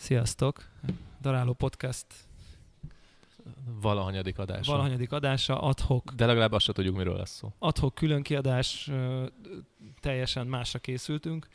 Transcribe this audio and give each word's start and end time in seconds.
Sziasztok! 0.00 0.64
Daráló 1.20 1.52
Podcast 1.52 2.06
Valahanyadik 3.80 4.38
adása. 4.38 4.70
valahanyadik 4.72 5.12
adása, 5.12 5.60
adhok, 5.60 6.12
De 6.12 6.26
legalább 6.26 6.52
azt 6.52 6.64
se 6.64 6.72
tudjuk, 6.72 6.96
miről 6.96 7.16
lesz 7.16 7.30
szó. 7.36 7.52
adhok 7.58 7.94
külön 7.94 8.22
kiadás, 8.22 8.90
teljesen 10.00 10.46
másra 10.46 10.78
készültünk 10.78 11.48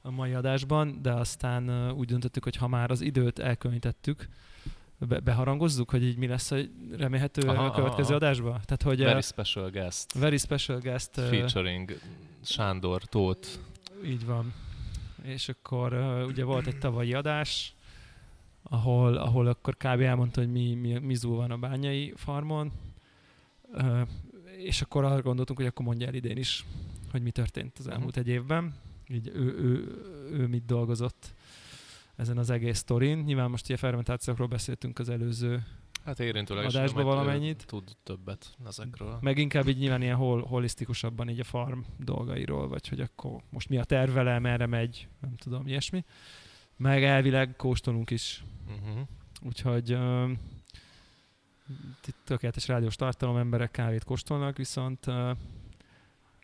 a 0.00 0.10
mai 0.10 0.32
adásban, 0.32 1.02
de 1.02 1.12
aztán 1.12 1.90
úgy 1.90 2.06
döntöttük, 2.06 2.44
hogy 2.44 2.56
ha 2.56 2.68
már 2.68 2.90
az 2.90 3.00
időt 3.00 3.38
elkülönítettük, 3.38 4.28
be- 4.98 5.20
beharangozzuk, 5.20 5.90
hogy 5.90 6.02
így 6.04 6.16
mi 6.16 6.26
lesz 6.26 6.50
a 6.50 6.56
remélhető 6.96 7.48
Aha, 7.48 7.64
a 7.64 7.70
következő 7.70 8.08
aha. 8.14 8.16
adásban? 8.24 8.60
Tehát, 8.64 8.82
hogy 8.82 8.98
Very 8.98 9.20
special 9.22 9.70
guest. 9.70 10.12
very 10.12 10.36
special 10.38 10.78
guest, 10.78 11.10
Featuring 11.20 11.98
Sándor, 12.44 13.02
Tóth. 13.04 13.48
így 14.04 14.26
van. 14.26 14.52
És 15.22 15.48
akkor 15.48 15.92
ugye 16.28 16.44
volt 16.44 16.66
egy 16.66 16.78
tavalyi 16.78 17.14
adás, 17.14 17.74
ahol, 18.62 19.16
ahol 19.16 19.46
akkor 19.46 19.76
kb. 19.76 20.00
elmondta, 20.00 20.40
hogy 20.40 20.50
mi, 20.52 20.74
mi, 20.74 20.98
mi 20.98 21.14
zúl 21.14 21.36
van 21.36 21.50
a 21.50 21.56
bányai 21.56 22.12
farmon, 22.16 22.72
és 24.56 24.82
akkor 24.82 25.04
arra 25.04 25.22
gondoltunk, 25.22 25.58
hogy 25.58 25.68
akkor 25.68 25.86
mondja 25.86 26.06
el 26.06 26.14
idén 26.14 26.36
is, 26.36 26.66
hogy 27.10 27.22
mi 27.22 27.30
történt 27.30 27.78
az 27.78 27.88
elmúlt 27.88 28.16
egy 28.16 28.28
évben. 28.28 28.74
Így 29.08 29.28
ő, 29.34 29.58
ő, 29.58 30.00
ő 30.30 30.46
mit 30.46 30.64
dolgozott 30.64 31.34
ezen 32.16 32.38
az 32.38 32.50
egész 32.50 32.78
sztorin. 32.78 33.18
Nyilván 33.18 33.50
most 33.50 33.64
ugye 33.64 33.76
fermentációkról 33.76 34.46
beszéltünk 34.46 34.98
az 34.98 35.08
előző, 35.08 35.62
Hát 36.04 36.20
érintőleg 36.20 36.64
Adásba 36.64 37.02
valamennyit. 37.02 37.66
Tud 37.66 37.96
többet 38.02 38.56
ezekről. 38.66 39.18
meg 39.20 39.38
inkább 39.38 39.68
így 39.68 39.78
nyilván 39.78 40.02
ilyen 40.02 40.16
hol, 40.16 40.42
holisztikusabban 40.42 41.28
így 41.28 41.40
a 41.40 41.44
farm 41.44 41.78
dolgairól, 41.98 42.68
vagy 42.68 42.88
hogy 42.88 43.00
akkor 43.00 43.40
most 43.50 43.68
mi 43.68 43.78
a 43.78 43.84
tervele, 43.84 44.38
merre 44.38 44.66
megy, 44.66 45.08
nem 45.20 45.36
tudom, 45.36 45.66
ilyesmi. 45.66 46.04
Meg 46.82 47.04
elvileg 47.04 47.56
kóstolunk 47.56 48.10
is, 48.10 48.44
Uh-huh. 48.68 49.00
úgyhogy 49.42 49.92
uh, 49.92 50.30
tökéletes 52.24 52.68
rádiós 52.68 52.96
tartalom, 52.96 53.36
emberek 53.36 53.70
kávét 53.70 54.04
kóstolnak, 54.04 54.56
viszont 54.56 55.06
uh, 55.06 55.36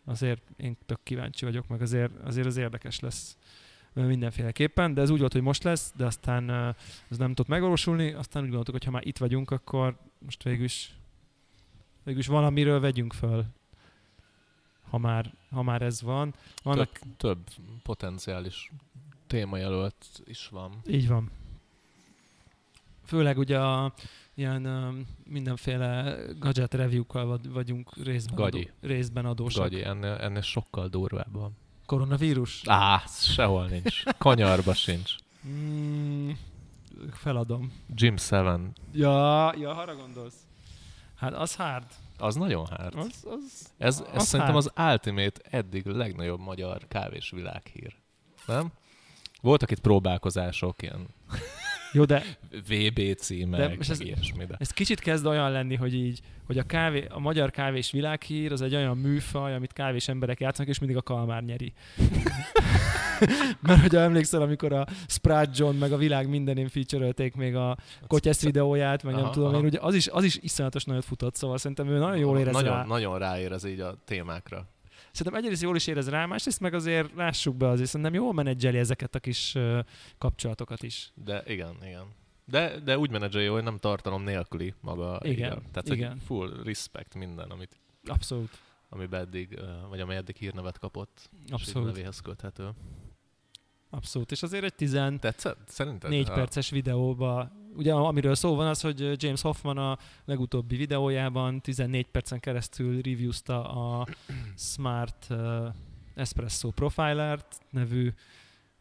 azért 0.05 0.41
én 0.57 0.77
tök 0.85 0.99
kíváncsi 1.03 1.45
vagyok, 1.45 1.67
meg 1.67 1.81
azért, 1.81 2.11
azért 2.23 2.45
az 2.47 2.57
érdekes 2.57 2.99
lesz 2.99 3.37
mindenféleképpen, 3.93 4.93
de 4.93 5.01
ez 5.01 5.09
úgy 5.09 5.19
volt, 5.19 5.31
hogy 5.31 5.41
most 5.41 5.63
lesz, 5.63 5.93
de 5.95 6.05
aztán 6.05 6.49
uh, 6.49 6.75
ez 7.09 7.17
nem 7.17 7.29
tudott 7.29 7.47
megvalósulni, 7.47 8.11
aztán 8.11 8.41
úgy 8.41 8.47
gondoltuk, 8.47 8.73
hogy 8.73 8.85
ha 8.85 8.91
már 8.91 9.07
itt 9.07 9.17
vagyunk, 9.17 9.51
akkor 9.51 9.97
most 10.19 10.43
végül 10.43 10.63
is, 10.63 10.95
végül 12.03 12.19
is 12.19 12.27
valamiről 12.27 12.79
vegyünk 12.79 13.13
föl, 13.13 13.45
ha 14.89 14.97
már, 14.97 15.33
ha 15.49 15.63
már 15.63 15.81
ez 15.81 16.01
van. 16.01 16.33
Vannak, 16.63 16.91
Több, 16.91 17.15
több 17.17 17.47
potenciális 17.83 18.71
témajelölt 19.29 20.05
is 20.25 20.47
van. 20.47 20.81
Így 20.87 21.07
van. 21.07 21.31
Főleg 23.05 23.37
ugye 23.37 23.59
a 23.59 23.93
ilyen 24.33 24.65
um, 24.65 25.07
mindenféle 25.25 26.17
gadget 26.39 26.73
review-kkal 26.73 27.39
vagyunk 27.49 27.95
részben, 28.03 28.35
Gagyi. 28.35 28.59
adó, 28.61 28.87
részben 28.93 29.25
adósak. 29.25 29.61
Gagyi, 29.63 29.83
ennél, 29.83 30.13
ennél 30.13 30.41
sokkal 30.41 30.87
durvább 30.87 31.31
van. 31.33 31.57
Koronavírus? 31.85 32.61
Á, 32.67 33.03
sehol 33.07 33.67
nincs. 33.67 34.03
Kanyarba 34.17 34.73
sincs. 34.73 35.15
Mm, 35.47 36.29
feladom. 37.13 37.73
Jim 37.95 38.17
Seven. 38.17 38.73
Ja, 38.93 39.53
ja, 39.57 39.75
arra 39.77 39.95
gondolsz. 39.95 40.35
Hát 41.15 41.33
az 41.33 41.55
hard. 41.55 41.85
Az 42.17 42.35
nagyon 42.35 42.65
hard. 42.65 42.95
Az, 42.95 43.25
az, 43.25 43.71
Ez, 43.77 43.99
az 43.99 44.07
ez 44.13 44.23
szerintem 44.27 44.55
hard. 44.55 44.71
az 44.75 44.85
ultimate 44.91 45.41
eddig 45.49 45.85
legnagyobb 45.85 46.39
magyar 46.39 46.87
kávés 46.87 47.29
világhír. 47.29 47.95
Nem? 48.45 48.71
Voltak 49.41 49.71
itt 49.71 49.79
próbálkozások, 49.79 50.81
ilyen 50.81 51.07
Jó, 51.93 52.05
de 52.05 52.23
VB 52.67 53.15
címek, 53.15 53.59
De 53.59 53.75
most 53.75 53.89
ez- 53.89 53.99
ilyesmi, 53.99 54.45
de 54.45 54.55
ez 54.59 54.71
kicsit 54.71 54.99
kezd 54.99 55.25
olyan 55.25 55.51
lenni, 55.51 55.75
hogy 55.75 55.93
így, 55.93 56.19
hogy 56.45 56.57
a, 56.57 56.63
kávé, 56.63 57.05
a 57.09 57.19
magyar 57.19 57.51
kávés 57.51 57.91
világhír 57.91 58.51
az 58.51 58.61
egy 58.61 58.75
olyan 58.75 58.97
műfaj, 58.97 59.55
amit 59.55 59.73
kávés 59.73 60.07
emberek 60.07 60.39
játszanak, 60.39 60.69
és 60.69 60.79
mindig 60.79 60.97
a 60.97 61.01
kalmár 61.01 61.43
nyeri. 61.43 61.73
Mert 63.61 63.81
hogyha 63.81 63.99
emlékszel, 63.99 64.41
amikor 64.41 64.73
a 64.73 64.87
Sprite 65.07 65.49
John 65.53 65.75
meg 65.75 65.91
a 65.91 65.97
világ 65.97 66.29
mindenén 66.29 66.67
feature 66.67 67.13
még 67.35 67.55
a 67.55 67.77
Kotyesz 68.07 68.41
videóját, 68.41 69.03
meg 69.03 69.13
nem 69.13 69.23
Aha, 69.23 69.31
tudom 69.33 69.49
aha. 69.49 69.57
én, 69.57 69.65
ugye 69.65 69.79
az 69.81 69.95
is, 69.95 70.07
az 70.07 70.23
is 70.23 70.37
iszonyatos 70.41 70.83
nagyot 70.83 71.05
futott, 71.05 71.35
szóval 71.35 71.57
szerintem 71.57 71.87
ő 71.87 71.97
nagyon 71.97 72.17
jól 72.17 72.39
érez 72.39 72.53
nagyon, 72.53 72.73
rá. 72.73 72.85
nagyon 72.85 73.17
ráérez 73.17 73.63
így 73.63 73.79
a 73.79 73.95
témákra. 74.05 74.67
Szerintem 75.11 75.41
egyrészt 75.43 75.61
jól 75.61 75.75
is 75.75 75.87
érez 75.87 76.09
rá, 76.09 76.25
másrészt 76.25 76.59
meg 76.59 76.73
azért 76.73 77.15
lássuk 77.15 77.55
be 77.55 77.67
azért, 77.67 77.89
szerintem 77.89 78.13
jól 78.13 78.33
menedzseli 78.33 78.77
ezeket 78.77 79.15
a 79.15 79.19
kis 79.19 79.55
kapcsolatokat 80.17 80.83
is. 80.83 81.11
De 81.15 81.43
igen, 81.47 81.75
igen. 81.83 82.05
De, 82.45 82.79
de 82.79 82.97
úgy 82.97 83.09
menedzselje, 83.11 83.49
hogy 83.49 83.63
nem 83.63 83.77
tartalom 83.77 84.23
nélküli 84.23 84.73
maga. 84.81 85.19
Igen, 85.23 85.61
Tehát 85.71 85.89
igen. 85.89 86.17
Full 86.17 86.61
respect 86.63 87.15
minden, 87.15 87.49
amit, 87.49 87.77
Abszolút. 88.05 88.57
amiben 88.89 89.21
eddig, 89.21 89.59
vagy 89.89 89.99
amely 89.99 90.15
eddig 90.17 90.35
hírnevet 90.35 90.79
kapott. 90.79 91.29
És 91.45 91.51
Abszolút. 91.51 91.87
nevéhez 91.87 92.19
köthető. 92.19 92.69
Abszolút. 93.89 94.31
És 94.31 94.43
azért 94.43 94.63
egy 94.63 94.75
14 94.75 95.19
Tetszett? 95.19 95.57
Szerinted? 95.67 96.09
perces 96.27 96.69
videóba, 96.69 97.51
ugye 97.75 97.93
amiről 97.93 98.35
szó 98.35 98.55
van 98.55 98.67
az, 98.67 98.81
hogy 98.81 99.23
James 99.23 99.41
Hoffman 99.41 99.77
a 99.77 99.97
legutóbbi 100.25 100.75
videójában 100.75 101.61
14 101.61 102.05
percen 102.05 102.39
keresztül 102.39 103.01
reviewzta 103.01 103.69
a 103.69 104.07
Smart 104.57 105.27
Espresso 106.15 106.69
Profilert 106.69 107.61
nevű 107.69 108.13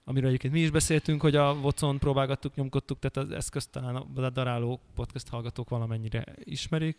amiről 0.08 0.28
egyébként 0.28 0.52
mi 0.52 0.60
is 0.60 0.70
beszéltünk, 0.70 1.20
hogy 1.20 1.36
a 1.36 1.52
Watson 1.52 1.98
próbálgattuk, 1.98 2.54
nyomkodtuk, 2.54 2.98
tehát 2.98 3.30
az 3.30 3.36
eszközt 3.36 3.70
talán 3.70 3.96
a 3.96 4.30
daráló 4.30 4.80
podcast 4.94 5.28
hallgatók 5.28 5.69
valamennyire 5.69 6.25
ismerik. 6.44 6.98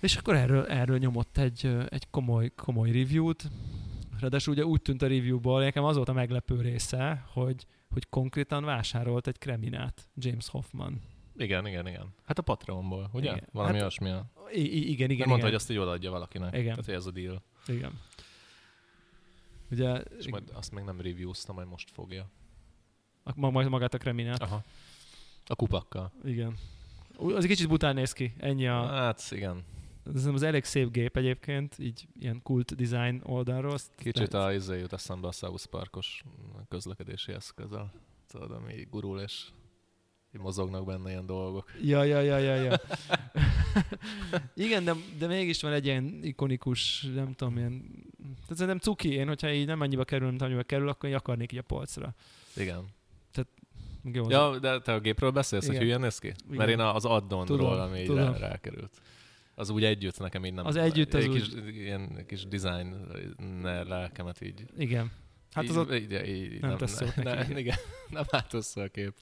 És 0.00 0.16
akkor 0.16 0.34
erről, 0.34 0.66
erről 0.66 0.98
nyomott 0.98 1.38
egy, 1.38 1.76
egy 1.88 2.10
komoly, 2.10 2.52
komoly 2.56 2.90
review-t. 2.90 3.48
Ráadásul 4.20 4.52
ugye 4.54 4.64
úgy 4.64 4.82
tűnt 4.82 5.02
a 5.02 5.06
reviewból, 5.06 5.60
nekem 5.62 5.84
az 5.84 5.96
volt 5.96 6.08
a 6.08 6.12
meglepő 6.12 6.60
része, 6.60 7.24
hogy, 7.32 7.66
hogy 7.90 8.08
konkrétan 8.08 8.64
vásárolt 8.64 9.26
egy 9.26 9.38
kreminát 9.38 10.08
James 10.14 10.48
Hoffman. 10.48 11.00
Igen, 11.36 11.66
igen, 11.66 11.86
igen. 11.86 12.14
Hát 12.26 12.38
a 12.38 12.42
Patreonból, 12.42 13.10
ugye? 13.12 13.30
Igen. 13.30 13.48
Valami 13.52 13.72
Hát- 13.72 13.80
olyasmi. 13.80 14.10
a- 14.10 14.30
I- 14.52 14.90
igen, 14.90 15.10
igen, 15.10 15.28
Nem 15.28 15.28
mondta, 15.28 15.34
igen. 15.34 15.42
hogy 15.44 15.54
azt 15.54 15.70
így 15.70 15.76
odaadja 15.78 16.10
valakinek. 16.10 16.52
Igen. 16.54 16.68
Tehát 16.68 16.84
hogy 16.84 16.94
ez 16.94 17.06
a 17.06 17.10
deal. 17.10 17.42
igen. 17.66 18.00
Ugye, 19.70 19.94
És 20.18 20.28
majd 20.28 20.50
azt 20.54 20.72
még 20.72 20.84
nem 20.84 21.00
reviewzta, 21.00 21.52
majd 21.52 21.68
most 21.68 21.90
fogja. 21.90 22.30
a- 23.22 23.32
ma- 23.36 23.50
majd 23.50 23.68
magát 23.68 23.94
a 23.94 23.98
kreminát. 23.98 24.42
Aha. 24.42 24.62
A 25.46 25.54
kupakkal. 25.54 26.12
Igen. 26.24 26.56
Az 27.18 27.44
egy 27.44 27.50
kicsit 27.50 27.68
bután 27.68 27.94
néz 27.94 28.12
ki, 28.12 28.34
ennyi 28.38 28.66
a... 28.68 28.86
Hát 28.86 29.22
igen. 29.30 29.62
Ez 30.14 30.26
az 30.26 30.42
elég 30.42 30.64
szép 30.64 30.90
gép 30.90 31.16
egyébként, 31.16 31.78
így 31.78 32.06
ilyen 32.20 32.42
kult 32.42 32.74
design 32.74 33.20
oldalról. 33.24 33.78
Kicsit 33.96 34.16
lehet- 34.32 34.34
a 34.34 34.52
izé 34.52 34.78
jut 34.78 34.92
eszembe 34.92 35.26
a 35.28 35.32
South 35.32 35.66
Parkos 35.66 36.22
közlekedési 36.68 37.32
eszközel. 37.32 37.92
Tudod, 38.28 38.50
ami 38.50 38.86
gurul 38.90 39.20
és 39.20 39.44
mozognak 40.32 40.84
benne 40.84 41.10
ilyen 41.10 41.26
dolgok. 41.26 41.70
Ja, 41.82 42.02
ja, 42.02 42.20
ja, 42.20 42.38
ja, 42.38 42.54
ja. 42.54 42.76
Igen, 44.54 44.84
de, 44.84 44.94
de 45.18 45.26
mégis 45.26 45.62
van 45.62 45.72
egy 45.72 45.84
ilyen 45.84 46.18
ikonikus, 46.22 47.02
nem 47.14 47.32
tudom, 47.34 47.56
ilyen... 47.56 47.82
Tehát 48.18 48.48
szerintem 48.48 48.78
cuki, 48.78 49.12
én, 49.12 49.26
hogyha 49.28 49.52
így 49.52 49.66
nem 49.66 49.80
annyiba 49.80 50.04
kerül, 50.04 50.28
mint 50.28 50.42
annyiba 50.42 50.62
kerül, 50.62 50.88
akkor 50.88 51.08
így 51.08 51.14
akarnék 51.14 51.52
így 51.52 51.58
a 51.58 51.62
polcra. 51.62 52.14
Igen. 52.56 52.84
Jó, 54.12 54.24
az- 54.24 54.30
Ja, 54.30 54.58
de 54.58 54.80
te 54.80 54.92
a 54.92 55.00
gépről 55.00 55.30
beszélsz, 55.30 55.62
Igen. 55.64 55.76
hogy 55.76 55.84
hülyen 55.84 56.00
néz 56.00 56.18
ki? 56.18 56.26
Igen. 56.26 56.56
Mert 56.56 56.70
én 56.70 56.80
az 56.80 57.04
addonról, 57.04 57.80
ami 57.80 58.02
tudom. 58.02 58.32
rá, 58.32 58.36
rákerült. 58.38 59.00
Az 59.58 59.70
úgy 59.70 59.84
együtt 59.84 60.18
nekem 60.18 60.44
így 60.44 60.52
nem... 60.52 60.66
Az 60.66 60.76
együtt 60.76 61.14
az 61.14 61.22
egy 61.22 61.28
úgy- 61.28 61.42
kis, 61.42 61.74
Ilyen 61.74 62.24
kis 62.26 62.46
design 62.46 62.94
lelkemet 63.62 64.40
így... 64.40 64.64
Igen. 64.76 65.10
Hát 65.52 65.64
az 65.64 65.70
így, 65.70 65.76
ott 65.76 65.92
így, 65.92 66.28
így, 66.28 66.60
nem 66.60 66.76
tesz 66.76 67.00
jót 67.00 67.16
ne, 67.16 67.34
neki. 67.34 67.52
ne, 67.52 67.58
igen, 67.58 67.76
nem 68.10 68.24
állt 68.30 68.54
össze 68.54 68.82
a 68.82 68.88
kép. 68.88 69.14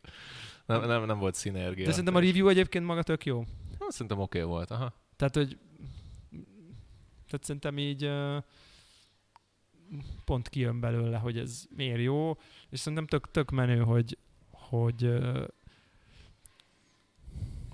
Nem, 0.67 0.87
nem, 0.87 1.05
nem 1.05 1.19
volt 1.19 1.35
szinergia. 1.35 1.85
De 1.85 1.91
szerintem 1.91 2.15
a 2.15 2.21
review 2.21 2.49
egyébként 2.49 2.85
maga 2.85 3.03
tök 3.03 3.25
jó. 3.25 3.45
Hát, 3.81 3.91
Szerintem 3.91 4.19
oké 4.19 4.39
okay 4.39 4.51
volt, 4.51 4.71
aha. 4.71 4.95
Tehát, 5.17 5.35
hogy 5.35 5.59
tehát 7.27 7.45
szerintem 7.45 7.79
így 7.79 8.11
pont 10.25 10.49
kijön 10.49 10.81
belőle, 10.81 11.17
hogy 11.17 11.39
ez 11.39 11.65
miért 11.77 12.01
jó, 12.01 12.39
és 12.71 12.81
szerintem 12.81 13.07
tök, 13.07 13.31
tök 13.31 13.51
menő, 13.51 13.79
hogy, 13.79 14.19
hogy, 14.51 15.05
ö, 15.05 15.45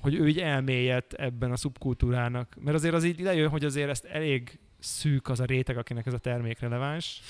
hogy 0.02 0.14
ő 0.14 0.28
így 0.28 0.38
elmélyed 0.38 1.04
ebben 1.10 1.52
a 1.52 1.56
szubkultúrának. 1.56 2.56
Mert 2.60 2.76
azért 2.76 2.94
az 2.94 3.04
így 3.04 3.20
lejön, 3.20 3.48
hogy 3.48 3.64
azért 3.64 3.88
ezt 3.88 4.04
elég 4.04 4.58
szűk 4.78 5.28
az 5.28 5.40
a 5.40 5.44
réteg, 5.44 5.78
akinek 5.78 6.06
ez 6.06 6.12
a 6.12 6.18
termék 6.18 6.58
releváns. 6.58 7.20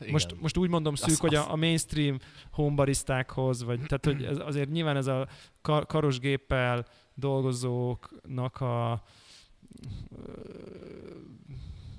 Igen. 0.00 0.12
Most, 0.12 0.40
most 0.40 0.56
úgy 0.56 0.68
mondom 0.68 0.94
szűk, 0.94 1.08
Azt- 1.08 1.20
hogy 1.20 1.34
a, 1.34 1.52
a 1.52 1.56
mainstream 1.56 2.18
homebarisztákhoz, 2.50 3.62
vagy 3.62 3.80
tehát 3.80 4.04
hogy 4.04 4.24
ez 4.24 4.38
azért 4.38 4.70
nyilván 4.70 4.96
ez 4.96 5.06
a 5.06 5.28
kar, 5.60 5.86
karos 5.86 6.18
géppel 6.18 6.86
dolgozóknak 7.14 8.60
a 8.60 9.02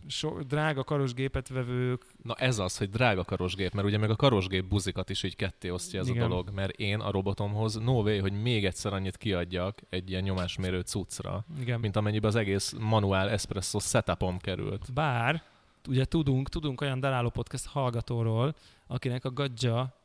so, 0.08 0.44
drága 0.44 0.84
karosgépet 0.84 1.48
vevők, 1.48 2.06
Na 2.24 2.34
ez 2.34 2.60
az, 2.60 2.78
hogy 2.78 2.90
drága 2.90 3.24
karosgép, 3.24 3.74
mert 3.74 3.88
ugye 3.88 3.98
meg 3.98 4.10
a 4.10 4.16
karosgép 4.16 4.66
buzikat 4.66 5.10
is 5.10 5.24
így 5.24 5.36
ketté 5.36 5.70
osztja 5.70 6.00
ez 6.00 6.08
Igen. 6.08 6.24
a 6.24 6.28
dolog, 6.28 6.50
mert 6.54 6.72
én 6.72 7.00
a 7.00 7.12
robotomhoz 7.12 7.76
no 7.76 8.02
way, 8.02 8.20
hogy 8.20 8.42
még 8.42 8.66
egyszer 8.66 8.94
annyit 8.94 9.18
kiadjak 9.18 9.82
egy 9.90 10.10
ilyen 10.10 10.24
nyomásmérő 10.24 10.80
cuccra, 10.80 11.46
igen, 11.60 11.80
mint 11.80 11.96
amennyibe 11.96 12.28
az 12.28 12.36
egész 12.36 12.74
manuál 12.80 13.30
espresso 13.30 13.80
setupom 13.80 14.38
került. 14.38 14.94
Bár, 14.94 15.44
ugye 15.88 16.06
tudunk, 16.06 16.50
tudunk 16.50 16.82
olyan 16.82 17.00
daráló 17.00 17.30
podcast 17.30 17.66
hallgatóról, 17.66 18.56
akinek 18.88 19.26
a 19.26 19.32
gadja 19.32 19.96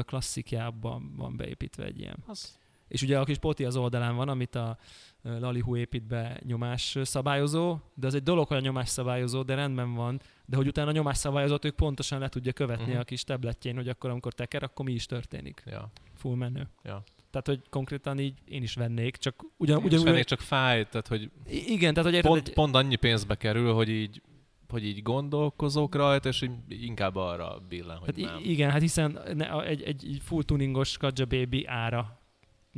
klasszikjában 0.00 1.14
van 1.16 1.36
beépítve 1.36 1.84
egy 1.84 1.98
ilyen. 1.98 2.16
Az... 2.26 2.58
És 2.88 3.02
ugye 3.02 3.18
a 3.18 3.24
kis 3.24 3.38
poti 3.38 3.64
az 3.64 3.76
oldalán 3.76 4.16
van, 4.16 4.28
amit 4.28 4.54
a 4.54 4.78
Lalihu 5.22 5.76
épít 5.76 6.06
be 6.06 6.40
nyomás 6.44 6.98
szabályozó, 7.02 7.78
de 7.94 8.06
az 8.06 8.14
egy 8.14 8.22
dolog, 8.22 8.46
hogy 8.46 8.56
a 8.56 8.60
nyomás 8.60 8.88
szabályozó, 8.88 9.42
de 9.42 9.54
rendben 9.54 9.94
van, 9.94 10.20
de 10.46 10.56
hogy 10.56 10.66
utána 10.66 10.88
a 10.88 10.92
nyomás 10.92 11.16
szabályozót 11.16 11.64
ők 11.64 11.74
pontosan 11.74 12.18
le 12.18 12.28
tudja 12.28 12.52
követni 12.52 12.84
uh-huh. 12.84 13.00
a 13.00 13.04
kis 13.04 13.24
tabletjén, 13.24 13.74
hogy 13.74 13.88
akkor 13.88 14.10
amikor 14.10 14.32
teker, 14.32 14.62
akkor 14.62 14.84
mi 14.84 14.92
is 14.92 15.06
történik. 15.06 15.62
Ja. 15.66 15.90
Full 16.14 16.36
menő. 16.36 16.68
Ja. 16.82 17.02
Tehát, 17.30 17.46
hogy 17.46 17.68
konkrétan 17.70 18.18
így 18.18 18.34
én 18.44 18.62
is 18.62 18.74
vennék, 18.74 19.16
csak 19.16 19.34
ugyan, 19.56 19.76
Ugyan, 19.76 19.86
ugyanúgy... 19.86 20.08
Ugyan, 20.10 20.22
csak 20.22 20.40
fáj, 20.40 20.88
tehát 20.88 21.08
hogy 21.08 21.30
Igen, 21.46 21.94
tehát 21.94 22.08
hogy 22.08 22.14
érted, 22.14 22.30
pont, 22.30 22.48
egy, 22.48 22.54
pont 22.54 22.74
annyi 22.74 22.96
pénzbe 22.96 23.34
kerül, 23.34 23.72
hogy 23.72 23.88
így 23.88 24.22
hogy 24.68 24.84
így 24.84 25.02
gondolkozok 25.02 25.94
rajta, 25.94 26.28
és 26.28 26.42
így 26.42 26.82
inkább 26.82 27.16
arra 27.16 27.62
billen, 27.68 27.96
hogy 27.96 28.22
Hát 28.22 28.32
nem. 28.32 28.42
igen, 28.44 28.70
hát 28.70 28.80
hiszen 28.80 29.18
ne, 29.34 29.62
egy, 29.62 29.82
egy, 29.82 30.18
full 30.22 30.42
tuningos 30.42 30.96
Kadja 30.96 31.26
Baby 31.26 31.66
ára 31.66 32.17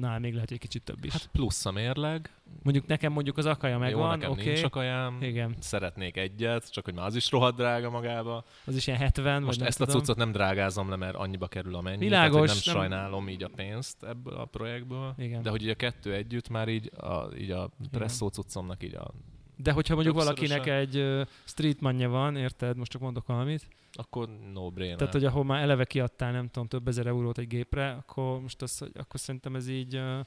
nál 0.00 0.18
még 0.18 0.32
lehet, 0.32 0.48
hogy 0.48 0.56
egy 0.56 0.62
kicsit 0.68 0.82
több 0.82 1.04
is. 1.04 1.12
Hát, 1.12 1.20
Hát 1.20 1.30
plusz 1.30 1.66
a 1.66 1.70
mérleg. 1.70 2.30
mondjuk 2.62 2.86
nekem 2.86 3.12
mondjuk 3.12 3.36
az 3.38 3.46
akaja 3.46 3.78
megvan, 3.78 4.08
nekem 4.08 4.30
oké. 4.30 4.44
nincs 4.44 4.52
Okay. 4.58 4.62
akajám. 4.68 5.18
Igen, 5.22 5.54
Szeretnék 5.60 6.16
egyet, 6.16 6.72
csak 6.72 6.84
hogy 6.84 6.94
már 6.94 7.06
az 7.06 7.14
is 7.16 7.30
rohadt 7.30 7.56
drága 7.56 7.90
magába. 7.90 8.44
az 8.64 8.76
is 8.76 8.86
ilyen 8.86 8.98
70, 8.98 9.42
Most 9.42 9.58
vagy 9.58 9.68
ezt 9.68 9.78
nem 9.78 9.88
a 9.88 9.90
tudom. 9.90 10.06
cuccot 10.06 10.24
nem 10.24 10.32
drágázom 10.32 10.88
le, 10.88 10.96
mert 10.96 11.14
annyiba 11.14 11.46
kerül 11.46 11.74
amennyi. 11.74 11.98
Világos, 12.04 12.46
tehát, 12.50 12.64
nem, 12.64 12.74
nem- 12.74 12.82
sajnálom 12.82 13.28
így 13.28 13.42
a 13.42 13.48
pénzt 13.56 14.02
ebből 14.02 14.34
a 14.34 14.44
projektből. 14.44 15.14
Igen. 15.18 15.42
De 15.42 15.50
hogy 15.50 15.62
így 15.62 15.68
a 15.68 15.74
kettő 15.74 16.14
együtt 16.14 16.48
már 16.48 16.68
így 16.68 16.90
a, 16.96 17.28
így 17.38 17.50
a 17.50 17.70
presszó 17.90 18.28
cuccomnak 18.28 18.82
így 18.82 18.94
a... 18.94 19.10
De 19.56 19.72
hogyha 19.72 19.94
mondjuk 19.94 20.16
valakinek 20.16 20.66
egy 20.66 20.96
uh, 20.96 21.26
streetmanja 21.44 22.08
van, 22.08 22.36
érted, 22.36 22.76
most 22.76 22.90
csak 22.90 23.00
mondok 23.00 23.26
valamit, 23.26 23.68
Akkor 24.00 24.28
no 24.52 24.70
brainer. 24.70 24.96
tehát 24.96 25.12
hogy 25.12 25.24
ahol 25.24 25.44
már 25.44 25.62
eleve 25.62 25.84
kiadtál, 25.84 26.32
nem 26.32 26.48
tudom, 26.48 26.68
több 26.68 26.88
ezer 26.88 27.06
eurót 27.06 27.38
egy 27.38 27.46
gépre, 27.46 27.90
akkor 27.92 28.40
most 28.40 28.62
az, 28.62 28.90
akkor 28.94 29.20
szerintem 29.20 29.56
ez 29.56 29.68
így 29.68 29.96
uh, 29.96 30.20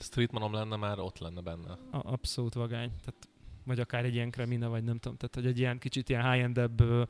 Streetmanom 0.00 0.52
lenne 0.52 0.76
már, 0.76 0.98
ott 0.98 1.18
lenne 1.18 1.40
benne. 1.40 1.70
a- 1.70 1.78
abszolút 2.12 2.54
vagány. 2.54 2.88
Tehát, 2.88 3.28
vagy 3.64 3.80
akár 3.80 4.04
egy 4.04 4.14
ilyen 4.14 4.30
kremina, 4.30 4.68
vagy 4.68 4.84
nem 4.84 4.98
tudom, 4.98 5.16
tehát 5.16 5.34
hogy 5.34 5.46
egy 5.46 5.58
ilyen 5.58 5.78
kicsit 5.78 6.08
ilyen 6.08 6.30
high-endebb 6.30 6.80
ö, 6.80 7.02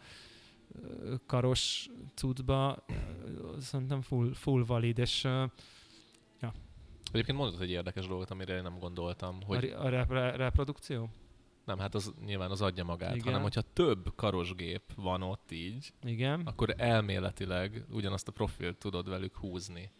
karos 1.26 1.88
cuccba 2.14 2.84
ö, 2.88 3.60
szerintem 3.60 4.00
full, 4.00 4.32
full 4.34 4.64
valid, 4.64 4.98
és 4.98 5.24
ö, 5.24 5.44
Egyébként 7.12 7.38
mondod 7.38 7.60
egy 7.62 7.70
érdekes 7.70 8.06
dolgot, 8.06 8.30
amire 8.30 8.56
én 8.56 8.62
nem 8.62 8.78
gondoltam, 8.78 9.38
a, 9.40 9.44
hogy 9.44 9.64
a 9.78 9.88
re- 9.88 10.06
re- 10.08 10.36
reprodukció? 10.36 11.08
Nem, 11.68 11.78
hát 11.78 11.94
az 11.94 12.12
nyilván 12.24 12.50
az 12.50 12.62
adja 12.62 12.84
magát, 12.84 13.14
Igen. 13.14 13.24
hanem 13.26 13.42
hogyha 13.42 13.60
több 13.72 14.12
karosgép 14.16 14.82
van 14.96 15.22
ott 15.22 15.50
így, 15.50 15.92
Igen. 16.04 16.40
akkor 16.44 16.74
elméletileg 16.76 17.84
ugyanazt 17.90 18.28
a 18.28 18.32
profilt 18.32 18.76
tudod 18.78 19.08
velük 19.08 19.36
húzni. 19.36 19.90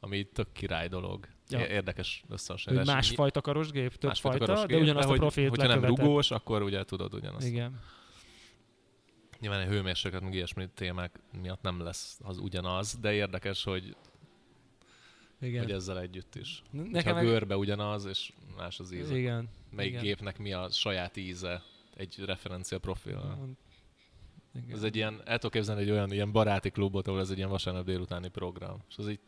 Ami 0.00 0.16
így 0.16 0.28
tök 0.28 0.52
király 0.52 0.88
dolog. 0.88 1.28
Ja. 1.48 1.66
Érdekes 1.66 2.20
Hogy 2.22 2.32
összehasonlítás. 2.34 2.86
másfajta 2.94 3.40
karosgép, 3.40 3.94
több 3.94 4.10
Másfajta 4.10 4.38
fajta, 4.38 4.52
karosgép, 4.52 4.76
de 4.76 4.82
ugyanazt 4.82 5.06
a 5.06 5.10
hogy- 5.10 5.18
profilt 5.18 5.48
Hogyha 5.48 5.66
nem 5.66 5.84
rugós, 5.84 6.30
akkor 6.30 6.62
ugye 6.62 6.84
tudod 6.84 7.14
ugyanazt. 7.14 7.46
Igen. 7.46 7.80
Nyilván 9.40 9.60
egy 9.60 9.68
hőmérséklet, 9.68 10.22
meg 10.22 10.34
ilyesmi 10.34 10.68
témák 10.74 11.20
miatt 11.42 11.62
nem 11.62 11.80
lesz 11.80 12.18
az 12.22 12.38
ugyanaz, 12.38 12.98
de 13.00 13.12
érdekes, 13.12 13.64
hogy, 13.64 13.96
Igen. 15.44 15.62
hogy 15.62 15.72
ezzel 15.72 16.00
együtt 16.00 16.34
is. 16.34 16.62
Nekem 16.70 17.16
a 17.16 17.20
görbe 17.20 17.56
ugyanaz, 17.56 18.04
és 18.04 18.32
más 18.56 18.80
az 18.80 18.92
íze. 18.92 19.16
Igen. 19.16 19.48
Melyik 19.70 19.90
igen. 19.90 20.02
gépnek 20.02 20.38
mi 20.38 20.52
a 20.52 20.68
saját 20.70 21.16
íze 21.16 21.62
egy 21.96 22.14
referencia 22.24 22.78
profil. 22.78 23.38
Igen. 24.54 24.76
Ez 24.76 24.82
egy 24.82 24.96
ilyen, 24.96 25.20
el 25.24 25.36
tudok 25.38 25.52
képzelni 25.52 25.82
egy 25.82 25.90
olyan 25.90 26.12
ilyen 26.12 26.32
baráti 26.32 26.70
klubot, 26.70 27.08
ahol 27.08 27.20
ez 27.20 27.30
egy 27.30 27.36
ilyen 27.36 27.48
vasárnap 27.48 27.84
délutáni 27.84 28.28
program. 28.28 28.82
És 28.88 28.96
az 28.96 29.08
így, 29.08 29.18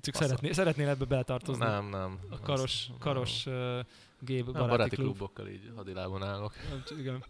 Csak 0.00 0.14
szeretné, 0.14 0.52
szeretnél 0.52 0.88
ebbe 0.88 1.04
beletartozni? 1.04 1.64
nem, 1.64 1.88
nem. 1.88 2.18
A 2.30 2.38
karos, 2.38 2.88
Az- 2.90 2.96
karos 2.98 3.46
uh, 3.46 3.78
gép 4.20 4.44
nem, 4.44 4.52
baráti, 4.52 4.70
baráti 4.70 4.96
klub. 4.96 5.16
klubokkal 5.16 5.48
így 5.48 5.72
hadilában 5.76 6.22
állok. 6.22 6.54
Nem, 6.70 6.98
Igen. 6.98 7.24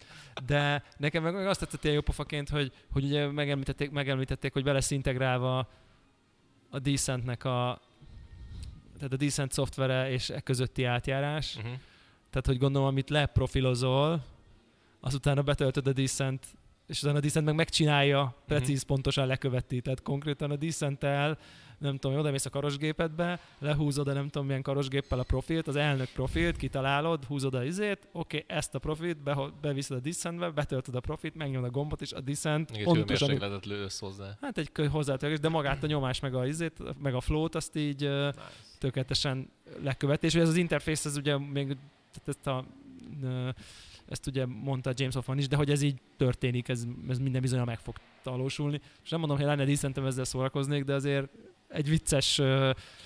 De 0.47 0.85
nekem 0.97 1.23
meg 1.23 1.35
meg 1.35 1.47
azt 1.47 1.61
tetszett 1.61 1.83
ilyen 1.85 1.97
jó 1.97 2.03
pofaként, 2.03 2.49
hogy, 2.49 2.73
hogy 2.93 3.05
ugye 3.05 3.31
megemlítették, 3.31 3.91
megemlítették, 3.91 4.53
hogy 4.53 4.65
be 4.65 4.73
lesz 4.73 4.91
integrálva 4.91 5.69
a 6.71 6.79
Decentnek 6.79 7.45
a 7.45 7.81
tehát 9.03 9.17
a 9.21 9.25
Decent 9.25 9.53
szoftvere 9.53 10.11
és 10.11 10.31
e 10.31 10.41
közötti 10.41 10.85
átjárás. 10.85 11.57
Uh-huh. 11.57 11.73
Tehát, 12.31 12.47
hogy 12.47 12.59
gondolom, 12.59 12.89
amit 12.89 13.11
leprofilozol, 13.11 14.25
az 15.01 15.15
utána 15.15 15.43
betöltöd 15.43 15.87
a 15.87 15.93
Decent, 15.93 16.47
és 16.93 17.03
utána 17.03 17.19
a 17.19 17.21
Decent 17.21 17.47
meg 17.47 17.55
megcsinálja, 17.55 18.35
precíz, 18.47 18.83
pontosan 18.83 19.27
leköveti. 19.27 19.81
Tehát 19.81 20.03
konkrétan 20.03 20.51
a 20.51 20.57
Decent-tel, 20.57 21.39
nem 21.79 21.97
tudom, 21.97 22.19
oda 22.19 22.31
mész 22.31 22.45
a 22.45 22.51
karosgépedbe, 22.51 23.41
lehúzod 23.59 24.09
a 24.09 24.13
nem 24.13 24.29
tudom 24.29 24.47
milyen 24.47 24.63
karosgéppel 24.63 25.19
a 25.19 25.23
profilt, 25.23 25.69
az 25.69 25.77
elnök 25.77 26.09
profilt, 26.09 26.57
kitalálod, 26.57 27.25
húzod 27.25 27.55
a 27.55 27.65
izét, 27.65 28.09
oké, 28.13 28.45
ezt 28.47 28.75
a 28.75 28.79
profilt, 28.79 29.23
beho- 29.23 29.61
beviszed 29.61 29.97
a 29.97 30.01
Decentbe, 30.01 30.51
betöltöd 30.51 30.95
a 30.95 31.01
profit, 31.01 31.35
megnyomod 31.35 31.69
a 31.69 31.71
gombot, 31.71 32.01
és 32.01 32.13
a 32.13 32.21
Decent 32.21 32.71
Még 32.71 32.79
egy 32.79 32.85
pontosan 32.85 33.29
hőmérsékletet 33.29 33.67
lősz 33.67 33.99
hozzá. 33.99 34.37
Hát 34.41 34.59
egy 34.59 34.71
hozzátörés, 34.91 35.41
de 35.41 35.49
magát 35.49 35.83
a 35.83 35.87
nyomás, 35.87 36.21
meg 36.21 36.35
a 36.35 36.47
izét, 36.47 36.79
meg 37.03 37.15
a 37.15 37.21
flow-t, 37.21 37.55
azt 37.55 37.77
így 37.77 38.01
Nice. 38.01 38.35
tökéletesen 38.79 39.51
lekövet, 39.83 40.25
és 40.25 40.35
ez 40.35 40.49
az 40.49 40.57
interfész, 40.57 41.05
ez 41.05 41.17
ugye 41.17 41.39
még 41.39 41.77
tehát 42.13 42.29
ezt, 42.29 42.47
a, 42.47 42.65
ezt 44.13 44.27
ugye 44.27 44.47
mondta 44.47 44.93
James 44.95 45.15
Hoffman 45.15 45.39
is, 45.39 45.49
de 45.49 45.57
hogy 45.57 45.71
ez 45.71 45.83
így 45.83 46.01
történik, 46.17 46.69
ez, 46.69 46.85
ez 47.09 47.19
minden 47.19 47.41
bizonyal 47.41 47.65
meg 47.65 47.79
fog 47.79 47.97
valósulni. 48.23 48.81
És 49.05 49.11
nem 49.11 49.19
mondom, 49.19 49.39
hogy 49.39 49.47
lenne 49.47 49.65
díszentem 49.65 50.07
ezzel 50.07 50.25
szórakoznék, 50.25 50.85
de 50.85 50.95
azért 50.95 51.29
egy 51.69 51.89
vicces 51.89 52.41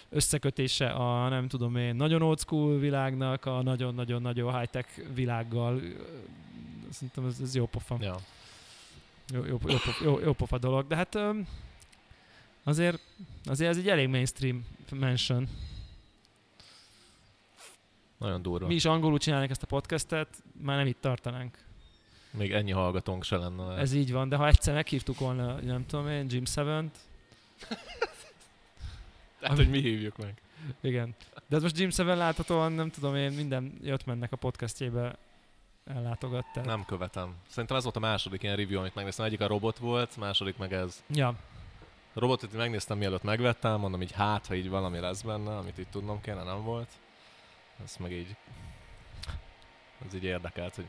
összekötése 0.09 0.89
a 0.89 1.29
nem 1.29 1.49
tudom 1.49 1.77
én, 1.77 1.95
nagyon 1.97 2.23
old 2.23 2.39
school 2.39 2.79
világnak, 2.79 3.45
a 3.45 3.63
nagyon-nagyon-nagyon 3.63 4.59
high-tech 4.59 4.89
világgal. 5.15 5.81
Szerintem 6.91 7.27
ez, 7.27 7.41
ez 7.43 7.55
jó 7.55 7.67
pofa. 7.67 7.97
Ja. 8.01 8.17
Jó, 9.33 9.45
jó, 9.45 9.45
jó, 9.47 9.57
pofa- 9.57 10.01
jó, 10.03 10.21
jó 10.21 10.33
pofa 10.33 10.59
dolog, 10.59 10.87
de 10.87 10.97
hát 10.97 11.19
azért, 12.63 13.01
azért 13.45 13.71
ez 13.71 13.77
egy 13.77 13.89
elég 13.89 14.09
mainstream 14.09 14.65
mention. 14.91 15.49
Nagyon 18.19 18.43
durva. 18.43 18.67
Mi 18.67 18.75
is 18.75 18.85
angolul 18.85 19.19
csinálnánk 19.19 19.51
ezt 19.51 19.63
a 19.63 19.67
podcastet, 19.67 20.43
már 20.63 20.77
nem 20.77 20.87
itt 20.87 21.01
tartanánk. 21.01 21.59
Még 22.31 22.53
ennyi 22.53 22.71
hallgatónk 22.71 23.25
se 23.25 23.37
lenne. 23.37 23.77
Ez 23.77 23.93
így 23.93 24.13
van, 24.13 24.29
de 24.29 24.37
ha 24.37 24.47
egyszer 24.47 24.75
meghívtuk 24.75 25.19
volna, 25.19 25.61
nem 25.61 25.87
tudom 25.87 26.09
én, 26.09 26.27
Jim 26.29 26.45
Seven-t, 26.45 26.99
Tehát, 29.41 29.57
hogy 29.57 29.71
mi 29.71 29.81
hívjuk 29.81 30.17
meg. 30.17 30.41
igen. 30.81 31.15
De 31.49 31.57
ez 31.57 31.63
most 31.63 31.79
Jim 31.79 31.91
Seven 31.91 32.17
láthatóan, 32.17 32.73
nem 32.73 32.91
tudom 32.91 33.17
én, 33.17 33.33
minden 33.33 33.79
jött 33.83 34.05
mennek 34.05 34.33
a 34.33 34.37
podcastjébe 34.37 35.17
ellátogat. 35.85 36.45
Tehát. 36.53 36.69
Nem 36.69 36.85
követem. 36.85 37.35
Szerintem 37.49 37.77
ez 37.77 37.83
volt 37.83 37.97
a 37.97 38.01
második 38.01 38.43
ilyen 38.43 38.57
review, 38.57 38.79
amit 38.79 38.95
megnéztem. 38.95 39.25
Egyik 39.27 39.41
a 39.41 39.47
robot 39.47 39.79
volt, 39.79 40.17
második 40.17 40.57
meg 40.57 40.73
ez. 40.73 41.03
Ja, 41.09 41.29
A 42.13 42.21
robotot 42.21 42.53
megnéztem, 42.53 42.99
mielőtt 42.99 43.23
megvettem, 43.23 43.81
mondom 43.81 44.03
így 44.03 44.13
hát, 44.13 44.47
ha 44.47 44.55
így 44.55 44.69
valami 44.69 44.99
lesz 44.99 45.23
benne, 45.23 45.57
amit 45.57 45.79
így 45.79 45.89
tudnom 45.89 46.21
kéne, 46.21 46.43
nem 46.43 46.63
volt. 46.63 46.89
Ez 47.85 47.97
meg 47.99 48.13
így... 48.13 48.37
Ez 50.07 50.15
így 50.15 50.25
érdekelt, 50.25 50.75
hogy 50.75 50.87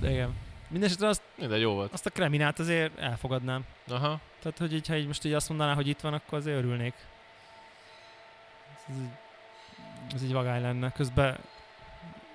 de 0.00 0.10
igen. 0.10 0.34
Mindenesetre 0.68 1.08
azt, 1.08 1.22
mindegy, 1.38 1.60
jó 1.60 1.72
volt. 1.72 1.92
azt 1.92 2.06
a 2.06 2.10
kreminát 2.10 2.58
azért 2.58 2.98
elfogadnám. 2.98 3.64
Aha. 3.88 4.20
Tehát, 4.38 4.58
hogy 4.58 4.72
így, 4.72 4.86
ha 4.86 4.96
így 4.96 5.06
most 5.06 5.24
így 5.24 5.32
azt 5.32 5.48
mondaná, 5.48 5.74
hogy 5.74 5.86
itt 5.86 6.00
van, 6.00 6.14
akkor 6.14 6.38
azért 6.38 6.56
örülnék. 6.58 6.94
Ez 8.88 8.94
így, 8.96 9.08
ez 10.14 10.22
így 10.22 10.32
vagány 10.32 10.62
lenne. 10.62 10.92
Közben 10.92 11.38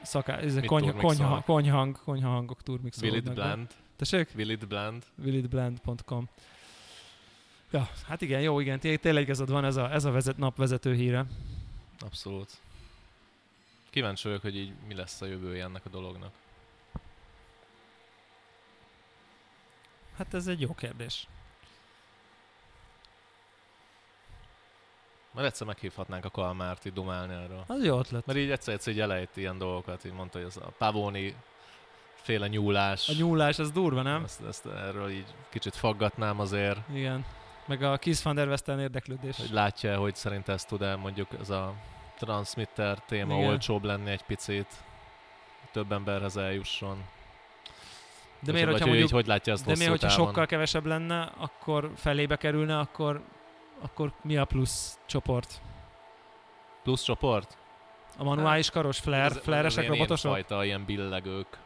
szaká, 0.01 0.37
ez 0.37 0.55
Mit 0.55 0.65
konyha, 0.65 0.93
konyha, 0.93 1.41
konyhang, 1.45 1.99
konyhahangok 2.03 2.57
Will 2.57 2.77
turmixolódnak. 2.77 3.17
it 3.21 3.33
be. 3.33 3.33
blend? 3.33 3.71
Tessék? 3.95 4.29
Will 4.35 4.49
it 4.49 4.67
blend? 4.67 5.03
willitblend.com 5.23 6.29
Ja, 7.71 7.89
hát 8.07 8.21
igen, 8.21 8.41
jó, 8.41 8.59
igen, 8.59 8.79
té- 8.79 9.01
tényleg 9.01 9.23
igazad 9.23 9.49
van, 9.49 9.65
ez 9.65 9.75
a, 9.75 9.91
ez 9.91 10.05
a 10.05 10.11
vezet, 10.11 10.37
napvezető 10.37 10.93
híre. 10.93 11.25
Abszolút. 12.01 12.49
Kíváncsi 13.89 14.27
vagyok, 14.27 14.41
hogy 14.41 14.55
így 14.55 14.73
mi 14.87 14.93
lesz 14.93 15.21
a 15.21 15.25
jövője 15.25 15.63
ennek 15.63 15.85
a 15.85 15.89
dolognak. 15.89 16.33
Hát 20.17 20.33
ez 20.33 20.47
egy 20.47 20.61
jó 20.61 20.73
kérdés. 20.73 21.27
Majd 25.31 25.45
egyszer 25.45 25.67
meghívhatnánk 25.67 26.25
a 26.25 26.29
Kalmárt 26.29 26.85
így 26.85 26.93
dumálni 26.93 27.33
erről. 27.33 27.63
Az 27.67 27.83
jó 27.83 27.99
ötlet. 27.99 28.25
Mert 28.25 28.39
így 28.39 28.51
egyszer-egyszer 28.51 28.93
így 28.93 28.99
elejt 28.99 29.37
ilyen 29.37 29.57
dolgokat, 29.57 30.05
így 30.05 30.13
mondta, 30.13 30.37
hogy 30.37 30.47
ez 30.47 30.57
a 30.57 30.73
Pavoni 30.77 31.35
féle 32.13 32.47
nyúlás. 32.47 33.09
A 33.09 33.13
nyúlás, 33.13 33.59
az 33.59 33.71
durva, 33.71 34.01
nem? 34.01 34.23
Ezt, 34.23 34.41
ezt 34.41 34.65
erről 34.65 35.09
így 35.09 35.33
kicsit 35.49 35.75
faggatnám 35.75 36.39
azért, 36.39 36.79
Igen. 36.93 37.25
Meg 37.71 37.83
a 37.83 37.97
Kiss 37.97 38.21
van 38.23 38.35
der 38.35 38.47
Westen 38.47 38.79
érdeklődés. 38.79 39.37
hogy 39.37 39.49
látja, 39.51 39.97
hogy 39.97 40.15
szerint 40.15 40.47
ezt 40.49 40.67
tud-e 40.67 40.95
mondjuk 40.95 41.27
ez 41.41 41.49
a 41.49 41.73
transmitter 42.17 42.99
téma 42.99 43.35
Igen. 43.35 43.49
olcsóbb 43.49 43.83
lenni 43.83 44.09
egy 44.09 44.23
picit, 44.23 44.67
több 45.71 45.91
emberhez 45.91 46.37
eljusson. 46.37 47.03
De 48.39 48.51
miért, 48.51 48.65
hogy, 48.69 48.71
hogyha 48.71 48.71
hogy, 48.71 48.81
mondjuk, 48.87 49.03
így, 49.09 49.11
hogy 49.11 49.27
látja 49.27 49.53
ezt 49.53 49.65
de 49.65 49.73
miért, 49.75 49.89
hogyha 49.89 50.07
távon? 50.07 50.25
sokkal 50.25 50.45
kevesebb 50.45 50.85
lenne, 50.85 51.31
akkor 51.37 51.91
felébe 51.95 52.35
kerülne, 52.35 52.79
akkor, 52.79 53.21
akkor 53.81 54.13
mi 54.21 54.37
a 54.37 54.45
plusz 54.45 54.99
csoport? 55.05 55.61
Plusz 56.83 57.03
csoport? 57.03 57.57
A 58.17 58.23
manuális 58.23 58.69
karos, 58.69 58.99
flare, 58.99 59.23
Ez- 59.23 59.37
flare-esek, 59.37 59.83
ilyen- 59.83 59.95
robotosok? 59.95 60.31
Ilyen 60.31 60.45
fajta, 60.45 60.63
ilyen 60.65 60.85
billegők. 60.85 61.57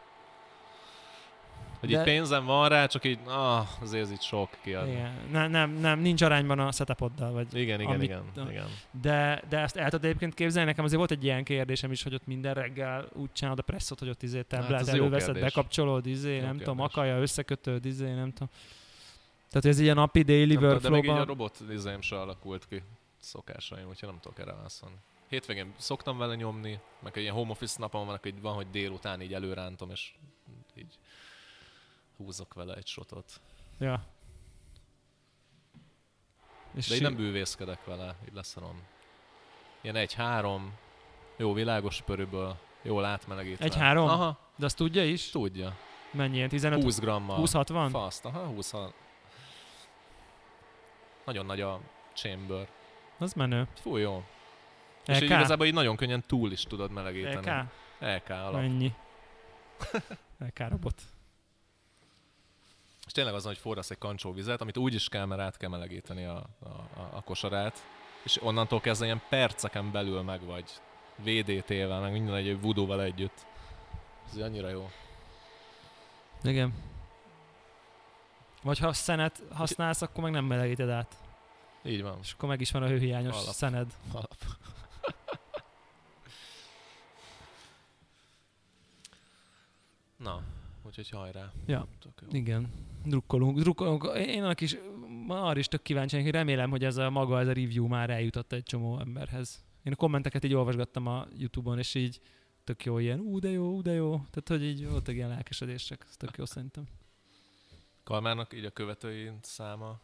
Hogy 1.86 1.94
De- 1.94 2.00
itt 2.00 2.16
pénzem 2.16 2.44
van 2.44 2.68
rá, 2.68 2.86
csak 2.86 3.04
így, 3.04 3.18
ah, 3.24 3.66
azért 3.82 4.10
itt 4.10 4.20
sok 4.20 4.50
kiadni. 4.62 4.90
Igen. 4.90 5.12
Nem, 5.30 5.50
nem, 5.50 5.70
nem, 5.70 5.98
nincs 6.00 6.22
arányban 6.22 6.58
a 6.58 6.72
setupoddal, 6.72 7.32
vagy 7.32 7.54
Igen, 7.54 7.80
igen, 7.80 7.92
Amit- 7.94 8.02
igen, 8.02 8.24
igen. 8.50 8.66
De, 9.00 9.42
de 9.48 9.58
ezt 9.58 9.76
el 9.76 9.90
tudod 9.90 10.04
egyébként 10.04 10.34
képzelni? 10.34 10.68
Nekem 10.68 10.84
azért 10.84 10.98
volt 10.98 11.10
egy 11.10 11.24
ilyen 11.24 11.44
kérdésem 11.44 11.92
is, 11.92 12.02
hogy 12.02 12.14
ott 12.14 12.26
minden 12.26 12.54
reggel 12.54 13.08
úgy 13.12 13.32
csinálod 13.32 13.58
a 13.58 13.62
presszot, 13.62 13.98
hogy 13.98 14.08
ott 14.08 14.22
izé 14.22 14.42
táblát 14.42 14.70
Hát 14.70 14.80
ez 14.80 14.94
jó 14.94 15.00
előveszed, 15.00 15.40
bekapcsolod, 15.40 16.06
izé, 16.06 16.28
Jó 16.28 16.34
nem 16.36 16.44
kérdés. 16.46 16.66
tudom, 16.66 16.80
akaja, 16.80 17.20
összekötöd, 17.20 17.84
izé, 17.84 18.12
nem 18.12 18.32
tudom. 18.32 18.48
Tehát 19.48 19.64
ez 19.64 19.78
ilyen 19.78 19.94
napi 19.96 20.22
daily 20.22 20.54
Nem 20.54 20.62
tudom, 20.62 20.78
de 20.78 20.88
még 20.90 21.04
így 21.04 21.10
a 21.10 21.24
robot 21.24 21.58
izém 21.70 22.00
se 22.00 22.20
alakult 22.20 22.66
ki 22.68 22.82
szokásaim, 23.20 23.88
úgyhogy 23.88 24.08
nem 24.08 24.18
tudok 24.20 24.38
erre 24.38 24.52
válaszolni. 24.52 24.96
Hétvégén 25.28 25.72
szoktam 25.76 26.18
vele 26.18 26.34
nyomni, 26.34 26.78
meg 27.02 27.12
egy 27.16 27.22
ilyen 27.22 27.34
home 27.34 27.50
office 27.50 27.76
napon 27.78 28.06
van, 28.06 28.18
így 28.24 28.40
van, 28.40 28.54
hogy 28.54 28.66
délután 28.70 29.20
így 29.20 29.34
előrántom, 29.34 29.90
és 29.90 30.12
így 30.74 30.98
húzok 32.16 32.54
vele 32.54 32.74
egy 32.74 32.86
sotot. 32.86 33.40
Ja. 33.78 34.06
És 36.74 36.88
De 36.88 36.94
így 36.94 37.02
nem 37.02 37.16
bűvészkedek 37.16 37.84
vele, 37.84 38.16
így 38.28 38.34
leszarom. 38.34 38.82
Ilyen 39.80 39.96
egy-három, 39.96 40.74
jó 41.36 41.52
világos 41.52 42.02
pörűből, 42.02 42.56
jól 42.82 43.04
átmelegítve. 43.04 43.64
Egy-három? 43.64 44.08
Aha, 44.08 44.38
De 44.56 44.64
azt 44.64 44.76
tudja 44.76 45.04
is? 45.04 45.30
tudja. 45.30 45.76
Mennyi 46.10 46.36
ilyen? 46.36 46.48
15? 46.48 46.82
20 46.82 46.98
grammal. 46.98 47.38
20-60? 47.42 47.88
Faszt, 47.90 48.24
aha, 48.24 48.46
20 48.46 48.72
Nagyon 51.24 51.46
nagy 51.46 51.60
a 51.60 51.80
chamber. 52.14 52.68
Az 53.18 53.32
menő. 53.32 53.68
Fú, 53.74 53.96
jó. 53.96 54.24
És 55.06 55.16
így 55.16 55.22
LK? 55.22 55.30
igazából 55.30 55.66
így 55.66 55.74
nagyon 55.74 55.96
könnyen 55.96 56.22
túl 56.26 56.52
is 56.52 56.62
tudod 56.62 56.90
melegíteni. 56.90 57.50
LK? 57.50 57.66
LK 57.98 58.28
alap. 58.30 58.52
Mennyi? 58.52 58.92
LK 60.48 60.58
robot. 60.68 61.02
És 63.06 63.12
tényleg 63.12 63.34
az, 63.34 63.44
hogy 63.44 63.58
forrasz 63.58 63.90
egy 63.90 63.98
kancsó 63.98 64.32
vizet, 64.32 64.60
amit 64.60 64.76
úgy 64.76 64.94
is 64.94 65.08
kell, 65.08 65.24
mert 65.24 65.40
át 65.40 65.56
kell 65.56 65.70
melegíteni 65.70 66.24
a, 66.24 66.46
a, 66.62 66.68
a, 66.68 67.08
a 67.12 67.22
kosarát, 67.24 67.86
és 68.24 68.42
onnantól 68.42 68.80
kezdve 68.80 69.06
ilyen 69.06 69.22
perceken 69.28 69.90
belül 69.92 70.22
meg 70.22 70.44
vagy. 70.44 70.64
VDT-vel, 71.16 72.00
meg 72.00 72.12
minden 72.12 72.34
egy 72.34 72.60
voodoo 72.60 73.00
együtt. 73.00 73.46
Ez 74.30 74.36
annyira 74.36 74.68
jó. 74.68 74.90
Igen. 76.42 76.74
Vagy 78.62 78.78
ha 78.78 78.92
szenet 78.92 79.42
használsz, 79.52 80.02
akkor 80.02 80.22
meg 80.22 80.32
nem 80.32 80.44
melegíted 80.44 80.90
át. 80.90 81.16
Így 81.82 82.02
van. 82.02 82.18
És 82.22 82.32
akkor 82.32 82.48
meg 82.48 82.60
is 82.60 82.70
van 82.70 82.82
a 82.82 82.86
hőhiányos 82.86 83.34
Alap. 83.36 83.54
szened. 83.54 83.92
Alap. 84.12 84.36
Na, 90.16 90.42
úgyhogy 90.86 91.10
hajrá. 91.10 91.52
Ja. 91.66 91.88
Igen. 92.30 92.70
Drukkolunk, 93.04 93.58
drukkolunk. 93.58 94.10
Én 94.16 94.42
annak 94.42 94.60
is, 94.60 94.76
arra 95.28 95.58
is 95.58 95.68
tök 95.68 95.82
kíváncsi, 95.82 96.16
vagyok, 96.16 96.30
hogy 96.30 96.40
remélem, 96.40 96.70
hogy 96.70 96.84
ez 96.84 96.96
a 96.96 97.10
maga, 97.10 97.40
ez 97.40 97.48
a 97.48 97.52
review 97.52 97.86
már 97.86 98.10
eljutott 98.10 98.52
egy 98.52 98.62
csomó 98.62 99.00
emberhez. 99.00 99.64
Én 99.82 99.92
a 99.92 99.96
kommenteket 99.96 100.44
így 100.44 100.54
olvasgattam 100.54 101.06
a 101.06 101.26
Youtube-on, 101.36 101.78
és 101.78 101.94
így 101.94 102.20
tök 102.64 102.84
jó 102.84 102.98
ilyen, 102.98 103.20
ú 103.20 103.38
de 103.38 103.50
jó, 103.50 103.74
ú 103.74 103.82
de 103.82 103.92
jó. 103.92 104.10
Tehát, 104.10 104.48
hogy 104.48 104.64
így 104.64 104.88
voltak 104.88 105.14
ilyen 105.14 105.28
lelkesedések, 105.28 106.04
ez 106.08 106.16
tök 106.16 106.36
jó 106.36 106.44
szerintem. 106.44 106.84
Kalmárnak 108.04 108.54
így 108.54 108.64
a 108.64 108.70
követői 108.70 109.30
száma, 109.42 110.00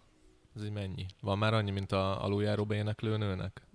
ez 0.55 0.65
így 0.65 0.71
mennyi? 0.71 1.07
Van 1.21 1.39
már 1.39 1.55
annyi, 1.55 1.71
mint 1.71 1.93
a 1.93 2.25
aluljáróba 2.25 2.75
éneklő 2.75 3.17
nőnek? 3.17 3.67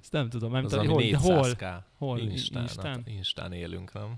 Ezt 0.00 0.12
nem 0.12 0.28
tudom, 0.28 0.52
nem 0.52 0.66
tudom, 0.66 0.86
hol, 0.86 1.02
hol, 1.12 1.42
400k. 1.44 1.82
hol, 1.98 2.18
Instán, 2.18 2.62
Instán? 2.62 2.94
hát 2.94 3.08
Instán 3.08 3.52
élünk, 3.52 3.92
nem? 3.92 4.16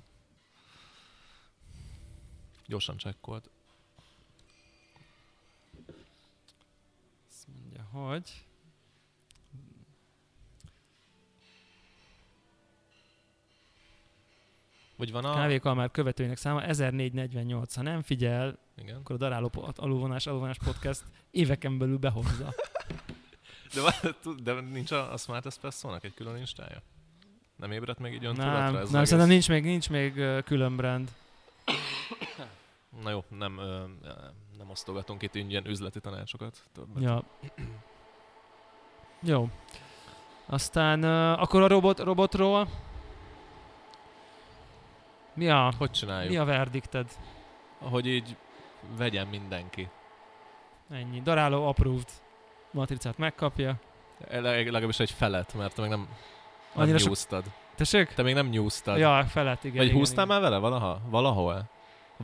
Gyorsan 2.66 2.96
csekkolt. 2.96 3.50
Azt 7.28 7.46
mondja, 7.48 7.82
hogy... 7.82 8.44
Vagy 14.96 15.12
van 15.12 15.24
a... 15.24 15.34
Kávékalmár 15.34 15.90
követőinek 15.90 16.36
száma 16.36 16.62
1448. 16.62 17.74
Ha 17.74 17.82
nem 17.82 18.02
figyel, 18.02 18.58
Igen. 18.76 18.96
akkor 18.96 19.14
a 19.14 19.18
Daráló 19.18 19.50
alulvonás, 19.76 20.26
alulvonás 20.26 20.58
podcast 20.64 21.04
éveken 21.30 21.78
belül 21.78 21.98
behozza. 21.98 22.54
De, 23.74 24.14
de 24.42 24.60
nincs 24.60 24.90
a, 24.90 25.12
a 25.12 25.16
Smart 25.16 25.46
Espresso-nak 25.46 26.04
egy 26.04 26.14
külön 26.14 26.36
instája? 26.36 26.82
Nem 27.56 27.72
ébredt 27.72 27.98
még 27.98 28.12
így 28.12 28.24
öntudatra 28.24 28.70
nem, 28.70 28.76
ez 28.76 28.90
nem 28.90 29.04
szerintem 29.04 29.28
nincs 29.28 29.48
még, 29.48 29.64
nincs 29.64 29.90
még 29.90 30.42
külön 30.44 30.76
brand. 30.76 31.10
Na 33.02 33.10
jó, 33.10 33.24
nem, 33.28 33.58
ö, 33.58 33.84
nem 34.58 34.70
osztogatunk 34.70 35.22
itt 35.22 35.34
ingyen 35.34 35.66
üzleti 35.66 36.00
tanácsokat. 36.00 36.56
Többet. 36.74 37.02
Ja. 37.02 37.22
Jó. 39.22 39.48
Aztán 40.46 41.04
uh, 41.04 41.42
akkor 41.42 41.62
a 41.62 41.66
robot, 41.68 41.98
robotról. 41.98 42.68
Mi 45.34 45.48
a, 45.48 45.72
Hogy 45.78 45.90
csináljuk? 45.90 46.30
mi 46.32 46.36
a 46.38 46.44
verdikted? 46.44 47.10
Hogy 47.78 48.06
így 48.06 48.36
vegyen 48.96 49.26
mindenki. 49.26 49.88
Ennyi. 50.90 51.20
Daráló 51.20 51.66
approved. 51.68 52.08
Matricát 52.70 53.18
megkapja. 53.18 53.76
Leg- 54.30 54.70
Legalábbis 54.70 55.00
egy 55.00 55.10
felet, 55.10 55.54
mert 55.54 55.74
te 55.74 55.80
még 55.80 55.90
nem, 55.90 55.98
nem 56.00 56.08
Annyira 56.82 56.98
sok- 56.98 57.08
nyúztad. 57.08 57.44
Tessék? 57.74 58.08
Te 58.14 58.22
még 58.22 58.34
nem 58.34 58.46
nyúztad. 58.48 58.98
Ja, 58.98 59.24
felett, 59.24 59.64
igen. 59.64 59.76
Vagy 59.76 59.86
igen, 59.86 59.98
húztál 59.98 60.24
igen. 60.24 60.40
már 60.40 60.50
vele 60.50 60.60
valaha? 60.60 61.00
Valahol? 61.08 61.68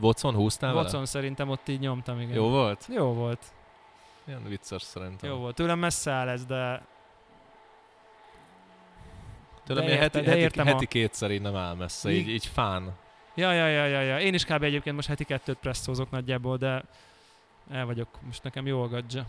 Watson 0.01 0.35
húztál 0.35 0.69
vele? 0.69 0.81
Watson 0.83 1.05
szerintem 1.05 1.49
ott 1.49 1.67
így 1.67 1.79
nyomtam, 1.79 2.19
igen. 2.19 2.35
Jó 2.35 2.49
volt? 2.49 2.87
Jó 2.93 3.13
volt. 3.13 3.45
Ilyen 4.27 4.43
vicces 4.43 4.81
szerintem. 4.81 5.29
Jó 5.29 5.35
volt. 5.37 5.55
Tőlem 5.55 5.79
messze 5.79 6.11
áll 6.11 6.27
ez, 6.27 6.45
de 6.45 6.85
Tőlem 9.65 9.85
De 9.85 9.91
érte- 9.91 10.01
heti, 10.03 10.19
de 10.25 10.29
heti, 10.29 10.41
értem 10.41 10.65
heti 10.65 10.85
a- 10.85 10.87
kétszer 10.87 11.31
így 11.31 11.41
nem 11.41 11.55
áll 11.55 11.73
messze, 11.75 12.11
így, 12.11 12.27
Így- 12.27 12.45
fán. 12.45 12.95
Ja, 13.35 13.51
ja, 13.51 13.67
ja, 13.67 13.85
ja, 13.85 14.01
ja. 14.01 14.19
Én 14.19 14.33
is 14.33 14.45
kb. 14.45 14.63
egyébként 14.63 14.95
most 14.95 15.07
heti 15.07 15.23
kettőt 15.23 15.57
presszózok 15.57 16.11
nagyjából, 16.11 16.57
de 16.57 16.83
el 17.69 17.85
vagyok. 17.85 18.21
Most 18.21 18.43
nekem 18.43 18.65
jó 18.67 18.81
a 18.83 18.87
gadzsa. 18.87 19.25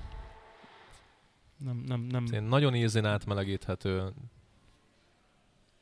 Nem, 1.59 1.77
nem, 1.87 2.01
nem. 2.01 2.27
Én 2.33 2.43
nagyon 2.43 2.75
easy 2.75 2.99
átmelegíthető. 2.99 4.13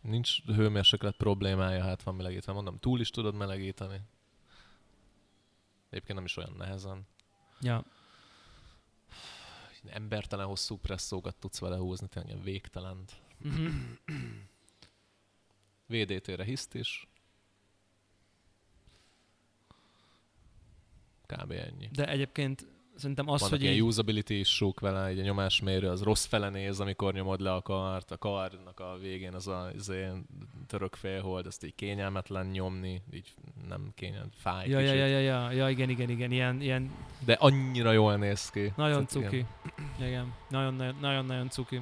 Nincs 0.01 0.45
hőmérséklet 0.47 1.17
problémája, 1.17 1.83
hát 1.85 2.03
van 2.03 2.15
melegítve. 2.15 2.53
Mondom, 2.53 2.79
túl 2.79 3.01
is 3.01 3.11
tudod 3.11 3.35
melegíteni. 3.35 4.01
Egyébként 5.93 6.15
nem 6.15 6.25
is 6.25 6.37
olyan 6.37 6.55
nehezen. 6.57 7.07
Ja. 7.61 7.85
Embertelen 9.87 10.47
hosszú 10.47 10.77
presszókat 10.77 11.37
tudsz 11.37 11.59
vele 11.59 11.77
húzni, 11.77 12.09
tényleg 12.09 12.43
végtelent. 12.43 13.23
VDT-re 15.87 16.45
hiszt 16.45 16.75
is. 16.75 17.09
Kb. 21.27 21.51
ennyi. 21.51 21.89
De 21.93 22.09
egyébként 22.09 22.67
szerintem 22.97 23.29
az, 23.29 23.41
Vannak 23.41 23.55
hogy 23.57 23.63
ilyen 23.65 23.75
így, 23.75 23.83
usability 23.83 24.31
issue 24.39 24.73
vele, 24.81 25.07
egy 25.07 25.23
nyomásmérő, 25.23 25.89
az 25.89 26.03
rossz 26.03 26.25
fele 26.25 26.49
néz, 26.49 26.81
amikor 26.81 27.13
nyomod 27.13 27.41
le 27.41 27.53
a 27.53 27.63
kart, 27.63 28.11
a 28.11 28.19
karnak 28.19 28.81
a 28.81 28.97
végén 29.01 29.35
az 29.35 29.49
a 29.49 29.71
az 29.77 29.89
ilyen 29.89 30.27
török 30.67 30.95
félhold, 30.95 31.47
ezt 31.47 31.65
így 31.65 31.75
kényelmetlen 31.75 32.47
nyomni, 32.47 33.03
így 33.13 33.33
nem 33.69 33.93
kényelmet, 33.95 34.33
fáj 34.37 34.69
ja, 34.69 34.79
kicsit. 34.79 34.95
ja, 34.95 35.07
ja, 35.07 35.19
ja, 35.19 35.51
ja, 35.51 35.69
igen, 35.69 35.89
igen, 35.89 36.09
igen, 36.11 36.31
ilyen, 36.31 36.61
ilyen 36.61 36.91
De 37.25 37.33
annyira 37.33 37.93
jól 37.93 38.17
néz 38.17 38.51
ki. 38.51 38.73
nagyon 38.77 39.07
Tehát 39.07 39.11
cuki. 39.11 39.37
ilyen- 39.37 39.49
Igen, 40.13 40.35
nagyon, 40.49 40.75
nagyon, 40.75 40.97
nagyon, 41.01 41.25
nagyon 41.25 41.49
cuki. 41.49 41.81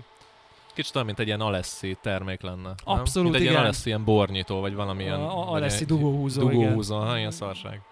Kicsit 0.75 0.95
olyan, 0.95 1.07
mint 1.07 1.19
egy 1.19 1.27
ilyen 1.27 1.41
Alessi 1.41 1.97
termék 2.01 2.41
lenne. 2.41 2.63
nem? 2.63 2.75
Abszolút, 2.85 3.23
mint 3.31 3.35
egy 3.35 3.41
igen. 3.41 3.53
ilyen 3.53 3.65
Alessi 3.65 3.87
ilyen 3.89 4.05
bornyitó, 4.05 4.61
vagy 4.61 4.75
valamilyen... 4.75 5.21
A- 5.21 5.53
Alessi 5.53 5.81
egy- 5.81 5.87
dugóhúzó, 5.87 6.43
igen. 6.51 6.55
Dugóhúzó, 6.63 6.97
ha, 6.99 7.19
ilyen 7.19 7.31
szarság. 7.31 7.83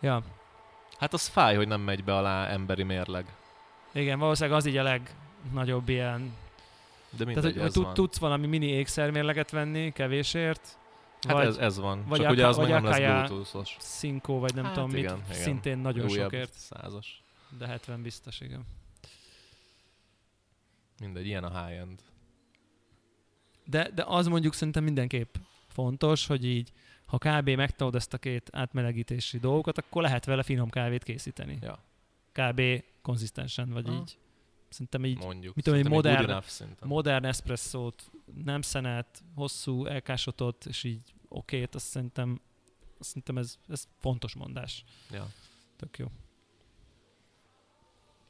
Ja, 0.00 0.22
Hát 0.98 1.12
az 1.12 1.26
fáj, 1.26 1.56
hogy 1.56 1.68
nem 1.68 1.80
megy 1.80 2.04
be 2.04 2.16
alá 2.16 2.46
emberi 2.48 2.82
mérleg. 2.82 3.36
igen, 3.92 4.18
valószínűleg 4.18 4.58
az 4.58 4.66
így 4.66 4.76
a 4.76 4.82
legnagyobb 4.82 5.88
ilyen 5.88 6.32
De 7.16 7.24
mindegy, 7.24 7.34
Tehát, 7.42 7.52
hogy, 7.52 7.62
hogy 7.62 7.72
tud, 7.72 7.84
van. 7.84 7.94
tudsz 7.94 8.18
valami 8.18 8.46
mini 8.46 8.66
ékszermérleget 8.66 9.50
venni 9.50 9.92
kevésért, 9.92 10.78
Hát 11.26 11.32
vagy 11.36 11.46
ez, 11.46 11.56
ez 11.56 11.78
van. 11.78 12.04
vagy 12.06 12.20
Csak 12.20 12.30
ugye 12.30 12.46
Aka- 12.46 12.50
az 12.50 12.56
meg 12.56 12.82
vagy 12.82 12.82
nem 12.82 12.84
lesz 12.84 13.26
Bluetooth-os. 13.28 13.76
Cinco, 13.78 14.38
vagy 14.38 14.54
nem 14.54 14.64
Hát 14.64 14.72
tudom 14.74 14.94
igen, 14.96 15.16
mit, 15.16 15.24
igen. 15.28 15.42
szintén 15.42 15.78
nagyon 15.78 16.04
Újabb 16.08 16.22
sokért, 16.30 16.52
Százas. 16.52 17.22
de 17.58 17.66
70 17.66 18.02
biztos, 18.02 18.40
igen. 18.40 18.64
Mindegy, 21.00 21.26
ilyen 21.26 21.44
a 21.44 21.64
high-end. 21.66 21.98
De, 23.64 23.90
de 23.94 24.04
az 24.06 24.26
mondjuk 24.26 24.54
szerintem 24.54 24.84
mindenképp 24.84 25.34
fontos, 25.68 26.26
hogy 26.26 26.44
így, 26.44 26.72
ha 27.08 27.18
kb. 27.18 27.48
megtanulod 27.48 27.96
ezt 27.96 28.14
a 28.14 28.18
két 28.18 28.48
átmelegítési 28.52 29.38
dolgokat, 29.38 29.78
akkor 29.78 30.02
lehet 30.02 30.24
vele 30.24 30.42
finom 30.42 30.68
kávét 30.70 31.02
készíteni. 31.02 31.58
Ja. 31.62 31.78
Kb. 32.32 32.60
konzisztensen, 33.02 33.70
vagy 33.70 33.88
Aha. 33.88 33.96
így. 34.00 34.18
Szerintem 34.68 35.04
így 35.04 35.18
Mondjuk. 35.18 35.54
mit 35.54 35.64
tudom 35.64 35.78
Szerintem 35.80 35.98
így 35.98 36.04
modern- 36.14 36.28
enough 36.30 36.46
szinten. 36.46 36.88
modern 36.88 37.24
eszpresszót, 37.24 38.10
nem 38.44 38.62
szenet, 38.62 39.22
hosszú, 39.34 39.86
elkásotot, 39.86 40.66
és 40.66 40.84
így 40.84 41.14
okét, 41.28 41.74
azt 41.74 41.86
szerintem, 41.86 42.40
azt 42.98 43.08
szerintem 43.08 43.38
ez, 43.38 43.58
ez 43.68 43.88
fontos 43.98 44.34
mondás. 44.34 44.84
ja. 45.10 45.26
Tök 45.76 45.98
jó. 45.98 46.06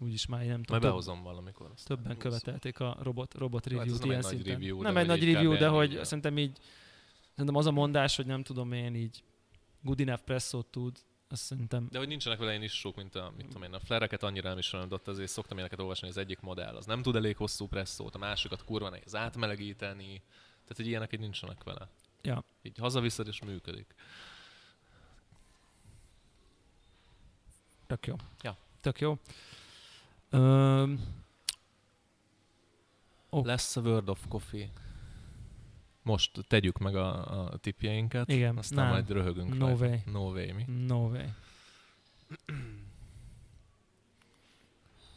Úgyis 0.01 0.27
már 0.27 0.41
én 0.43 0.47
nem 0.47 0.55
Majd 0.55 0.67
tudom, 0.67 0.81
több, 0.81 0.91
behozom 0.91 1.23
valamikor. 1.23 1.71
Azt 1.75 1.87
többen 1.87 2.17
követelték 2.17 2.81
a 2.81 2.97
robot, 3.03 3.35
robot 3.35 3.65
Hát 3.65 3.73
review-t 3.79 4.05
ilyen 4.05 4.17
egy 4.17 4.23
nagy 4.23 4.33
szinten. 4.33 4.53
review, 4.53 4.77
de 4.77 4.83
nem 4.83 4.93
hogy 4.93 5.03
egy 5.03 5.09
nagy 5.09 5.33
review, 5.33 5.57
de 5.57 5.69
hogy 5.69 6.01
szerintem 6.05 6.39
így 6.39 6.59
szerintem 7.38 7.61
az 7.61 7.66
a 7.66 7.71
mondás, 7.71 8.16
hogy 8.16 8.26
nem 8.26 8.42
tudom 8.42 8.73
én 8.73 8.95
így 8.95 9.25
good 9.83 10.00
enough 10.00 10.23
presszót 10.23 10.66
tud, 10.66 10.97
azt 11.28 11.42
szerintem 11.42 11.88
De 11.90 11.99
hogy 11.99 12.09
nincsenek 12.09 12.38
vele 12.38 12.50
ilyen 12.50 12.62
issúk, 12.62 12.97
mint 12.97 13.14
a, 13.14 13.33
mit 13.37 13.47
tudom 13.47 13.62
én, 13.62 13.73
a 13.73 13.80
flereket 13.80 14.23
annyira 14.23 14.54
nem 14.54 14.88
de 14.88 14.95
ott 14.95 15.09
azért 15.09 15.30
szoktam 15.30 15.57
ilyeneket 15.57 15.80
olvasni, 15.80 16.07
hogy 16.07 16.16
az 16.16 16.23
egyik 16.23 16.40
modell 16.40 16.76
az 16.76 16.87
nem 16.87 17.02
tud 17.02 17.16
elég 17.16 17.37
hosszú 17.37 17.66
presszót, 17.66 18.14
a 18.14 18.18
másikat 18.18 18.64
kurva 18.64 18.88
nehéz 18.88 19.14
átmelegíteni, 19.14 20.23
tehát 20.62 20.76
hogy 20.76 20.87
ilyenek 20.87 21.12
így 21.12 21.21
nincsenek 21.21 21.64
vele. 21.64 21.88
Ja. 22.23 22.45
Így 22.62 22.78
hazaviszed 22.78 23.26
és 23.26 23.42
működik. 23.42 23.95
tök 27.87 28.07
jó. 28.07 28.16
Ja. 28.42 28.57
Tök 28.80 29.00
jó. 29.00 29.18
Öm, 30.30 31.16
Ó. 33.30 33.45
Lesz 33.45 33.76
a 33.76 33.80
World 33.80 34.09
of 34.09 34.25
Coffee. 34.28 34.71
Most 36.09 36.45
tegyük 36.47 36.79
meg 36.79 36.97
a, 36.97 37.43
a 37.50 37.57
tipjeinket, 37.57 38.29
Igen, 38.29 38.57
aztán 38.57 38.85
nem. 38.85 38.93
majd 38.93 39.11
röhögünk 39.11 39.59
No 39.59 39.67
rajta. 39.67 39.85
way. 39.87 39.97
No 40.12 40.21
way, 40.31 40.53
mi? 40.55 40.65
no 40.87 40.97
way. 41.09 41.25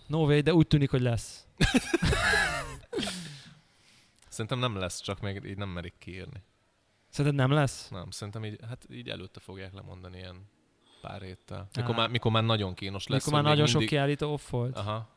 No 0.08 0.26
way, 0.26 0.42
de 0.42 0.54
úgy 0.54 0.68
tűnik, 0.68 0.90
hogy 0.90 1.02
lesz. 1.02 1.46
Szerintem 4.30 4.60
nem 4.60 4.76
lesz, 4.76 5.00
csak 5.02 5.20
még 5.22 5.44
így 5.46 5.58
nem 5.58 5.70
merik 5.70 5.94
kiírni. 5.98 6.44
Szerinted 7.10 7.40
nem 7.48 7.52
lesz? 7.58 7.90
Nem, 7.90 8.10
szerintem 8.10 8.46
így, 8.46 8.60
hát 8.68 8.86
így 8.92 9.10
előtte 9.10 9.40
fogják 9.40 9.74
lemondani 9.74 10.18
ilyen 10.18 10.50
pár 11.02 11.22
héttel. 11.22 11.68
Mikor, 11.76 11.94
Á. 11.94 11.98
már, 11.98 12.10
mikor 12.10 12.32
már 12.32 12.44
nagyon 12.44 12.74
kínos 12.74 13.08
lesz. 13.08 13.26
Mikor 13.26 13.42
már 13.42 13.52
nagyon 13.52 13.66
sok 13.66 13.74
mindig... 13.80 13.90
kiállító 13.90 14.32
off 14.34 14.50
volt. 14.50 14.78
Aha. 14.78 15.10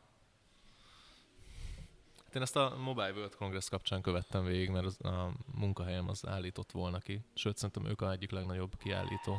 Én 2.35 2.41
ezt 2.41 2.55
a 2.55 2.75
Mobile 2.77 3.11
World 3.11 3.35
Congress 3.35 3.69
kapcsán 3.69 4.01
követtem 4.01 4.45
végig, 4.45 4.69
mert 4.69 4.85
az, 4.85 5.01
a 5.01 5.31
munkahelyem 5.53 6.09
az 6.09 6.27
állított 6.27 6.71
volna 6.71 6.99
ki. 6.99 7.21
Sőt, 7.33 7.57
szerintem 7.57 7.85
ők 7.85 8.01
a 8.01 8.11
egyik 8.11 8.31
legnagyobb 8.31 8.77
kiállító. 8.77 9.37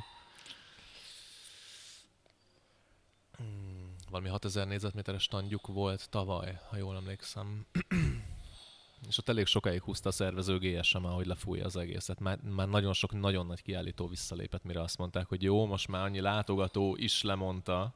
Hmm, 3.37 3.95
valami 4.11 4.29
6000 4.29 4.67
négyzetméteres 4.67 5.23
standjuk 5.23 5.67
volt 5.67 6.11
tavaly, 6.11 6.61
ha 6.69 6.77
jól 6.77 6.97
emlékszem. 6.97 7.67
És 9.09 9.19
ott 9.19 9.29
elég 9.29 9.47
sokáig 9.47 9.83
húzta 9.83 10.09
a 10.09 10.13
szervező 10.13 10.59
GSM, 10.59 11.03
hogy 11.03 11.27
lefújja 11.27 11.65
az 11.65 11.77
egészet. 11.77 12.21
Már, 12.21 12.39
már 12.41 12.69
nagyon 12.69 12.93
sok, 12.93 13.13
nagyon 13.13 13.47
nagy 13.47 13.63
kiállító 13.63 14.07
visszalépett, 14.07 14.65
mire 14.65 14.81
azt 14.81 14.99
mondták, 14.99 15.27
hogy 15.27 15.43
jó, 15.43 15.67
most 15.67 15.89
már 15.89 16.05
annyi 16.05 16.21
látogató 16.21 16.97
is 16.97 17.23
lemondta, 17.23 17.95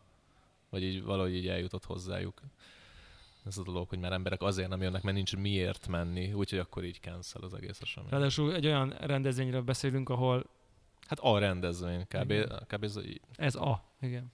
vagy 0.71 0.83
így 0.83 1.03
valahogy 1.03 1.35
így 1.35 1.49
eljutott 1.49 1.85
hozzájuk. 1.85 2.41
Ez 3.45 3.59
a 3.59 3.63
dolog, 3.63 3.89
hogy 3.89 3.99
már 3.99 4.13
emberek 4.13 4.43
azért 4.43 4.69
nem 4.69 4.83
jönnek, 4.83 5.03
mert 5.03 5.17
nincs 5.17 5.37
miért 5.37 5.89
menni, 5.89 6.33
úgyhogy 6.33 6.59
akkor 6.59 6.85
így 6.85 7.01
cancel 7.01 7.43
az 7.43 7.55
egész 7.55 7.81
esemény. 7.81 8.11
Ráadásul 8.11 8.55
egy 8.55 8.67
olyan 8.67 8.91
rendezvényről 8.91 9.63
beszélünk, 9.63 10.09
ahol 10.09 10.45
Hát 11.07 11.19
a 11.19 11.39
rendezvény, 11.39 12.07
kb. 12.09 12.31
Igen. 12.31 12.67
kb 12.67 12.85
ez, 12.85 12.99
ez 13.37 13.55
a. 13.55 13.95
Igen. 14.01 14.33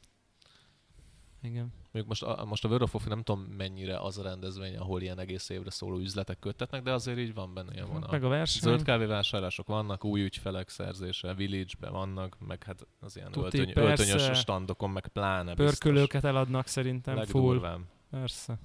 Igen. 1.43 1.73
mondjuk 1.83 2.07
most 2.07 2.23
a, 2.23 2.45
most 2.45 2.65
a 2.65 2.69
World 2.69 2.83
of 2.83 2.91
Coffee 2.91 3.09
nem 3.09 3.23
tudom 3.23 3.43
mennyire 3.43 3.99
az 3.99 4.19
a 4.19 4.23
rendezvény, 4.23 4.77
ahol 4.77 5.03
ilyen 5.03 5.19
egész 5.19 5.49
évre 5.49 5.71
szóló 5.71 5.99
üzletek 5.99 6.39
köttetnek, 6.39 6.83
de 6.83 6.93
azért 6.93 7.19
így 7.19 7.35
van 7.35 7.55
benne 7.55 7.73
ilyen 7.73 7.87
vonal. 7.87 8.09
Meg 8.11 8.25
a 8.25 8.29
verseny. 8.29 8.61
Zöld 8.61 8.83
kávévásárlások 8.83 9.67
vannak, 9.67 10.05
új 10.05 10.23
ügyfelek 10.23 10.69
szerzése, 10.69 11.35
Village-be 11.35 11.89
vannak, 11.89 12.37
meg 12.47 12.63
hát 12.63 12.87
az 13.01 13.17
ilyen 13.17 13.31
Tuti, 13.31 13.59
öltöny, 13.59 13.73
persze. 13.73 14.13
öltönyös 14.13 14.39
standokon, 14.39 14.91
meg 14.91 15.09
pláne 15.09 15.55
Pörkölőket 15.55 16.25
eladnak 16.25 16.67
szerintem. 16.67 17.17
Legdurvább. 17.17 17.81
Persze. 18.11 18.59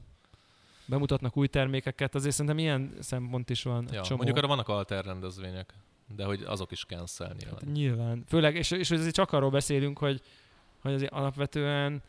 Bemutatnak 0.85 1.37
új 1.37 1.47
termékeket, 1.47 2.15
azért 2.15 2.33
szerintem 2.33 2.57
ilyen 2.57 2.93
szempont 2.99 3.49
is 3.49 3.63
van. 3.63 3.87
Ja, 3.91 4.01
csomó. 4.01 4.15
mondjuk 4.15 4.37
arra 4.37 4.47
vannak 4.47 4.67
alter 4.67 5.05
rendezvények, 5.05 5.73
de 6.15 6.25
hogy 6.25 6.43
azok 6.43 6.71
is 6.71 6.85
cancel 6.85 7.33
nyilván. 7.37 7.59
Hát 7.63 7.73
nyilván. 7.73 8.23
Főleg, 8.27 8.55
és, 8.55 8.71
és 8.71 8.91
azért 8.91 9.13
csak 9.15 9.31
arról 9.31 9.49
beszélünk, 9.49 9.97
hogy, 9.97 10.21
hogy 10.81 10.93
azért 10.93 11.11
alapvetően 11.11 12.01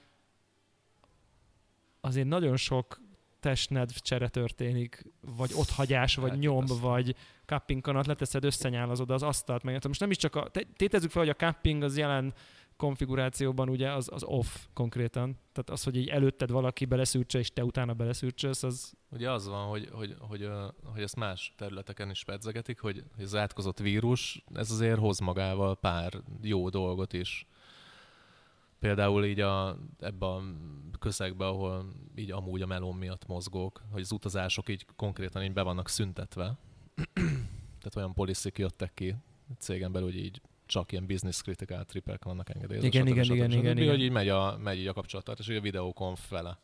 azért 2.00 2.26
nagyon 2.26 2.56
sok 2.56 3.00
testnedv 3.40 3.94
csere 3.94 4.28
történik, 4.28 5.04
vagy 5.36 5.50
otthagyás, 5.54 6.14
vagy 6.14 6.30
Hát, 6.30 6.38
nyom, 6.38 6.66
persze. 6.66 6.82
vagy 6.82 7.16
cupping 7.46 7.80
kanat 7.80 8.06
leteszed, 8.06 8.44
összenyálazod 8.44 9.10
az 9.10 9.22
asztalt, 9.22 9.62
meg 9.62 9.86
most 9.86 10.00
nem 10.00 10.10
is 10.10 10.16
csak 10.16 10.34
a, 10.36 10.48
te- 10.48 10.66
tétezzük 10.76 11.10
fel, 11.10 11.22
hogy 11.22 11.34
a 11.38 11.46
cupping 11.46 11.82
az 11.82 11.96
jelen 11.96 12.34
konfigurációban 12.76 13.68
ugye 13.68 13.92
az, 13.92 14.08
az 14.12 14.22
off 14.24 14.66
konkrétan. 14.72 15.38
Tehát 15.52 15.70
az, 15.70 15.84
hogy 15.84 15.96
így 15.96 16.08
előtted 16.08 16.50
valaki 16.50 16.84
beleszűrtse, 16.84 17.38
és 17.38 17.52
te 17.52 17.64
utána 17.64 17.94
beleszűrtsölsz, 17.94 18.62
az 18.62 18.92
Ugye 19.10 19.30
az 19.30 19.46
van, 19.46 19.68
hogy, 19.68 19.88
hogy, 19.92 20.16
hogy, 20.18 20.48
hogy 20.84 21.02
ezt 21.02 21.16
más 21.16 21.52
területeken 21.56 22.10
is 22.10 22.24
pedzegetik, 22.24 22.80
hogy 22.80 23.04
hogy 23.14 23.24
az 23.24 23.34
átkozott 23.34 23.78
vírus, 23.78 24.44
ez 24.54 24.70
azért 24.70 24.98
hoz 24.98 25.18
magával 25.18 25.76
pár 25.76 26.22
jó 26.42 26.68
dolgot 26.68 27.12
is. 27.12 27.46
Például 28.78 29.24
így 29.24 29.40
a, 29.40 29.76
ebbe 30.00 30.26
a 30.26 30.42
közegbe, 30.98 31.46
ahol 31.46 31.92
így 32.14 32.30
amúgy 32.30 32.62
a 32.62 32.66
melón 32.66 32.96
miatt 32.96 33.26
mozgók, 33.26 33.82
hogy 33.90 34.00
az 34.00 34.12
utazások 34.12 34.68
így 34.68 34.86
konkrétan 34.96 35.42
így 35.42 35.52
be 35.52 35.62
vannak 35.62 35.88
szüntetve. 35.88 36.58
Tehát 37.78 37.96
olyan 37.96 38.14
policy 38.14 38.50
jöttek 38.54 38.94
ki 38.94 39.14
cégen 39.58 39.92
belül, 39.92 40.08
hogy 40.08 40.18
így 40.24 40.40
csak 40.66 40.92
ilyen 40.92 41.06
business 41.06 41.40
critical 41.40 41.84
tripek 41.84 42.24
vannak 42.24 42.48
engedélyezve. 42.54 42.88
Igen, 42.88 43.02
stb. 43.06 43.12
igen, 43.12 43.24
stb. 43.24 43.34
igen, 43.34 43.50
stb. 43.50 43.60
igen, 43.60 43.76
igen. 43.76 43.90
Hogy 43.90 44.02
így 44.02 44.10
megy 44.10 44.28
a, 44.28 44.58
megy 44.58 44.78
így 44.78 44.86
a 44.86 44.92
kapcsolattartás, 44.92 45.48
és 45.48 45.56
a 45.56 45.60
videókonf 45.60 46.28
vele. 46.28 46.58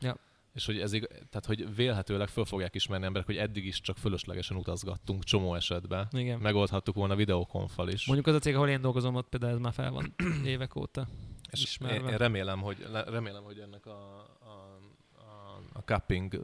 Ja. 0.00 0.16
És 0.54 0.66
hogy 0.66 0.80
ez 0.80 0.90
tehát, 0.90 1.46
hogy 1.46 1.74
vélhetőleg 1.74 2.28
föl 2.28 2.44
fogják 2.44 2.74
ismerni 2.74 3.04
emberek, 3.04 3.26
hogy 3.26 3.36
eddig 3.36 3.64
is 3.66 3.80
csak 3.80 3.96
fölöslegesen 3.96 4.56
utazgattunk 4.56 5.24
csomó 5.24 5.54
esetben. 5.54 6.08
igen. 6.12 6.38
Megoldhattuk 6.38 6.94
volna 6.94 7.16
videókonfal 7.16 7.88
is. 7.88 8.06
Mondjuk 8.06 8.26
az 8.28 8.34
a 8.34 8.38
cég, 8.38 8.54
ahol 8.54 8.68
én 8.68 8.80
dolgozom, 8.80 9.14
ott 9.14 9.28
például 9.28 9.52
ez 9.52 9.58
már 9.58 9.72
fel 9.72 9.90
van 9.90 10.14
évek 10.44 10.76
óta. 10.76 11.08
és 11.50 11.62
ismerve. 11.62 11.96
én, 11.96 12.06
én, 12.08 12.16
remélem, 12.16 12.60
hogy, 12.60 12.86
le- 12.90 13.04
remélem, 13.04 13.42
hogy 13.42 13.58
ennek 13.58 13.86
a, 13.86 14.18
a, 14.40 14.78
a, 15.14 15.60
a 15.72 15.80
cupping 15.80 16.40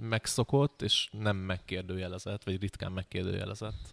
megszokott, 0.00 0.82
és 0.82 1.08
nem 1.12 1.36
megkérdőjelezett, 1.36 2.44
vagy 2.44 2.60
ritkán 2.60 2.92
megkérdőjelezett 2.92 3.92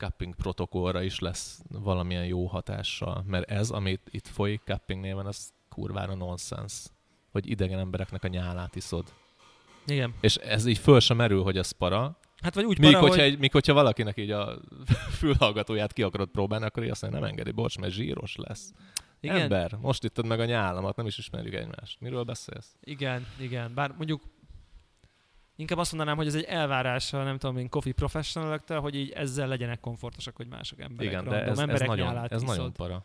cupping 0.00 0.34
protokollra 0.34 1.02
is 1.02 1.18
lesz 1.18 1.62
valamilyen 1.68 2.24
jó 2.24 2.46
hatással. 2.46 3.24
Mert 3.26 3.50
ez, 3.50 3.70
amit 3.70 4.00
itt 4.10 4.26
folyik 4.26 4.60
cupping 4.64 5.00
néven, 5.00 5.26
az 5.26 5.52
kurvára 5.68 6.14
nonsens. 6.14 6.86
Hogy 7.32 7.50
idegen 7.50 7.78
embereknek 7.78 8.24
a 8.24 8.28
nyálát 8.28 8.76
iszod. 8.76 9.12
Igen. 9.86 10.14
És 10.20 10.36
ez 10.36 10.66
így 10.66 10.78
föl 10.78 11.00
sem 11.00 11.16
merül, 11.16 11.42
hogy 11.42 11.58
ez 11.58 11.70
para. 11.70 12.18
Hát 12.42 12.54
vagy 12.54 12.64
úgy 12.64 12.78
Míg, 12.78 12.92
para, 12.92 13.06
hogyha, 13.06 13.22
hogy... 13.22 13.38
míg 13.38 13.52
hogyha 13.52 13.72
valakinek 13.72 14.16
így 14.16 14.30
a 14.30 14.58
fülhallgatóját 15.18 15.92
ki 15.92 16.02
akarod 16.02 16.28
próbálni, 16.28 16.64
akkor 16.64 16.82
így 16.82 16.90
azt 16.90 17.02
mondja, 17.02 17.20
nem 17.20 17.28
engedi, 17.28 17.50
bocs, 17.50 17.78
mert 17.78 17.92
zsíros 17.92 18.36
lesz. 18.36 18.72
Igen, 19.20 19.40
Ember, 19.40 19.76
most 19.80 20.04
ittad 20.04 20.26
meg 20.26 20.40
a 20.40 20.44
nyálamat, 20.44 20.96
nem 20.96 21.06
is 21.06 21.18
ismerjük 21.18 21.54
egymást. 21.54 22.00
Miről 22.00 22.22
beszélsz? 22.22 22.76
igen, 22.80 23.26
igen. 23.38 23.74
Bár 23.74 23.94
mondjuk 23.96 24.22
inkább 25.60 25.78
azt 25.78 25.92
mondanám, 25.92 26.16
hogy 26.16 26.26
ez 26.26 26.34
egy 26.34 26.44
elvárása, 26.44 27.22
nem 27.22 27.38
tudom 27.38 27.56
én, 27.56 27.68
coffee 27.68 27.92
professional 27.92 28.60
hogy 28.80 28.94
így 28.94 29.10
ezzel 29.10 29.48
legyenek 29.48 29.80
komfortosak, 29.80 30.36
hogy 30.36 30.46
mások 30.46 30.80
emberek. 30.80 31.12
Igen, 31.12 31.24
de 31.24 31.42
ez, 31.42 31.48
ez, 31.50 31.58
emberek 31.58 31.88
nagyon, 31.88 32.26
ez 32.28 32.42
nagyon 32.42 32.72
para. 32.72 33.04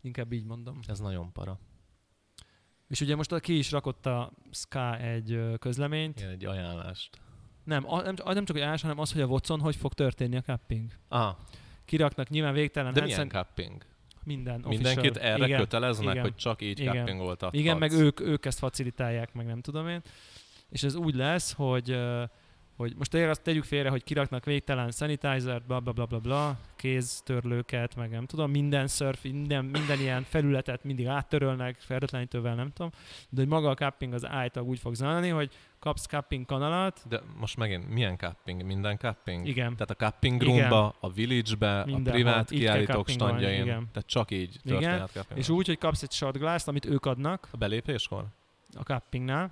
Inkább 0.00 0.32
így 0.32 0.44
mondom. 0.44 0.80
Ez 0.86 0.98
nagyon 0.98 1.32
para. 1.32 1.58
És 2.88 3.00
ugye 3.00 3.16
most 3.16 3.40
ki 3.40 3.58
is 3.58 3.70
rakott 3.70 4.06
a 4.06 4.32
Ska 4.50 4.98
egy 4.98 5.40
közleményt. 5.58 6.18
Ilyen 6.18 6.30
egy 6.30 6.44
ajánlást. 6.44 7.18
Nem, 7.64 7.84
a, 7.92 8.02
nem, 8.02 8.14
nem 8.24 8.44
csak, 8.44 8.56
hogy 8.56 8.60
állás, 8.60 8.82
hanem 8.82 8.98
az, 8.98 9.12
hogy 9.12 9.20
a 9.20 9.26
Watson 9.26 9.60
hogy 9.60 9.76
fog 9.76 9.92
történni 9.92 10.36
a 10.36 10.40
cupping. 10.40 10.92
Ah, 11.08 11.36
Kiraknak 11.84 12.28
nyilván 12.28 12.52
végtelen 12.52 12.92
de 12.92 13.00
Hansen- 13.00 13.26
milyen 13.26 13.44
cupping? 13.44 13.84
minden 14.24 14.64
Mindenkit 14.68 15.10
official. 15.10 15.32
erre 15.32 15.46
igen. 15.46 15.58
köteleznek, 15.58 16.10
igen. 16.10 16.22
hogy 16.22 16.34
csak 16.34 16.62
így 16.62 16.80
Igen. 16.80 16.96
cuppingoltathatsz. 16.96 17.58
Igen, 17.58 17.78
meg 17.78 17.92
ők, 17.92 18.20
ők 18.20 18.44
ezt 18.44 18.58
facilitálják, 18.58 19.32
meg 19.32 19.46
nem 19.46 19.60
tudom 19.60 19.88
én. 19.88 20.02
És 20.70 20.82
ez 20.82 20.94
úgy 20.94 21.14
lesz, 21.14 21.52
hogy, 21.52 21.98
hogy 22.76 22.94
most 22.98 23.10
tényleg 23.10 23.30
azt 23.30 23.42
tegyük 23.42 23.64
félre, 23.64 23.88
hogy 23.90 24.04
kiraknak 24.04 24.44
végtelen 24.44 24.90
sanitizer 24.90 25.62
bla 25.66 25.80
bla 25.80 25.92
bla 25.92 26.06
bla 26.06 26.18
bla, 26.18 26.58
kéztörlőket, 26.76 27.96
meg 27.96 28.10
nem 28.10 28.26
tudom, 28.26 28.50
minden 28.50 28.86
surf, 28.86 29.22
minden, 29.22 29.64
minden 29.64 30.00
ilyen 30.00 30.22
felületet 30.22 30.84
mindig 30.84 31.06
áttörölnek, 31.06 31.76
fertőtlenítővel, 31.80 32.54
nem 32.54 32.72
tudom, 32.72 32.90
de 33.28 33.40
hogy 33.40 33.48
maga 33.50 33.68
a 33.70 33.74
cupping 33.74 34.12
az 34.12 34.26
által 34.26 34.62
úgy 34.62 34.78
fog 34.78 34.94
zajlani, 34.94 35.28
hogy 35.28 35.52
kapsz 35.78 36.06
cupping 36.06 36.46
kanalat, 36.46 37.02
De 37.08 37.20
most 37.38 37.56
megint 37.56 37.88
milyen 37.88 38.16
cupping? 38.18 38.64
Minden 38.64 38.96
cupping? 38.98 39.46
igen, 39.46 39.72
Tehát 39.76 39.90
a 39.90 39.94
cupping 39.94 40.42
Igen. 40.42 40.56
roomba, 40.56 40.94
a 41.00 41.10
village-be, 41.12 41.80
a 41.80 41.84
Mindenhol. 41.84 42.12
privát 42.12 42.48
kiállítók 42.50 43.08
standjain. 43.08 43.62
igen. 43.62 43.88
Tehát 43.92 44.08
csak 44.08 44.30
így 44.30 44.56
Igen. 44.64 44.78
történhet 44.80 45.10
cupping. 45.10 45.38
és 45.38 45.48
úgy, 45.48 45.66
hogy 45.66 45.78
kapsz 45.78 46.02
egy 46.02 46.12
shot 46.12 46.38
glass 46.38 46.66
amit 46.66 46.86
ők 46.86 47.06
adnak 47.06 47.48
A 47.50 47.56
belépéskor? 47.56 48.24
a 48.74 48.82
cuppingnál, 48.82 49.50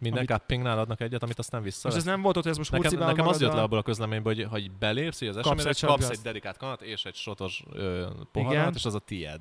Minden 0.00 0.18
Amit- 0.26 0.30
cuppingnál 0.30 0.78
adnak 0.78 1.00
egyet, 1.00 1.22
amit 1.22 1.38
aztán 1.38 1.62
vissza 1.62 1.80
most 1.88 1.96
ez 1.96 2.04
nem 2.04 2.22
volt 2.22 2.36
ott, 2.36 2.42
hogy 2.42 2.52
ez 2.52 2.58
most 2.58 2.70
Nekem, 2.70 2.98
nekem 2.98 3.26
az 3.26 3.40
jött 3.40 3.52
le 3.52 3.62
abból 3.62 3.78
a 3.78 3.82
közleményből, 3.82 4.34
hogy 4.34 4.44
ha 4.44 4.58
így 4.58 4.70
belépsz, 4.70 5.18
hogy 5.18 5.28
az 5.28 5.34
Kapsz 5.34 5.46
eseményre 5.64 5.70
egy 5.70 5.80
kapsz, 5.80 6.08
egy 6.18 6.22
dedikált 6.22 6.56
kanat 6.56 6.82
és 6.82 7.04
egy 7.04 7.14
sotos 7.14 7.64
ö, 7.72 8.06
poharat, 8.32 8.52
Igen. 8.60 8.72
és 8.74 8.84
az 8.84 8.94
a 8.94 8.98
tied, 8.98 9.40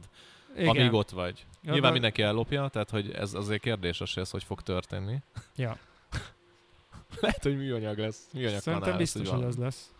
Igen. 0.55 0.67
amíg 0.67 0.93
ott 0.93 1.09
vagy. 1.09 1.45
Ja, 1.61 1.71
Nyilván 1.71 1.81
de- 1.81 1.91
mindenki 1.91 2.21
ellopja, 2.21 2.67
tehát 2.67 2.89
hogy 2.89 3.11
ez 3.11 3.33
azért 3.33 3.61
kérdéses, 3.61 4.13
hogy 4.13 4.23
ez 4.23 4.29
hogy 4.29 4.43
fog 4.43 4.61
történni. 4.61 5.21
Ja. 5.55 5.77
Lehet, 7.21 7.43
hogy 7.43 7.57
műanyag 7.57 7.97
lesz. 7.97 8.27
Műanyag 8.33 8.59
Szerintem 8.59 8.73
kanál 8.81 8.89
lesz, 8.99 9.13
biztos, 9.13 9.29
hogy 9.29 9.39
hogy 9.39 9.47
az 9.47 9.57
lesz. 9.57 9.91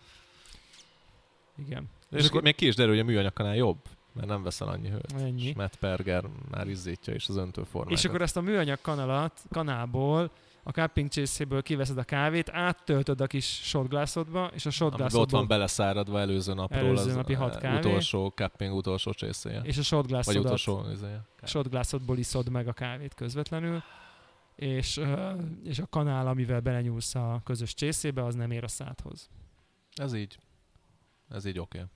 Igen. 1.66 1.82
És, 2.10 2.16
És 2.16 2.22
és 2.22 2.28
akkor- 2.28 2.42
még 2.42 2.54
ki 2.54 2.66
is 2.66 2.74
derül, 2.74 2.92
hogy 2.92 3.00
a 3.02 3.04
műanyag 3.04 3.32
kanál 3.32 3.56
jobb, 3.56 3.78
mert 4.12 4.28
nem 4.28 4.42
veszel 4.42 4.68
annyi 4.68 4.88
hőt. 4.88 5.12
Ennyi. 5.18 5.46
És 5.46 5.54
Matt 5.54 5.76
Perger 5.76 6.24
már 6.50 6.68
izzítja 6.68 7.14
is 7.14 7.28
az 7.28 7.36
öntőformákat. 7.36 7.98
És 7.98 8.04
akkor 8.04 8.22
ezt 8.22 8.36
a 8.36 8.40
műanyag 8.40 8.78
kanalat, 8.80 9.40
kanálból, 9.50 10.30
a 10.70 10.80
cupping 10.80 11.08
csészéből 11.08 11.62
kiveszed 11.62 11.98
a 11.98 12.02
kávét, 12.04 12.50
áttöltöd 12.50 13.20
a 13.20 13.26
kis 13.26 13.60
shotglassodba, 13.62 14.50
és 14.54 14.66
a 14.66 14.70
Amiben 14.70 14.88
ott 14.88 14.90
van 14.90 15.08
shotglassodból, 15.08 15.46
beleszáradva 15.46 16.20
előző 16.20 16.54
napról 16.54 16.80
Előző 16.80 17.12
napi 17.14 17.32
hat 17.32 17.54
eh, 17.54 17.60
kávé. 17.60 17.78
utolsó 17.78 18.28
cupping 18.34 18.74
utolsó 18.74 19.12
csészéje. 19.12 19.60
és 19.62 19.74
a 19.74 19.76
Vagy 19.76 19.84
shotglassodat, 19.84 20.44
utolsó 20.44 20.84
izéje. 20.92 21.26
shotglassodból 21.42 22.18
iszod 22.18 22.48
meg 22.48 22.68
a 22.68 22.72
kávét 22.72 23.14
közvetlenül, 23.14 23.82
és, 24.56 24.96
ö, 24.96 25.32
és 25.64 25.78
a 25.78 25.86
kanál, 25.86 26.26
amivel 26.26 26.60
belenyúlsz 26.60 27.14
a 27.14 27.40
közös 27.44 27.74
csészébe, 27.74 28.24
az 28.24 28.34
nem 28.34 28.50
ér 28.50 28.64
a 28.64 28.68
szádhoz. 28.68 29.28
Ez 29.94 30.14
így. 30.14 30.38
Ez 31.28 31.44
így 31.44 31.58
oké. 31.58 31.78
Okay. 31.78 31.90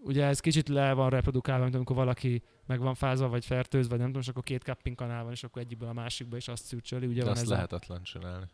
Ugye 0.00 0.24
ez 0.24 0.40
kicsit 0.40 0.68
le 0.68 0.92
van 0.92 1.10
reprodukálva, 1.10 1.62
mint 1.62 1.74
amikor 1.74 1.96
valaki 1.96 2.42
meg 2.66 2.80
van 2.80 2.94
fázva, 2.94 3.28
vagy 3.28 3.44
fertőzve, 3.44 3.88
vagy 3.90 3.98
nem 3.98 4.06
tudom, 4.06 4.22
és 4.22 4.28
akkor 4.28 4.42
két 4.42 4.62
cupping 4.62 4.96
kanál 4.96 5.22
van, 5.22 5.32
és 5.32 5.44
akkor 5.44 5.62
egyikből 5.62 5.88
a 5.88 5.92
másikba 5.92 6.36
is 6.36 6.48
azt 6.48 6.64
szűrcsöli. 6.64 7.06
Ugye 7.06 7.18
De 7.18 7.24
van 7.24 7.32
azt 7.32 7.42
ez 7.42 7.48
lehetetlen 7.48 8.02
csinálni. 8.02 8.46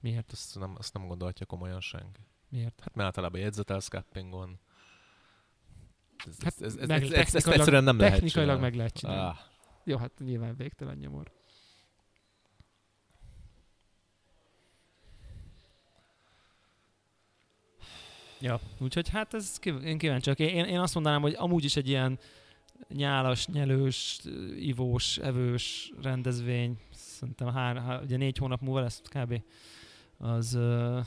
Miért? 0.00 0.32
Azt 0.32 0.58
nem, 0.58 0.74
azt 0.78 0.94
nem 0.94 1.06
gondolhatja 1.06 1.46
komolyan 1.46 1.80
senki. 1.80 2.20
Miért? 2.48 2.80
Hát 2.80 2.94
mert 2.94 3.06
általában 3.06 3.40
jegyzetelsz 3.40 3.88
cuppingon. 3.88 4.58
Ez, 6.26 6.36
Hát 6.42 6.54
ez, 6.60 6.62
ez, 6.62 6.76
ez, 6.76 6.88
meg- 6.88 7.02
ez, 7.02 7.10
ez, 7.10 7.12
ezt 7.12 7.22
technikailag- 7.22 7.58
egyszerűen 7.58 7.84
nem 7.84 7.98
lehet 7.98 8.12
Technikailag 8.14 8.60
meg 8.60 8.74
lehet 8.74 8.92
csinálni. 8.92 9.20
Ah, 9.22 9.36
Jó, 9.84 9.96
hát 9.96 10.12
nyilván 10.18 10.56
végtelen 10.56 10.96
nyomor. 10.96 11.30
Ja, 18.40 18.60
úgyhogy 18.78 19.08
hát 19.08 19.34
ez 19.34 19.58
én 19.64 19.98
kíváncsi 19.98 20.30
vagyok. 20.30 20.52
Én, 20.52 20.64
én 20.64 20.78
azt 20.78 20.94
mondanám, 20.94 21.20
hogy 21.20 21.34
amúgy 21.36 21.64
is 21.64 21.76
egy 21.76 21.88
ilyen 21.88 22.18
nyálas, 22.88 23.46
nyelős, 23.46 24.20
ivós, 24.56 25.18
evős 25.18 25.92
rendezvény, 26.02 26.78
szerintem 26.90 27.48
hár, 27.48 27.76
hár, 27.76 28.02
ugye 28.02 28.16
négy 28.16 28.36
hónap 28.36 28.60
múlva 28.60 28.80
lesz 28.80 29.00
kb. 29.00 29.42
Az 30.18 30.54
uh, 30.54 31.06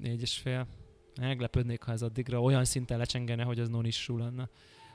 négy 0.00 0.20
és 0.20 0.38
fél. 0.38 0.66
Meglepődnék, 1.20 1.82
ha 1.82 1.92
ez 1.92 2.02
addigra 2.02 2.40
olyan 2.40 2.64
szinten 2.64 2.98
lecsengene, 2.98 3.42
hogy 3.42 3.60
az 3.60 3.68
non 3.68 3.84
issue 3.84 4.22
lenne. 4.22 4.48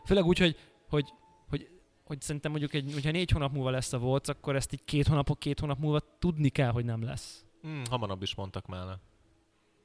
Főleg 0.06 0.26
úgy, 0.26 0.40
hogy, 0.40 0.58
hogy, 0.90 1.06
hogy, 1.50 1.70
hogy 2.04 2.22
szerintem 2.22 2.52
mondjuk, 2.52 2.74
egy, 2.74 2.94
hogyha 2.94 3.12
négy 3.12 3.32
hónap 3.32 3.52
múlva 3.52 3.70
lesz 3.70 3.94
a 3.94 3.98
volt, 3.98 4.28
akkor 4.28 4.56
ezt 4.56 4.74
így 4.74 4.84
két 4.86 5.08
hónapok, 5.08 5.40
két 5.40 5.60
hónap 5.60 5.80
múlva 5.80 6.00
tudni 6.20 6.50
kell, 6.50 6.72
hogy 6.72 6.86
nem 6.86 7.04
lesz. 7.04 7.46
hmm, 7.62 7.82
hamarabb 7.90 8.22
is 8.22 8.36
mondtak 8.36 8.68
már. 8.68 9.00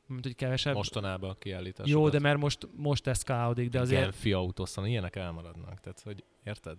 Mint 0.07 0.25
hogy 0.25 0.35
kevesebb. 0.35 0.75
Mostanában 0.75 1.31
a 1.31 1.35
kiállítás. 1.35 1.88
Jó, 1.88 2.09
de 2.09 2.19
mert 2.19 2.38
most, 2.38 2.69
most 2.77 3.07
ez 3.07 3.23
káodik, 3.23 3.69
de 3.69 3.81
azért... 3.81 4.01
Genfi 4.03 4.33
autószon, 4.33 4.87
ilyenek 4.87 5.17
elmaradnak. 5.17 5.81
Tehát, 5.81 6.01
hogy 6.05 6.25
érted? 6.45 6.77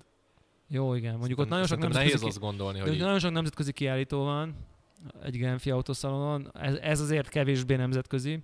Jó, 0.67 0.93
igen. 0.93 1.15
Mondjuk 1.17 1.39
ott 1.39 1.49
nagyon 1.49 1.65
sok 1.65 1.79
Szerintem 1.79 2.01
nemzetközi, 2.01 2.25
nehéz 2.25 2.37
ki... 2.37 2.45
azt 2.45 2.55
gondolni, 2.55 2.79
hogy 2.79 2.93
így, 2.93 2.99
nagyon 2.99 3.19
sok 3.19 3.31
nemzetközi 3.31 3.71
kiállító 3.71 4.23
van 4.23 4.55
egy 5.23 5.37
Genfi 5.37 5.71
autószalonon. 5.71 6.51
Ez, 6.53 6.75
ez 6.75 6.99
azért 6.99 7.29
kevésbé 7.29 7.75
nemzetközi. 7.75 8.39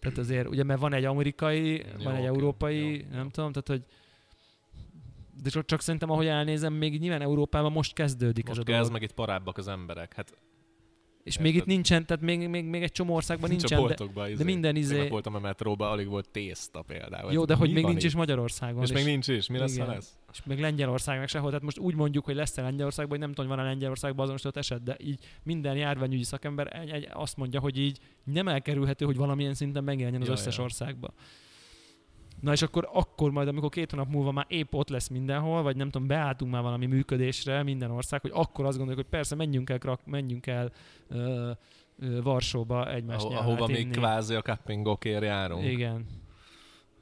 Tehát 0.00 0.18
azért, 0.18 0.48
ugye, 0.48 0.62
mert 0.62 0.80
van 0.80 0.92
egy 0.92 1.04
amerikai, 1.04 1.72
Jó, 1.72 1.82
van 2.04 2.14
egy 2.14 2.18
oké. 2.18 2.26
európai, 2.26 2.96
Jó, 2.96 3.04
nem 3.10 3.24
jó. 3.24 3.30
tudom, 3.30 3.52
tehát 3.52 3.68
hogy 3.68 3.82
de 5.42 5.50
csak, 5.50 5.64
csak 5.64 5.80
szerintem, 5.80 6.10
ahogy 6.10 6.26
elnézem, 6.26 6.72
még 6.72 7.00
nyilván 7.00 7.22
Európában 7.22 7.72
most 7.72 7.92
kezdődik 7.92 8.46
most 8.46 8.58
ez 8.58 8.62
a 8.62 8.66
kezd 8.66 8.78
dolog. 8.78 8.92
meg 8.92 9.02
itt 9.02 9.12
parábbak 9.12 9.58
az 9.58 9.68
emberek. 9.68 10.14
Hát 10.14 10.32
És 11.28 11.36
Érted. 11.36 11.52
még 11.52 11.60
itt 11.60 11.66
nincsen, 11.66 12.06
tehát 12.06 12.22
még, 12.22 12.48
még, 12.48 12.64
még 12.64 12.82
egy 12.82 12.92
csomó 12.92 13.14
országban 13.14 13.48
nincs 13.50 13.64
a 13.64 13.66
nincsen, 13.68 13.88
de, 13.88 13.94
boltokban. 13.96 14.34
de 14.36 14.44
minden 14.44 14.76
izé- 14.76 15.08
voltam 15.08 15.34
a 15.34 15.38
metróban, 15.38 15.90
alig 15.90 16.08
volt 16.08 16.28
tészta 16.28 16.82
például. 16.82 17.32
jó, 17.32 17.44
de 17.44 17.54
hogy 17.54 17.72
még 17.72 17.82
van 17.82 17.90
nincs 17.90 18.02
itt? 18.02 18.08
is 18.08 18.14
Magyarországon. 18.16 18.82
És 18.82 18.92
még 18.92 19.04
nincs 19.04 19.28
is. 19.28 19.46
Mi 19.48 19.58
lesz, 19.58 19.76
ha 19.76 19.82
Igen. 19.82 19.94
lesz? 19.94 20.16
és 20.32 20.40
még 20.44 20.58
Lengyelországnak 20.58 21.28
sehol. 21.28 21.48
Tehát 21.48 21.64
most 21.64 21.78
úgy 21.78 21.94
mondjuk, 21.94 22.24
hogy 22.24 22.34
lesz-e 22.34 22.62
Lengyelországban, 22.62 23.18
hogy 23.18 23.26
nem 23.26 23.34
tudom, 23.34 23.46
hogy 23.50 23.56
van-e 23.56 23.68
Lengyelországban 23.70 24.22
azonosított 24.22 24.56
eset, 24.56 24.82
de 24.82 24.96
így 25.00 25.18
minden 25.42 25.76
járványügyi 25.76 26.24
szakember 26.24 26.80
egy, 26.80 26.90
egy, 26.90 27.08
azt 27.12 27.36
mondja, 27.36 27.60
hogy 27.60 27.78
így 27.78 27.98
nem 28.24 28.48
elkerülhető, 28.48 29.04
hogy 29.04 29.16
valamilyen 29.16 29.54
szinten 29.54 29.84
megjelenjen 29.84 30.22
az 30.22 30.28
Ja, 30.28 30.34
összes 30.34 30.56
ja. 30.56 30.62
országban. 30.62 31.12
Na 32.40 32.52
és 32.52 32.62
akkor, 32.62 32.88
akkor 32.92 33.30
majd, 33.30 33.48
amikor 33.48 33.68
két 33.68 33.90
hónap 33.90 34.08
múlva 34.08 34.32
már 34.32 34.46
épp 34.48 34.74
ott 34.74 34.88
lesz 34.88 35.08
mindenhol, 35.08 35.62
vagy 35.62 35.76
nem 35.76 35.90
tudom, 35.90 36.06
beálltunk 36.06 36.52
már 36.52 36.62
valami 36.62 36.86
működésre 36.86 37.62
minden 37.62 37.90
ország, 37.90 38.20
hogy 38.20 38.30
akkor 38.34 38.64
azt 38.64 38.76
gondoljuk, 38.76 39.02
hogy 39.04 39.12
persze 39.18 39.34
menjünk 39.34 39.70
el, 39.70 39.78
Krak, 39.78 40.06
menjünk 40.06 40.46
el 40.46 40.72
ö, 41.08 41.50
ö, 41.98 42.22
Varsóba 42.22 42.92
egymás 42.92 43.22
Aho- 43.22 43.38
ahova 43.38 43.66
még 43.66 43.80
inni. 43.80 43.90
kvázi 43.90 44.34
a 44.34 44.42
cuppingokért 44.42 45.22
járunk. 45.22 45.64
Igen. 45.64 46.06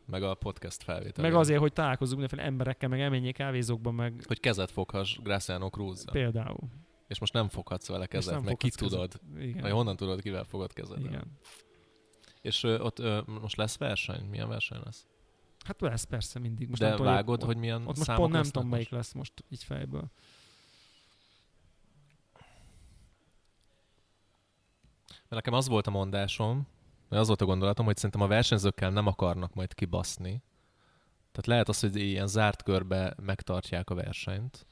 Meg 0.06 0.22
a 0.22 0.34
podcast 0.34 0.82
felvétel. 0.82 1.24
Meg 1.24 1.34
azért, 1.34 1.60
hogy 1.60 1.72
találkozzunk 1.72 2.20
mindenféle 2.20 2.48
emberekkel, 2.48 2.88
meg 2.88 3.00
elmenjék 3.00 3.34
kávézókba, 3.34 3.90
meg 3.90 4.22
Hogy 4.26 4.40
kezet 4.40 4.70
foghass 4.70 5.18
Graciano 5.22 5.68
cruz 5.70 6.04
például. 6.10 6.68
És 7.06 7.18
most 7.18 7.32
nem 7.32 7.48
foghatsz 7.48 7.88
vele 7.88 8.06
kezet, 8.06 8.34
nem 8.34 8.42
mert 8.42 8.56
ki 8.58 8.68
kezet. 8.70 8.90
tudod. 8.90 9.20
Igen. 9.38 9.60
Vagy 9.62 9.70
honnan 9.70 9.96
tudod, 9.96 10.20
kivel 10.20 10.44
fogod 10.44 10.72
kezed. 10.72 11.00
Igen. 11.00 11.24
És 12.40 12.64
ö, 12.64 12.78
ott 12.80 12.98
ö, 12.98 13.20
most 13.40 13.56
lesz 13.56 13.78
verseny? 13.78 14.24
Milyen 14.30 14.48
verseny 14.48 14.78
lesz? 14.84 15.06
Hát 15.66 15.80
lesz 15.80 16.04
persze 16.04 16.38
mindig. 16.38 16.68
Most 16.68 16.80
De 16.80 16.88
nem 16.88 16.96
tudom, 16.96 17.12
vágod, 17.12 17.40
ott, 17.40 17.46
hogy 17.46 17.56
milyen 17.56 17.86
Ott 17.86 17.96
most 17.96 18.14
pont 18.14 18.32
nem 18.32 18.42
tudom, 18.42 18.62
most? 18.62 18.72
melyik 18.74 18.90
lesz 18.90 19.12
most 19.12 19.44
így 19.48 19.64
fejből. 19.64 20.10
Mert 25.08 25.44
nekem 25.44 25.52
az 25.52 25.68
volt 25.68 25.86
a 25.86 25.90
mondásom, 25.90 26.66
vagy 27.08 27.18
az 27.18 27.26
volt 27.26 27.40
a 27.40 27.44
gondolatom, 27.44 27.86
hogy 27.86 27.96
szerintem 27.96 28.20
a 28.20 28.26
versenyzőkkel 28.26 28.90
nem 28.90 29.06
akarnak 29.06 29.54
majd 29.54 29.74
kibaszni. 29.74 30.42
Tehát 31.30 31.46
lehet 31.46 31.68
az, 31.68 31.80
hogy 31.80 31.96
ilyen 31.96 32.26
zárt 32.26 32.62
körbe 32.62 33.14
megtartják 33.22 33.90
a 33.90 33.94
versenyt. 33.94 34.66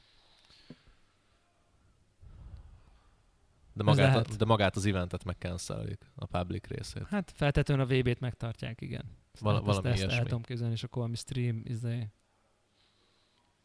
De 3.76 3.82
magát, 3.82 4.36
de 4.36 4.44
magát 4.44 4.76
az 4.76 4.86
eventet 4.86 5.24
megcancelik, 5.24 6.10
a 6.14 6.26
public 6.26 6.66
részét. 6.66 7.06
Hát 7.06 7.30
feltetően 7.34 7.80
a 7.80 7.84
VB-t 7.86 8.20
megtartják, 8.20 8.80
igen. 8.80 9.04
Val- 9.40 9.54
Hát 9.56 9.64
valami 9.64 9.86
ezt, 9.88 9.94
ezt 9.94 10.02
el 10.02 10.08
ilyesmi. 10.08 10.26
tudom 10.28 10.42
képzelni, 10.42 10.72
és 10.72 10.82
akkor 10.82 10.96
valami 10.96 11.16
stream, 11.16 11.60
izé. 11.64 12.08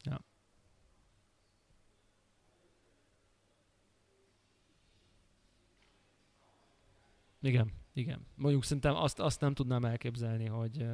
Ja. 0.03 0.19
Igen, 7.41 7.71
igen. 7.93 8.25
Mondjuk 8.35 8.63
szerintem 8.63 8.95
azt, 8.95 9.19
azt 9.19 9.41
nem 9.41 9.53
tudnám 9.53 9.85
elképzelni, 9.85 10.45
hogy, 10.45 10.85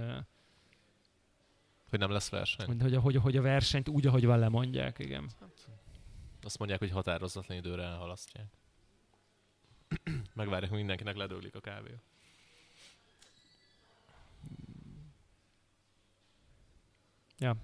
Hogy 1.89 1.99
nem 1.99 2.11
lesz 2.11 2.29
verseny. 2.29 2.65
hogy, 2.67 2.81
hogy, 2.81 2.95
hogy, 2.95 3.15
hogy 3.15 3.37
a 3.37 3.41
versenyt 3.41 3.89
úgy, 3.89 4.05
ahogy 4.07 4.25
van 4.25 4.39
lemondják, 4.39 4.99
igen. 4.99 5.29
Azt 6.41 6.57
mondják, 6.57 6.79
hogy 6.79 6.91
határozatlan 6.91 7.57
időre 7.57 7.83
elhalasztják. 7.83 8.47
Megvárják, 10.33 10.69
hogy 10.69 10.79
mindenkinek 10.79 11.15
ledőlik 11.15 11.55
a 11.55 11.59
kávé. 11.59 11.95
Ja. 17.37 17.55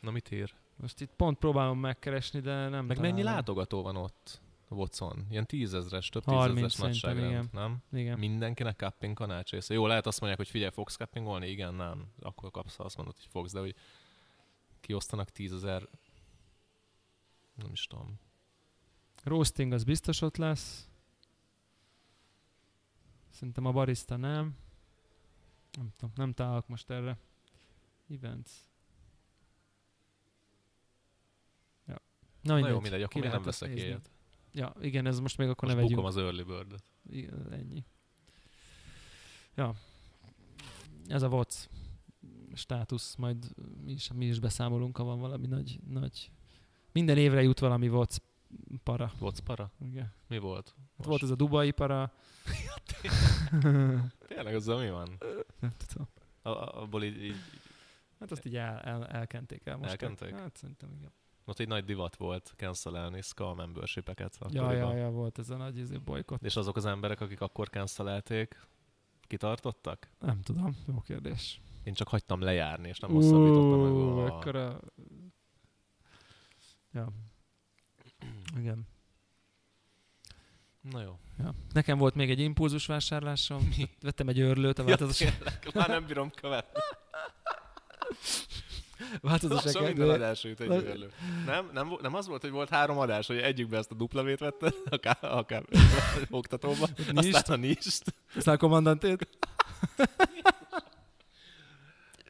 Na 0.00 0.10
mit 0.10 0.30
ír? 0.30 0.54
Most 0.76 1.00
itt 1.00 1.12
pont 1.16 1.38
próbálom 1.38 1.78
megkeresni, 1.78 2.40
de 2.40 2.68
nem 2.68 2.84
Meg 2.84 2.98
mennyi 2.98 3.22
látogató 3.22 3.82
van 3.82 3.96
ott? 3.96 4.40
Watson. 4.68 5.26
Ilyen 5.30 5.46
tízezres, 5.46 6.08
több 6.08 6.24
30 6.24 6.54
tízezres 6.54 6.80
nagyságrend, 6.80 7.30
igen. 7.30 7.48
nem? 7.52 7.82
Igen. 7.92 8.18
Mindenkinek 8.18 8.76
cupping 8.76 9.14
kanács 9.14 9.50
része. 9.50 9.74
Jó, 9.74 9.86
lehet 9.86 10.06
azt 10.06 10.20
mondják, 10.20 10.40
hogy 10.40 10.50
figyelj, 10.50 10.70
fogsz 10.70 10.96
cuppingolni? 10.96 11.48
Igen, 11.48 11.74
nem. 11.74 12.12
Akkor 12.20 12.50
kapsz, 12.50 12.78
azt 12.78 12.96
mondod, 12.96 13.14
hogy 13.14 13.26
fogsz, 13.30 13.52
de 13.52 13.60
hogy 13.60 13.74
kiosztanak 14.80 15.30
tízezer 15.30 15.88
nem 17.54 17.72
is 17.72 17.86
tudom. 17.86 18.20
Roasting 19.22 19.72
az 19.72 19.84
biztos 19.84 20.20
ott 20.20 20.36
lesz. 20.36 20.88
Szerintem 23.36 23.64
a 23.66 23.72
barista 23.72 24.16
nem. 24.16 24.56
Nem 25.76 25.90
tudom, 25.96 26.12
nem 26.14 26.32
találok 26.32 26.68
most 26.68 26.90
erre. 26.90 27.18
Events. 28.10 28.50
Ja. 31.86 31.94
Na, 31.94 32.00
Na 32.42 32.54
mindegy, 32.54 32.72
jó, 32.74 32.80
mindegy, 32.80 33.02
akkor 33.02 33.20
még 33.22 33.30
nem 33.30 33.42
veszek 33.42 33.68
nézni. 33.68 33.84
ilyet. 33.86 34.10
Ja, 34.52 34.74
igen, 34.80 35.06
ez 35.06 35.20
most 35.20 35.38
még 35.38 35.48
akkor 35.48 35.64
Most 35.68 35.76
ne 35.80 35.82
vegyünk. 35.82 36.06
az 36.06 36.16
early 36.16 36.42
bird 36.42 36.82
I- 37.10 37.28
Ennyi. 37.50 37.84
Ja. 39.54 39.74
Ez 41.06 41.22
a 41.22 41.28
VOC 41.28 41.68
státusz, 42.54 43.14
majd 43.16 43.54
mi 43.84 43.92
is, 43.92 44.12
mi 44.12 44.26
is 44.26 44.38
beszámolunk, 44.38 44.96
ha 44.96 45.04
van 45.04 45.18
valami 45.20 45.46
nagy, 45.46 45.80
nagy... 45.88 46.30
Minden 46.92 47.18
évre 47.18 47.42
jut 47.42 47.58
valami 47.58 47.88
VOC 47.88 48.16
para. 48.82 49.12
Vocpara? 49.18 49.70
Igen. 49.80 50.12
Mi 50.28 50.38
volt? 50.38 50.74
Hát 50.96 51.06
volt 51.06 51.22
ez 51.22 51.30
a 51.30 51.34
Dubai 51.34 51.70
para. 51.70 52.12
Tényleg 54.28 54.54
azzal 54.54 54.80
mi 54.80 54.90
van? 54.90 55.18
Nem 55.60 55.72
tudom. 55.86 56.08
A, 56.42 56.80
abból 56.82 57.02
így, 57.02 57.24
így 57.24 57.36
Hát 58.20 58.30
azt 58.30 58.44
így 58.44 58.56
el, 58.56 58.78
el, 58.80 59.06
elkenték 59.06 59.66
el 59.66 59.76
most. 59.76 59.90
Elkenték? 59.90 60.38
Hát 60.38 60.56
szerintem 60.56 60.92
igen. 60.92 61.12
ott 61.44 61.58
egy 61.58 61.68
nagy 61.68 61.84
divat 61.84 62.16
volt 62.16 62.54
cancelelni 62.56 63.22
Skull 63.22 63.54
membership-eket 63.54 64.38
Ja, 64.48 64.72
ja, 64.72 64.94
ja, 64.94 65.10
volt 65.10 65.38
ez 65.38 65.50
a 65.50 65.56
nagy 65.56 65.78
izé, 65.78 65.96
bolykott. 65.96 66.42
És 66.42 66.56
azok 66.56 66.76
az 66.76 66.86
emberek, 66.86 67.20
akik 67.20 67.40
akkor 67.40 67.68
cancelelték, 67.68 68.66
kitartottak? 69.20 70.10
Nem 70.18 70.40
tudom, 70.40 70.76
jó 70.86 71.00
kérdés. 71.00 71.60
Én 71.82 71.94
csak 71.94 72.08
hagytam 72.08 72.40
lejárni, 72.40 72.88
és 72.88 72.98
nem 72.98 73.10
hosszabbítottam 73.10 74.14
meg. 74.16 74.26
Ekkora... 74.26 74.80
Ja. 76.92 77.12
Igen. 78.58 78.86
Na 80.80 81.02
jó. 81.02 81.18
Ja. 81.38 81.54
Nekem 81.72 81.98
volt 81.98 82.14
még 82.14 82.30
egy 82.30 82.40
impulzus 82.40 82.86
vásárlásom. 82.86 83.74
Vettem 84.00 84.28
egy 84.28 84.40
örlőt 84.40 84.78
a 84.78 84.84
változás, 84.84 85.20
Ja, 85.20 85.30
tényleg, 85.38 85.70
már 85.74 85.88
nem 85.88 86.06
bírom 86.06 86.30
követni. 86.30 86.80
változás 89.20 89.64
Lassan 89.64 89.82
minden 89.82 90.10
adásra 90.10 90.48
jut 90.48 90.60
egy 90.60 90.70
őrlő. 90.70 91.10
Nem, 91.46 91.70
nem, 91.72 91.96
nem 92.02 92.14
az 92.14 92.26
volt, 92.26 92.40
hogy 92.40 92.50
volt 92.50 92.68
három 92.68 92.98
adás, 92.98 93.26
hogy 93.26 93.38
egyikben 93.38 93.78
ezt 93.78 93.90
a 93.90 93.94
duplavét 93.94 94.38
vetted, 94.38 94.74
akár, 94.90 95.16
akár 95.20 95.62
oktatóban, 96.30 96.88
Nist. 97.12 97.34
aztán 97.34 97.58
a 97.58 97.60
nist. 97.60 98.14
Aztán 98.36 98.54
a 98.54 98.58
kommandantét. 98.58 99.28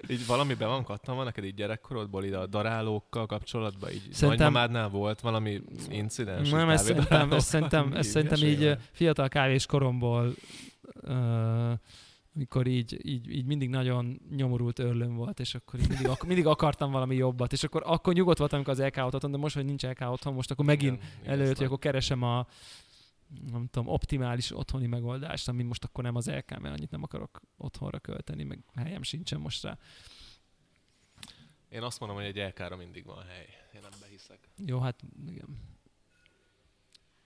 Így 0.08 0.26
valami 0.26 0.54
be 0.54 0.66
van 0.66 0.84
kattanva 0.84 1.24
neked 1.24 1.44
így 1.44 1.54
gyerekkorodból, 1.54 2.24
így 2.24 2.32
a 2.32 2.46
darálókkal 2.46 3.26
kapcsolatban, 3.26 3.90
így 3.90 4.02
Szerintem- 4.10 4.28
nagymamádnál 4.52 4.88
volt 4.88 5.20
valami 5.20 5.60
incidens? 5.90 6.50
Nem, 6.50 6.68
ezt 6.68 6.84
szerintem, 6.84 7.32
ezt 7.32 7.46
szerintem, 7.46 7.92
ezt 7.92 8.10
szerintem 8.10 8.42
így 8.48 8.76
fiatal 8.92 9.28
kávés 9.28 9.66
koromból, 9.66 10.34
uh, 11.02 11.72
mikor 12.32 12.66
így, 12.66 13.00
így, 13.08 13.30
így, 13.30 13.44
mindig 13.44 13.68
nagyon 13.68 14.20
nyomorult 14.36 14.78
örlöm 14.78 15.14
volt, 15.14 15.40
és 15.40 15.54
akkor 15.54 15.80
így 15.80 15.88
mindig, 15.88 16.08
ak- 16.08 16.26
mindig 16.26 16.46
akartam 16.46 16.90
valami 16.90 17.14
jobbat, 17.16 17.52
és 17.52 17.64
akkor, 17.64 17.82
akkor 17.86 18.14
nyugodt 18.14 18.38
voltam, 18.38 18.58
amikor 18.64 18.80
az 18.80 18.86
LK 18.86 19.04
otthon, 19.14 19.30
de 19.30 19.36
most, 19.36 19.54
hogy 19.54 19.64
nincs 19.64 19.82
LK 19.86 20.10
otthon, 20.10 20.34
most 20.34 20.50
akkor 20.50 20.64
megint 20.64 21.02
Igen, 21.22 21.32
előtt, 21.32 21.56
hogy 21.56 21.66
akkor 21.66 21.78
keresem 21.78 22.22
a 22.22 22.46
nem 23.50 23.66
tudom, 23.70 23.88
optimális 23.88 24.50
otthoni 24.56 24.86
megoldást, 24.86 25.48
ami 25.48 25.62
most 25.62 25.84
akkor 25.84 26.04
nem 26.04 26.14
az 26.16 26.26
LK, 26.30 26.58
mert 26.58 26.74
annyit 26.76 26.90
nem 26.90 27.02
akarok 27.02 27.40
otthonra 27.56 27.98
költeni, 27.98 28.44
meg 28.44 28.58
helyem 28.74 29.02
sincsen 29.02 29.40
most 29.40 29.62
rá. 29.62 29.78
Én 31.68 31.82
azt 31.82 31.98
mondom, 32.00 32.18
hogy 32.18 32.26
egy 32.26 32.38
elkára 32.38 32.76
mindig 32.76 33.04
van 33.04 33.24
hely. 33.26 33.46
Én 33.74 33.80
nem 33.80 33.90
behiszek. 34.00 34.48
Jó, 34.66 34.78
hát 34.78 35.00
igen. 35.26 35.58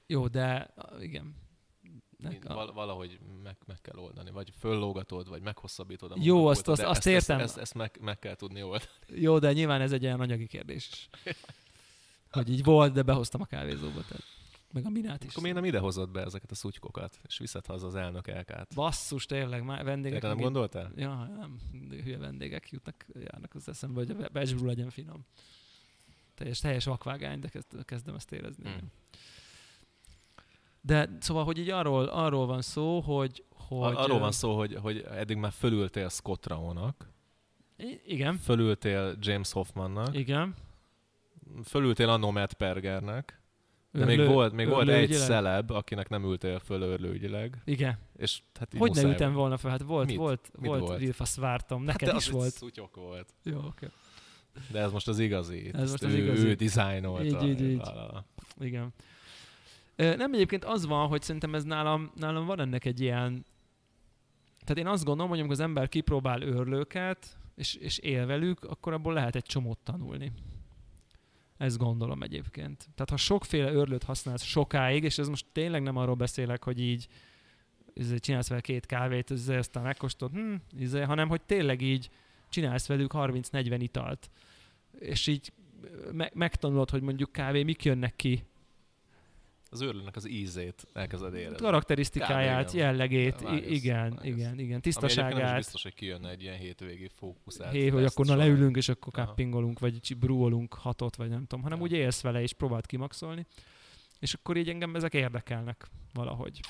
Jó, 0.06 0.28
de 0.28 0.74
igen. 1.00 1.34
Mind, 2.16 2.46
val- 2.46 2.74
valahogy 2.74 3.18
meg, 3.42 3.56
meg 3.66 3.80
kell 3.80 3.98
oldani. 3.98 4.30
Vagy 4.30 4.52
föllógatod, 4.58 5.28
vagy 5.28 5.42
meghosszabbítod 5.42 6.12
a 6.12 6.16
Jó, 6.18 6.46
azt- 6.46 6.68
azt- 6.68 6.82
azt 6.82 6.96
ezt, 6.96 7.06
értem. 7.06 7.38
Ezt, 7.38 7.48
ezt, 7.48 7.58
ezt 7.58 7.74
meg, 7.74 7.98
meg, 8.00 8.18
kell 8.18 8.34
tudni 8.34 8.62
oldani. 8.62 8.90
Jó, 9.06 9.38
de 9.38 9.52
nyilván 9.52 9.80
ez 9.80 9.92
egy 9.92 10.04
olyan 10.04 10.20
anyagi 10.20 10.46
kérdés 10.46 10.88
is. 10.88 11.08
Hogy 12.30 12.50
így 12.50 12.64
volt, 12.64 12.92
de 12.92 13.02
behoztam 13.02 13.40
a 13.40 13.44
kávézóba, 13.44 14.00
tehát 14.00 14.22
meg 14.72 14.86
a 14.86 14.88
minát 14.88 15.24
is. 15.24 15.30
Akkor 15.30 15.42
miért 15.42 15.56
nem 15.56 15.66
ide 15.66 15.78
hozod 15.78 16.10
be 16.10 16.22
ezeket 16.22 16.50
a 16.50 16.54
szutykokat, 16.54 17.20
és 17.26 17.38
viszed 17.38 17.66
haza 17.66 17.86
az 17.86 17.94
elnök 17.94 18.28
elkát? 18.28 18.74
Basszus, 18.74 19.26
tényleg, 19.26 19.64
már 19.64 19.84
vendégek. 19.84 20.18
Erre 20.18 20.28
nem 20.28 20.42
gondoltál? 20.42 20.92
Ja, 20.96 21.30
nem, 21.36 21.60
hülye 21.90 22.18
vendégek 22.18 22.70
jutnak, 22.70 23.06
járnak 23.14 23.54
az 23.54 23.68
eszembe, 23.68 23.98
hogy 23.98 24.10
a 24.10 24.28
becsbrú 24.32 24.66
legyen 24.66 24.90
finom. 24.90 25.24
Teljes, 26.34 26.58
teljes 26.58 26.84
vakvágány, 26.84 27.40
de 27.40 27.48
kezd, 27.48 27.84
kezdem 27.84 28.14
ezt 28.14 28.32
érezni. 28.32 28.70
Hmm. 28.70 28.90
De 30.80 31.16
szóval, 31.20 31.44
hogy 31.44 31.58
így 31.58 31.70
arról, 31.70 32.04
arról 32.04 32.46
van 32.46 32.62
szó, 32.62 33.00
hogy... 33.00 33.44
hogy 33.54 33.78
Ar- 33.78 33.96
arról 33.96 34.18
van 34.18 34.32
szó, 34.32 34.56
hogy, 34.56 34.74
hogy 34.74 34.98
eddig 34.98 35.36
már 35.36 35.52
fölültél 35.52 36.08
Scott 36.08 36.46
Raonak, 36.46 37.08
Igen, 38.06 38.36
fölültél 38.36 39.16
James 39.20 39.52
Hoffmannak, 39.52 40.16
igen. 40.16 40.54
fölültél 41.64 42.08
annó 42.08 42.30
Matt 42.30 42.52
Pergernek, 42.52 43.39
de 43.92 44.04
még 44.04 44.26
volt, 44.26 44.52
még 44.52 44.68
volt 44.68 44.88
egy 44.88 45.12
celeb, 45.12 45.70
akinek 45.70 46.08
nem 46.08 46.24
ültél 46.24 46.58
föl 46.58 46.82
örlőügyileg, 46.82 47.62
Igen. 47.64 47.98
és 48.16 48.42
hát 48.58 48.74
így 48.74 48.80
Hogy 48.80 48.90
ne 48.90 48.94
muszáj 48.96 49.10
ültem 49.10 49.26
volt. 49.26 49.38
volna 49.40 49.56
fel? 49.56 49.70
Hát 49.70 49.82
volt, 49.82 50.06
Mit? 50.06 50.16
volt, 50.16 50.50
Mit 50.58 50.70
volt, 50.70 50.80
volt? 50.80 50.98
Vilfasz 50.98 51.36
vártam, 51.36 51.82
neked 51.82 52.00
Hát 52.00 52.10
de 52.10 52.16
is 52.16 52.26
az 52.26 52.32
volt. 52.32 52.52
Szutyok 52.52 52.96
volt. 52.96 53.28
Jó, 53.42 53.58
oké. 53.58 53.86
De 54.70 54.80
ez 54.80 54.92
most 54.92 55.08
az 55.08 55.18
igazi. 55.18 55.70
Ez 55.72 55.90
most 55.90 56.02
az 56.02 56.12
ő, 56.12 56.22
igazi. 56.22 56.46
Ő 56.46 56.54
dizájnolta. 56.54 57.46
Így, 57.46 57.60
így, 57.60 57.70
így. 57.70 57.82
Igen. 58.60 58.92
Nem 59.96 60.32
egyébként 60.34 60.64
az 60.64 60.86
van, 60.86 61.08
hogy 61.08 61.22
szerintem 61.22 61.54
ez 61.54 61.64
nálam, 61.64 62.10
nálam 62.14 62.46
van 62.46 62.60
ennek 62.60 62.84
egy 62.84 63.00
ilyen... 63.00 63.44
Tehát 64.64 64.78
én 64.78 64.86
azt 64.86 65.04
gondolom, 65.04 65.30
hogy 65.30 65.38
amikor 65.38 65.56
az 65.56 65.62
ember 65.62 65.88
kipróbál 65.88 66.42
őrlőket, 66.42 67.38
és, 67.54 67.74
és 67.74 67.98
él 67.98 68.26
velük, 68.26 68.64
akkor 68.64 68.92
abból 68.92 69.12
lehet 69.12 69.36
egy 69.36 69.42
csomót 69.44 69.78
tanulni. 69.78 70.32
Ezt 71.60 71.78
gondolom 71.78 72.22
egyébként. 72.22 72.78
Tehát 72.78 73.10
ha 73.10 73.16
sokféle 73.16 73.72
őrlőt 73.72 74.02
használsz 74.02 74.42
sokáig, 74.42 75.04
és 75.04 75.18
ez 75.18 75.28
most 75.28 75.46
tényleg 75.52 75.82
nem 75.82 75.96
arról 75.96 76.14
beszélek, 76.14 76.64
hogy 76.64 76.80
így 76.80 77.08
izé, 77.94 78.18
csinálsz 78.18 78.48
vele 78.48 78.60
két 78.60 78.86
kávét, 78.86 79.30
izé, 79.30 79.56
aztán 79.56 79.82
megkóstolod, 79.82 80.34
hm, 80.34 80.54
izé, 80.78 81.00
hanem 81.00 81.28
hogy 81.28 81.42
tényleg 81.42 81.80
így 81.80 82.10
csinálsz 82.48 82.86
velük 82.86 83.10
30-40 83.14 83.76
italt. 83.78 84.30
És 84.98 85.26
így 85.26 85.52
me- 86.12 86.34
megtanulod, 86.34 86.90
hogy 86.90 87.02
mondjuk 87.02 87.32
kávé 87.32 87.62
mik 87.62 87.84
jönnek 87.84 88.16
ki, 88.16 88.44
Az 89.72 89.80
őrlőnek 89.80 90.16
az 90.16 90.28
ízét 90.28 90.86
elkezded 90.92 91.34
érezni. 91.34 91.56
karakterisztikáját, 91.56 92.66
Kb. 92.68 92.74
igen. 92.74 92.86
jellegét, 92.86 93.40
i- 93.40 93.74
igen, 93.74 94.10
vágsz. 94.10 94.24
igen, 94.24 94.24
igen, 94.24 94.24
Ami 94.24 94.42
egyébként 94.42 94.68
nem 94.68 94.76
is 94.76 94.82
tisztaságát. 94.82 95.56
biztos, 95.56 95.82
hogy 95.82 95.94
kijönne 95.94 96.30
egy 96.30 96.42
ilyen 96.42 96.56
hétvégi 96.56 97.08
fókuszált. 97.08 97.72
Hé, 97.72 97.88
hogy 97.88 98.04
akkor 98.04 98.26
na 98.26 98.34
leülünk, 98.36 98.76
és 98.76 98.88
akkor 98.88 99.12
Aha. 99.18 99.26
cuppingolunk, 99.26 99.78
vagy 99.78 100.16
brúolunk 100.18 100.74
hatot, 100.74 101.16
vagy 101.16 101.28
nem 101.28 101.40
tudom, 101.46 101.62
hanem 101.62 101.78
Ja. 101.78 101.84
úgy 101.84 101.92
élsz 101.92 102.20
vele, 102.20 102.42
és 102.42 102.52
próbáld 102.52 102.86
kimaxolni. 102.86 103.46
És 104.18 104.34
akkor 104.34 104.56
így 104.56 104.68
engem 104.68 104.94
ezek 104.94 105.14
érdekelnek 105.14 105.86
valahogy. 106.12 106.60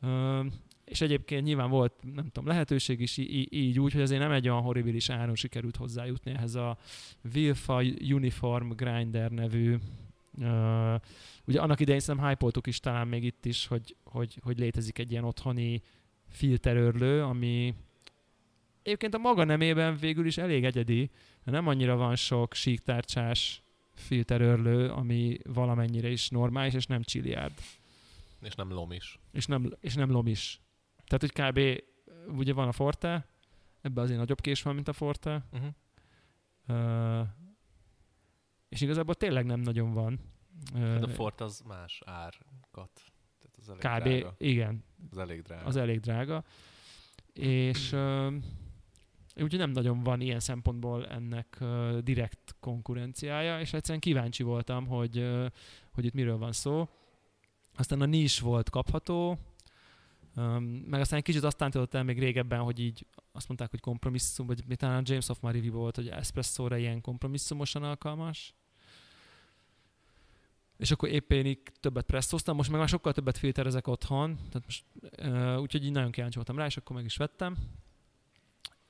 Ö, 0.00 0.44
és 0.84 1.00
egyébként 1.00 1.44
nyilván 1.44 1.70
volt, 1.70 1.92
nem 2.14 2.24
tudom, 2.24 2.46
lehetőség 2.46 3.00
is 3.00 3.16
í- 3.16 3.52
így 3.52 3.80
úgy, 3.80 3.92
hogy 3.92 4.02
azért 4.02 4.20
nem 4.20 4.32
egy 4.32 4.48
olyan 4.48 4.62
horribilis 4.62 5.08
áron 5.10 5.34
sikerült 5.34 5.76
hozzájutni 5.76 6.30
ehhez 6.30 6.54
a 6.54 6.78
Wilfa 7.34 7.82
Uniform 8.10 8.70
Grinder 8.70 9.30
nevű 9.30 9.76
ö, 10.40 10.94
ugye 11.46 11.60
annak 11.60 11.80
idején 11.80 12.00
szerintem 12.00 12.28
hype 12.28 12.60
is 12.64 12.80
talán 12.80 13.08
még 13.08 13.24
itt 13.24 13.44
is, 13.44 13.66
hogy, 13.66 13.96
hogy, 14.04 14.38
hogy 14.42 14.58
létezik 14.58 14.98
egy 14.98 15.10
ilyen 15.10 15.24
otthoni 15.24 15.82
filterörlő, 16.28 17.22
ami 17.22 17.74
egyébként 18.82 19.14
a 19.14 19.18
maga 19.18 19.44
nemében 19.44 19.96
végül 19.96 20.26
is 20.26 20.38
elég 20.38 20.64
egyedi, 20.64 21.10
nem 21.44 21.66
annyira 21.66 21.96
van 21.96 22.16
sok 22.16 22.54
síktárcsás 22.54 23.62
filterörlő, 23.94 24.88
ami 24.88 25.38
valamennyire 25.44 26.08
is 26.08 26.28
normális, 26.28 26.74
és 26.74 26.86
nem 26.86 27.02
csiliárd, 27.02 27.52
És 28.42 28.54
nem 28.54 28.72
lom 28.72 28.92
is. 28.92 29.18
és 29.32 29.46
nem, 29.46 29.72
és 29.80 29.94
nem 29.94 30.10
lomis. 30.10 30.60
Tehát, 31.04 31.20
hogy 31.20 31.32
kb. 31.32 31.82
ugye 32.38 32.52
van 32.52 32.68
a 32.68 32.72
Forte, 32.72 33.26
ebben 33.80 34.04
azért 34.04 34.18
nagyobb 34.18 34.40
kés 34.40 34.62
van, 34.62 34.74
mint 34.74 34.88
a 34.88 34.92
Forte, 34.92 35.44
Uh-huh. 35.52 35.68
uh, 37.20 37.26
és 38.72 38.80
igazából 38.80 39.14
tényleg 39.14 39.44
nem 39.44 39.60
nagyon 39.60 39.92
van. 39.92 40.18
Hát 40.74 41.02
a 41.02 41.08
Ö, 41.08 41.12
Fort 41.12 41.40
az 41.40 41.60
más 41.66 42.02
árkat. 42.04 42.90
Tehát 43.38 43.56
az 43.58 43.68
elég 43.68 43.80
kb. 43.80 44.08
drága. 44.08 44.34
igen, 44.38 44.84
Az 45.10 45.18
elég 45.18 45.42
drága. 45.42 45.64
az 45.66 45.76
elég 45.76 46.00
drága. 46.00 46.44
És 47.32 47.92
úgyhogy 49.34 49.58
nem 49.58 49.70
nagyon 49.70 50.02
van 50.02 50.20
ilyen 50.20 50.40
szempontból 50.40 51.06
ennek 51.06 51.64
direkt 52.00 52.56
konkurenciája, 52.60 53.60
és 53.60 53.72
egyszerűen 53.72 54.00
kíváncsi 54.00 54.42
voltam, 54.42 54.86
hogy, 54.86 55.28
hogy 55.92 56.04
itt 56.04 56.12
miről 56.12 56.38
van 56.38 56.52
szó. 56.52 56.88
Aztán 57.76 58.00
a 58.00 58.06
nis 58.06 58.40
volt 58.40 58.70
kapható, 58.70 59.38
meg 60.86 61.00
aztán 61.00 61.18
egy 61.18 61.24
kicsit 61.24 61.42
azt 61.44 61.56
tántolt 61.56 61.94
el 61.94 62.02
még 62.02 62.18
régebben, 62.18 62.60
hogy 62.60 62.78
így 62.78 63.06
azt 63.32 63.48
mondták, 63.48 63.70
hogy 63.70 63.80
kompromisszum, 63.80 64.46
vagy 64.46 64.64
talán 64.76 65.02
James 65.06 65.28
of 65.28 65.38
review 65.42 65.72
volt, 65.72 65.96
hogy 65.96 66.08
espresszóra 66.08 66.76
ilyen 66.76 67.00
kompromisszumosan 67.00 67.82
alkalmas. 67.82 68.54
És 70.82 70.90
akkor 70.90 71.08
épp 71.08 71.32
én 71.32 71.46
így 71.46 71.62
többet 71.80 72.06
presszoztam, 72.06 72.56
most 72.56 72.70
meg 72.70 72.78
már 72.78 72.88
sokkal 72.88 73.12
többet 73.12 73.38
filterezek 73.38 73.86
otthon, 73.86 74.36
tehát 74.36 74.62
most, 74.64 74.84
uh, 75.22 75.60
úgyhogy 75.60 75.84
így 75.84 75.92
nagyon 75.92 76.10
kíváncsi 76.10 76.36
voltam 76.36 76.56
rá, 76.56 76.66
és 76.66 76.76
akkor 76.76 76.96
meg 76.96 77.04
is 77.04 77.16
vettem. 77.16 77.56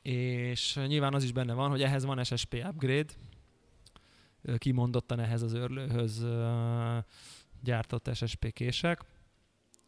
És 0.03 0.81
nyilván 0.87 1.15
az 1.15 1.25
is 1.25 1.33
benne 1.33 1.53
van, 1.53 1.71
hogy 1.71 1.83
ehhez 1.83 2.05
van 2.05 2.25
SSP 2.25 2.65
upgrade, 2.69 3.13
kimondottan 4.57 5.21
ehhez 5.21 5.43
az 5.43 5.53
örlőhöz 5.53 6.23
uh, 6.23 7.05
gyártott 7.63 8.15
SSP 8.15 8.53
kések, 8.53 9.05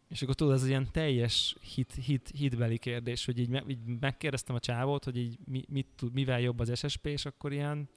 és 0.08 0.22
akkor 0.22 0.34
tudod, 0.34 0.54
ez 0.54 0.66
ilyen 0.66 0.88
teljes 0.92 1.56
hit, 1.74 1.92
hit, 1.92 2.30
hitbeli 2.36 2.78
kérdés, 2.78 3.24
hogy 3.24 3.38
így, 3.38 3.48
me, 3.48 3.62
így 3.66 3.84
megkérdeztem 4.00 4.54
a 4.54 4.60
csávót, 4.60 5.04
hogy 5.04 5.16
így 5.16 5.38
mi, 5.44 5.64
mit 5.68 5.86
tud, 5.96 6.12
mivel 6.12 6.40
jobb 6.40 6.58
az 6.58 6.78
SSP, 6.78 7.06
és 7.06 7.24
akkor 7.24 7.52
ilyen 7.52 7.88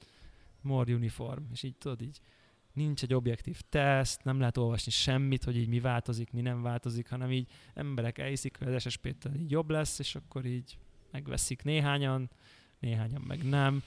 more 0.60 0.94
uniform, 0.94 1.42
és 1.52 1.62
így 1.62 1.76
tudod, 1.76 2.02
így 2.02 2.20
nincs 2.78 3.02
egy 3.02 3.14
objektív 3.14 3.60
teszt, 3.68 4.24
nem 4.24 4.38
lehet 4.38 4.56
olvasni 4.56 4.90
semmit, 4.90 5.44
hogy 5.44 5.56
így 5.56 5.68
mi 5.68 5.80
változik, 5.80 6.32
mi 6.32 6.40
nem 6.40 6.62
változik, 6.62 7.08
hanem 7.08 7.30
így 7.30 7.46
emberek 7.74 8.18
elhiszik, 8.18 8.58
hogy 8.58 8.74
az 8.74 8.82
SSP-től 8.88 9.34
így 9.34 9.50
jobb 9.50 9.70
lesz, 9.70 9.98
és 9.98 10.14
akkor 10.14 10.44
így 10.44 10.78
megveszik 11.10 11.62
néhányan, 11.62 12.30
néhányan 12.78 13.22
meg 13.26 13.48
nem. 13.48 13.82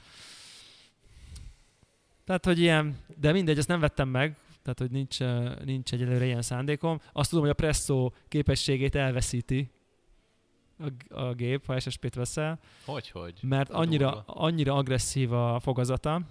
Tehát, 2.24 2.46
hogy 2.46 2.60
ilyen, 2.60 2.98
de 3.18 3.32
mindegy, 3.32 3.58
ezt 3.58 3.68
nem 3.68 3.80
vettem 3.80 4.10
meg, 4.10 4.38
tehát, 4.62 4.80
hogy 4.80 4.92
nincs, 4.92 5.20
nincs 5.66 5.94
egyelőre 5.94 6.26
ilyen 6.26 6.42
szándékom. 6.42 7.00
Azt 7.14 7.30
tudom, 7.30 7.46
hogy 7.46 7.54
a 7.54 7.62
presszó 7.62 8.14
képességét 8.28 8.96
elveszíti 8.96 9.70
a, 10.80 11.20
a 11.22 11.34
gép, 11.34 11.66
ha 11.66 11.80
SSP-t 11.80 12.16
veszel, 12.16 12.60
Hogy, 12.86 13.10
hogy? 13.10 13.40
mert 13.42 13.70
annyira, 13.70 14.24
annyira 14.26 14.76
agresszív 14.76 15.34
a 15.34 15.60
fogazata, 15.60 16.22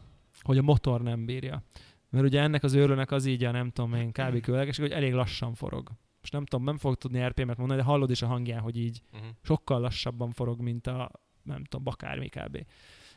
hogy 0.43 0.59
a 0.59 0.63
motor 0.63 1.03
nem 1.03 1.25
bírja. 1.25 1.63
Mert 2.11 2.25
ugye 2.25 2.41
ennek 2.41 2.63
az 2.63 2.75
őrlőnek 2.75 3.11
az 3.11 3.27
így 3.27 3.45
a 3.45 3.51
nem 3.51 3.71
tudom 3.71 3.95
én 3.95 4.13
kb. 4.13 4.41
különlegeség, 4.41 4.85
hogy 4.85 4.95
elég 4.95 5.13
lassan 5.13 5.55
forog. 5.55 5.91
Most 6.21 6.33
nem 6.33 6.45
tudom, 6.45 6.65
nem 6.65 6.79
fog 6.79 6.97
tudni 6.97 7.27
RPM-et 7.27 7.57
mondani, 7.57 7.81
de 7.81 7.87
hallod 7.87 8.11
is 8.11 8.23
a 8.23 8.27
hangján, 8.27 8.61
hogy 8.61 8.77
így 8.77 9.03
Uh-huh. 9.13 9.29
sokkal 9.43 9.81
lassabban 9.81 10.31
forog, 10.31 10.61
mint 10.61 10.87
a, 10.87 11.11
nem 11.43 11.65
tudom, 11.65 11.85
bakármi 11.85 12.29
kb. 12.29 12.67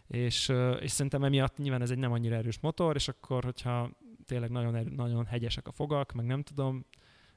És, 0.07 0.51
és 0.79 0.91
szerintem 0.91 1.23
emiatt 1.23 1.57
nyilván 1.57 1.81
ez 1.81 1.91
egy 1.91 1.97
nem 1.97 2.11
annyira 2.11 2.35
erős 2.35 2.59
motor, 2.59 2.95
és 2.95 3.07
akkor, 3.07 3.43
hogyha 3.43 3.91
tényleg 4.25 4.49
nagyon, 4.49 4.75
erő, 4.75 4.89
nagyon 4.89 5.25
hegyesek 5.25 5.67
a 5.67 5.71
fogak, 5.71 6.11
meg 6.11 6.25
nem 6.25 6.41
tudom, 6.41 6.85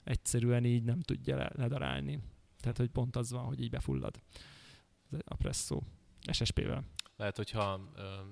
egyszerűen 0.04 0.64
így 0.64 0.82
nem 0.82 1.00
tudja 1.00 1.36
le, 1.36 1.50
ledarálni. 1.54 2.20
Tehát, 2.60 2.76
hogy 2.76 2.88
pont 2.88 3.16
az 3.16 3.30
van, 3.30 3.44
hogy 3.44 3.62
így 3.62 3.70
befullad 3.70 4.20
Ez 5.10 5.18
a 5.24 5.34
presszó 5.34 5.82
SSP-vel. 6.32 6.84
Lehet, 7.16 7.36
hogyha 7.36 7.80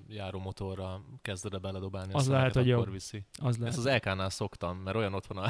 járó 0.07 0.39
motorra 0.39 1.01
kezded 1.21 1.53
el 1.53 1.59
beledobálni 1.59 2.13
a 2.13 2.15
Az 2.15 2.27
lehet, 2.27 2.51
szállat, 2.51 2.53
hogy 2.67 2.71
akkor 2.71 2.83
jobb. 2.85 2.93
viszi. 2.93 3.23
Az 3.41 3.57
lehet. 3.57 3.75
Ezt 3.77 3.85
az 3.85 3.93
LK-nál 3.93 4.29
szoktam, 4.29 4.77
mert 4.77 4.95
olyan 4.97 5.13
ott 5.13 5.25
van 5.25 5.37
a, 5.37 5.49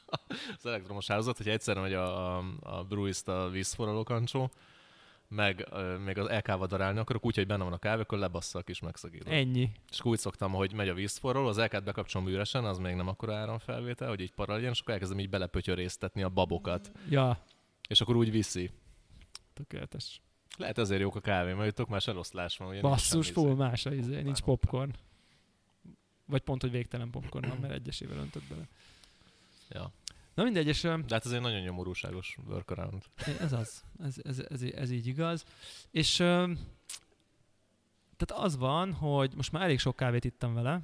az 0.58 0.66
elektromos 0.66 1.06
hálózat, 1.06 1.36
hogy 1.36 1.48
egyszerre 1.48 1.80
megy 1.80 1.92
a, 1.92 2.36
a, 2.38 2.44
a 2.60 2.84
Bruist 2.84 3.28
a 3.28 3.48
vízforraló 3.48 4.02
kancsó, 4.02 4.50
meg 5.28 5.66
ö, 5.70 5.96
még 5.98 6.18
az 6.18 6.28
LK-val 6.28 6.66
darálni 6.66 6.98
akarok, 6.98 7.24
úgy, 7.24 7.34
hogy 7.36 7.46
benne 7.46 7.64
van 7.64 7.72
a 7.72 7.78
kávé, 7.78 8.00
akkor 8.00 8.18
lebassza 8.18 8.58
a 8.58 8.62
kis 8.62 8.80
megszagítót. 8.80 9.32
Ennyi. 9.32 9.70
És 9.90 10.04
úgy 10.04 10.18
szoktam, 10.18 10.52
hogy 10.52 10.72
megy 10.72 10.88
a 10.88 10.94
vízforraló, 10.94 11.46
az 11.46 11.58
LK-t 11.58 11.84
bekapcsolom 11.84 12.28
üresen, 12.28 12.64
az 12.64 12.78
még 12.78 12.94
nem 12.94 13.08
akkora 13.08 13.34
áramfelvétel, 13.34 14.08
hogy 14.08 14.20
így 14.20 14.32
para 14.32 14.54
legyen, 14.54 14.70
és 14.70 14.80
akkor 14.80 14.92
elkezdem 14.92 15.18
így 15.18 15.28
belepötyörésztetni 15.28 16.22
a 16.22 16.28
babokat, 16.28 16.90
Ja, 17.08 17.42
és 17.88 18.00
akkor 18.00 18.16
úgy 18.16 18.30
viszi. 18.30 18.70
tökéletes. 19.54 20.20
Lehet 20.56 20.78
ezért 20.78 21.00
jók 21.00 21.16
a 21.16 21.20
kávé, 21.20 21.52
mert 21.52 21.66
jutok 21.66 21.88
már 21.88 22.02
eloszlás 22.06 22.56
van. 22.56 22.68
Ugye 22.68 22.80
Basszus, 22.80 23.30
full 23.30 23.50
izé. 23.50 23.54
más 23.54 23.86
a 23.86 23.94
izé, 23.94 24.22
nincs 24.22 24.40
popcorn. 24.40 24.94
Vagy 26.24 26.40
pont, 26.40 26.60
hogy 26.60 26.70
végtelen 26.70 27.10
popcorn 27.10 27.48
van, 27.48 27.58
mert 27.58 27.72
egyesével 27.72 28.16
öntött 28.18 28.44
bele. 28.48 28.68
Ja. 29.68 29.92
Na 30.34 30.42
mindegy, 30.42 30.66
és 30.66 30.80
De 30.80 31.02
hát 31.08 31.26
ez 31.26 31.32
egy 31.32 31.40
nagyon 31.40 31.60
nyomorúságos 31.60 32.38
workaround. 32.46 33.02
Ez 33.40 33.52
az. 33.52 33.84
Ez, 34.02 34.16
ez, 34.22 34.38
ez, 34.48 34.62
ez 34.62 34.90
így 34.90 35.06
igaz. 35.06 35.44
És 35.90 36.16
tehát 38.16 38.44
az 38.44 38.56
van, 38.56 38.92
hogy 38.92 39.32
most 39.36 39.52
már 39.52 39.62
elég 39.62 39.78
sok 39.78 39.96
kávét 39.96 40.24
ittam 40.24 40.54
vele, 40.54 40.80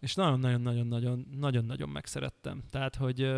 és 0.00 0.14
nagyon-nagyon-nagyon-nagyon-nagyon 0.14 1.88
megszerettem. 1.88 2.62
Tehát, 2.70 2.96
hogy 2.96 3.32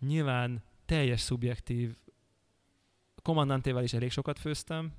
nyilván 0.00 0.62
teljes 0.84 1.20
szubjektív 1.20 1.96
kommandantével 3.24 3.82
is 3.82 3.92
elég 3.92 4.10
sokat 4.10 4.38
főztem. 4.38 4.92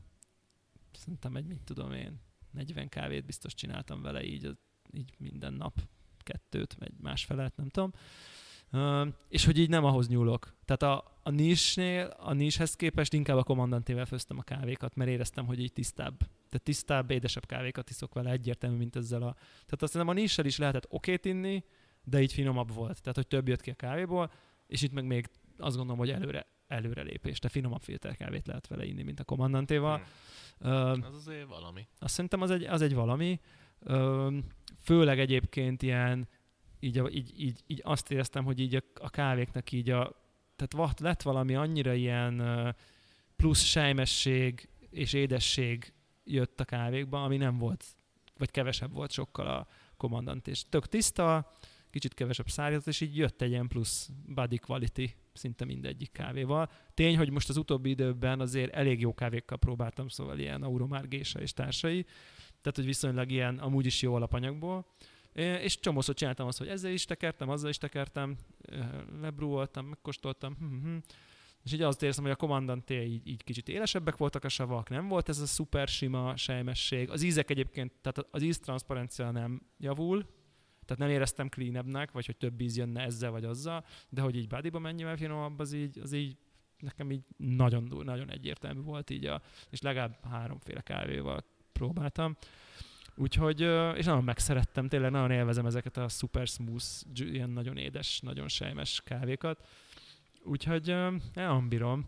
Szerintem 0.91 1.35
egy, 1.35 1.45
mit 1.45 1.61
tudom 1.63 1.91
én, 1.91 2.19
40 2.51 2.89
kávét 2.89 3.25
biztos 3.25 3.53
csináltam 3.53 4.01
vele 4.01 4.23
így, 4.23 4.57
így 4.91 5.13
minden 5.17 5.53
nap 5.53 5.73
kettőt, 6.17 6.73
vagy 6.73 6.91
másfelet, 7.01 7.55
nem 7.55 7.69
tudom. 7.69 7.93
Ö, 8.71 9.07
és 9.29 9.45
hogy 9.45 9.57
így 9.57 9.69
nem 9.69 9.83
ahhoz 9.83 10.07
nyúlok. 10.07 10.55
Tehát 10.65 10.81
a, 10.81 11.19
a 11.23 11.29
nisnél, 11.29 12.05
a 12.05 12.33
nishez 12.33 12.75
képest 12.75 13.13
inkább 13.13 13.37
a 13.37 13.43
kommandantével 13.43 14.05
főztem 14.05 14.37
a 14.37 14.43
kávékat, 14.43 14.95
mert 14.95 15.09
éreztem, 15.09 15.45
hogy 15.45 15.59
így 15.59 15.73
tisztább. 15.73 16.17
Tehát 16.17 16.63
tisztább, 16.63 17.11
édesebb 17.11 17.45
kávékat 17.45 17.89
iszok 17.89 18.13
vele 18.13 18.31
egyértelmű, 18.31 18.77
mint 18.77 18.95
ezzel 18.95 19.21
a... 19.21 19.33
Tehát 19.33 19.81
azt 19.81 19.91
hiszem 19.91 20.07
a 20.07 20.13
nissel 20.13 20.45
is 20.45 20.57
lehetett 20.57 20.85
okét 20.89 21.25
inni, 21.25 21.63
de 22.03 22.21
így 22.21 22.33
finomabb 22.33 22.73
volt. 22.73 23.01
Tehát, 23.01 23.15
hogy 23.15 23.27
több 23.27 23.47
jött 23.47 23.61
ki 23.61 23.69
a 23.69 23.75
kávéból, 23.75 24.31
és 24.67 24.81
itt 24.81 24.93
meg 24.93 25.05
még 25.05 25.29
azt 25.57 25.75
gondolom, 25.75 25.99
hogy 25.99 26.09
előre, 26.09 26.47
előre 26.67 27.01
lépés. 27.01 27.39
De 27.39 27.49
finomabb 27.49 27.81
filterkávét 27.81 28.47
lehet 28.47 28.67
vele 28.67 28.85
inni, 28.85 29.03
mint 29.03 29.19
a 29.19 29.23
kommandantéval. 29.23 29.97
Hm. 29.97 30.67
Ö, 30.67 30.91
Az 30.91 31.15
azért 31.15 31.47
valami. 31.47 31.87
azt 31.99 32.13
szerintem 32.13 32.41
az 32.41 32.51
egy, 32.51 32.63
az 32.63 32.81
egy 32.81 32.93
valami. 32.93 33.39
Ö, 33.79 34.37
főleg 34.79 35.19
egyébként 35.19 35.81
ilyen, 35.81 36.27
így, 36.79 37.01
így, 37.11 37.33
így, 37.41 37.63
így 37.67 37.81
azt 37.83 38.11
éreztem, 38.11 38.43
hogy 38.43 38.59
így 38.59 38.75
a, 38.75 38.81
a 38.93 39.09
kávéknak 39.09 39.71
így 39.71 39.89
a, 39.89 40.23
tehát 40.55 40.99
lett 40.99 41.21
valami 41.21 41.55
annyira 41.55 41.93
ilyen 41.93 42.43
plusz 43.35 43.63
sejmesség 43.63 44.69
és 44.89 45.13
édesség 45.13 45.93
jött 46.23 46.59
a 46.59 46.65
kávékba, 46.65 47.23
ami 47.23 47.37
nem 47.37 47.57
volt, 47.57 47.85
vagy 48.37 48.51
kevesebb 48.51 48.93
volt 48.93 49.11
sokkal 49.11 49.47
a 49.47 49.67
kommandant, 49.97 50.47
és 50.47 50.69
tök 50.69 50.87
tiszta, 50.87 51.51
kicsit 51.89 52.13
kevesebb 52.13 52.49
szárított, 52.49 52.87
és 52.87 53.01
így 53.01 53.17
jött 53.17 53.41
egy 53.41 53.49
ilyen 53.49 53.67
plusz 53.67 54.09
body 54.25 54.57
quality 54.57 55.15
szinte 55.35 55.65
mindegyik 55.65 56.11
kávéval. 56.11 56.69
Tény, 56.93 57.17
hogy 57.17 57.29
most 57.29 57.49
az 57.49 57.57
utóbbi 57.57 57.89
időben 57.89 58.39
azért 58.39 58.73
elég 58.73 58.99
jó 58.99 59.13
kávékkal 59.13 59.57
próbáltam, 59.57 60.07
szóval 60.07 60.39
ilyen 60.39 60.63
Auromár 60.63 61.07
Gésa 61.07 61.41
és 61.41 61.53
társai, 61.53 62.03
tehát 62.61 62.75
hogy 62.75 62.85
viszonylag 62.85 63.31
ilyen 63.31 63.57
amúgy 63.57 63.85
is 63.85 64.01
jó 64.01 64.13
alapanyagból. 64.15 64.85
És 65.33 65.79
csomószor 65.79 66.15
csináltam 66.15 66.47
azt, 66.47 66.57
hogy 66.57 66.67
ezzel 66.67 66.91
is 66.91 67.05
tekertem, 67.05 67.49
azzal 67.49 67.69
is 67.69 67.77
tekertem, 67.77 68.35
lebrúoltam, 69.21 69.85
megkóstoltam, 69.85 70.55
hm, 70.59 70.65
hm, 70.65 70.83
hm. 70.83 70.97
és 71.63 71.73
így 71.73 71.81
azt 71.81 72.03
érzem, 72.03 72.23
hogy 72.23 72.33
a 72.33 72.35
kommandanté 72.35 73.03
így, 73.03 73.27
így 73.27 73.43
kicsit 73.43 73.69
élesebbek 73.69 74.17
voltak 74.17 74.43
a 74.43 74.49
savak, 74.49 74.89
nem 74.89 75.07
volt 75.07 75.29
ez 75.29 75.39
a 75.39 75.45
szuper 75.45 75.87
sima 75.87 76.35
sejmesség. 76.37 77.09
Az 77.09 77.21
ízek 77.21 77.49
egyébként, 77.49 77.91
tehát 78.01 78.27
az 78.31 78.41
íztranszparencia 78.41 79.31
nem 79.31 79.61
javul, 79.77 80.25
tehát 80.85 80.97
nem 80.97 81.09
éreztem 81.09 81.49
cleanebbnek, 81.49 82.11
vagy 82.11 82.25
hogy 82.25 82.37
több 82.37 82.61
íz 82.61 82.77
jönne 82.77 83.01
ezzel 83.03 83.31
vagy 83.31 83.45
azzal, 83.45 83.85
de 84.09 84.21
hogy 84.21 84.35
így 84.35 84.47
bodyba 84.47 84.79
mennyivel 84.79 85.17
finomabb, 85.17 85.59
az 85.59 85.73
így, 85.73 85.99
az 85.99 86.13
így 86.13 86.37
nekem 86.79 87.11
így 87.11 87.23
nagyon, 87.37 88.01
nagyon 88.03 88.31
egyértelmű 88.31 88.81
volt 88.81 89.09
így, 89.09 89.25
a, 89.25 89.41
és 89.69 89.81
legalább 89.81 90.17
háromféle 90.29 90.81
kávéval 90.81 91.43
próbáltam. 91.71 92.37
Úgyhogy, 93.15 93.61
és 93.97 94.05
nagyon 94.05 94.23
megszerettem, 94.23 94.87
tényleg 94.87 95.11
nagyon 95.11 95.31
élvezem 95.31 95.65
ezeket 95.65 95.97
a 95.97 96.07
super 96.07 96.47
smooth, 96.47 96.85
ilyen 97.15 97.49
nagyon 97.49 97.77
édes, 97.77 98.19
nagyon 98.19 98.47
sejmes 98.47 99.01
kávékat. 99.05 99.67
Úgyhogy 100.43 100.89
ö, 100.89 101.15
nagyon 101.33 101.69
bírom. 101.69 102.07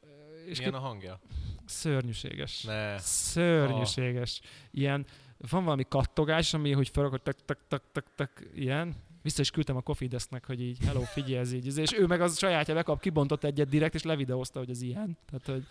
Ö, 0.00 0.06
És 0.46 0.58
Milyen 0.58 0.74
a 0.74 0.78
hangja? 0.78 1.20
szörnyűséges. 1.64 2.62
Ne. 2.62 2.98
Szörnyűséges. 2.98 4.40
Ilyen, 4.70 5.06
van 5.50 5.64
valami 5.64 5.84
kattogás, 5.88 6.54
ami, 6.54 6.72
hogy 6.72 6.88
fel, 6.88 7.08
hogy 7.08 7.22
tak, 7.22 7.44
tak, 7.44 7.58
tak, 7.68 7.82
tak, 7.92 8.06
tak, 8.14 8.46
ilyen. 8.54 8.94
Vissza 9.22 9.40
is 9.40 9.50
küldtem 9.50 9.76
a 9.76 9.80
Coffee 9.80 10.08
Desknek, 10.08 10.46
hogy 10.46 10.60
így, 10.60 10.78
hello, 10.84 11.00
figyelj, 11.00 11.36
ez 11.36 11.52
így. 11.52 11.78
És 11.78 11.92
ő 11.98 12.06
meg 12.06 12.20
az 12.20 12.38
sajátja 12.38 12.74
bekap, 12.74 13.00
kibontott 13.00 13.44
egyet 13.44 13.68
direkt, 13.68 13.94
és 13.94 14.02
levideózta, 14.02 14.58
hogy 14.58 14.70
ez 14.70 14.82
ilyen. 14.82 15.18
Tehát, 15.26 15.46
hogy... 15.46 15.66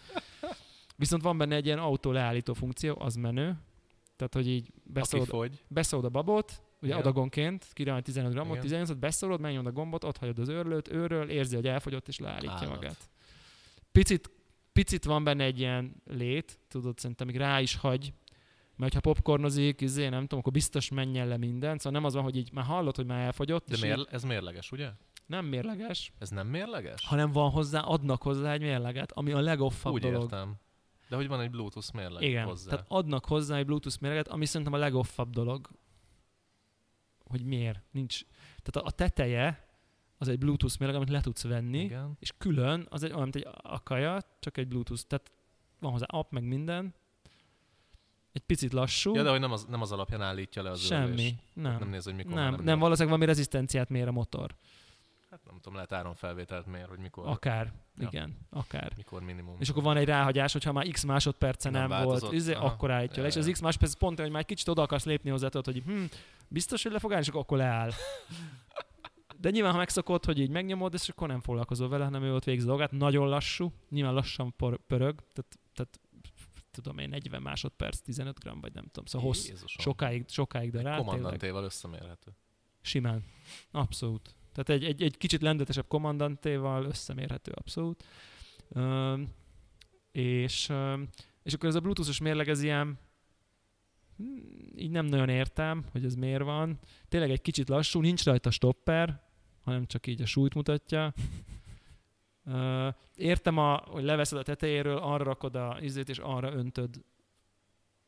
Viszont 0.95 1.21
van 1.21 1.37
benne 1.37 1.55
egy 1.55 1.65
ilyen 1.65 1.79
autó 1.79 2.11
leállító 2.11 2.53
funkció, 2.53 2.95
az 2.99 3.15
menő. 3.15 3.57
Tehát, 4.15 4.33
hogy 4.33 4.47
így 4.47 4.71
beszólod, 4.83 5.49
beszólod 5.67 6.05
a 6.05 6.09
babot, 6.09 6.61
ugye 6.81 6.87
Igen. 6.87 6.99
adagonként, 6.99 7.67
királni 7.73 8.01
15 8.01 8.31
grammot, 8.31 8.51
Igen. 8.51 8.63
18 8.63 8.99
beszólod, 8.99 9.39
megnyomod 9.39 9.65
a 9.65 9.71
gombot, 9.71 10.03
ott 10.03 10.17
hagyod 10.17 10.39
az 10.39 10.49
őrlőt, 10.49 10.91
őről, 10.91 11.29
érzi, 11.29 11.55
hogy 11.55 11.67
elfogyott, 11.67 12.07
és 12.07 12.19
leállítja 12.19 12.51
Állat. 12.51 12.69
magát. 12.69 13.09
Picit, 13.91 14.31
picit 14.73 15.03
van 15.03 15.23
benne 15.23 15.43
egy 15.43 15.59
ilyen 15.59 16.01
lét, 16.05 16.59
tudod, 16.67 16.97
szerintem 16.97 17.27
még 17.27 17.37
rá 17.37 17.61
is 17.61 17.75
hagy, 17.75 18.13
mert 18.77 18.93
ha 18.93 18.99
popcornozik, 18.99 19.81
izé, 19.81 20.09
nem 20.09 20.21
tudom, 20.21 20.39
akkor 20.39 20.51
biztos 20.51 20.89
menjen 20.89 21.27
le 21.27 21.37
minden. 21.37 21.77
Szóval 21.77 21.91
nem 21.91 22.03
az 22.03 22.13
van, 22.13 22.23
hogy 22.23 22.35
így 22.37 22.51
már 22.51 22.65
hallod, 22.65 22.95
hogy 22.95 23.05
már 23.05 23.25
elfogyott, 23.25 23.67
De 23.69 23.77
mér, 23.81 23.97
így 23.97 24.07
ez 24.11 24.23
mérleges, 24.23 24.71
ugye? 24.71 24.89
nem 25.25 25.45
mérleges, 25.45 26.13
Ez 26.19 26.29
nem 26.29 26.47
mérleges? 26.47 27.05
hanem 27.05 27.31
van 27.31 27.49
hozzá, 27.49 27.79
adnak 27.81 28.21
hozzá 28.21 28.51
egy 28.53 28.61
mérleget, 28.61 29.11
ami 29.11 29.31
a 29.31 29.39
legoffabb 29.39 29.93
Úgy 29.93 30.01
dolog. 30.01 30.21
értem. 30.21 30.55
De 31.09 31.15
hogy 31.15 31.27
van 31.27 31.41
egy 31.41 31.49
Bluetooth 31.49 31.93
mérleg 31.93 32.21
Igen, 32.23 32.45
hozzá. 32.45 32.69
tehát 32.69 32.85
adnak 32.89 33.25
hozzá 33.25 33.57
egy 33.57 33.65
Bluetooth 33.65 34.01
mérleget, 34.01 34.27
ami 34.27 34.45
szerintem 34.45 34.73
a 34.73 34.77
legoffabb 34.77 35.29
dolog. 35.29 35.69
hogy 37.23 37.43
miért 37.43 37.81
nincs. 37.91 38.21
Tehát 38.63 38.75
a, 38.75 38.83
a 38.85 38.91
teteje 38.91 39.67
az 40.17 40.27
egy 40.27 40.37
Bluetooth 40.37 40.79
mérleg, 40.79 40.97
amit 40.97 41.09
le 41.09 41.21
tudsz 41.21 41.43
venni, 41.43 41.79
Igen. 41.83 42.15
és 42.19 42.31
külön 42.37 42.87
az 42.89 43.03
egy 43.03 43.09
olyan, 43.11 43.21
mint 43.21 43.35
egy 43.35 43.47
akaja, 43.61 44.19
csak 44.39 44.57
egy 44.57 44.67
Bluetooth. 44.67 45.01
Tehát 45.01 45.31
van 45.79 45.91
hozzá 45.91 46.05
app, 46.09 46.31
meg 46.31 46.43
minden. 46.43 46.93
Egy 48.35 48.41
picit 48.41 48.73
lassú. 48.73 49.15
Ja, 49.15 49.23
de 49.23 49.29
hogy 49.29 49.39
nem 49.39 49.51
az, 49.51 49.65
nem 49.69 49.81
az 49.81 49.91
alapján 49.91 50.21
állítja 50.21 50.63
le 50.63 50.69
az 50.69 50.79
semmi. 50.79 51.09
örlést. 51.09 51.35
Nem. 51.53 51.77
Nem 51.79 51.89
néz, 51.89 52.03
hogy 52.03 52.15
mikor 52.15 52.33
Nem, 52.33 52.51
van, 52.51 52.63
nem, 52.63 52.79
valószínűleg 52.79 53.07
valami 53.07 53.25
rezisztenciát 53.25 53.89
mér 53.89 54.07
a 54.07 54.11
motor. 54.11 54.55
Hát 55.29 55.39
nem 55.45 55.55
tudom, 55.55 55.73
lehet 55.73 55.91
áramfelvételt 55.91 56.65
mér, 56.65 56.85
hogy 56.87 56.99
mikor, 56.99 57.27
Akár. 57.27 57.73
Ja. 57.97 58.07
Igen, 58.07 58.37
akár. 58.49 58.91
mikor 58.97 59.21
minimum. 59.21 59.55
És 59.59 59.69
akkor 59.69 59.83
van 59.83 59.97
egy 59.97 60.05
ráhagyás, 60.05 60.51
hogyha 60.51 60.71
már 60.71 60.87
x 60.87 61.03
másodperce 61.03 61.69
Nem 61.69 61.89
nem, 61.89 62.03
volt, 62.03 62.31
izé, 62.31 62.53
akkor 62.53 62.91
állítja 62.91 63.21
le. 63.21 63.27
És 63.27 63.35
az 63.35 63.49
x 63.51 63.59
másodperc 63.59 63.93
pont 63.93 64.19
hogy 64.19 64.29
már 64.29 64.39
egy 64.39 64.45
kicsit 64.45 64.67
oda 64.67 64.81
akarsz 64.81 65.05
lépni 65.05 65.29
hozzá, 65.29 65.47
tudod, 65.47 65.65
hogy 65.73 65.83
hm, 65.85 66.03
biztos, 66.47 66.83
hogy 66.83 66.91
le 66.91 66.99
fog 66.99 67.11
állni, 67.11 67.25
és 67.27 67.31
akkor, 67.33 67.57
leáll. 67.57 67.91
De 69.41 69.49
nyilván, 69.49 69.71
ha 69.71 69.77
megszokod, 69.77 70.25
hogy 70.25 70.39
így 70.39 70.49
megnyomod, 70.49 70.93
és 70.93 71.09
akkor 71.09 71.27
nem 71.27 71.41
foglalkozol 71.41 71.89
vele, 71.89 72.03
hanem 72.03 72.23
ő 72.23 72.33
ott 72.33 72.43
végzi 72.43 72.65
dolgát. 72.65 72.91
Nagyon 72.91 73.27
lassú, 73.27 73.71
nyilván 73.89 74.13
lassan 74.13 74.53
por- 74.57 74.81
pörög, 74.87 75.15
tehát, 75.33 75.59
tehát 75.73 75.99
tudom 76.75 76.97
én, 76.97 77.09
40 77.09 77.41
másodperc, 77.41 77.99
15 77.99 78.39
gram, 78.39 78.61
vagy 78.61 78.73
nem 78.73 78.85
tudom. 78.85 79.05
Szóval 79.05 79.27
hossz, 79.27 79.47
Jézusom. 79.47 79.83
sokáig, 79.83 80.23
sokáig, 80.27 80.71
de 80.71 80.81
rá 80.81 80.97
Kommandantéval 80.97 81.63
összemérhető. 81.63 82.31
simán. 82.81 83.23
Abszolút. 83.71 84.35
Tehát 84.53 84.69
egy, 84.69 84.83
egy, 84.83 85.03
egy 85.03 85.17
kicsit 85.17 85.41
lendetesebb 85.41 85.87
kommandantéval 85.87 86.85
összemérhető 86.85 87.51
abszolút. 87.51 88.03
Üm, 88.75 89.27
és, 90.11 90.71
és 91.43 91.53
akkor 91.53 91.69
ez 91.69 91.75
a 91.75 91.79
bluetoothos 91.79 92.19
mérleg, 92.19 92.49
ez 92.49 92.61
ilyen 92.61 92.99
hm, 94.17 94.23
így 94.75 94.91
nem 94.91 95.05
nagyon 95.05 95.29
értem, 95.29 95.85
hogy 95.91 96.05
ez 96.05 96.15
miért 96.15 96.43
van. 96.43 96.79
Tényleg 97.09 97.31
egy 97.31 97.41
kicsit 97.41 97.69
lassú, 97.69 98.01
nincs 98.01 98.23
rajta 98.23 98.51
stopper, 98.51 99.23
hanem 99.61 99.85
csak 99.85 100.07
így 100.07 100.21
a 100.21 100.25
súlyt 100.25 100.53
mutatja. 100.53 101.13
Értem, 103.15 103.57
a, 103.57 103.81
hogy 103.85 104.03
leveszed 104.03 104.37
a 104.37 104.43
tetejéről, 104.43 104.97
arra 104.97 105.23
rakod 105.23 105.55
a 105.55 105.77
izét, 105.81 106.09
és 106.09 106.17
arra 106.17 106.53
öntöd. 106.53 107.01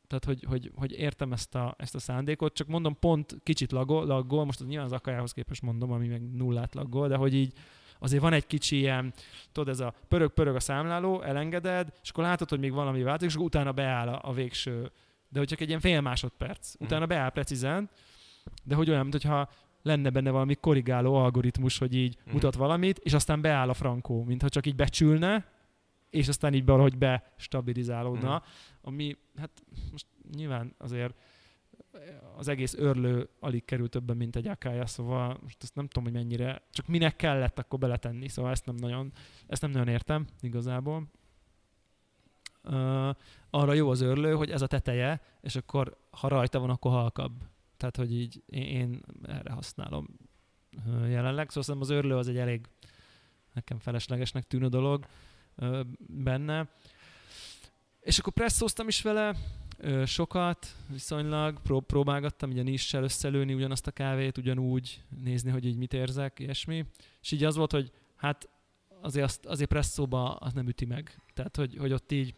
Tehát, 0.07 0.25
hogy, 0.25 0.43
hogy, 0.47 0.71
hogy 0.75 0.91
értem 0.91 1.31
ezt 1.31 1.55
a, 1.55 1.75
ezt 1.77 1.95
a 1.95 1.99
szándékot, 1.99 2.53
csak 2.53 2.67
mondom, 2.67 2.99
pont 2.99 3.35
kicsit 3.43 3.71
laggol, 3.71 4.05
laggol 4.05 4.45
most 4.45 4.59
az 4.59 4.65
nyilván 4.65 4.85
az 4.85 4.91
akajához 4.91 5.31
képest 5.31 5.61
mondom, 5.61 5.91
ami 5.91 6.07
meg 6.07 6.35
nullát 6.35 6.75
laggol, 6.75 7.07
de 7.07 7.15
hogy 7.15 7.33
így 7.33 7.53
azért 7.99 8.21
van 8.21 8.33
egy 8.33 8.47
kicsi 8.47 8.77
ilyen, 8.77 9.13
tudod, 9.51 9.69
ez 9.69 9.79
a 9.79 9.93
pörög-pörög 10.07 10.55
a 10.55 10.59
számláló, 10.59 11.21
elengeded, 11.21 11.93
és 12.03 12.09
akkor 12.09 12.23
látod, 12.23 12.49
hogy 12.49 12.59
még 12.59 12.71
valami 12.71 13.03
változik, 13.03 13.29
és 13.29 13.35
akkor 13.35 13.47
utána 13.47 13.71
beáll 13.71 14.07
a, 14.07 14.29
a 14.29 14.33
végső, 14.33 14.91
de 15.29 15.39
hogy 15.39 15.47
csak 15.47 15.61
egy 15.61 15.67
ilyen 15.67 15.79
fél 15.79 16.01
másodperc. 16.01 16.73
Utána 16.79 17.05
beáll 17.05 17.29
precízen, 17.29 17.89
de 18.63 18.75
hogy 18.75 18.89
olyan, 18.89 19.07
mintha 19.07 19.49
lenne 19.87 20.09
benne 20.09 20.29
valami 20.31 20.55
korrigáló 20.55 21.15
algoritmus, 21.15 21.77
hogy 21.77 21.95
így 21.95 22.17
Mhm. 22.25 22.33
mutat 22.33 22.55
valamit, 22.55 22.97
és 22.97 23.13
aztán 23.13 23.41
beáll 23.41 23.69
a 23.69 23.73
frankó, 23.73 24.23
mintha 24.23 24.49
csak 24.49 24.65
így 24.65 24.75
becsülne, 24.75 25.45
és 26.09 26.27
aztán 26.27 26.53
így 26.53 26.65
valahogy 26.65 26.97
bestabilizálódna, 26.97 28.33
Mhm. 28.35 28.43
ami 28.81 29.15
hát 29.37 29.51
most 29.91 30.05
nyilván 30.35 30.73
azért 30.77 31.15
az 32.37 32.47
egész 32.47 32.73
örlő 32.73 33.29
alig 33.39 33.65
kerül 33.65 33.89
többen, 33.89 34.17
mint 34.17 34.35
egy 34.35 34.47
akája, 34.47 34.85
szóval 34.85 35.37
most 35.41 35.63
ezt 35.63 35.75
nem 35.75 35.87
tudom, 35.87 36.03
hogy 36.03 36.13
mennyire, 36.21 36.61
csak 36.71 36.87
minek 36.87 37.15
kellett 37.15 37.59
akkor 37.59 37.79
beletenni, 37.79 38.27
szóval 38.27 38.51
ezt 38.51 38.65
nem 38.65 38.75
nagyon, 38.75 39.11
ezt 39.47 39.61
nem 39.61 39.71
nagyon 39.71 39.87
értem 39.87 40.25
igazából. 40.41 41.07
Uh, 42.63 43.09
arra 43.49 43.73
jó 43.73 43.89
az 43.89 44.01
örlő, 44.01 44.33
hogy 44.33 44.51
ez 44.51 44.61
a 44.61 44.67
teteje, 44.67 45.21
és 45.41 45.55
akkor 45.55 45.97
ha 46.11 46.27
rajta 46.27 46.59
van, 46.59 46.69
akkor 46.69 46.91
halkabb. 46.91 47.43
Tehát, 47.77 47.95
hogy 47.95 48.13
így 48.13 48.43
én, 48.45 48.63
én 48.63 49.01
erre 49.23 49.51
használom 49.51 50.07
jelenleg. 51.07 51.49
Szóval 51.49 51.63
szerintem 51.63 51.81
az 51.81 51.89
örlő 51.89 52.15
az 52.15 52.27
egy 52.27 52.37
elég 52.37 52.67
nekem 53.53 53.79
feleslegesnek 53.79 54.43
tűnő 54.43 54.67
dolog 54.67 55.05
benne. 55.97 56.69
És 57.99 58.19
akkor 58.19 58.33
presszóztam 58.33 58.87
is 58.87 59.01
vele 59.01 59.35
sokat, 60.05 60.75
viszonylag, 60.89 61.61
pró- 61.61 61.79
próbálgattam 61.79 62.49
ugye 62.49 62.63
nissel 62.63 63.03
összelőni 63.03 63.53
ugyanazt 63.53 63.87
a 63.87 63.91
kávét, 63.91 64.37
ugyanúgy 64.37 65.03
nézni, 65.23 65.51
hogy 65.51 65.65
így 65.65 65.77
mit 65.77 65.93
érzek, 65.93 66.39
ilyesmi. 66.39 66.85
És 67.21 67.31
így 67.31 67.43
az 67.43 67.55
volt, 67.55 67.71
hogy 67.71 67.91
hát 68.15 68.49
azért, 69.01 69.25
azt, 69.25 69.45
azért 69.45 69.69
presszóba 69.69 70.35
az 70.35 70.53
nem 70.53 70.67
üti 70.67 70.85
meg. 70.85 71.21
Tehát, 71.33 71.55
hogy, 71.55 71.77
hogy 71.77 71.93
ott 71.93 72.11
így 72.11 72.35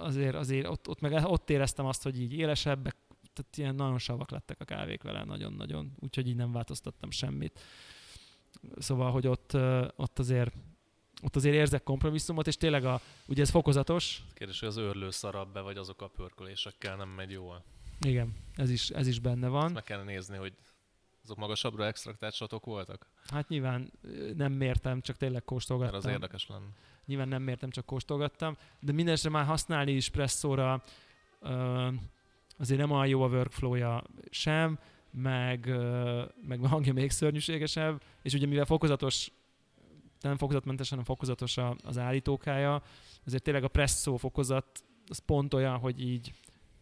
azért, 0.00 0.34
azért 0.34 0.66
ott, 0.66 0.88
ott, 0.88 1.00
meg 1.00 1.12
ott 1.24 1.50
éreztem 1.50 1.86
azt, 1.86 2.02
hogy 2.02 2.20
így 2.20 2.32
élesebbek, 2.32 2.96
tehát 3.40 3.56
ilyen 3.56 3.74
nagyon 3.74 3.98
savak 3.98 4.30
lettek 4.30 4.60
a 4.60 4.64
kávék 4.64 5.02
vele, 5.02 5.24
nagyon-nagyon, 5.24 5.92
úgyhogy 5.98 6.28
így 6.28 6.36
nem 6.36 6.52
változtattam 6.52 7.10
semmit. 7.10 7.60
Szóval, 8.78 9.10
hogy 9.10 9.26
ott, 9.26 9.54
ott 9.96 10.18
azért 10.18 10.54
ott 11.22 11.36
azért 11.36 11.54
érzek 11.54 11.82
kompromisszumot, 11.82 12.46
és 12.46 12.56
tényleg 12.56 12.84
a, 12.84 13.00
ugye 13.26 13.42
ez 13.42 13.50
fokozatos, 13.50 14.22
Kérdés, 14.34 14.58
hogy 14.60 14.68
az 14.68 14.76
őrlő 14.76 15.10
szarabb 15.10 15.52
be, 15.52 15.60
vagy 15.60 15.76
azok 15.76 16.02
a 16.02 16.08
pörkölésekkel 16.08 16.96
nem 16.96 17.08
megy 17.08 17.30
jól. 17.30 17.64
igen, 18.00 18.36
ez 18.54 18.70
is, 18.70 18.90
ez 18.90 19.06
is 19.06 19.18
benne 19.20 19.44
Ezt 19.46 19.54
van. 19.54 19.72
meg 19.72 19.82
kell 19.82 20.02
nézni, 20.02 20.36
hogy 20.36 20.52
azok 21.22 21.36
magasabbra 21.36 21.86
extraktált 21.86 22.34
satok 22.34 22.64
voltak? 22.64 23.06
Hát 23.30 23.48
nyilván 23.48 23.92
nem 24.36 24.52
mértem, 24.52 25.00
csak 25.00 25.16
tényleg 25.16 25.32
Mert 25.38 25.44
kóstolgattam. 25.52 25.98
az 25.98 26.06
érdekes 26.06 26.46
lenne. 26.46 26.66
Nyilván 27.06 27.28
nem 27.28 27.42
mértem, 27.42 27.70
csak 27.70 27.86
kóstolgattam. 27.86 28.56
De 28.80 28.92
mindenesetre 28.92 29.30
már 29.30 29.44
használni 29.44 29.92
is 29.92 30.08
presszóra 30.08 30.82
ö, 31.40 31.88
azért 32.58 32.80
nem 32.80 32.90
olyan 32.90 33.06
jó 33.06 33.22
a 33.22 33.28
workflowja 33.28 34.02
sem, 34.30 34.78
meg, 35.10 35.66
meg 36.46 36.62
a 36.62 36.68
hangja 36.68 36.92
még 36.92 37.10
szörnyűségesebb, 37.10 38.02
és 38.22 38.34
ugye 38.34 38.46
mivel 38.46 38.64
fokozatos, 38.64 39.30
nem 40.20 40.36
fokozatmentes, 40.36 40.88
hanem 40.88 41.04
fokozatos 41.04 41.56
a- 41.56 41.76
az 41.84 41.98
állítókája, 41.98 42.82
azért 43.26 43.42
tényleg 43.42 43.64
a 43.64 43.68
presszó 43.68 44.16
fokozat 44.16 44.84
az 45.06 45.18
pont 45.18 45.54
olyan, 45.54 45.78
hogy 45.78 46.00
így 46.00 46.32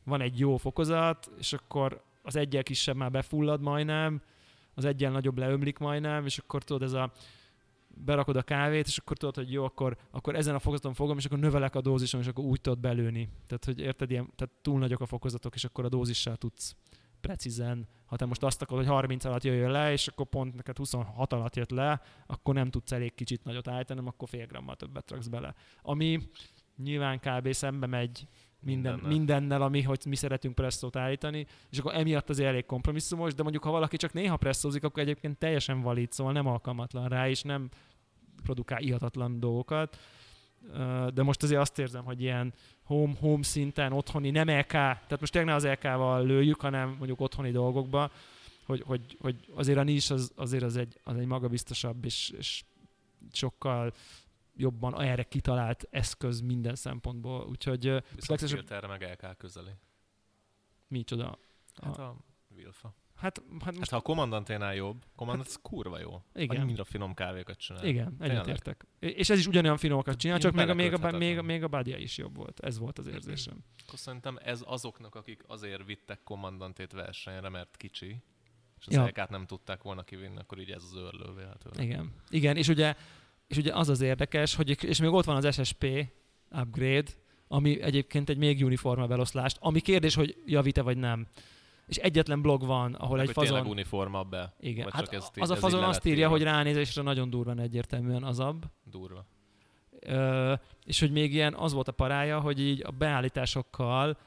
van 0.05 0.21
egy 0.21 0.39
jó 0.39 0.57
fokozat, 0.57 1.31
és 1.39 1.53
akkor 1.53 2.03
az 2.23 2.37
egyel 2.37 2.63
kisebb 2.63 2.97
már 2.97 3.11
befullad 3.11 3.61
majdnem, 3.61 4.23
az 4.75 4.85
egyel 4.85 5.11
nagyobb 5.11 5.39
leömlik 5.39 5.79
majdnem, 5.79 6.25
és 6.25 6.39
akkor 6.39 6.65
tudod, 6.65 6.83
ez 6.83 6.93
a 6.93 7.13
berakod 8.05 8.37
a 8.37 8.43
kávét, 8.43 8.87
és 8.87 8.99
akkor 8.99 9.17
tudod, 9.17 9.35
hogy 9.35 9.53
jó, 9.53 9.65
akkor, 9.65 9.97
akkor 10.11 10.35
ezen 10.35 10.55
a 10.55 10.59
fokozaton 10.59 10.95
fogom, 10.95 11.19
és 11.19 11.25
akkor 11.25 11.39
növelek 11.39 11.75
a 11.75 11.81
dózison, 11.81 12.21
és 12.21 12.27
akkor 12.27 12.45
úgy 12.45 12.61
tudod 12.61 12.79
belőni. 12.79 13.29
Tehát, 13.47 13.65
hogy 13.65 13.81
érted, 13.81 14.11
ilyen, 14.11 14.33
tehát 14.37 14.55
túl 14.63 14.79
nagyok 14.79 15.01
a 15.01 15.07
fokozatok, 15.07 15.55
és 15.55 15.65
akkor 15.65 15.85
a 15.85 15.89
dózissal 15.89 16.37
tudsz 16.37 16.77
precízen. 17.21 17.89
Ha 18.07 18.17
te 18.17 18.25
most 18.25 18.43
azt 18.43 18.63
akarod, 18.63 18.85
hogy 18.85 18.93
30 18.93 19.25
alatt 19.25 19.45
jöjjön 19.45 19.71
le, 19.71 19.93
és 19.93 20.07
akkor 20.07 20.27
pont 20.27 20.55
neked 20.55 20.77
26 20.77 21.33
alatt 21.33 21.57
jött 21.57 21.71
le, 21.71 22.01
akkor 22.27 22.55
nem 22.55 22.71
tudsz 22.71 22.93
elég 22.93 23.15
kicsit 23.15 23.45
nagyot 23.45 23.69
állítani, 23.69 23.99
hanem 23.99 24.13
akkor 24.15 24.29
fél 24.29 24.47
grammal 24.47 24.77
többet 24.77 25.11
raksz 25.11 25.27
bele. 25.27 25.55
Ami 25.83 26.21
nyilván 26.77 27.21
kb. 27.21 27.53
szembe 27.53 27.87
megy 27.87 28.29
minden, 28.61 28.93
Mindennel. 28.93 29.17
mindennel, 29.17 29.63
ami, 29.63 29.83
hogy 29.83 30.01
mi 30.07 30.17
szeretünk 30.17 30.55
presszót 30.55 30.97
állítani, 30.97 31.47
és 31.71 31.79
akkor 31.79 31.95
emiatt 31.95 32.31
azért 32.31 32.49
elég 32.49 32.67
kompromisszumos, 32.67 33.35
de 33.35 33.43
mondjuk 33.43 33.65
ha 33.65 33.71
valaki 33.71 33.97
csak 33.97 34.13
néha 34.13 34.37
presszózik, 34.37 34.85
akkor 34.85 35.03
egyébként 35.03 35.39
teljesen 35.39 35.81
valid, 35.81 36.13
szóval 36.13 36.33
nem 36.33 36.47
alkalmatlan 36.47 37.09
rá, 37.09 37.29
és 37.29 37.43
nem 37.43 37.69
produkál 38.43 38.83
ihatatlan 38.83 39.41
dolgokat. 39.41 39.99
De 41.15 41.23
most 41.23 41.43
azért 41.43 41.61
azt 41.61 41.79
érzem, 41.79 42.05
hogy 42.05 42.21
ilyen 42.21 42.53
home, 42.83 43.13
home 43.21 43.43
szinten, 43.43 43.93
otthoni, 43.93 44.31
nem 44.31 44.49
LK, 44.49 44.67
tehát 44.67 45.21
most 45.21 45.33
tényleg 45.33 45.51
ne 45.51 45.57
az 45.57 45.67
LK-val 45.67 46.27
lőjük, 46.27 46.61
hanem 46.61 46.95
mondjuk 46.99 47.21
otthoni 47.21 47.51
dolgokba, 47.51 48.11
hogy, 48.67 48.83
hogy, 48.87 49.17
hogy 49.21 49.37
azért 49.55 49.79
a 49.79 49.83
nis 49.83 50.11
az, 50.11 50.33
azért 50.37 50.63
az 50.63 50.77
egy, 50.77 51.01
az 51.05 51.17
egy 51.17 51.27
magabiztosabb 51.27 52.05
és, 52.05 52.33
és 52.39 52.65
sokkal 53.33 53.93
jobban 54.57 55.01
erre 55.03 55.23
kitalált 55.23 55.87
eszköz 55.91 56.41
minden 56.41 56.75
szempontból. 56.75 57.47
Úgyhogy 57.47 57.81
Viszont 57.81 58.27
legszebb- 58.29 58.49
filterre 58.49 58.87
meg 58.87 59.03
el 59.03 59.17
kell 59.17 59.35
közeli. 59.35 59.71
micsoda. 60.89 61.39
Hát 61.83 61.99
A- 61.99 62.03
a 62.03 62.17
Wilfa. 62.57 62.95
Hát, 63.15 63.43
hát 63.53 63.63
Hát 63.63 63.77
most 63.79 63.91
ha 63.91 63.97
a 63.97 64.01
kommandanténál 64.01 64.75
jobb, 64.75 65.05
kommandant 65.15 65.49
az 65.49 65.59
kurva 65.63 65.99
jó. 65.99 66.23
igen. 66.35 66.61
Annyira 66.61 66.85
finom 66.85 67.15
kávékat 67.15 67.59
csinál. 67.59 67.85
Igen, 67.85 68.17
egyetértek. 68.19 68.87
És 68.99 69.31
ez 69.31 69.39
is 69.39 69.47
ugyanolyan 69.47 69.77
finomakat 69.77 70.17
csinál, 70.17 70.39
csak 70.39 70.53
még 70.55 70.69
a, 70.69 70.75
még, 70.75 70.93
a, 70.93 71.11
még, 71.11 71.39
a, 71.39 71.43
még 71.43 71.63
a 71.63 71.69
badia 71.69 71.97
is 71.97 72.19
jobb 72.19 72.37
volt. 72.37 72.61
Ez 72.61 72.79
volt 72.79 72.99
az 72.99 73.07
érzésem. 73.07 73.65
Akkor 73.87 73.99
szerintem 73.99 74.39
ez 74.43 74.63
azoknak, 74.67 75.15
akik 75.15 75.43
azért 75.47 75.85
vittek 75.85 76.23
kommandantét 76.23 76.93
versenyre, 76.93 77.49
mert 77.49 77.77
kicsi, 77.77 78.23
és 78.79 78.87
az 78.87 78.95
ja. 79.15 79.27
nem 79.31 79.47
tudták 79.47 79.83
volna 79.83 80.03
kivinni, 80.03 80.39
akkor 80.39 80.59
így 80.59 80.71
ez 80.71 80.83
az 80.83 80.95
őrlő 80.95 81.35
véletlenül. 81.35 81.83
Igen. 81.91 82.13
Igen, 82.31 82.57
és 82.57 82.69
ugye, 82.69 82.97
és 83.47 83.57
ugye 83.57 83.73
az 83.73 83.89
az 83.89 84.01
érdekes, 84.01 84.55
hogy 84.55 84.85
és 84.85 85.01
még 85.01 85.11
ott 85.11 85.25
van 85.25 85.37
az 85.45 85.55
SSP 85.55 85.87
upgrade, 86.61 87.11
ami 87.49 87.83
egyébként 87.83 88.29
egy 88.29 88.37
még 88.37 88.65
uniformabb 88.65 89.11
eloszlást, 89.11 89.57
ami 89.61 89.81
kérdés, 89.81 90.15
hogy 90.15 90.37
javít-e 90.47 90.83
vagy 90.83 90.97
nem. 90.97 91.27
És 91.87 91.97
egyetlen 91.97 92.43
blog 92.43 92.67
van, 92.67 92.95
ahol 92.95 93.17
Meg, 93.17 93.29
egy 93.29 93.35
hogy 93.35 93.45
tényleg 93.45 93.63
fazon... 93.63 93.77
uniformabb 93.77 94.31
be. 94.31 94.55
Igen, 94.61 94.85
vagy 94.85 94.93
hát 94.93 95.13
így- 95.13 95.43
az 95.43 95.51
a 95.51 95.55
ez 95.55 95.61
fazon 95.61 95.83
azt 95.83 96.05
írja, 96.05 96.19
írva. 96.19 96.31
hogy 96.31 96.43
ránézésre 96.43 97.03
nagyon 97.03 97.31
durván 97.31 97.61
egyértelműen 97.61 98.23
azabb. 98.23 98.65
Durva. 98.85 99.27
Ö, 100.01 100.55
és 100.85 101.01
hogy 101.01 101.11
még 101.13 101.33
ilyen 101.33 101.55
az 101.55 101.73
volt 101.73 101.89
a 101.89 101.93
parája, 101.93 102.41
hogy 102.41 102.61
így 102.61 102.83
a 102.87 102.91
beállításokkal 102.91 104.19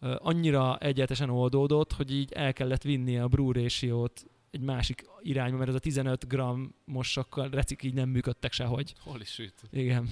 ö, 0.00 0.14
annyira 0.18 0.78
egyetesen 0.78 1.30
oldódott, 1.30 1.92
hogy 1.92 2.14
így 2.14 2.32
el 2.32 2.52
kellett 2.52 2.82
vinni 2.82 3.18
a 3.18 3.28
brew 3.28 3.52
ratio-t 3.52 4.26
egy 4.54 4.60
másik 4.60 5.04
irányba, 5.22 5.56
mert 5.56 5.68
ez 5.68 5.74
a 5.74 5.78
15 5.78 6.28
grammosakkal 6.28 7.48
recik 7.48 7.82
így 7.82 7.94
nem 7.94 8.08
működtek 8.08 8.52
sehogy. 8.52 8.94
Holy 9.00 9.24
shit. 9.24 9.62
Igen. 9.70 10.08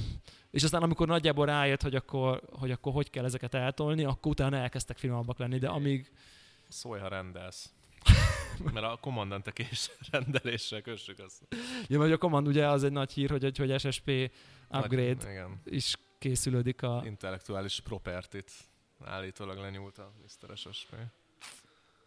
És 0.50 0.62
aztán 0.62 0.82
amikor 0.82 1.06
nagyjából 1.06 1.46
rájött, 1.46 1.82
hogy 1.82 1.94
akkor, 1.94 2.42
hogy 2.52 2.70
akkor 2.70 2.92
hogy 2.92 3.10
kell 3.10 3.24
ezeket 3.24 3.54
eltolni, 3.54 4.04
akkor 4.04 4.32
utána 4.32 4.56
elkezdtek 4.56 4.98
finomabbak 4.98 5.38
lenni, 5.38 5.58
de 5.58 5.68
amíg... 5.68 6.12
Szólj, 6.68 7.00
ha 7.00 7.08
rendelsz. 7.08 7.72
Mert 8.72 8.86
a 8.86 8.98
kommandante 9.00 9.50
kés 9.50 9.90
rendeléssel 10.10 10.80
kössük 10.80 11.18
azt. 11.18 11.46
Ja, 11.86 11.98
mert 11.98 12.12
a 12.12 12.18
Command 12.18 12.46
ugye 12.46 12.68
az 12.68 12.84
egy 12.84 12.92
nagy 12.92 13.12
hír, 13.12 13.30
hogy, 13.30 13.42
hogy, 13.42 13.58
hogy 13.58 13.80
SSP 13.80 14.32
upgrade 14.68 15.14
Nagy, 15.14 15.30
igen. 15.30 15.60
is 15.64 15.94
készülődik 16.18 16.82
a... 16.82 17.02
Intellektuális 17.04 17.80
propertit 17.80 18.50
állítólag 19.04 19.58
lenyúlt 19.58 19.98
a 19.98 20.12
Mr. 20.22 20.56
SSP. 20.56 20.94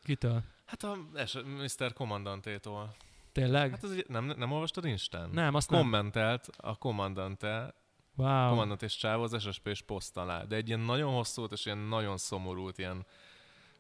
Kitől? 0.06 0.44
Hát 0.66 0.84
a 0.84 0.98
Mr. 1.46 1.94
Commandantétól. 1.94 2.96
Tényleg? 3.32 3.72
Hát 3.72 3.84
ez 3.84 3.92
egy, 3.92 4.06
nem, 4.08 4.26
nem 4.26 4.52
olvastad 4.52 4.86
Instán? 4.86 5.30
nem, 5.30 5.56
azt 5.56 5.70
nem. 5.70 5.82
Kommentelt 5.82 6.50
a 6.58 6.76
kommandante, 6.76 7.74
Wow. 8.18 8.48
kommandant 8.48 8.82
és 8.82 8.98
csáv 8.98 9.22
az 9.22 9.42
SSP 9.42 9.68
és 9.68 9.82
poszt 9.82 10.18
alá. 10.18 10.44
De 10.44 10.56
egy 10.56 10.68
ilyen 10.68 10.80
nagyon 10.80 11.14
hosszút 11.14 11.52
és 11.52 11.66
ilyen 11.66 11.78
nagyon 11.78 12.18
szomorút, 12.18 12.78
ilyen 12.78 13.06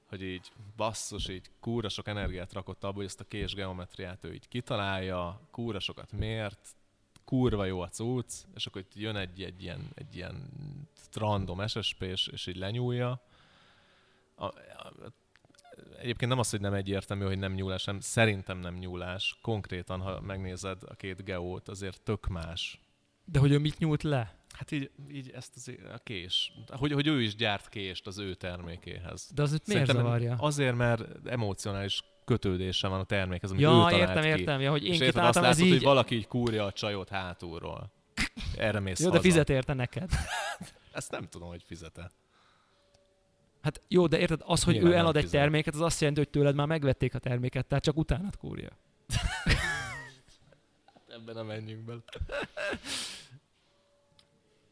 hogy 0.05 0.21
így 0.21 0.51
basszus, 0.75 1.27
így 1.27 1.49
kúra 1.59 1.89
sok 1.89 2.07
energiát 2.07 2.53
rakott 2.53 2.83
abba, 2.83 2.95
hogy 2.95 3.05
ezt 3.05 3.19
a 3.19 3.23
kés 3.23 3.53
geometriát 3.53 4.23
ő 4.23 4.33
így 4.33 4.47
kitalálja, 4.47 5.41
kúra 5.51 5.79
sokat 5.79 6.11
mért, 6.11 6.75
kurva 7.25 7.65
jó 7.65 7.81
a 7.81 7.87
cucc, 7.87 8.33
és 8.55 8.65
akkor 8.65 8.81
itt 8.81 8.95
jön 8.95 9.15
egy, 9.15 9.43
egy, 9.43 9.63
ilyen, 9.63 9.89
egy 9.93 10.15
ilyen 10.15 10.49
random 11.13 11.67
SSP, 11.67 12.01
és, 12.01 12.27
és 12.27 12.47
így 12.47 12.57
lenyúlja. 12.57 13.21
A, 14.35 14.45
a, 14.45 14.53
egyébként 16.05 16.29
nem 16.31 16.39
az, 16.39 16.49
hogy 16.49 16.61
nem 16.61 16.73
egyértelmű, 16.73 17.25
hogy 17.25 17.37
nem 17.37 17.53
nyúlás, 17.53 17.83
nem, 17.83 17.99
szerintem 17.99 18.57
nem 18.57 18.75
nyúlás. 18.75 19.37
Konkrétan, 19.41 19.99
ha 19.99 20.21
megnézed 20.21 20.77
a 20.85 20.95
két 20.95 21.23
geót, 21.23 21.69
azért 21.69 22.01
tök 22.01 22.27
más. 22.27 22.79
De 23.25 23.39
hogy 23.39 23.51
ő 23.51 23.59
mit 23.59 23.77
nyúlt 23.77 24.03
le? 24.03 24.35
Hát 24.53 24.71
így, 24.71 24.91
így 25.11 25.29
ezt 25.29 25.51
az, 25.55 25.71
a 25.93 25.97
kés, 26.03 26.51
hogy, 26.67 26.91
hogy 26.91 27.07
ő 27.07 27.21
is 27.21 27.35
gyárt 27.35 27.69
kést 27.69 28.07
az 28.07 28.17
ő 28.17 28.33
termékéhez. 28.33 29.29
De 29.33 29.41
az 29.41 29.49
miért 29.49 29.65
Szerintem 29.65 29.95
zavarja? 29.95 30.35
Azért, 30.39 30.75
mert 30.75 31.27
emocionális 31.27 32.03
kötődése 32.25 32.87
van 32.87 32.99
a 32.99 33.03
termékhez, 33.03 33.51
amit 33.51 33.63
ő 33.63 33.65
Ja, 33.65 33.71
talált 33.71 33.93
értem, 33.93 34.21
ki. 34.21 34.27
értem. 34.27 34.61
Ja, 34.61 34.71
hogy 34.71 34.85
én 34.85 34.91
és 34.93 34.99
érted, 34.99 35.23
azt 35.23 35.39
látod, 35.39 35.65
így... 35.65 35.71
hogy 35.71 35.81
valaki 35.81 36.15
így 36.15 36.27
kúrja 36.27 36.65
a 36.65 36.71
csajot 36.71 37.09
hátulról. 37.09 37.91
Erre 38.57 38.79
mész 38.79 38.99
Jó, 38.99 39.05
de 39.05 39.11
haza. 39.11 39.21
fizet 39.21 39.49
érte 39.49 39.73
neked. 39.73 40.09
Ezt 40.91 41.11
nem 41.11 41.27
tudom, 41.29 41.47
hogy 41.47 41.63
fizet-e. 41.63 42.11
Hát 43.65 43.81
jó, 43.87 44.07
de 44.07 44.19
érted, 44.19 44.41
az, 44.43 44.63
hogy 44.63 44.73
Nyilván 44.73 44.91
ő 44.91 44.95
elad 44.95 45.17
egy 45.17 45.29
terméket, 45.29 45.73
az 45.73 45.81
azt 45.81 45.99
jelenti, 45.99 46.21
hogy 46.21 46.29
tőled 46.29 46.55
már 46.55 46.67
megvették 46.67 47.15
a 47.15 47.19
terméket, 47.19 47.65
tehát 47.65 47.83
csak 47.83 47.97
utánad 47.97 48.37
kúrja. 48.37 48.69
Ebben 51.07 51.35
nem 51.35 51.45
menjünk 51.45 51.85
bele. 51.85 51.99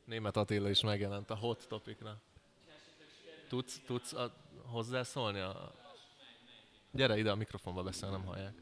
Német 0.06 0.38
Attila 0.38 0.70
is 0.70 0.82
megjelent 0.82 1.30
a 1.30 1.36
hot 1.36 1.68
topicra. 1.68 2.22
Tudsz, 3.48 3.82
tudsz 3.86 4.14
a, 4.14 4.34
hozzászólni? 4.66 5.40
A... 5.40 5.74
Gyere 6.92 7.18
ide, 7.18 7.32
a 7.32 7.36
mikrofonba 7.36 7.84
beszél, 7.84 8.10
nem 8.10 8.26
hallják. 8.26 8.62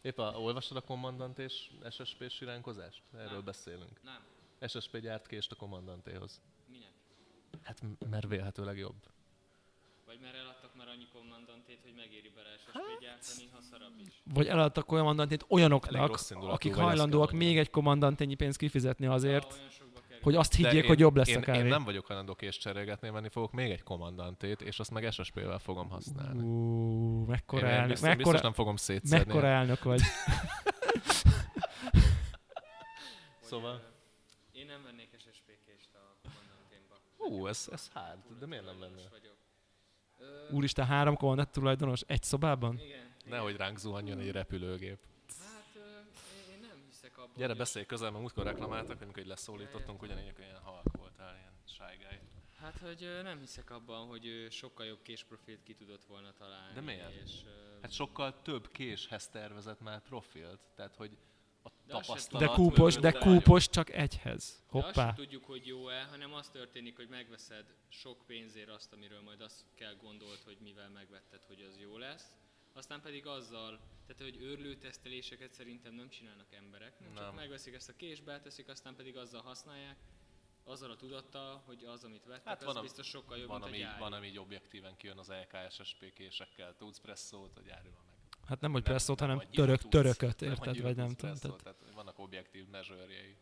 Épp 0.00 0.18
a, 0.18 0.34
olvasod 0.36 0.76
a 0.76 0.80
kommandant 0.80 1.38
és 1.38 1.70
SSP 1.90 2.30
siránkozást? 2.30 3.02
Erről 3.14 3.32
Nem. 3.32 3.44
beszélünk. 3.44 4.00
Nem. 4.02 4.20
SSP 4.68 4.98
gyárt 4.98 5.26
kést 5.26 5.52
a 5.52 5.54
kommandantéhoz. 5.54 6.40
Minek? 6.66 6.92
Hát 7.62 7.82
m- 7.82 8.08
mert 8.10 8.28
vélhetőleg 8.28 8.78
jobb. 8.78 9.10
Vagy 10.12 10.20
mert 10.20 10.34
eladtak 10.34 10.74
már 10.76 10.88
annyi 10.88 11.06
kommandantét, 11.12 11.78
hogy 11.82 11.92
megéri 11.96 12.30
bele 12.34 12.48
SSP 12.58 13.00
gyártani, 13.00 13.48
ha 13.52 13.60
szarabb 13.60 14.00
is. 14.06 14.22
Vagy 14.34 14.46
eladtak 14.46 14.86
kommandantét 14.86 15.42
Elég 15.42 15.52
olyanoknak, 15.52 16.18
akik 16.30 16.74
hajlandóak 16.74 17.28
kell 17.28 17.38
még 17.38 17.58
egy 17.58 17.70
kommandantennyi 17.70 18.34
pénzt 18.34 18.58
kifizetni 18.58 19.06
azért, 19.06 19.52
olyan 19.52 19.70
hogy 20.22 20.34
azt 20.34 20.54
higgyék, 20.54 20.82
én- 20.82 20.88
hogy 20.88 20.98
jobb 20.98 21.16
lesz 21.16 21.28
én, 21.28 21.36
a 21.36 21.40
kávé. 21.40 21.58
Én 21.58 21.64
nem 21.64 21.84
vagyok 21.84 22.06
hajlandó 22.06 22.34
kést 22.34 22.60
cserélgetni, 22.60 23.10
venni 23.10 23.28
fogok 23.28 23.52
még 23.52 23.70
egy 23.70 23.82
kommandantét, 23.82 24.60
és 24.62 24.78
azt 24.78 24.90
meg 24.90 25.12
SSP-vel 25.12 25.58
fogom 25.58 25.88
használni. 25.88 26.42
Ú, 26.42 27.24
mekkora 27.24 27.66
én 27.66 27.72
elnök, 27.72 27.88
biztos, 27.88 28.08
mekkora, 28.08 28.22
biztos 28.24 28.40
nem 28.40 28.52
fogom 28.52 28.76
szétszedni. 28.76 29.26
mekkora 29.32 29.46
elnök 29.46 29.82
vagy. 29.82 30.00
Szóval? 33.40 33.80
Én 34.52 34.66
nem 34.66 34.82
vennék 34.82 35.08
SSP-kést 35.18 35.88
a 35.94 36.16
kommandanténba. 36.22 36.94
Hú, 37.16 37.46
ez, 37.46 37.68
ez 37.72 37.90
hát, 37.94 38.16
de 38.38 38.46
miért 38.46 38.64
nem 38.64 38.80
lennél? 38.80 39.08
vagyok. 39.10 39.31
Úristen, 40.50 40.86
három 40.86 41.16
kommandant 41.16 41.50
tulajdonos 41.50 42.00
egy 42.06 42.22
szobában? 42.22 42.78
Igen. 42.78 43.10
Nehogy 43.24 43.56
ránk 43.56 43.78
zuhanjon 43.78 44.18
egy 44.18 44.30
repülőgép. 44.30 44.98
Hát 45.44 45.74
én- 46.52 46.60
nem 46.60 46.82
hiszek 46.88 47.18
abban. 47.18 47.32
Gyere, 47.36 47.54
beszélj 47.54 47.84
közel, 47.86 48.08
mert 48.10 48.20
múltkor 48.20 48.44
reklamáltak, 48.44 48.92
hogy 48.92 49.02
amikor 49.02 49.22
így 49.22 49.28
leszólítottunk, 49.28 50.02
ugyanígy 50.02 50.32
ilyen 50.38 50.60
halk 50.62 50.96
voltál, 50.96 51.34
ilyen 51.36 51.98
guy. 51.98 52.18
Hát, 52.60 52.78
hogy 52.78 53.20
nem 53.22 53.38
hiszek 53.38 53.70
abban, 53.70 54.06
hogy 54.06 54.46
sokkal 54.50 54.86
jobb 54.86 55.02
késprofilt 55.02 55.62
ki 55.62 55.74
tudott 55.74 56.04
volna 56.04 56.32
találni. 56.32 56.74
De 56.74 56.80
miért? 56.80 57.22
És, 57.24 57.30
Hát 57.82 57.92
sokkal 57.92 58.42
több 58.42 58.70
késhez 58.70 59.28
tervezett 59.28 59.80
már 59.80 60.00
profilt, 60.02 60.60
tehát 60.74 60.96
hogy 60.96 61.16
tapasztalat... 62.00 62.48
De 62.48 62.54
kúpos, 62.54 62.94
de 62.96 63.12
kúpos 63.12 63.68
csak 63.68 63.90
egyhez. 63.90 64.62
De 64.70 64.78
azt 64.78 64.86
Hoppá. 64.86 65.06
sem 65.06 65.14
tudjuk, 65.14 65.44
hogy 65.44 65.66
jó-e, 65.66 66.02
hanem 66.04 66.34
az 66.34 66.48
történik, 66.48 66.96
hogy 66.96 67.08
megveszed 67.08 67.74
sok 67.88 68.22
pénzért 68.26 68.68
azt, 68.68 68.92
amiről 68.92 69.20
majd 69.22 69.40
azt 69.40 69.64
kell 69.74 69.94
gondolt, 69.94 70.42
hogy 70.44 70.56
mivel 70.62 70.88
megvetted, 70.88 71.42
hogy 71.46 71.66
az 71.70 71.78
jó 71.80 71.98
lesz. 71.98 72.32
Aztán 72.72 73.00
pedig 73.00 73.26
azzal, 73.26 73.80
tehát 74.06 74.32
hogy 74.32 74.42
őrlő 74.42 74.74
teszteléseket 74.76 75.52
szerintem 75.52 75.94
nem 75.94 76.08
csinálnak 76.08 76.52
emberek, 76.52 77.00
nem, 77.00 77.12
Nem. 77.12 77.22
csak 77.24 77.34
megveszik 77.34 77.74
ezt 77.74 77.88
a 77.88 77.96
késbe, 77.96 78.40
teszik, 78.40 78.68
aztán 78.68 78.94
pedig 78.94 79.16
azzal 79.16 79.42
használják, 79.42 79.96
azzal 80.64 80.90
a 80.90 80.96
tudattal, 80.96 81.62
hogy 81.66 81.84
az, 81.84 82.04
amit 82.04 82.24
vettek, 82.24 82.46
Hát 82.46 82.64
van, 82.64 82.76
az 82.76 82.82
biztos 82.82 83.06
sokkal 83.06 83.38
jobb, 83.38 83.48
Van, 83.48 83.58
mint 83.60 83.70
a 83.70 83.74
ami, 83.74 83.78
gyári. 83.82 83.98
van, 84.00 84.12
ami 84.12 84.26
így 84.26 84.38
objektíven 84.38 84.96
kijön 84.96 85.18
az 85.18 85.28
LKSSP 85.50 86.12
késekkel, 86.12 86.76
tudsz 86.76 86.98
presszót, 87.00 87.56
a 87.58 87.60
gyárival 87.60 88.02
meg. 88.10 88.11
Hát 88.52 88.60
nem, 88.60 88.72
hogy 88.72 88.82
Nem- 88.82 88.92
presszót, 88.92 89.18
nem 89.18 89.28
hanem 89.28 89.44
annyira 89.46 89.62
török, 89.64 89.80
tudsz. 89.80 89.92
törököt, 89.92 90.40
Nem 90.40 90.50
érted? 90.50 90.80
Vagy 90.82 90.96
nem 90.96 91.14
tudom. 91.14 91.34
Tehát 91.36 91.62
Tehát 91.62 91.78
vannak 91.94 92.18
objektív 92.18 92.68
mezőrjei. 92.70 93.36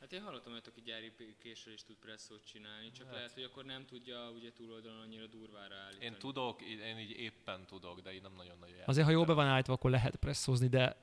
Hát 0.00 0.12
én 0.12 0.22
hallottam 0.22 0.52
olyat, 0.52 0.66
aki 0.66 0.80
gyári 0.80 1.12
késről 1.42 1.74
is 1.74 1.82
tud 1.82 1.96
presszót 1.96 2.44
csinálni, 2.44 2.90
csak 2.90 3.06
Hát. 3.06 3.14
lehet, 3.14 3.32
hogy 3.32 3.42
akkor 3.42 3.64
nem 3.64 3.86
tudja 3.86 4.30
ugye 4.30 4.52
túloldalon 4.52 5.00
annyira 5.00 5.26
durvára 5.26 5.74
állítani. 5.74 6.04
Én 6.04 6.16
tudok, 6.18 6.62
én 6.62 6.98
így 6.98 7.10
éppen 7.10 7.66
tudok, 7.66 8.00
de 8.00 8.12
így 8.14 8.22
nem 8.22 8.32
nagyon 8.36 8.56
nagyon 8.60 8.76
azért, 8.86 9.06
ha 9.06 9.12
jól 9.12 9.24
be 9.24 9.32
van 9.32 9.46
állítva, 9.46 9.72
akkor 9.72 9.90
lehet 9.90 10.16
presszózni, 10.16 10.68
de, 10.68 10.96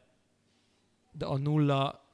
de 1.11 1.25
a 1.25 1.37
nulla, 1.37 2.05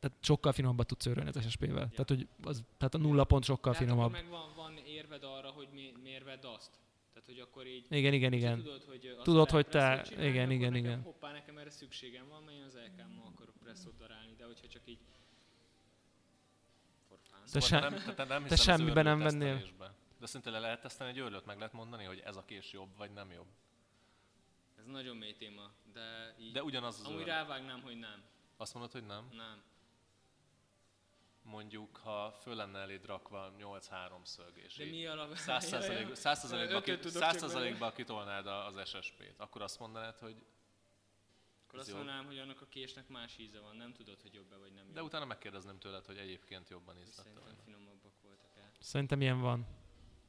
tehát 0.00 0.16
sokkal 0.20 0.52
finomabbat 0.52 0.86
tudsz 0.86 1.06
őrölni 1.06 1.30
az 1.34 1.48
SSP-vel. 1.48 1.88
Tehát, 1.88 2.08
hogy 2.08 2.28
az, 2.42 2.62
tehát 2.78 2.94
a 2.94 2.98
nulla 2.98 3.24
pont 3.24 3.44
sokkal 3.44 3.72
De 3.72 3.78
hát 3.78 3.86
finomabb. 3.86 4.10
akkor 4.12 4.22
meg 4.22 4.30
van, 4.30 4.52
van 4.56 4.76
érved 4.76 5.24
arra, 5.24 5.50
hogy 5.50 5.68
mi, 5.72 5.92
miért 6.02 6.24
vedd 6.24 6.44
azt. 6.44 6.70
Tehát, 7.12 7.26
hogy 7.28 7.38
akkor 7.38 7.66
így 7.66 7.86
Igen, 7.88 8.12
igen, 8.12 8.32
igen. 8.32 8.56
Tudod, 8.62 8.84
hogy 8.84 9.16
Tudod, 9.22 9.50
hogy 9.50 9.66
te- 9.66 10.02
csinálni, 10.02 10.28
igen, 10.28 10.50
igen, 10.50 10.70
nekem, 10.72 10.74
igen. 10.84 11.02
Hoppá, 11.02 11.32
nekem 11.32 11.58
erre 11.58 11.70
szükségem 11.70 12.28
van, 12.28 12.42
mert 12.42 12.56
én 12.56 12.64
az 12.64 12.74
LK-mmal 12.86 13.26
akarok 13.26 13.54
presszót 13.62 13.96
darálni, 13.96 14.34
de 14.36 14.44
hogyha 14.44 14.66
csak 14.68 14.82
így. 14.84 14.98
Te 17.08 17.60
Szóval 17.60 17.68
sem- 17.68 17.92
nem, 18.04 18.14
te, 18.14 18.24
nem 18.24 18.46
te 18.46 18.56
semmiben 18.56 19.04
nem 19.04 19.18
vennél? 19.18 19.62
De 20.18 20.26
szinte 20.26 20.50
le 20.50 20.58
lehet 20.58 20.80
tesztelni 20.80 21.12
egy 21.12 21.18
őrlőt, 21.18 21.44
meg 21.46 21.56
lehet 21.56 21.72
mondani, 21.72 22.04
hogy 22.04 22.18
ez 22.24 22.36
a 22.36 22.44
kés 22.44 22.72
jobb, 22.72 22.88
vagy 22.96 23.10
nem 23.12 23.30
jobb. 23.30 23.46
Ez 24.78 24.84
nagyon 24.86 25.16
mély 25.16 25.34
téma, 25.36 25.70
de 25.92 26.34
így 26.40 26.52
De 26.52 26.62
ugyanaz 26.62 26.98
az 27.00 27.06
amúgy 27.06 27.20
őrlő. 27.20 27.30
rávágnám, 27.30 27.80
hogy 27.82 27.98
nem. 27.98 28.22
Azt 28.56 28.74
mondod, 28.74 28.92
hogy 28.92 29.04
nem? 29.06 29.28
Nem. 29.32 29.62
Mondjuk, 31.42 31.96
ha 31.96 32.32
föl 32.42 32.54
lenne 32.54 32.78
eléd 32.78 33.04
rakva 33.06 33.52
8-3 33.58 34.24
szög, 34.24 34.52
és 34.64 34.76
De 34.76 34.84
mi 34.84 35.06
alap... 35.06 35.32
100%-ba 35.34 36.14
100%-ba 36.14 36.56
Ötöt 36.56 36.82
ki- 36.84 36.98
tudok 36.98 37.22
csak 37.22 37.32
100%-ba 37.50 37.92
kitolnád 37.92 38.46
a- 38.46 38.66
az 38.66 38.88
SSP-t, 38.88 39.34
akkor 39.40 39.62
azt 39.62 39.78
mondanád, 39.78 40.18
hogy 40.18 40.44
Akkor 41.66 41.78
azt 41.78 41.92
mondanám, 41.94 42.24
hogy 42.26 42.38
annak 42.38 42.60
a 42.60 42.66
késnek 42.66 43.08
más 43.08 43.38
íze 43.38 43.60
van, 43.60 43.76
nem 43.76 43.92
tudod, 43.92 44.20
hogy 44.22 44.34
jobb-e 44.34 44.56
vagy 44.56 44.72
nem 44.72 44.84
jobb. 44.84 44.94
de 44.94 45.02
utána 45.02 45.24
megkérdezném 45.24 45.78
tőled, 45.78 46.04
hogy 46.06 46.16
egyébként 46.16 46.68
jobban 46.68 46.96
ízlett 46.98 47.14
Szerintem 47.26 47.56
finomabbak 47.64 48.12
voltak 48.22 48.50
el. 48.56 48.70
Szerintem 48.80 49.20
ilyen 49.20 49.40
van. 49.40 49.66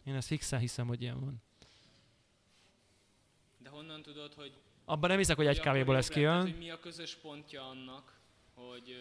Én 0.03 0.15
ezt 0.15 0.27
fixen 0.27 0.59
hiszem, 0.59 0.87
hogy 0.87 1.01
ilyen 1.01 1.19
van. 1.19 1.41
De 3.57 3.69
honnan 3.69 4.01
tudod, 4.01 4.33
hogy 4.33 4.57
Abban 4.85 5.09
nem 5.09 5.17
hiszek, 5.17 5.35
hogy 5.35 5.45
egy 5.47 5.59
kávéból 5.59 5.97
ez? 5.97 6.07
Tehát, 6.07 6.19
kijön. 6.19 6.41
hogy 6.41 6.57
mi 6.57 6.69
a 6.71 6.79
közös 6.79 7.15
pontja 7.15 7.67
annak, 7.69 8.19
hogy 8.53 8.95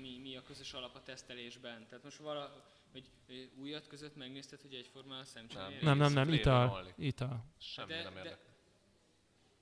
mi, 0.00 0.18
mi 0.18 0.36
a 0.36 0.42
közös 0.42 0.72
alap 0.72 0.94
a 0.94 1.02
tesztelésben. 1.02 1.86
Tehát 1.88 2.04
most 2.04 2.16
vala, 2.16 2.64
hogy 2.92 3.10
újat 3.60 3.86
között 3.86 4.16
megnézted, 4.16 4.60
hogy 4.60 4.74
egyforma 4.74 5.18
a 5.18 5.24
szemcseréje. 5.24 5.82
Nem, 5.82 5.98
nem, 5.98 6.12
nem, 6.12 6.32
ital. 6.32 6.92
Ital. 6.96 7.44
Semmi 7.58 7.88
De- 7.88 8.02
nem 8.02 8.12
de- 8.12 8.18
érdekel. 8.18 8.46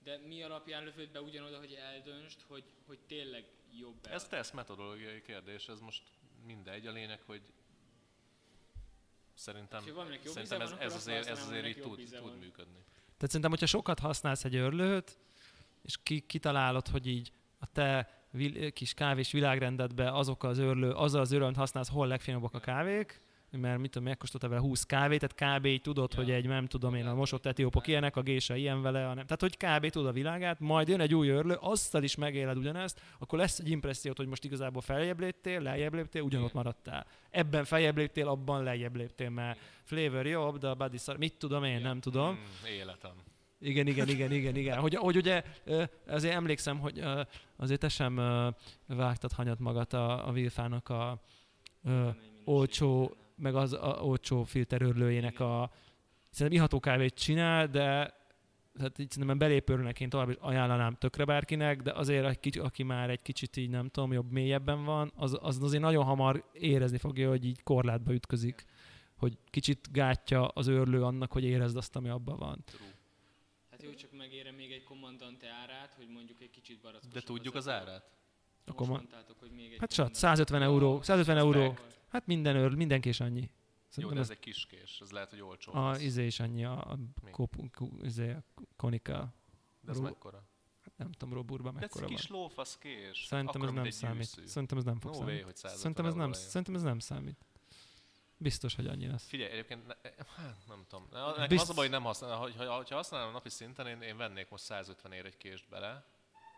De 0.03 0.19
mi 0.27 0.43
alapján 0.43 0.85
lövöd 0.85 1.11
be 1.11 1.21
ugyanoda, 1.21 1.59
hogy 1.59 1.73
eldöntsd, 1.73 2.43
hogy, 2.43 2.65
hogy 2.87 2.99
tényleg 3.07 3.45
jobb 3.79 4.07
Ez 4.11 4.29
tesz 4.29 4.51
metodológiai 4.51 5.23
kérdés, 5.23 5.69
ez 5.69 5.81
most 5.81 6.03
mindegy. 6.45 6.87
A 6.87 6.93
lényeg, 6.93 7.23
hogy 7.27 7.53
szerintem, 9.35 9.85
jobb 9.87 10.19
szerintem 10.25 10.61
ez, 10.61 10.71
van, 10.71 10.79
ez 10.81 10.95
azért, 10.95 11.27
ez 11.27 11.47
azért 11.47 11.67
így 11.67 11.81
tud, 11.81 12.09
tud 12.11 12.39
működni. 12.39 12.85
Tehát 13.05 13.27
szerintem, 13.27 13.51
hogyha 13.51 13.67
sokat 13.67 13.99
használsz 13.99 14.45
egy 14.45 14.57
örlőt, 14.57 15.19
és 15.83 15.97
ki, 16.03 16.21
kitalálod, 16.21 16.89
hogy 16.89 17.07
így 17.07 17.33
a 17.59 17.73
te 17.73 18.26
vil, 18.37 18.73
kis 18.73 18.95
kávés 18.95 19.33
világrendedbe 19.33 20.11
azok 20.13 20.45
az 20.45 20.59
örlő, 20.59 20.91
azzal 20.91 21.21
az 21.21 21.33
örömt 21.33 21.57
használsz, 21.57 21.89
hol 21.91 22.07
legfinomabbak 22.07 22.55
a 22.55 22.61
kávék, 22.61 23.21
mert 23.51 23.79
mit 23.79 23.91
tudom, 23.91 24.09
megkóstoltál 24.09 24.51
vele 24.51 24.61
20 24.63 24.83
kávét, 24.85 25.27
tehát 25.27 25.59
kb. 25.59 25.65
így 25.67 25.81
tudod, 25.81 26.11
Ja. 26.13 26.19
hogy 26.19 26.31
egy, 26.31 26.47
nem 26.47 26.67
tudom 26.67 26.95
én, 26.95 27.07
a 27.07 27.15
mosott 27.15 27.47
etiópok 27.47 27.87
ilyenek, 27.87 28.17
a 28.17 28.23
gésa 28.23 28.55
ilyen 28.57 28.83
vele, 28.83 29.03
hanem, 29.05 29.27
tehát 29.27 29.41
hogy 29.41 29.57
kb. 29.57 29.91
tudod 29.91 30.09
a 30.09 30.13
világát, 30.13 30.61
majd 30.61 30.89
jön 30.89 31.01
egy 31.01 31.15
új 31.15 31.29
örlő, 31.29 31.55
azzal 31.61 32.03
is 32.03 32.15
megéled 32.15 32.57
ugyanezt, 32.57 33.01
akkor 33.19 33.39
lesz 33.39 33.59
egy 33.59 33.71
impressziót, 33.71 34.17
hogy 34.17 34.27
most 34.27 34.45
igazából 34.45 34.83
feljebb 34.83 35.21
léptél, 35.21 35.61
lejjebb 35.61 35.95
léptél, 35.95 36.23
ugyanott 36.23 36.53
maradtál. 36.53 37.07
Ebben 37.31 37.65
feljebb 37.65 37.97
léptél, 37.97 38.29
abban 38.29 38.63
lejjebb 38.63 38.97
léptél, 38.97 39.31
mert 39.31 39.59
flavor 39.83 40.27
jobb, 40.27 40.59
de 40.59 40.69
a 40.69 40.75
body 40.75 40.99
szar, 40.99 41.17
mit 41.17 41.39
tudom 41.39 41.65
én, 41.65 41.79
Ja. 41.79 41.87
nem 41.87 42.01
tudom. 42.01 42.31
Mm, 42.35 42.67
életem. 42.73 43.13
Igen, 43.61 43.87
igen, 43.87 44.09
igen, 44.09 44.33
igen, 44.33 44.57
igen. 44.57 44.79
Hogy, 44.79 44.95
hogy 44.95 45.17
ugye 45.17 45.43
azért 46.07 46.35
emlékszem, 46.35 46.79
hogy 46.79 47.03
azért 47.57 47.81
te 47.81 47.89
sem 47.89 48.17
vágtad 48.87 49.33
hanyat 49.33 49.59
magad 49.59 49.93
a, 49.93 50.29
a 50.29 50.31
Wilfának 50.31 50.89
a 50.89 51.21
ö, 51.85 52.09
olcsó, 52.45 53.17
meg 53.37 53.55
az 53.55 53.73
a, 53.73 53.99
olcsó 54.03 54.45
filterörlőjének 54.45 55.41
a 55.41 55.71
szerintem 56.31 56.59
iható 56.59 56.81
kávét 56.81 57.15
csinál, 57.15 57.67
de 57.67 58.15
tehát 58.77 58.99
így 58.99 59.11
szerintem 59.11 59.39
belépőrnek 59.39 60.01
én 60.01 60.09
tovább 60.09 60.29
is 60.29 60.37
ajánlanám 60.41 60.95
tökre 60.95 61.25
bárkinek, 61.25 61.83
de 61.83 61.93
azért, 61.93 62.41
kicsi, 62.41 62.59
aki 62.59 62.83
már 62.83 63.11
egy 63.11 63.23
kicsit 63.23 63.57
így 63.57 63.71
nem 63.71 63.89
tudom, 63.89 64.13
jobb, 64.13 64.31
mélyebben 64.31 64.85
van, 64.85 65.13
az, 65.15 65.39
az 65.41 65.63
azért 65.63 65.83
nagyon 65.83 66.05
hamar 66.05 66.45
érezni 66.53 66.99
fogja, 66.99 67.29
hogy 67.29 67.45
így 67.45 67.63
korlátba 67.63 68.13
ütközik, 68.13 68.65
hogy 69.17 69.39
kicsit 69.51 69.93
gátja 69.93 70.47
az 70.47 70.69
őrlő 70.69 71.03
annak, 71.03 71.33
hogy 71.33 71.45
érezd 71.45 71.77
azt, 71.77 71.97
ami 71.97 72.09
abban 72.09 72.37
van. 72.39 72.65
True. 72.65 72.95
Hát 73.71 73.83
jó, 73.83 73.95
csak 73.95 74.13
megérem 74.13 74.55
még 74.55 74.73
egy 74.73 74.76
kommandante 74.89 75.49
árát, 75.63 75.95
hogy 75.95 76.09
mondjuk 76.09 76.41
egy 76.41 76.51
kicsit 76.51 76.81
barackosabb. 76.81 77.13
De 77.15 77.21
tudjuk 77.21 77.55
az 77.55 77.69
ár. 77.69 77.81
árát? 77.81 78.11
Most 78.67 78.79
Akkor 78.79 78.87
ma- 78.87 78.93
mondtátok, 78.97 79.39
hogy 79.39 79.51
még 79.51 79.73
egy 79.73 79.79
Hát 79.81 79.89
kommandante. 79.95 80.19
150 80.27 80.63
euró, 80.63 81.03
150 81.03 81.37
euró. 81.37 81.77
Hát 82.09 82.27
minden 82.27 82.57
őr, 82.57 82.75
mindenki 82.75 83.09
is 83.09 83.21
annyi. 83.21 83.41
Jó, 83.41 83.49
Szerintem 83.89 84.15
de 84.15 84.21
ez 84.23 84.31
ez 84.31 84.37
egy 84.37 84.43
kis 84.43 84.67
kés, 84.67 84.99
ez 85.01 85.11
lehet, 85.11 85.31
hogy 85.31 85.41
olcsó. 85.41 85.73
a 85.75 85.91
lesz. 85.91 86.03
izé 86.03 86.27
is 86.27 86.41
annyi, 86.41 86.65
a, 86.65 86.73
a 86.91 86.99
kop, 87.31 87.57
izé, 88.03 88.31
a 88.31 88.43
konika. 88.77 89.35
De 89.81 89.91
ez 89.91 89.97
Ró- 89.97 90.03
mekkora? 90.03 90.45
Nem 90.97 91.13
tudom, 91.13 91.35
Roburban 91.35 91.73
De 91.75 91.79
ez 91.79 91.83
mekkora 91.83 92.05
egy 92.05 92.11
van. 92.11 92.21
kis 92.21 92.29
lófasz 92.31 92.79
kés. 92.79 93.25
Szerintem 93.25 93.63
Akkora, 93.63 93.79
ez 93.79 93.83
nem 93.85 93.91
számít. 93.91 94.17
gyűszű. 94.19 94.47
Szerintem 94.47 94.79
ez 94.79 94.85
nem 94.85 95.01
fog 95.01 95.11
No 95.13 95.17
way, 95.19 95.27
számít. 95.27 95.45
hogy 95.45 95.57
150 95.57 95.79
Szerintem 95.81 96.07
ez, 96.07 96.15
nem, 96.15 96.33
szerintem 96.33 96.75
ez 96.75 96.83
nem 96.83 96.99
számít. 96.99 97.37
Biztos, 98.39 98.75
hogy 98.75 98.87
annyi 98.87 99.07
lesz. 99.07 99.27
Figyelj, 99.29 99.51
egyébként, 99.51 99.87
ne, 99.87 99.95
hát 100.37 100.57
nem 100.69 100.85
tudom. 100.89 101.09
Ne- 101.13 101.27
Nekem 101.27 101.49
Bizt- 101.49 101.63
az 101.63 101.71
a 101.71 101.75
baj, 101.75 101.85
hogy 101.85 101.95
nem 101.95 102.03
használom. 102.03 102.53
Ha, 102.57 102.65
ha, 102.65 102.85
ha 102.89 102.95
használom 102.95 103.33
napi 103.33 103.49
szinten, 103.49 103.87
én, 103.87 104.01
én 104.03 104.17
vennék 104.17 104.49
most 104.49 104.65
150 104.65 105.13
ér 105.13 105.25
egy 105.25 105.37
kést 105.37 105.69
bele, 105.69 106.05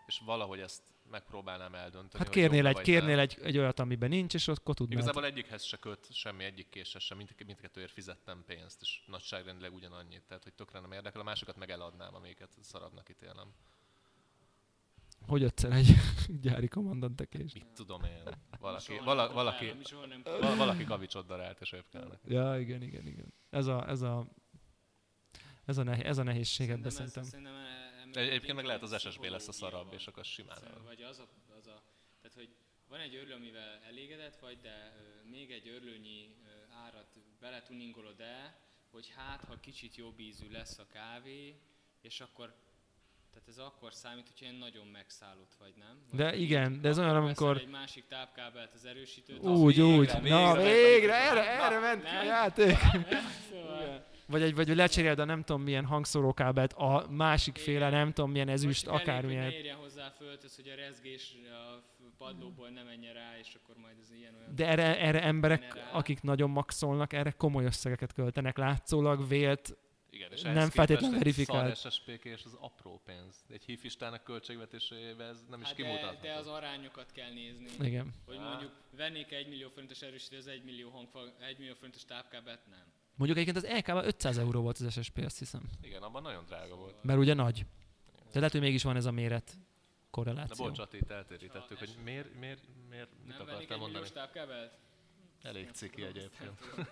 és 0.07 0.20
valahogy 0.24 0.61
ezt 0.61 0.83
megpróbálnám 1.11 1.74
eldönteni. 1.74 2.24
Hát 2.24 2.33
kérnél, 2.33 2.66
egy, 2.66 2.81
kérnél 2.81 3.16
nem. 3.16 3.18
egy, 3.18 3.39
egy 3.43 3.59
olyat, 3.59 3.79
amiben 3.79 4.09
nincs, 4.09 4.35
és 4.35 4.49
akkor 4.49 4.74
tudnád. 4.74 4.99
Igazából 4.99 5.24
egyikhez 5.24 5.64
se 5.64 5.76
köt 5.76 6.12
semmi, 6.12 6.45
egyik 6.45 6.68
késhez 6.68 7.03
sem, 7.03 7.16
mind, 7.16 7.35
mindkettőért 7.47 7.93
fizettem 7.93 8.45
pénzt, 8.47 8.81
és 8.81 9.03
nagyságrendileg 9.07 9.74
ugyanannyit, 9.74 10.22
tehát 10.22 10.43
hogy 10.43 10.53
tökre 10.55 10.81
nem 10.81 10.93
érdekel, 10.93 11.20
a 11.20 11.24
másokat 11.24 11.57
meg 11.57 11.70
eladnám, 11.70 12.14
amiket 12.14 12.57
szarabbnak 12.61 13.09
ítélem. 13.09 13.53
Hogy 15.29 15.43
ötszer 15.43 15.72
egy 15.72 15.87
gyári 16.43 16.68
kommandantekés? 16.68 17.53
Mit 17.53 17.66
tudom 17.66 18.05
én, 18.05 18.22
valaki, 18.61 18.99
vala, 19.05 19.33
valaki, 19.33 19.64
nem 20.09 20.20
val- 20.24 20.57
valaki 20.57 20.85
kavicsot 20.85 21.26
darált, 21.26 21.61
és 21.61 21.72
épkelnek. 21.72 22.20
Ja, 22.24 22.59
igen, 22.59 22.83
igen, 22.83 23.07
igen. 23.07 23.33
Ez 23.51 23.66
a, 23.66 23.89
ez 23.89 24.03
a, 24.03 24.26
ez 25.64 25.79
a, 25.79 25.83
nehéz, 25.83 26.05
ez 26.05 26.18
a 26.18 26.22
nehézség 26.22 26.70
ebben 26.70 26.91
Szerintem 26.91 27.22
ez- 27.22 27.29
szerintem. 27.29 27.55
e- 27.55 28.11
De 28.12 28.20
egyébként 28.20 28.57
meg 28.57 28.64
lehet 28.64 28.83
az 28.83 28.99
SSB 29.01 29.24
lesz 29.24 29.49
a 29.49 29.53
szarabb, 29.53 29.93
és 29.93 30.07
akkor 30.07 30.24
simán. 30.24 30.59
Vagy 30.85 31.03
az 31.03 31.18
a, 31.18 31.29
az 31.59 31.66
a, 31.66 31.83
tehát 32.20 32.37
hogy 32.37 32.49
van 32.89 33.01
egy 33.01 33.14
örlő, 33.14 33.35
amivel 33.35 33.81
elégedett 33.89 34.37
vagy, 34.39 34.59
de 34.61 34.95
még 35.31 35.51
egy 35.51 35.68
örlőnyi 35.68 36.37
árat 36.87 37.18
beletuningolod 37.41 38.20
el, 38.20 38.59
hogy 38.91 39.12
hát, 39.16 39.45
ha 39.45 39.61
kicsit 39.61 39.97
jobb 39.97 40.18
ízű 40.20 40.51
lesz 40.51 40.79
a 40.79 40.87
kávé, 40.87 41.61
és 42.01 42.20
akkor 42.20 42.55
tehát 43.33 43.49
ez 43.49 43.59
akkor 43.59 43.93
számít, 43.93 44.26
hogyha 44.29 44.45
ilyen 44.45 44.59
nagyon 44.59 44.87
megszállott 44.87 45.53
vagy, 45.59 45.72
nem? 45.79 45.99
Vagy 46.11 46.18
De 46.20 46.37
igen, 46.37 46.81
de 46.81 46.89
ez 46.89 46.99
olyan, 46.99 47.16
amikor- 47.16 47.59
egy 47.59 47.68
másik 47.68 48.05
tápkábelt 48.09 48.72
az 48.74 48.85
erősítőt, 48.85 49.43
Úgy, 49.43 49.76
végre, 49.76 49.97
úgy. 49.97 50.12
végre, 50.22 50.29
Na, 50.29 50.55
végre, 50.57 50.72
végre, 50.72 51.14
erre, 51.14 51.62
erre 51.64 51.79
ment 51.79 52.03
ki 52.03 52.09
a 52.09 52.12
Nem? 52.12 52.24
játék. 52.26 52.76
szóval, 53.51 54.07
Vagy 54.26 54.43
egy, 54.43 54.55
vagy 54.55 54.68
lecseréled 54.68 55.18
a 55.18 55.24
nem 55.24 55.43
tudom 55.43 55.62
milyen 55.62 55.85
hangszórókábelt, 55.85 56.72
a 56.72 57.07
másik 57.11 57.59
Igen. 57.59 57.66
féle 57.66 57.91
nem 57.91 58.12
tudom 58.12 58.31
milyen 58.31 58.49
ezüst, 58.49 58.85
Vagy 58.85 58.95
elég, 58.95 59.05
hogy 59.07 59.14
akármilyen. 59.14 59.45
ne 59.47 59.53
érjen 59.53 59.76
hozzá 59.76 60.09
földhöz, 60.11 60.57
hogy 60.57 60.68
a 60.68 60.74
rezgés 60.74 61.35
a 61.51 61.83
padlóból 62.18 62.68
ne 62.68 62.83
menjen 62.83 63.14
rá, 63.14 63.39
és 63.41 63.57
akkor 63.62 63.76
majd 63.76 63.95
ez 64.03 64.12
ilyen 64.18 64.35
olyan. 64.41 64.55
De 64.55 64.66
erre, 64.66 64.99
erre 65.01 65.22
emberek, 65.22 65.89
akik 65.93 66.22
nagyon 66.22 66.51
maxolnak, 66.51 67.12
erre 67.12 67.31
komoly 67.31 67.64
összegeket 67.64 68.12
költenek. 68.12 68.57
Látszólag 68.59 69.29
vélt, 69.29 69.76
Igen, 70.29 70.39
és 70.39 70.43
Nem 70.43 70.57
ehhez 70.57 70.72
feltétlenül 70.72 71.18
verifikált. 71.18 71.70
Egy 71.70 71.76
szar 71.76 71.93
SSPK 71.93 72.24
és 72.24 72.43
az 72.45 72.57
apró 72.61 73.01
pénz. 73.05 73.45
Egy 73.51 73.64
hifistának 73.64 74.24
költségvetésében 74.24 75.29
ez 75.29 75.45
nem 75.51 75.61
is 75.61 75.66
Hát 75.66 75.76
de, 75.76 75.83
kimutatható. 75.83 76.20
de 76.20 76.33
az 76.35 76.47
arányokat 76.47 77.12
kell 77.12 77.33
nézni. 77.33 77.66
igen. 77.81 78.14
Hogy 78.26 78.39
mondjuk 78.39 78.72
vennék 78.91 79.33
egy 79.33 79.49
millió 79.49 79.68
forintos 79.68 80.03
erősítő, 80.03 80.37
az 80.37 80.47
egy 80.47 80.64
millió, 80.64 80.91
hangfa, 80.91 81.20
egy 81.41 81.59
millió 81.59 81.74
forintos 81.74 82.05
tápkábelt, 82.05 82.61
nem. 82.70 82.85
Mondjuk 83.14 83.39
egyébként 83.39 83.64
az 83.66 83.79
LK-ban 83.79 84.05
500 84.07 84.39
euró 84.39 84.61
volt 84.62 84.79
az 84.79 84.93
SSP, 85.03 85.18
azt 85.24 85.39
hiszem. 85.39 85.62
Igen, 85.83 86.03
abban 86.03 86.22
nagyon 86.22 86.45
drága 86.45 86.76
volt. 86.76 87.03
Mert 87.05 87.18
ugye 87.18 87.35
nagy. 87.35 87.66
De 88.33 88.39
lehet, 88.39 88.53
hogy 88.53 88.61
mégis 88.61 88.83
van 88.83 88.97
ez 88.97 89.05
a 89.05 89.11
méret 89.11 89.45
De 89.51 89.57
korreláció. 90.11 90.64
bocs, 90.66 90.79
Ati, 90.79 90.97
itt 90.97 91.11
eltérítettük, 91.11 91.79
hogy 91.79 91.95
miért, 92.05 92.35
miért, 92.35 92.62
miért, 92.89 93.09
mit 93.24 93.37
Nem 93.37 93.47
vennék 93.47 93.53
akartál 93.53 93.61
egy 93.61 93.68
mondani? 93.68 93.91
milliós 93.93 94.11
tápkábelt? 94.12 94.72
Elég 95.43 95.70
ciki 95.72 96.03
egyébként. 96.03 96.61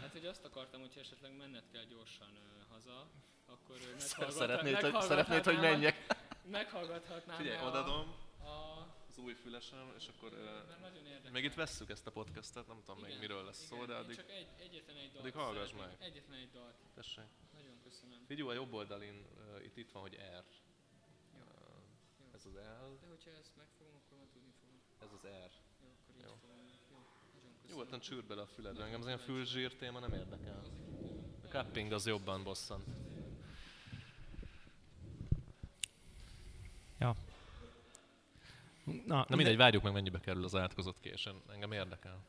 Hát, 0.00 0.12
hogy 0.12 0.26
azt 0.26 0.44
akartam, 0.44 0.80
hogyha 0.80 1.00
esetleg 1.00 1.36
menned 1.36 1.64
kell 1.72 1.84
gyorsan 1.84 2.28
ö, 2.36 2.62
haza, 2.72 3.10
akkor 3.46 3.76
ö, 3.76 3.90
meghallgathat- 3.90 4.32
Szeretnéd, 4.32 5.02
szeretnéd, 5.02 5.44
hogy 5.44 5.60
menjek? 5.60 6.06
Meghallgathatnám 6.50 7.36
Figyelj, 7.36 7.56
a- 7.58 7.66
odadom 7.66 8.14
A, 8.44 8.80
az 9.08 9.18
új 9.18 9.32
fülesem, 9.34 9.92
és 9.98 10.08
akkor... 10.16 10.30
mert 10.68 10.80
nagyon 10.80 11.06
érdekel. 11.06 11.30
Még 11.30 11.44
itt 11.44 11.54
vesszük 11.54 11.90
ezt 11.90 12.06
a 12.06 12.10
podcastet, 12.10 12.66
nem 12.66 12.80
tudom 12.84 12.96
még 13.00 13.08
Igen, 13.08 13.18
miről 13.20 13.44
lesz 13.44 13.64
szó, 13.66 13.74
igen, 13.76 13.86
de 13.86 13.92
én 13.94 13.98
addig 14.00 14.16
csak 14.16 14.30
egy, 14.30 14.48
egyetlen 14.58 14.96
egy 14.96 15.10
dalt 15.12 15.18
addig 15.24 15.34
hallgass 15.34 15.72
meg. 15.72 15.96
Egyetlen 15.98 16.38
egy 16.38 16.50
dalt. 16.50 16.74
tessék. 16.94 17.24
Nagyon 17.52 17.80
köszönöm. 17.82 18.24
Figyelj, 18.26 18.48
a 18.48 18.52
jobb 18.52 18.72
oldalin 18.72 19.26
uh, 19.36 19.64
itt, 19.64 19.76
itt 19.76 19.90
van, 19.90 20.02
hogy 20.02 20.14
R. 20.14 20.44
Jó. 21.34 21.40
Uh, 21.40 22.34
ez 22.34 22.46
az 22.46 22.54
L, 22.54 22.98
De 23.00 23.06
hogyha 23.08 23.30
ezt 23.30 23.56
megfogom, 23.56 23.94
akkor 24.04 24.16
már 24.18 24.26
tudni 24.32 24.52
fogom. 24.60 24.80
ez 24.98 25.12
az 25.12 25.22
R. 25.26 25.50
Jó, 25.82 25.88
akkor 26.02 26.14
így 26.16 26.22
Jó. 26.22 26.34
fogom. 26.40 26.56
Jó, 26.90 26.98
nagyon 27.34 27.52
köszönöm. 27.61 27.61
Nyugodtan 27.72 28.00
csűr 28.00 28.24
bele 28.24 28.42
a 28.42 28.46
füledbe, 28.46 28.84
engem 28.84 29.00
az 29.00 29.06
ilyen 29.06 29.18
fülzsír 29.18 29.74
téma 29.74 29.98
nem 29.98 30.12
érdekel. 30.12 30.62
A 31.44 31.46
cupping 31.46 31.92
az 31.92 32.06
jobban 32.06 32.42
bosszant. 32.42 32.84
Na, 39.06 39.24
Na 39.28 39.36
mindegy, 39.36 39.56
várjuk 39.56 39.82
meg, 39.82 39.92
mennyibe 39.92 40.20
kerül 40.20 40.44
az 40.44 40.54
átkozott 40.54 41.00
kés, 41.00 41.28
engem 41.52 41.72
érdekel. 41.72 42.24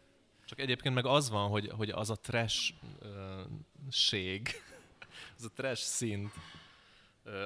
Csak 0.46 0.60
egyébként 0.60 0.96
meg 0.96 1.06
az 1.06 1.30
van, 1.30 1.50
hogy, 1.50 1.70
hogy 1.70 1.89
az 1.89 2.10
a 2.10 2.16
trash 2.16 2.74
uh, 3.02 3.10
ség, 3.89 4.50
az 5.38 5.44
a 5.44 5.50
trash 5.56 5.82
szint, 5.82 6.34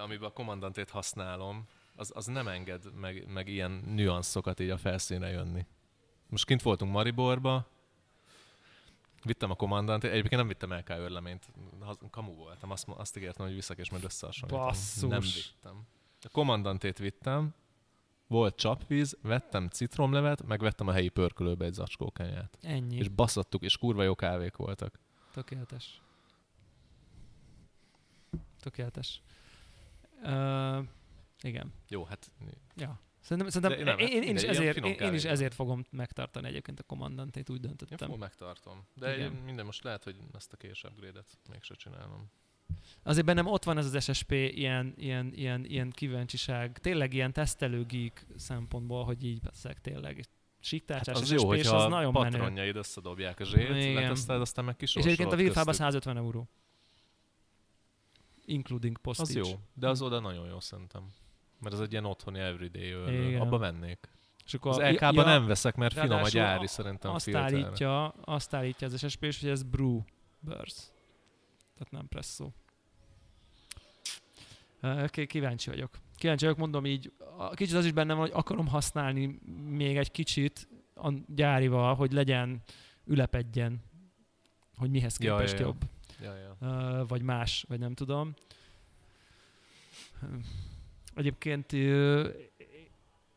amiben 0.02 0.30
a 0.30 0.34
kommandantét 0.34 0.90
használom, 0.90 1.68
az, 1.96 2.12
az 2.16 2.26
nem 2.26 2.48
enged 2.48 2.94
meg, 2.94 3.28
meg 3.28 3.48
ilyen 3.48 3.72
nüanszokat 3.72 4.60
így 4.60 4.70
a 4.70 4.78
felszínre 4.78 5.30
jönni. 5.30 5.66
Most 6.30 6.46
kint 6.46 6.62
voltunk 6.62 6.92
Mariborba, 6.92 7.76
vittem 9.28 9.52
a 9.52 9.56
kommandantét, 9.56 10.12
egyébként 10.12 10.36
nem 10.36 10.48
vittem 10.48 10.74
LK 10.74 10.90
örleményt, 10.90 11.48
kamu 12.10 12.34
voltam, 12.36 12.72
azt, 12.72 12.88
azt 12.88 13.18
ígértem, 13.18 13.46
hogy 13.46 13.56
visszak 13.56 13.78
és 13.78 13.92
majd 13.92 14.04
összehasonlítom. 14.04 14.66
Basszus. 14.66 15.10
Nem 15.10 15.20
vittem. 15.20 15.88
A 16.22 16.30
kommandantét 16.32 16.98
vittem, 16.98 17.54
volt 18.28 18.56
csapvíz, 18.56 19.18
vettem 19.22 19.68
citromlevet, 19.68 20.44
meg 20.46 20.60
vettem 20.60 20.88
a 20.88 20.92
helyi 20.92 21.10
pörkölőbe 21.10 21.66
egy 21.66 21.74
zacskó 21.74 22.12
kenyát. 22.12 22.58
ennyi. 22.62 22.96
És 22.98 23.08
basszattuk, 23.08 23.64
és 23.64 23.78
kurva 23.78 24.04
jó 24.04 24.16
kávék 24.16 24.56
voltak. 24.56 25.00
Tökéletes. 25.32 26.02
Tökéletes. 28.60 29.22
Uh, 30.24 30.86
igen. 31.42 31.74
Jó, 31.88 32.04
hát 32.04 32.32
Ja. 32.76 33.00
Szerintem, 33.28 33.62
szerintem 33.62 33.86
nem, 33.86 33.98
én, 33.98 34.08
én, 34.08 34.24
én, 34.24 34.36
is 34.36 34.42
ezért, 34.42 34.78
én, 34.78 34.94
én 34.94 35.14
is 35.14 35.24
ezért 35.24 35.54
fogom 35.54 35.86
megtartani 35.90 36.48
egyébként 36.48 36.80
a 36.80 36.84
kommandantét, 36.84 37.50
úgy 37.50 37.56
én 37.56 37.62
döntöttem. 37.62 37.98
fogom 37.98 38.20
megtartom. 38.20 38.86
De 38.94 39.16
Igen. 39.16 39.32
minden 39.32 39.66
most 39.66 39.84
lehet, 39.84 40.04
hogy 40.04 40.16
ezt 40.34 40.54
a 40.54 40.58
kés 40.58 40.84
upgrade-et 40.84 41.38
mégse 41.50 41.76
csinálom. 41.76 42.32
Azért 43.04 43.26
bennem 43.26 43.46
ott 43.46 43.64
van 43.64 43.78
ez 43.78 43.94
az 43.94 44.04
SSP 44.04 44.32
ilyen, 44.32 44.94
ilyen, 44.98 45.32
ilyen, 45.34 45.66
ilyen 45.66 45.92
kíváncsiság, 45.92 46.80
tényleg 46.80 47.14
ilyen 47.14 47.34
tesztelő 47.34 47.86
geek 47.86 48.26
szempontból, 48.36 49.04
hogy 49.04 49.24
így 49.24 49.42
beszek 49.42 49.82
tényleg. 49.82 50.16
Hát 50.16 50.30
Síktárcsás 50.60 51.16
az 51.16 51.26
SSP, 51.26 51.40
jó, 51.40 51.54
és 51.54 51.62
hogyha 51.62 51.78
az 51.78 51.84
a 51.84 51.88
nagyon 51.88 52.12
menő. 52.12 52.30
patronjaid 52.30 52.76
összedobják 52.76 53.40
a 53.40 53.44
zsét, 53.44 53.94
leteszteled, 53.94 54.42
aztán 54.42 54.66
meg 54.66 54.74
És 54.74 54.80
kisorsolod 54.80 55.08
egyébként 55.08 55.40
a 55.40 55.44
Wilfába 55.44 55.66
köztük. 55.66 55.86
150 55.86 56.18
euró. 56.18 56.48
including 58.46 58.96
Az 58.96 59.02
postage. 59.02 59.40
jó, 59.40 59.60
de 59.74 59.90
az 59.90 60.02
oda 60.02 60.20
nagyon 60.20 60.48
jó 60.48 60.60
szerintem. 60.60 61.14
Mert 61.60 61.76
ez 61.76 61.80
egy 61.82 61.92
ilyen 61.92 62.06
otthoni 62.06 62.40
everyday. 62.40 63.28
Igen. 63.28 63.42
Abba 63.42 63.58
vennék. 63.58 64.10
És 64.46 64.54
akkor 64.54 64.72
Az 64.72 64.92
LK-ban 64.92 65.14
ja, 65.14 65.24
nem 65.24 65.46
veszek, 65.46 65.76
mert 65.76 66.00
finom 66.00 66.24
a 66.24 66.28
gyári 66.28 66.68
szerintem 66.68 67.12
azt 67.12 67.24
filterre. 67.24 67.46
állítja, 67.46 68.08
azt 68.08 68.54
állítja 68.54 68.88
az 68.88 69.00
SSP 69.08 69.24
is, 69.24 69.40
hogy 69.40 69.50
ez 69.50 69.64
brew 69.64 70.02
burst. 70.40 70.94
Tehát 71.74 71.92
nem 71.92 72.08
presszó. 72.08 72.52
Kíváncsi 75.28 75.70
vagyok. 75.70 75.98
Kíváncsi 76.16 76.44
vagyok, 76.44 76.60
mondom 76.60 76.86
így, 76.86 77.12
kicsit 77.54 77.76
az 77.76 77.86
is 77.86 77.92
bennem 77.92 78.18
van, 78.18 78.26
hogy 78.26 78.36
akarom 78.36 78.68
használni 78.68 79.40
még 79.70 79.98
egy 79.98 80.12
kicsit 80.12 80.68
a 80.96 81.14
gyárival, 81.28 81.96
hogy 81.96 82.12
legyen, 82.12 82.62
ülepedjen, 83.06 83.84
hogy 84.78 84.90
mihez 84.90 85.18
képest 85.18 85.54
ja, 85.54 85.60
ja. 85.60 85.66
jobb. 85.66 85.82
Ja, 86.22 86.34
ja. 86.36 87.06
Vagy 87.08 87.22
más, 87.22 87.66
vagy 87.68 87.80
nem 87.80 87.94
tudom. 87.94 88.34
Egyébként 91.18 91.72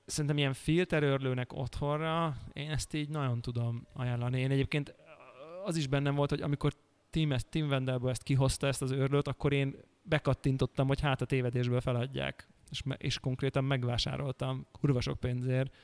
szerintem 0.06 0.38
ilyen 0.38 0.52
filterörlőnek 0.52 1.52
otthonra 1.52 2.36
én 2.52 2.70
ezt 2.70 2.94
így 2.94 3.08
nagyon 3.08 3.40
tudom 3.40 3.86
ajánlani. 3.92 4.40
Én 4.40 4.50
egyébként 4.50 4.94
az 5.64 5.76
is 5.76 5.86
bennem 5.86 6.14
volt, 6.14 6.30
hogy 6.30 6.40
amikor 6.40 6.72
Tim, 7.10 7.32
ezt, 7.32 7.46
Tim 7.48 7.68
Wendelből 7.68 8.10
ezt 8.10 8.22
kihozta 8.22 8.66
ezt 8.66 8.82
az 8.82 8.90
örlőt, 8.90 9.28
akkor 9.28 9.52
én 9.52 9.76
bekattintottam, 10.02 10.86
hogy 10.86 11.00
hát 11.00 11.20
a 11.20 11.24
tévedésből 11.24 11.80
feladják. 11.80 12.48
És, 12.70 12.82
és 12.96 13.18
konkrétan 13.18 13.64
megvásároltam 13.64 14.66
kurva 14.72 15.00
sok 15.00 15.20
pénzért 15.20 15.74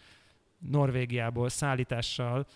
Norvégiából 0.58 1.48
szállítással, 1.48 2.46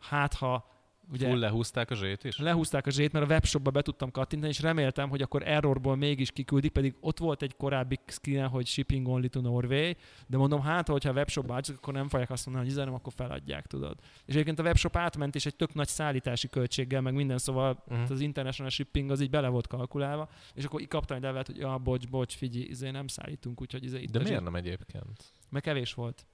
hát 0.00 0.34
ha 0.34 0.75
ugye 1.12 1.28
Full 1.28 1.38
lehúzták 1.38 1.90
a 1.90 1.94
zsét 1.94 2.24
is? 2.24 2.38
lehúzták 2.38 2.86
a 2.86 2.90
zsét, 2.90 3.12
mert 3.12 3.24
a 3.24 3.28
webshopba 3.28 3.70
be 3.70 3.82
tudtam 3.82 4.10
kattintani, 4.10 4.52
és 4.52 4.60
reméltem, 4.60 5.08
hogy 5.08 5.22
akkor 5.22 5.42
errorból 5.48 5.96
mégis 5.96 6.30
kiküldik, 6.30 6.72
pedig 6.72 6.94
ott 7.00 7.18
volt 7.18 7.42
egy 7.42 7.56
korábbi 7.56 7.98
screen, 8.06 8.48
hogy 8.48 8.66
shipping 8.66 9.08
only 9.08 9.26
to 9.28 9.40
Norway, 9.40 9.96
de 10.26 10.36
mondom, 10.36 10.60
hát, 10.60 10.88
hogyha 10.88 11.10
a 11.10 11.12
webshopba 11.12 11.54
átjuk, 11.54 11.76
akkor 11.76 11.92
nem 11.94 12.08
fogják 12.08 12.30
azt 12.30 12.46
mondani, 12.46 12.66
hogy 12.66 12.74
üzenem, 12.76 12.94
akkor 12.94 13.12
feladják, 13.16 13.66
tudod. 13.66 13.98
És 14.24 14.34
egyébként 14.34 14.58
a 14.58 14.62
webshop 14.62 14.96
átment, 14.96 15.34
és 15.34 15.46
egy 15.46 15.56
tök 15.56 15.74
nagy 15.74 15.88
szállítási 15.88 16.48
költséggel, 16.48 17.00
meg 17.00 17.14
minden, 17.14 17.38
szóval 17.38 17.84
Mhm. 17.88 18.00
az 18.12 18.20
international 18.20 18.70
shipping 18.70 19.10
az 19.10 19.20
így 19.20 19.30
bele 19.30 19.48
volt 19.48 19.66
kalkulálva, 19.66 20.28
és 20.54 20.64
akkor 20.64 20.80
így 20.80 20.88
kaptam 20.88 21.16
egy 21.16 21.22
levelet, 21.22 21.46
hogy 21.46 21.56
ja, 21.56 21.78
bocs, 21.78 22.08
bocs, 22.08 22.34
figyelj, 22.36 22.64
izé 22.64 22.90
nem 22.90 23.06
szállítunk, 23.06 23.60
úgyhogy 23.60 23.84
izé 23.84 24.00
itt 24.00 24.10
De 24.10 24.18
miért 24.18 24.34
zsét. 24.34 24.44
nem 24.44 24.54
egyébként? 24.54 25.32
Mert 25.50 25.64
kevés 25.64 25.94
volt. 25.94 26.26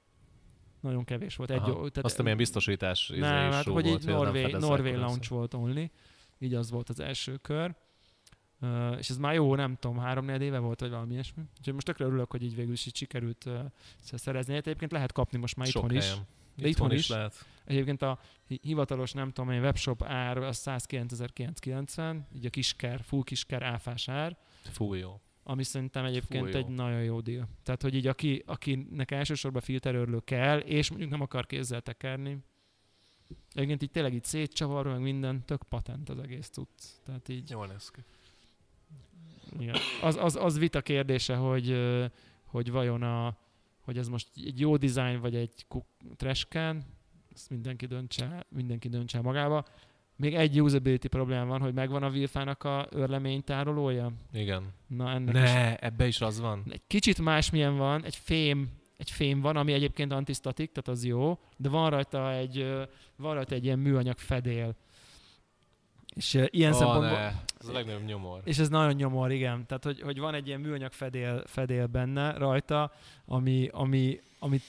Nagyon 0.83 1.05
kevés 1.05 1.37
volt. 1.37 1.51
Egy, 1.51 1.57
Aha. 1.59 1.72
tehát 1.72 2.05
Azt 2.05 2.22
milyen 2.22 2.37
biztosítás 2.37 3.09
izé 3.09 3.20
nem, 3.20 3.49
is 3.49 3.55
hát, 3.55 3.64
hogy 3.64 3.72
volt, 3.72 3.85
egy 3.85 3.93
hogy 3.93 4.55
az 4.55 4.62
nem 4.68 4.85
össze. 4.87 4.97
launch 4.97 5.28
volt 5.28 5.55
only, 5.55 5.91
így 6.39 6.55
az 6.55 6.70
volt 6.70 6.89
az 6.89 7.01
első 7.01 7.37
kör. 7.37 7.74
Uh, 8.61 8.97
és 8.99 9.09
ez 9.11 9.16
már 9.16 9.35
jó, 9.35 9.55
nem 9.55 9.76
tudom, 9.80 9.99
három 9.99 10.28
éve 10.28 10.59
volt, 10.59 10.80
vagy 10.80 10.91
valami 10.91 11.12
ilyesmi. 11.12 11.43
Úgyhogy 11.59 11.74
most 11.74 11.87
tökre 11.87 12.05
örülök, 12.05 12.30
hogy 12.30 12.43
így 12.43 12.55
végül 12.55 12.72
is 12.72 12.87
így 12.87 12.97
sikerült 12.97 13.45
uh, 13.47 13.61
szerezni. 14.01 14.55
Hát 14.55 14.66
Egyébként 14.66 14.93
lehet 14.93 15.12
kapni 15.12 15.39
most 15.39 15.57
már 15.57 15.66
Sok 15.66 15.83
itthon 15.83 15.97
is. 15.97 16.05
helyen. 16.09 16.26
De 16.57 16.68
itthon 16.68 16.93
is. 16.93 17.09
lehet. 17.09 17.47
Egyébként 17.64 18.03
a 18.03 18.18
hi- 18.47 18.61
hivatalos, 18.62 19.12
nem 19.12 19.30
tudom, 19.33 19.51
én 19.51 19.61
webshop 19.61 20.03
ár 20.03 20.37
az 20.39 20.62
109.990, 20.66 22.20
így 22.37 22.47
a 22.47 22.51
kisker, 22.51 23.01
full 23.03 23.22
kisker 23.22 23.62
áfás 23.62 24.09
ár, 24.09 24.37
Fú, 24.62 24.95
jó. 24.95 25.20
Ami 25.43 25.62
szerintem 25.62 26.05
egyébként 26.05 26.45
Fú, 26.45 26.51
jó. 26.51 26.59
egy 26.59 26.68
nagyon 26.68 27.03
jó 27.03 27.20
deal. 27.20 27.49
Tehát, 27.62 27.82
hogy 27.82 27.95
így 27.95 28.07
aki, 28.07 28.43
akinek 28.47 29.11
elsősorban 29.11 29.62
filterőrlő 29.62 30.20
kell, 30.24 30.59
és 30.59 30.90
mondjuk 30.90 31.11
nem 31.11 31.20
akar 31.20 31.47
kézzel 31.47 31.80
tekerni, 31.80 32.38
egyébként 33.53 33.82
így 33.82 33.90
tényleg 33.90 34.14
így 34.14 34.24
szétcsavar, 34.24 34.86
meg 34.86 35.01
minden, 35.01 35.45
tök 35.45 35.62
patent 35.62 36.09
az 36.09 36.18
egész 36.18 36.49
cucc. 36.49 36.82
Tehát 37.05 37.28
így, 37.28 37.51
Jól 37.51 37.66
néz 37.66 37.90
ki. 37.90 38.01
igen. 39.59 39.76
Az, 40.03 40.16
az, 40.16 40.36
az 40.36 40.59
vita 40.59 40.82
kérdése, 40.82 41.36
hogy, 41.36 41.76
hogy 42.45 42.70
vajon 42.70 43.03
a, 43.03 43.36
hogy 43.80 43.99
ez 43.99 44.09
most 44.09 44.28
egy 44.36 44.61
jó 44.61 44.76
design, 44.76 45.20
vagy 45.20 45.34
egy 45.36 45.64
kuk- 45.68 46.16
trash 46.16 46.47
can, 46.49 46.84
ezt 47.34 47.51
mindenki 47.51 47.86
döntse, 47.86 48.47
mindenki 48.49 48.88
döntse 48.88 49.20
magába. 49.20 49.64
Még 50.17 50.35
egy 50.35 50.63
usability 50.63 51.07
probléma 51.09 51.45
van, 51.45 51.61
hogy 51.61 51.75
megvan 51.75 52.03
a 52.03 52.09
Wilfának 52.09 52.65
a 52.65 52.87
örlemény 52.91 53.45
tárolója. 53.45 54.13
Igen. 54.33 54.73
Na 54.87 55.11
ennek 55.11 55.35
is 55.35 55.41
Ne, 55.41 55.77
ebbe 55.77 56.07
is 56.07 56.21
az 56.21 56.41
van. 56.41 56.63
egy 56.71 56.83
kicsit 56.87 57.21
másmilyen 57.21 57.77
van, 57.77 58.05
egy 58.05 58.17
fém, 58.17 58.71
egy 58.97 59.11
fém 59.11 59.41
van, 59.41 59.57
ami 59.57 59.73
egyébként 59.73 60.13
antistatik, 60.13 60.73
tehát 60.73 60.89
az 60.89 61.05
jó, 61.05 61.39
de 61.57 61.69
van 61.69 61.91
rajta 61.91 62.33
egy, 62.33 62.75
van 63.17 63.35
rajta 63.35 63.55
egy 63.55 63.65
ilyen 63.65 63.79
műanyag 63.79 64.19
fedél. 64.19 64.75
És 66.15 66.39
ilyen 66.51 66.73
Ó, 66.73 66.77
szempontból... 66.77 67.11
ne. 67.19 67.33
Ez 67.61 67.69
a 67.69 67.73
legnagyobb 67.73 68.05
nyomor. 68.05 68.41
És 68.45 68.59
ez 68.59 68.69
nagyon 68.69 68.93
nyomor, 68.93 69.31
igen. 69.33 69.67
Tehát, 69.67 69.85
hogy, 69.85 70.01
hogy 70.01 70.19
van 70.19 70.35
egy 70.35 70.47
ilyen 70.47 70.61
műanyag 70.61 70.93
fedél, 70.93 71.43
fedél 71.47 71.87
benne 71.87 72.33
rajta, 72.33 72.93
ami, 73.27 73.69
ami, 73.73 74.21
amit, 74.39 74.63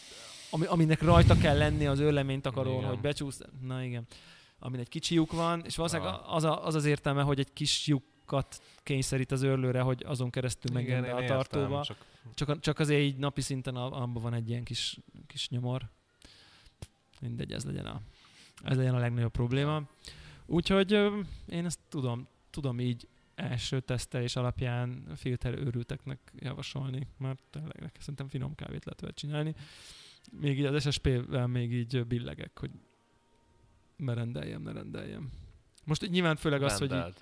ami, 0.52 0.66
aminek 0.66 1.02
rajta 1.02 1.38
kell 1.38 1.58
lenni 1.58 1.86
az 1.86 2.00
őrleménytakarón, 2.00 2.78
Igen. 2.78 2.90
hogy 2.90 3.00
becsúsz. 3.00 3.42
Na 3.62 3.84
igen. 3.84 4.08
Amin 4.66 4.80
egy 4.80 4.90
kicsi 4.90 5.16
lyuk 5.16 5.32
van, 5.32 5.62
és 5.66 5.76
valószínűleg 5.76 6.14
Ah. 6.14 6.34
az, 6.34 6.44
a, 6.44 6.66
az 6.66 6.76
az 6.76 6.86
értelme, 6.86 7.22
hogy 7.22 7.40
egy 7.40 7.54
kis 7.54 7.88
lyukat 7.88 8.62
kényszerít 8.84 9.32
az 9.32 9.42
őrlőre, 9.42 9.82
hogy 9.82 10.04
azon 10.06 10.30
keresztül 10.30 10.74
menjen 10.74 11.02
be 11.02 11.08
én 11.08 11.14
a 11.14 11.22
értem, 11.22 11.36
tartóba. 11.38 11.84
Csak 11.84 12.06
Csak, 12.34 12.60
csak 12.60 12.80
azért 12.80 13.02
így 13.02 13.18
napi 13.18 13.42
szinten 13.42 13.76
abban 13.76 14.22
van 14.22 14.34
egy 14.34 14.50
ilyen 14.50 14.64
kis, 14.64 15.00
kis 15.28 15.50
nyomor. 15.50 15.90
Mindegy, 17.22 17.52
ez 17.52 17.66
legyen 17.66 17.86
a, 17.86 18.02
ez 18.64 18.78
legyen 18.78 18.96
a 18.96 19.00
legnagyobb 19.00 19.32
probléma. 19.32 19.84
Úgyhogy 20.46 20.92
én 21.48 21.66
ezt 21.66 21.80
tudom, 21.90 22.28
tudom 22.50 22.80
így 22.80 23.08
első 23.36 23.80
tesztelés 23.80 24.36
alapján 24.36 25.04
filter 25.16 25.54
őrülteknek 25.54 26.20
javasolni, 26.36 27.08
mert 27.18 27.40
tényleg 27.50 27.92
szerintem 28.00 28.28
finom 28.28 28.56
kávét 28.56 28.86
lehet 28.86 29.02
vele 29.02 29.14
csinálni. 29.14 29.56
Még 30.32 30.60
így 30.60 30.66
az 30.66 30.90
SSP-vel 30.90 31.48
még 31.48 31.74
így 31.74 32.06
billegek, 32.06 32.60
hogy 32.60 32.72
ne 33.96 34.14
rendeljem, 34.14 34.62
ne 34.62 34.72
rendeljem. 34.72 35.30
Most 35.86 36.10
nyilván 36.10 36.36
főleg 36.36 36.64
az, 36.64 36.78
hogy 36.78 36.92
így, 36.94 37.14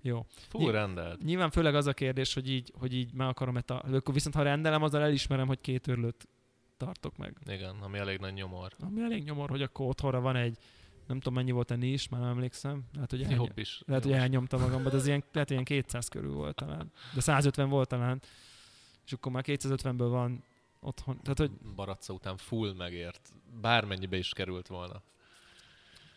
jó. 0.00 0.26
Fú, 0.48 0.58
Ny- 0.58 0.70
rendeld. 0.70 1.24
Nyilván 1.24 1.50
főleg 1.50 1.74
az 1.74 1.86
a 1.86 1.92
kérdés, 1.94 2.34
hogy 2.34 2.50
így, 2.50 2.72
hogy 2.78 2.94
így 2.94 3.12
meg 3.14 3.28
akarom-e 3.28 3.60
ta- 3.60 3.82
akkor 3.82 4.14
viszont 4.14 4.34
ha 4.34 4.42
rendelem, 4.42 4.82
azzal 4.82 5.02
elismerem, 5.02 5.46
hogy 5.46 5.60
két 5.60 5.86
örlőt 5.86 6.28
tartok 6.76 7.16
meg. 7.16 7.36
Igen, 7.46 7.76
ami 7.80 7.98
elég 7.98 8.18
nagy 8.18 8.32
nyomor. 8.32 8.72
Ami 8.80 9.00
elég 9.02 9.24
nyomor, 9.24 9.50
hogy 9.50 9.62
akkor 9.62 9.86
otthonra 9.86 10.20
van 10.20 10.36
egy, 10.36 10.58
nem 11.06 11.16
tudom 11.18 11.34
mennyi 11.34 11.50
volt 11.50 11.70
a 11.70 11.76
nis, 11.76 12.08
már 12.08 12.20
nem 12.20 12.30
emlékszem. 12.30 12.84
Lehet, 12.94 13.10
hogy, 13.10 13.22
elny- 13.22 13.50
is. 13.54 13.82
lehet, 13.86 14.02
hogy 14.04 14.12
elnyomta 14.12 14.58
magamba, 14.58 14.90
de 14.90 14.96
az 14.96 15.06
ilyen, 15.06 15.24
lehet, 15.32 15.48
hogy 15.48 15.66
ilyen 15.68 15.82
200 15.82 16.08
körül 16.08 16.32
volt 16.32 16.54
talán. 16.54 16.90
De 17.14 17.20
150 17.20 17.68
volt 17.68 17.88
talán. 17.88 18.22
És 19.06 19.12
akkor 19.12 19.32
már 19.32 19.44
250-ből 19.46 20.06
van 20.10 20.44
otthon. 20.80 21.20
Tehát, 21.22 21.38
hogy 21.38 21.50
Baratza 21.74 22.12
után 22.12 22.36
full 22.36 22.74
megért. 22.74 23.32
Bármennyibe 23.60 24.16
is 24.16 24.32
került 24.32 24.66
volna. 24.66 25.02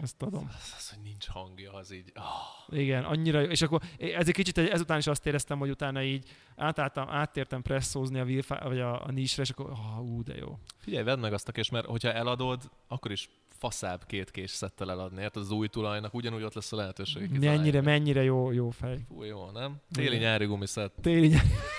Ezt 0.03 0.17
tudom. 0.17 0.45
Az, 0.47 0.73
az 0.77 0.89
hogy 0.89 0.99
nincs 1.03 1.27
hangja, 1.27 1.73
az 1.73 1.91
így... 1.91 2.11
Oh. 2.15 2.77
Igen, 2.79 3.03
annyira 3.03 3.39
jó. 3.39 3.49
És 3.49 3.61
akkor 3.61 3.81
ezért 3.97 4.31
kicsit 4.31 4.57
ezután 4.57 4.97
is 4.97 5.07
azt 5.07 5.25
éreztem, 5.25 5.59
hogy 5.59 5.69
utána 5.69 6.03
így 6.03 6.29
átálltam, 6.55 7.09
áttértem 7.09 7.61
presszózni 7.61 8.19
a, 8.19 8.23
Wilfa, 8.23 8.59
vagy 8.63 8.79
a, 8.79 9.05
a 9.05 9.11
nisre, 9.11 9.41
és 9.41 9.49
akkor 9.49 9.69
ah, 9.69 10.01
ú, 10.01 10.23
de 10.23 10.35
jó. 10.35 10.59
Figyelj, 10.77 11.03
vedd 11.03 11.19
meg 11.19 11.33
azt 11.33 11.47
a 11.47 11.51
kést, 11.51 11.71
mert 11.71 11.85
hogyha 11.85 12.13
eladod, 12.13 12.69
akkor 12.87 13.11
is 13.11 13.29
faszább 13.47 14.05
két 14.05 14.31
kés 14.31 14.51
szettel 14.51 14.91
eladni, 14.91 15.21
érted? 15.21 15.41
Az 15.41 15.51
új 15.51 15.67
tulajnak 15.67 16.13
ugyanúgy 16.13 16.43
ott 16.43 16.53
lesz 16.53 16.71
a 16.71 16.75
lehetőség. 16.75 17.39
Mennyire, 17.39 17.81
mennyire 17.81 18.23
jó, 18.23 18.51
jó 18.51 18.69
fej. 18.69 18.97
Fú, 19.07 19.23
jó, 19.23 19.51
nem? 19.51 19.75
Téli-nyári 19.91 20.45
gumiszett. 20.45 20.93
Téli 21.01 21.27
nyár- 21.27 21.45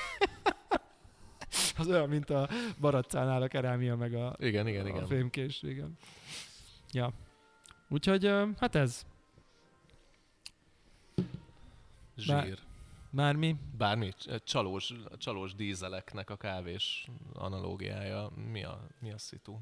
Az 1.78 1.88
olyan, 1.88 2.08
mint 2.08 2.30
a 2.30 2.48
baraccánál 2.80 3.42
a 3.42 3.48
kerámia, 3.48 3.96
meg 3.96 4.14
a, 4.14 4.36
Igen, 4.38 4.68
igen, 4.68 4.84
a 4.84 4.88
igen. 4.88 5.06
fémkés, 5.06 5.62
igen. 5.62 5.98
Ja. 6.92 7.12
Úgyhogy, 7.90 8.30
hát 8.58 8.74
ez. 8.74 9.02
Zsír. 12.16 12.58
Bármi. 13.10 13.56
Bármi, 13.78 14.12
csalós, 14.44 14.94
csalós 15.18 15.54
dízeleknek 15.54 16.30
a 16.30 16.36
kávés 16.36 17.06
analógiája. 17.34 18.30
Mi 18.50 18.64
a, 18.64 18.80
mi 18.98 19.12
a 19.12 19.18
szitu? 19.18 19.58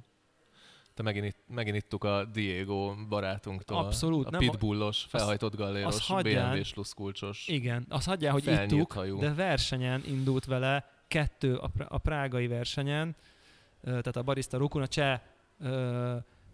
Te 0.94 1.02
megint, 1.02 1.24
itt, 1.24 1.38
megint 1.46 1.76
ittuk 1.76 2.04
a 2.04 2.24
Diego 2.24 2.94
barátunktól. 3.08 3.76
Abszolút, 3.78 4.26
A 4.26 4.30
nem 4.30 4.48
a- 4.48 4.50
pitbullos, 4.50 5.02
felhajtott 5.08 5.56
galléros. 5.56 6.06
BMW-s 6.22 6.74
luszkulcsos. 6.74 7.48
Igen, 7.48 7.86
azt 7.88 8.06
hagyjál, 8.06 8.32
hogy 8.32 8.46
ittuk, 8.46 8.92
hajú. 8.92 9.18
de 9.18 9.34
versenyen 9.34 10.02
indult 10.06 10.44
vele 10.44 10.90
kettő 11.08 11.56
a, 11.56 11.70
a 11.88 11.98
prágai 11.98 12.46
versenyen, 12.46 13.16
tehát 13.82 14.16
a 14.16 14.22
Barista 14.22 14.56
Rukun, 14.56 14.82
a 14.82 14.86
cseh 14.86 15.20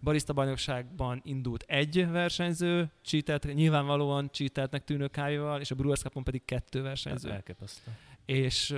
barista 0.04 0.32
bajnokságban 0.32 1.20
indult 1.24 1.64
egy 1.66 2.10
versenyző, 2.10 2.90
cheatelt, 3.02 3.54
nyilvánvalóan 3.54 4.30
cheateltnek 4.32 4.84
tűnő 4.84 5.08
kávéval, 5.08 5.60
és 5.60 5.70
a 5.70 5.74
Brewers 5.74 6.00
Cupon 6.00 6.24
pedig 6.24 6.44
kettő 6.44 6.82
versenyző. 6.82 7.30
Elképesztő. 7.30 7.90
és, 8.24 8.74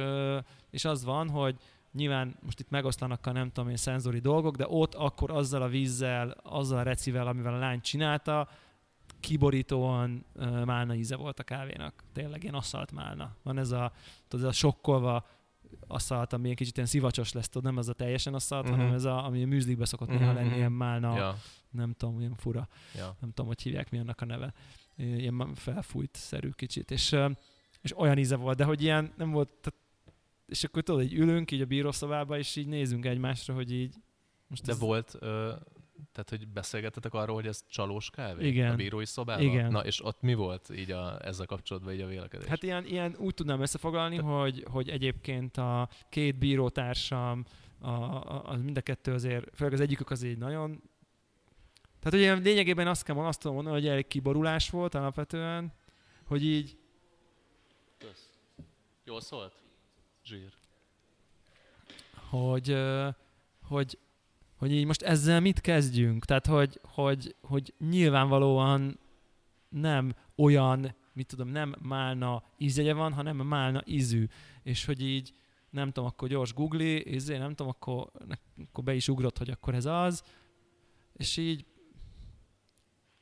és 0.71 0.85
az 0.85 1.05
van, 1.05 1.29
hogy 1.29 1.57
nyilván 1.93 2.37
most 2.43 2.61
itt 2.61 2.71
megoszlanak 2.71 3.27
a 3.27 3.33
nem 3.33 3.51
tudom 3.53 3.71
én 3.71 3.77
szenzori 3.77 4.19
dolgok, 4.19 4.57
de 4.57 4.67
ott 4.69 4.95
akkor 4.95 5.31
azzal 5.31 5.63
a 5.63 5.69
vízzel, 5.69 6.37
azzal 6.43 6.79
a 6.79 6.83
recivel, 6.83 7.27
amivel 7.27 7.55
a 7.55 7.59
lány 7.59 7.81
csinálta, 7.81 8.49
kiborítóan 9.21 10.25
uh, 10.35 10.65
málna 10.65 10.95
íze 10.95 11.17
volt 11.17 11.39
a 11.39 11.43
kávénak. 11.43 12.05
Tényleg 12.13 12.43
ilyen 12.43 12.55
asszalt 12.55 12.93
málna. 12.93 13.37
Van 13.43 13.59
ez 13.59 13.71
a, 13.71 13.93
tudod, 14.29 14.47
ez 14.47 14.53
a 14.53 14.55
sokkolva 14.55 15.27
asszalt, 15.87 16.33
ami 16.33 16.51
egy 16.51 16.57
kicsit 16.57 16.77
ilyen 16.77 16.89
szivacsos 16.89 17.33
lesz, 17.33 17.49
tudod, 17.49 17.65
nem 17.65 17.79
ez 17.79 17.89
a 17.89 17.93
teljesen 17.93 18.35
asszalt, 18.35 18.65
uh-huh. 18.65 18.79
hanem 18.79 18.95
ez 18.95 19.05
a, 19.05 19.25
ami 19.25 19.43
a 19.43 19.47
műzlikbe 19.47 19.85
szokott 19.85 20.09
uh-huh. 20.09 20.23
néha 20.23 20.35
lenni, 20.35 20.57
ilyen 20.57 20.73
málna, 20.73 21.17
Ja, 21.17 21.37
nem 21.71 21.93
tudom, 21.93 22.21
ilyen 22.21 22.35
fura, 22.35 22.69
ja. 22.95 23.17
nem 23.21 23.29
tudom, 23.31 23.47
hogy 23.47 23.63
hívják, 23.63 23.91
mi 23.91 23.99
annak 23.99 24.21
a 24.21 24.25
neve. 24.25 24.53
Ilyen 24.97 25.55
felfújt-szerű 25.55 26.51
kicsit. 26.51 26.91
És, 26.91 27.17
és 27.81 27.99
olyan 27.99 28.19
íze 28.19 28.37
volt, 28.37 28.57
de 28.57 28.65
hogy 28.65 28.83
ilyen 28.83 29.13
nem 29.17 29.31
volt, 29.31 29.49
tehát, 29.49 29.79
és 30.47 30.65
akkor 30.65 30.83
tudod, 30.83 31.03
így 31.03 31.15
ülünk 31.15 31.51
így 31.51 31.61
a 31.61 31.67
bírószobába, 31.67 32.39
és 32.39 32.57
így 32.57 32.67
nézünk 32.67 33.05
egymásra, 33.05 33.55
hogy 33.55 33.73
így 33.73 33.95
most 34.47 34.65
De 34.65 34.73
ez, 34.73 34.79
volt, 34.79 35.17
ö, 35.19 35.53
tehát 36.13 36.31
hogy 36.31 36.49
beszélgettetek 36.49 37.15
arról, 37.15 37.35
hogy 37.35 37.47
ez 37.47 37.65
csalós 37.69 38.11
kávé? 38.11 38.47
Igen. 38.47 38.73
A 38.73 38.77
bírói 38.77 39.07
szobában? 39.07 39.45
Igen. 39.45 39.71
Na, 39.71 39.85
és 39.85 40.05
ott 40.05 40.21
mi 40.21 40.35
volt 40.35 40.71
így 40.77 40.91
a, 40.91 41.27
ezzel 41.27 41.47
kapcsolatban 41.47 41.93
így 41.93 42.01
a 42.01 42.07
vélekedés? 42.07 42.49
Hát 42.49 42.63
ilyen, 42.63 42.85
ilyen 42.85 43.15
úgy 43.19 43.35
tudnám 43.35 43.61
összefoglalni, 43.61 44.17
hogy, 44.17 44.65
hogy 44.71 44.89
egyébként 44.89 45.57
a 45.57 45.89
két 46.09 46.39
bírótársam, 46.39 47.45
a, 47.81 47.91
a, 47.91 48.43
a 48.45 48.57
mind 48.57 48.77
a 48.77 48.81
kettő 48.81 49.13
azért, 49.13 49.57
főleg 49.57 49.73
az 49.73 49.81
egyikük 49.81 50.11
az 50.11 50.23
így 50.23 50.39
nagyon 50.39 50.83
tehát 52.07 52.21
ugye 52.21 52.35
lényegében 52.35 52.87
azt 52.87 53.03
kell 53.03 53.17
azt 53.17 53.41
tudom 53.41 53.57
mondani, 53.57 53.77
hogy 53.77 53.89
elég 53.89 54.07
kiborulás 54.07 54.71
volt 54.71 54.95
alapvetően, 54.95 55.73
hogy 56.27 56.45
így, 56.45 56.79
Kösz. 57.99 58.31
Jól 59.05 59.21
szólt? 59.21 59.53
Zsír. 60.25 60.53
hogy, 62.31 62.77
hogy, 63.63 63.99
hogy 64.57 64.73
így 64.73 64.87
most 64.87 65.03
ezzel 65.03 65.41
mit 65.41 65.61
kezdjünk? 65.61 66.25
Tehát, 66.25 66.47
hogy, 66.47 66.81
hogy, 66.83 67.35
hogy 67.41 67.75
nyilvánvalóan 67.79 68.99
nem 69.69 70.15
olyan, 70.37 70.95
mit 71.13 71.27
tudom, 71.27 71.49
nem 71.49 71.75
málna 71.83 72.43
ízegye 72.59 72.95
van, 72.95 73.13
hanem 73.13 73.37
málna 73.37 73.83
ízű. 73.85 74.27
És 74.63 74.85
hogy 74.85 75.03
így, 75.03 75.35
nem 75.71 75.87
tudom, 75.87 76.09
akkor 76.09 76.29
gyors 76.29 76.55
googli, 76.55 77.15
izé, 77.15 77.37
nem 77.37 77.55
tudom, 77.55 77.73
akkor, 77.79 78.11
akkor 78.69 78.85
be 78.85 78.95
is 78.95 79.09
ugrott, 79.09 79.39
hogy 79.39 79.51
akkor 79.51 79.75
ez 79.75 79.85
az. 79.85 80.23
És 81.13 81.37
így, 81.37 81.65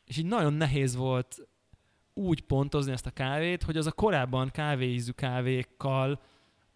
és 0.04 0.16
így 0.16 0.26
nagyon 0.26 0.52
nehéz 0.52 0.96
volt 0.96 1.48
úgy 2.14 2.40
pontozni 2.40 2.92
ezt 2.92 3.06
a 3.06 3.10
kávét, 3.10 3.62
hogy 3.62 3.76
az 3.76 3.86
a 3.86 3.92
korábban 3.92 4.50
kávéízű 4.50 5.10
kávékkal, 5.10 6.20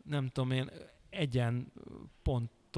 nem 0.04 0.28
tudom 0.28 0.50
én, 0.50 0.70
egyen 1.10 1.72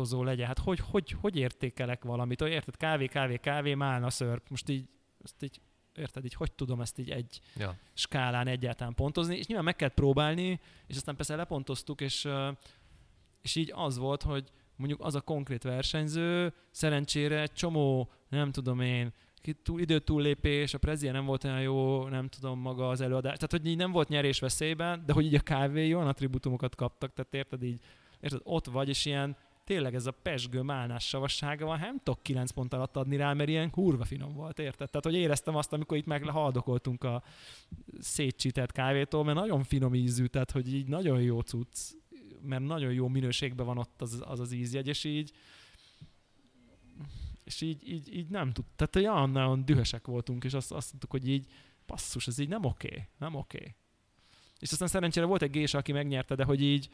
pontozó 0.01 0.23
legyen. 0.23 0.47
Hát 0.47 0.59
hogy, 0.59 0.81
hogy, 0.91 1.17
hogy 1.21 1.37
értékelek 1.37 2.05
valamit? 2.05 2.41
Hogy 2.41 2.51
érted, 2.51 2.77
kávé, 2.77 3.07
kávé, 3.07 3.37
kávé, 3.37 3.75
málna, 3.75 4.11
szörp. 4.11 4.49
Most 4.49 4.69
így, 4.69 4.89
ezt 5.25 5.43
így, 5.43 5.61
érted, 5.95 6.25
így 6.25 6.35
hogy 6.35 6.53
tudom 6.53 6.81
ezt 6.81 6.99
így 6.99 7.11
egy 7.11 7.41
Ja. 7.57 7.77
skálán 7.95 8.47
egyáltalán 8.47 8.95
pontozni, 8.95 9.37
és 9.37 9.47
nyilván 9.47 9.65
meg 9.65 9.77
kellett 9.77 9.95
próbálni, 9.95 10.61
és 10.87 10.97
aztán 10.97 11.17
persze 11.17 11.37
lepontoztuk, 11.37 12.01
és, 12.01 12.29
és 13.43 13.57
így 13.57 13.73
az 13.75 13.99
volt, 13.99 14.23
hogy 14.23 14.51
mondjuk 14.77 15.01
az 15.05 15.15
a 15.15 15.21
konkrét 15.21 15.63
versenyző 15.63 16.53
szerencsére 16.71 17.41
egy 17.41 17.53
csomó, 17.53 18.11
nem 18.29 18.53
tudom 18.53 18.81
én, 18.81 19.13
túl, 19.63 19.81
időtúllépés, 19.81 20.75
a 20.75 20.79
prezia 20.79 21.13
nem 21.13 21.25
volt 21.25 21.45
olyan 21.45 21.61
jó, 21.61 22.09
nem 22.09 22.29
tudom 22.29 22.59
maga 22.59 22.89
az 22.89 23.01
előadás, 23.01 23.35
tehát 23.35 23.51
hogy 23.51 23.67
így 23.67 23.77
nem 23.77 23.91
volt 23.91 24.09
nyerés 24.09 24.41
veszélyben, 24.41 25.03
de 25.07 25.13
hogy 25.13 25.25
így 25.25 25.35
a 25.35 25.41
kávé 25.41 25.93
olyan 25.93 26.09
attribútumokat 26.09 26.75
kaptak, 26.75 27.13
tehát 27.13 27.35
érted 27.35 27.63
így, 27.63 27.81
érted, 28.21 28.41
ott 28.43 28.67
vagy, 28.67 28.89
és 28.89 29.05
ilyen 29.05 29.37
tényleg 29.71 29.95
ez 29.95 30.07
a 30.07 30.11
pesgő 30.11 30.61
málnás 30.61 31.09
savassága 31.09 31.67
van, 31.67 31.79
nem 31.79 31.97
tudok 32.03 32.23
9 32.23 32.51
pont 32.51 32.75
alatt 32.75 32.97
adni 32.97 33.17
rá, 33.17 33.33
mert 33.33 33.49
ilyen 33.49 33.71
kurva 33.71 34.05
finom 34.05 34.33
volt, 34.33 34.59
érted? 34.59 34.91
Tehát, 34.91 35.05
hogy 35.05 35.15
éreztem 35.15 35.57
azt, 35.57 35.73
amikor 35.73 35.97
itt 35.97 36.07
meg 36.07 36.25
haldokoltunk 36.25 37.05
a 37.05 37.23
szétcsített 37.99 38.73
kávétól, 38.73 39.25
mert 39.25 39.39
nagyon 39.39 39.63
finom 39.63 39.95
ízű, 39.95 40.27
tehát, 40.27 40.51
hogy 40.51 40.75
így 40.75 40.89
nagyon 40.89 41.23
jó 41.23 41.41
cucc, 41.41 41.79
mert 42.43 42.63
nagyon 42.63 42.93
jó 42.93 43.09
minőségben 43.09 43.67
van 43.67 43.79
ott 43.79 44.03
az 44.03 44.23
az, 44.27 44.41
az 44.41 44.53
ízjegy, 44.53 44.89
és 44.89 45.05
így 45.05 45.33
és 47.45 47.61
így, 47.61 47.89
így, 47.89 48.17
így 48.17 48.29
nem 48.29 48.53
tud, 48.53 48.65
tehát 48.77 48.97
olyan 48.97 49.31
nagyon 49.31 49.65
dühösek 49.65 50.07
voltunk, 50.07 50.45
és 50.45 50.55
azt, 50.55 50.73
azt 50.73 50.89
mondtuk, 50.91 51.11
hogy 51.11 51.29
így 51.29 51.47
basszus, 51.87 52.27
ez 52.27 52.39
így 52.39 52.49
nem 52.49 52.65
oké, 52.65 53.09
nem 53.19 53.35
oké. 53.35 53.75
És 54.59 54.73
aztán 54.73 54.89
szerencsére 54.89 55.27
volt 55.27 55.43
egy 55.43 55.51
gésa, 55.51 55.79
aki 55.79 55.93
megnyerte, 55.93 56.35
de 56.35 56.45
hogy 56.45 56.63
így 56.63 56.89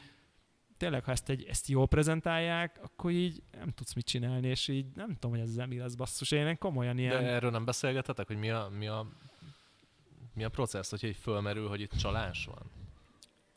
tényleg, 0.77 1.03
ha 1.03 1.11
ezt, 1.11 1.29
egy, 1.29 1.45
ezt 1.49 1.67
jól 1.67 1.87
prezentálják, 1.87 2.79
akkor 2.83 3.11
így 3.11 3.41
nem 3.57 3.69
tudsz 3.69 3.93
mit 3.93 4.05
csinálni, 4.05 4.47
és 4.47 4.67
így 4.67 4.85
nem 4.95 5.13
tudom, 5.13 5.31
hogy 5.31 5.39
ezzel 5.39 5.67
mi 5.67 5.77
lesz 5.77 5.95
basszus. 5.95 6.31
Én 6.31 6.57
komolyan 6.57 6.97
ilyen... 6.97 7.23
De 7.23 7.29
erről 7.29 7.51
nem 7.51 7.65
beszélgetetek, 7.65 8.27
hogy 8.27 8.37
mi 8.37 8.49
a, 8.49 8.69
mi 8.77 8.87
a, 8.87 9.07
mi 10.33 10.43
a 10.43 10.49
processz, 10.49 10.89
hogyha 10.89 11.07
így 11.07 11.17
fölmerül, 11.21 11.67
hogy 11.67 11.81
itt 11.81 11.91
csalás 11.91 12.45
van? 12.45 12.71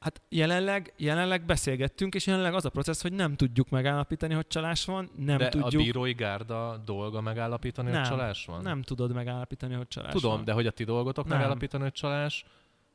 Hát 0.00 0.22
jelenleg, 0.28 0.92
jelenleg 0.96 1.44
beszélgettünk, 1.44 2.14
és 2.14 2.26
jelenleg 2.26 2.54
az 2.54 2.64
a 2.64 2.70
processz, 2.70 3.02
hogy 3.02 3.12
nem 3.12 3.36
tudjuk 3.36 3.68
megállapítani, 3.68 4.34
hogy 4.34 4.46
csalás 4.46 4.84
van, 4.84 5.10
nem 5.16 5.38
de 5.38 5.48
tudjuk, 5.48 5.80
a 5.80 5.84
bírói 5.84 6.12
gárda 6.12 6.82
dolga 6.84 7.20
megállapítani, 7.20 7.90
Nem, 7.90 8.00
hogy 8.00 8.08
csalás 8.08 8.46
van? 8.46 8.62
nem 8.62 8.82
tudod 8.82 9.12
megállapítani, 9.12 9.74
hogy 9.74 9.88
csalás 9.88 10.12
Tudom, 10.12 10.34
van. 10.34 10.44
de 10.44 10.52
hogy 10.52 10.66
a 10.66 10.70
ti 10.70 10.84
dolgotok 10.84 11.26
Nem. 11.26 11.36
megállapítani, 11.36 11.82
hogy 11.82 11.92
csalás? 11.92 12.44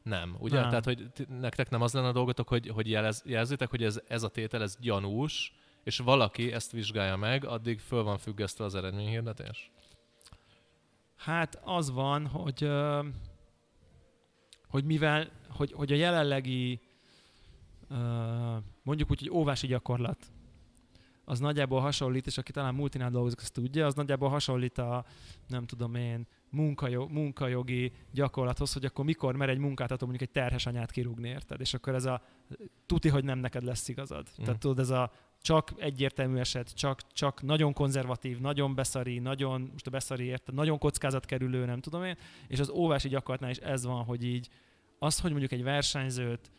Nem. 0.05 0.35
Ugye? 0.39 0.59
Nem. 0.59 0.69
Tehát, 0.69 0.85
hogy 0.85 1.11
nektek 1.27 1.69
nem 1.69 1.81
az 1.81 1.93
lenne 1.93 2.07
a 2.07 2.11
dolgotok, 2.11 2.47
hogy, 2.47 2.67
hogy 2.67 2.89
jelez, 2.89 3.23
jelzitek, 3.25 3.69
hogy 3.69 3.83
ez, 3.83 4.01
ez 4.07 4.23
a 4.23 4.27
tétel, 4.27 4.61
ez 4.61 4.77
gyanús, 4.79 5.53
és 5.83 5.97
valaki 5.97 6.51
ezt 6.51 6.71
vizsgálja 6.71 7.15
meg, 7.15 7.45
addig 7.45 7.79
föl 7.79 8.03
van 8.03 8.17
függesztve 8.17 8.65
az 8.65 8.75
eredményhirdetés? 8.75 9.71
Hát 11.15 11.59
az 11.63 11.91
van, 11.91 12.27
hogy, 12.27 12.69
hogy 14.67 14.83
mivel, 14.83 15.29
hogy, 15.49 15.71
hogy 15.71 15.91
a 15.91 15.95
jelenlegi 15.95 16.79
mondjuk 18.83 19.11
úgy, 19.11 19.19
hogy 19.19 19.29
óvási 19.29 19.67
gyakorlat, 19.67 20.31
az 21.25 21.39
nagyjából 21.39 21.79
hasonlít, 21.79 22.27
és 22.27 22.37
aki 22.37 22.51
talán 22.51 22.75
multinál 22.75 23.09
dolgozik, 23.09 23.39
azt 23.39 23.53
tudja, 23.53 23.85
az 23.85 23.93
nagyjából 23.93 24.29
hasonlít 24.29 24.77
a, 24.77 25.05
nem 25.47 25.65
tudom 25.65 25.95
én, 25.95 26.27
munkajog, 26.55 27.11
munkajogi 27.11 27.91
gyakorlathoz, 28.11 28.73
hogy 28.73 28.85
akkor 28.85 29.05
mikor 29.05 29.35
mer 29.35 29.49
egy 29.49 29.57
munkáltató 29.57 30.05
mondjuk 30.05 30.29
egy 30.29 30.41
terhes 30.41 30.65
anyát 30.65 30.91
kirúgni, 30.91 31.29
érted? 31.29 31.61
És 31.61 31.73
akkor 31.73 31.95
ez 31.95 32.05
a 32.05 32.21
tuti, 32.85 33.09
hogy 33.09 33.23
nem 33.23 33.39
neked 33.39 33.63
lesz 33.63 33.87
igazad. 33.87 34.27
Mm. 34.41 34.43
Tehát 34.43 34.59
tudod, 34.59 34.79
ez 34.79 34.89
a 34.89 35.11
csak 35.41 35.73
egyértelmű 35.77 36.37
eset, 36.37 36.73
csak, 36.73 37.11
csak 37.11 37.41
nagyon 37.41 37.73
konzervatív, 37.73 38.39
nagyon 38.39 38.75
beszari, 38.75 39.19
nagyon, 39.19 39.69
most 39.71 39.87
a 39.87 39.89
beszari 39.89 40.23
érted, 40.23 40.55
nagyon 40.55 40.77
kockázatkerülő, 40.77 41.65
nem 41.65 41.79
tudom 41.79 42.03
én, 42.03 42.17
és 42.47 42.59
az 42.59 42.69
óvási 42.69 43.09
gyakorlatnál 43.09 43.51
is 43.51 43.57
ez 43.57 43.85
van, 43.85 44.03
hogy 44.03 44.23
így 44.23 44.49
az, 44.99 45.19
hogy 45.19 45.31
mondjuk 45.31 45.51
egy 45.51 45.63
versenyzőt 45.63 46.51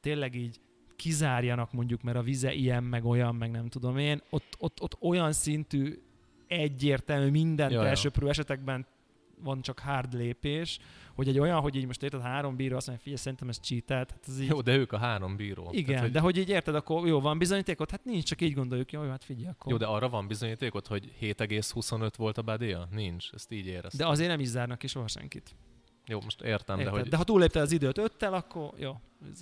tényleg 0.00 0.34
így 0.34 0.60
kizárjanak 0.96 1.72
mondjuk, 1.72 2.02
mert 2.02 2.16
a 2.16 2.22
vize 2.22 2.52
ilyen, 2.52 2.84
meg 2.84 3.04
olyan, 3.04 3.34
meg 3.34 3.50
nem 3.50 3.68
tudom 3.68 3.98
én, 3.98 4.22
ott, 4.30 4.56
ott, 4.58 4.80
ott 4.80 4.96
olyan 5.00 5.32
szintű 5.32 6.02
egyértelmű 6.46 7.30
minden 7.30 7.70
Ja, 7.70 7.82
ja. 7.82 7.88
elsőprő 7.88 8.28
esetekben 8.28 8.86
van 9.42 9.62
csak 9.62 9.78
hard 9.78 10.12
lépés, 10.14 10.78
hogy 11.14 11.28
egy 11.28 11.38
olyan, 11.38 11.60
hogy 11.60 11.76
így 11.76 11.86
most 11.86 12.02
érted 12.02 12.20
három 12.20 12.56
bíró 12.56 12.76
azt 12.76 12.86
mondja, 12.86 13.04
figyelj, 13.04 13.22
szerintem 13.22 13.48
ez 13.48 13.58
cheatet, 13.60 14.10
hát 14.10 14.24
ez 14.28 14.40
így, 14.40 14.48
Jó, 14.48 14.60
de 14.60 14.76
ők 14.76 14.92
a 14.92 14.98
három 14.98 15.36
bíró. 15.36 15.68
igen, 15.70 15.86
Tehát, 15.86 16.02
hogy, 16.02 16.10
de 16.12 16.20
hogy 16.20 16.36
így 16.38 16.48
érted, 16.48 16.74
akkor 16.74 17.06
jó, 17.06 17.20
van 17.20 17.38
bizonyítékot? 17.38 17.90
Hát 17.90 18.04
nincs, 18.04 18.24
csak 18.24 18.40
így 18.40 18.54
gondoljuk, 18.54 18.92
jó, 18.92 19.08
hát 19.08 19.24
figyelj, 19.24 19.46
akkor. 19.48 19.72
Jó, 19.72 19.78
de 19.78 19.86
arra 19.86 20.08
van 20.08 20.26
bizonyítékot, 20.26 20.86
hogy 20.86 21.12
7,25 21.20 22.10
volt 22.16 22.38
a 22.38 22.42
bádéja? 22.42 22.88
Nincs, 22.90 23.30
ezt 23.32 23.52
így 23.52 23.66
éreztem. 23.66 24.06
de 24.06 24.12
azért 24.12 24.28
nem 24.28 24.40
is 24.40 24.48
zárnak 24.48 24.78
ki 24.78 24.86
soha 24.86 25.08
senkit. 25.08 25.54
Jó, 26.06 26.20
most 26.20 26.40
értem, 26.42 26.78
Érted? 26.78 26.92
de 26.94 27.00
hogy 27.00 27.08
de 27.08 27.16
ha 27.16 27.24
túllépte 27.24 27.60
az 27.60 27.72
időt 27.72 27.98
öttel, 27.98 28.34
akkor 28.34 28.72
jó. 28.76 28.92
Ez- 29.32 29.40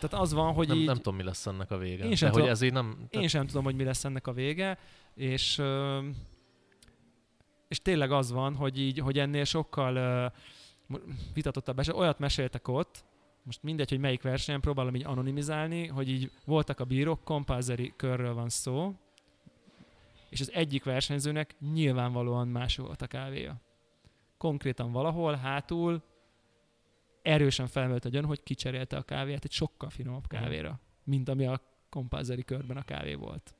Tehát 0.00 0.24
az 0.24 0.32
van, 0.32 0.52
hogy 0.52 0.68
nem, 0.68 0.76
így... 0.76 0.86
nem 0.86 0.96
tudom, 0.96 1.16
mi 1.16 1.22
lesz 1.22 1.46
ennek 1.46 1.70
a 1.70 1.78
vége. 1.78 2.04
Én 2.04 2.10
de 2.10 2.16
sem 2.16 2.28
hogy 2.28 2.36
tudom. 2.38 2.52
ez 2.54 2.62
így 2.62 2.72
nem... 2.72 3.06
Én 3.10 3.28
sem 3.28 3.46
tudom, 3.46 3.64
hogy 3.64 3.74
mi 3.74 3.84
lesz 3.84 4.04
ennek 4.04 4.26
a 4.26 4.32
vége, 4.32 4.78
és, 5.14 5.58
ö, 5.58 5.98
és 7.68 7.82
tényleg 7.82 8.12
az 8.12 8.32
van, 8.32 8.54
hogy 8.54 8.80
így, 8.80 8.98
hogy 8.98 9.18
ennél 9.18 9.44
sokkal 9.44 10.32
mo- 10.86 11.02
vitatottabb 11.34 11.78
eset. 11.78 11.94
Olyat 11.94 12.18
meséltek 12.18 12.68
ott, 12.68 13.04
most 13.42 13.62
mindegy, 13.62 13.88
hogy 13.88 13.98
melyik 13.98 14.22
versenyen, 14.22 14.60
próbálom 14.60 14.94
így 14.94 15.04
anonimizálni, 15.04 15.86
hogy 15.86 16.08
így 16.08 16.30
voltak 16.44 16.80
a 16.80 16.84
bírók, 16.84 17.24
kompázeri 17.24 17.92
körről 17.96 18.34
van 18.34 18.48
szó, 18.48 18.94
és 20.30 20.40
az 20.40 20.52
egyik 20.52 20.84
versenyzőnek 20.84 21.54
nyilvánvalóan 21.72 22.48
más 22.48 22.76
volt 22.76 23.02
a 23.02 23.06
kávéja. 23.06 23.60
Konkrétan 24.38 24.92
valahol, 24.92 25.34
hátul 25.34 26.02
erősen 27.22 27.66
felmerült 27.66 28.04
a 28.04 28.08
gyanú, 28.08 28.26
hogy 28.26 28.42
kicserélte 28.42 28.96
a 28.96 29.02
kávéját 29.02 29.44
egy 29.44 29.52
sokkal 29.52 29.90
finomabb 29.90 30.26
kávéra, 30.26 30.80
mint 31.04 31.28
ami 31.28 31.46
a 31.46 31.60
kompázeri 31.88 32.44
körben 32.44 32.76
a 32.76 32.82
kávé 32.82 33.14
volt. 33.14 33.54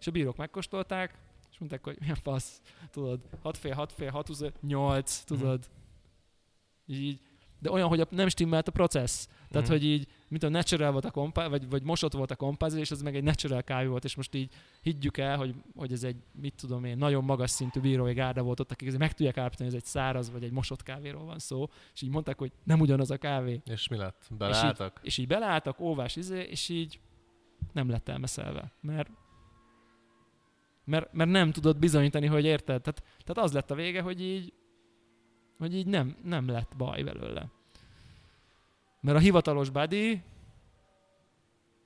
És 0.00 0.06
a 0.06 0.10
bírók 0.10 0.36
megkóstolták, 0.36 1.18
és 1.54 1.60
mondták, 1.60 1.84
hogy 1.84 1.96
milyen 2.00 2.14
fasz, 2.14 2.60
tudod, 2.90 3.20
6 3.42 3.56
fél, 3.56 3.74
6 3.74 3.92
fél, 3.92 4.10
6 4.10 4.26
20, 4.26 4.42
8, 4.60 5.18
tudod. 5.24 5.70
Így, 6.86 7.20
de 7.58 7.70
olyan, 7.70 7.88
hogy 7.88 8.00
a, 8.00 8.06
nem 8.10 8.28
stimmelt 8.28 8.68
a 8.68 8.72
processz. 8.72 9.26
Tehát, 9.50 9.68
Mhm. 9.68 9.76
hogy 9.76 9.84
így, 9.84 10.06
mint 10.28 10.42
a 10.42 10.48
natural 10.48 10.92
volt 10.92 11.04
a 11.04 11.10
kompá, 11.10 11.48
vagy, 11.48 11.68
vagy 11.68 11.82
mosott 11.82 12.12
volt 12.12 12.30
a 12.30 12.36
kompázil, 12.36 12.80
és 12.80 12.90
ez 12.90 13.02
meg 13.02 13.16
egy 13.16 13.22
natural 13.22 13.62
kávé 13.62 13.86
volt, 13.86 14.04
és 14.04 14.14
most 14.14 14.34
így 14.34 14.52
higgyük 14.80 15.16
el, 15.16 15.36
hogy, 15.36 15.54
hogy 15.76 15.92
ez 15.92 16.04
egy, 16.04 16.16
mit 16.32 16.54
tudom 16.54 16.84
én, 16.84 16.96
nagyon 16.96 17.24
magas 17.24 17.50
szintű 17.50 17.80
bírói 17.80 18.12
gárda 18.12 18.42
volt 18.42 18.60
ott, 18.60 18.70
akik 18.70 18.98
meg 18.98 19.12
tudják 19.12 19.36
állapítani, 19.36 19.68
hogy 19.68 19.78
ez 19.78 19.84
egy 19.84 19.90
száraz, 19.90 20.30
vagy 20.30 20.44
egy 20.44 20.52
mosott 20.52 20.82
kávéról 20.82 21.24
van 21.24 21.38
szó, 21.38 21.66
és 21.94 22.02
így 22.02 22.10
mondták, 22.10 22.38
hogy 22.38 22.52
nem 22.64 22.80
ugyanaz 22.80 23.10
a 23.10 23.16
kávé. 23.16 23.60
És 23.64 23.88
mi 23.88 23.96
lett? 23.96 24.28
Beleálltak? 24.38 25.00
És 25.02 25.18
így 25.18 25.26
beleálltak, 25.26 25.80
óvás 25.80 26.16
izé, 26.16 26.40
és 26.42 26.68
így 26.68 27.00
nem 27.72 27.90
lett 27.90 28.08
elmeszelve. 28.08 28.72
Mert, 28.80 29.10
mert, 30.84 31.12
mert 31.12 31.30
nem 31.30 31.52
tudod 31.52 31.78
bizonyítani, 31.78 32.26
hogy 32.26 32.44
érted. 32.44 32.82
Tehát, 32.82 33.02
tehát 33.24 33.48
az 33.48 33.52
lett 33.52 33.70
a 33.70 33.74
vége, 33.74 34.00
hogy 34.00 34.22
így, 34.22 34.52
hogy 35.58 35.74
így 35.74 35.86
nem, 35.86 36.16
nem 36.22 36.48
lett 36.48 36.72
baj 36.76 37.02
belőle. 37.02 37.50
Mert 39.00 39.16
a 39.16 39.20
hivatalos 39.20 39.70
buddy 39.70 40.22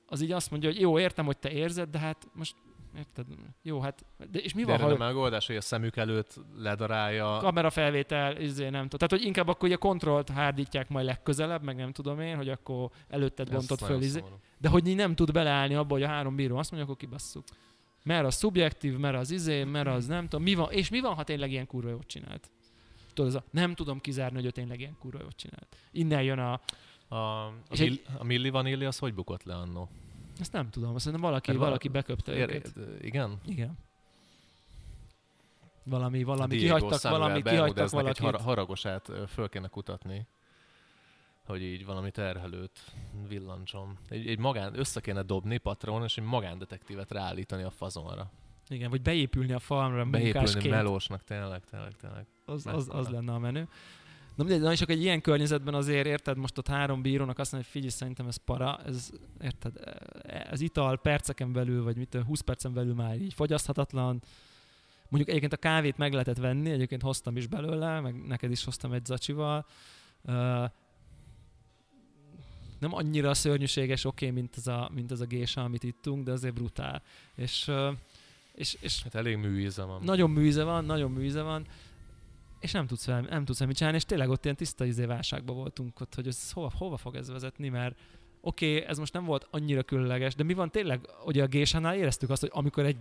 az 0.05 0.21
így 0.21 0.31
azt 0.31 0.51
mondja, 0.51 0.69
hogy 0.69 0.79
jó, 0.79 0.99
értem, 0.99 1.25
hogy 1.25 1.37
te 1.37 1.51
érzed, 1.51 1.89
de 1.89 1.99
hát 1.99 2.27
most 2.33 2.55
érted, 2.97 3.25
jó, 3.61 3.79
hát, 3.79 4.05
de 4.31 4.39
és 4.39 4.53
mi 4.53 4.61
Mi 4.61 4.67
van, 4.67 4.75
de 4.77 4.83
ha 4.83 4.89
erre 4.89 4.97
nem 4.97 5.07
megoldás, 5.07 5.47
hogy 5.47 5.55
a 5.55 5.61
szemük 5.61 5.97
előtt 5.97 6.39
ledarálja. 6.55 7.37
kamerafelvétel, 7.37 8.41
izé, 8.41 8.63
nem 8.63 8.87
tudom. 8.87 8.99
Tehát, 8.99 9.11
hogy 9.11 9.23
inkább 9.23 9.47
akkor 9.47 9.67
ugye 9.67 9.75
kontrollt 9.75 10.29
hárdítják 10.29 10.89
majd 10.89 11.05
legközelebb, 11.05 11.63
meg 11.63 11.75
nem 11.75 11.91
tudom 11.91 12.19
én, 12.19 12.35
hogy 12.35 12.49
akkor 12.49 12.89
előtted 13.07 13.51
bontott 13.51 13.79
föl, 13.79 14.01
izé. 14.01 14.23
De 14.57 14.69
hogy 14.69 14.87
így 14.87 14.95
nem 14.95 15.15
tud 15.15 15.31
beleállni 15.31 15.75
abba, 15.75 15.93
hogy 15.93 16.03
a 16.03 16.07
három 16.07 16.35
bíró 16.35 16.57
azt 16.57 16.71
mondja, 16.71 16.89
akkor 16.89 17.01
kibasszuk. 17.01 17.43
Mert 18.03 18.25
az 18.25 18.35
szubjektív, 18.35 18.97
mert 18.97 19.15
az 19.17 19.31
izé, 19.31 19.63
mert 19.63 19.87
az 19.87 20.05
nem 20.07 20.27
tudom, 20.27 20.43
mi 20.43 20.53
van, 20.53 20.71
és 20.71 20.89
mi 20.89 20.99
van, 20.99 21.13
ha 21.15 21.23
tényleg 21.23 21.51
ilyen 21.51 21.67
kurva 21.67 21.89
jót 21.89 22.07
csinált? 22.07 22.49
Tudod, 23.13 23.29
ez 23.31 23.35
a, 23.37 23.43
nem 23.51 23.75
tudom 23.75 23.99
kizárni, 24.01 24.35
hogy 24.35 24.45
ő 24.45 24.49
tényleg 24.51 24.79
ilyen 24.79 24.97
kurva 24.99 25.19
jót 25.21 25.35
csinált. 25.35 25.75
Innen 25.91 26.23
jön 26.23 26.39
a, 26.39 26.59
A, 27.07 27.15
a, 27.45 27.53
És 27.69 27.79
mill, 27.79 27.95
a 28.17 28.23
Milli 28.23 28.49
Vanilli 28.49 28.85
az 28.85 28.97
hogy 28.97 29.13
bukott 29.13 29.43
le 29.43 29.55
annó? 29.55 29.89
ezt 30.39 30.51
nem 30.51 30.69
tudom, 30.69 30.95
azt 30.95 31.03
szerintem 31.03 31.29
valaki, 31.29 31.47
Mert 31.51 31.63
vala- 31.63 31.81
valaki 31.81 31.87
beköpte 31.87 32.33
Ér, 32.35 32.49
őket. 32.49 32.73
igen? 33.01 33.37
Igen. 33.45 33.77
Valami, 35.83 36.23
valami, 36.23 36.55
Diego 36.57 36.75
kihagytak, 36.75 37.11
valami, 37.11 37.41
kihagytak 37.41 37.85
egy 37.85 37.91
valakit. 37.91 38.17
har- 38.23 38.41
haragosát 38.41 39.11
föl 39.27 39.49
kéne 39.49 39.67
kutatni, 39.67 40.27
hogy 41.49 41.61
így 41.61 41.85
valami 41.85 42.11
terhelőt 42.11 42.79
villancsom. 43.27 43.97
Egy, 44.09 44.27
egy 44.27 44.39
magán, 44.39 44.79
össze 44.79 44.99
kéne 44.99 45.21
dobni 45.21 45.57
patron, 45.57 46.03
és 46.03 46.17
egy 46.17 46.23
magándetektívet 46.23 47.11
ráállítani 47.11 47.63
a 47.63 47.69
fazonra. 47.69 48.31
Igen, 48.67 48.89
vagy 48.89 49.01
beépülni 49.01 49.53
a 49.53 49.59
farmra 49.59 50.05
Beépülni 50.05 50.31
munkásként. 50.37 50.69
melósnak, 50.69 51.23
tényleg, 51.23 51.63
tényleg, 51.69 51.95
tényleg. 51.95 52.25
az, 52.45 52.65
az, 52.65 52.87
az 52.91 53.07
lenne 53.07 53.33
a 53.33 53.39
menő. 53.39 53.67
Na 54.35 54.43
mindegy, 54.43 54.61
na 54.61 54.71
és 54.71 54.81
akkor 54.81 54.95
egy 54.95 55.01
ilyen 55.01 55.21
környezetben 55.21 55.73
azért 55.73 56.05
érted, 56.05 56.37
most 56.37 56.57
ott 56.57 56.67
három 56.67 57.01
bírónak 57.01 57.39
azt 57.39 57.51
mondja, 57.51 57.69
hogy 57.71 57.81
figyelj, 57.81 57.99
szerintem 57.99 58.27
ez 58.27 58.35
para, 58.35 58.79
ez, 58.85 59.09
érted, 59.41 59.73
ez 60.23 60.61
ital 60.61 60.97
perceken 60.97 61.51
belül, 61.51 61.83
vagy 61.83 61.97
mit, 61.97 62.09
tudom, 62.09 62.25
20 62.25 62.39
percen 62.39 62.73
belül 62.73 62.93
már 62.93 63.21
így 63.21 63.33
fogyaszthatatlan. 63.33 64.21
Mondjuk 65.07 65.29
egyébként 65.29 65.53
a 65.53 65.57
kávét 65.57 65.97
meg 65.97 66.11
lehetett 66.11 66.37
venni, 66.37 66.71
egyébként 66.71 67.01
hoztam 67.01 67.37
is 67.37 67.47
belőle, 67.47 67.99
meg 67.99 68.27
neked 68.27 68.51
is 68.51 68.63
hoztam 68.63 68.93
egy 68.93 69.05
zacsival. 69.05 69.65
Nem 72.79 72.93
annyira 72.93 73.33
szörnyűséges, 73.33 74.05
oké, 74.05 74.27
okay, 74.27 74.41
mint 74.41 74.57
ez 74.57 74.67
a, 74.67 74.89
mint 74.93 75.11
ez 75.11 75.19
a 75.19 75.25
gésa, 75.25 75.63
amit 75.63 75.83
ittunk, 75.83 76.23
de 76.23 76.31
azért 76.31 76.53
brutál. 76.53 77.01
És, 77.35 77.71
és, 78.53 78.77
és 78.79 79.03
Hát 79.03 79.15
elég 79.15 79.37
műíze 79.37 79.83
van. 79.83 80.03
nagyon 80.03 80.29
műze 80.29 80.63
van, 80.63 80.85
nagyon 80.85 81.11
műze 81.11 81.41
van, 81.41 81.67
és 82.59 82.71
nem 82.71 82.87
tudsz 82.87 83.05
vele, 83.05 83.21
nem 83.29 83.45
tudsz 83.45 83.65
mit 83.65 83.75
csinálni, 83.75 83.97
és 83.97 84.05
tényleg 84.05 84.29
ott 84.29 84.43
ilyen 84.43 84.55
tiszta 84.55 84.85
izé 84.85 85.05
válságban 85.05 85.55
voltunk 85.55 85.99
ott, 85.99 86.15
hogy 86.15 86.27
ez 86.27 86.51
hova, 86.51 86.71
hova 86.75 86.97
fog 86.97 87.15
ez 87.15 87.29
vezetni, 87.29 87.69
mert 87.69 87.99
oké, 88.41 88.75
okay, 88.75 88.89
ez 88.89 88.97
most 88.97 89.13
nem 89.13 89.25
volt 89.25 89.47
annyira 89.51 89.83
különleges, 89.83 90.35
de 90.35 90.43
mi 90.43 90.53
van 90.53 90.71
tényleg, 90.71 91.09
ugye 91.25 91.43
a 91.43 91.47
Gésánál 91.47 91.95
éreztük 91.95 92.29
azt, 92.29 92.41
hogy 92.41 92.51
amikor 92.53 92.85
egy 92.85 92.97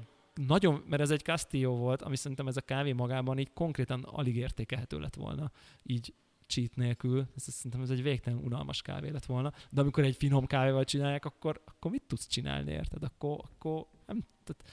nagyon, 0.46 0.82
mert 0.88 1.02
ez 1.02 1.10
egy 1.10 1.22
Castillo 1.22 1.76
volt, 1.76 2.02
ami 2.02 2.16
szerintem 2.16 2.46
ez 2.46 2.56
a 2.56 2.60
kávé 2.60 2.92
magában 2.92 3.38
így 3.38 3.52
konkrétan 3.54 4.02
alig 4.02 4.36
értékelhető 4.36 4.98
lett 4.98 5.14
volna, 5.14 5.50
így 5.82 6.12
cheat 6.48 6.76
nélkül, 6.76 7.26
ez, 7.36 7.42
szerintem 7.42 7.80
ez 7.80 7.90
egy 7.90 8.02
végtelen 8.02 8.38
unalmas 8.38 8.82
kávé 8.82 9.08
lett 9.08 9.24
volna, 9.24 9.52
de 9.70 9.80
amikor 9.80 10.04
egy 10.04 10.16
finom 10.16 10.46
kávéval 10.46 10.84
csinálják, 10.84 11.24
akkor, 11.24 11.62
akkor 11.64 11.90
mit 11.90 12.02
tudsz 12.06 12.26
csinálni, 12.26 12.72
érted? 12.72 13.02
Akkor, 13.02 13.38
akkor 13.42 13.86
nem, 14.06 14.24
tehát, 14.44 14.72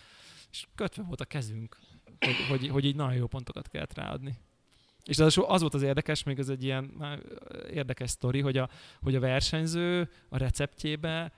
és 0.51 0.67
kötve 0.75 1.03
volt 1.03 1.21
a 1.21 1.25
kezünk, 1.25 1.77
hogy, 2.19 2.35
hogy, 2.49 2.67
hogy 2.67 2.85
így 2.85 2.95
nagyon 2.95 3.15
jó 3.15 3.27
pontokat 3.27 3.67
kellett 3.67 3.93
ráadni. 3.93 4.37
És 5.03 5.19
az, 5.19 5.37
az 5.47 5.61
volt 5.61 5.73
az 5.73 5.81
érdekes, 5.81 6.23
még 6.23 6.39
ez 6.39 6.49
egy 6.49 6.63
ilyen 6.63 6.83
már 6.83 7.21
érdekes 7.71 8.09
sztori, 8.09 8.39
hogy 8.39 8.57
a, 8.57 8.69
hogy 9.01 9.15
a 9.15 9.19
versenyző 9.19 10.09
a 10.29 10.37
receptjébe 10.37 11.31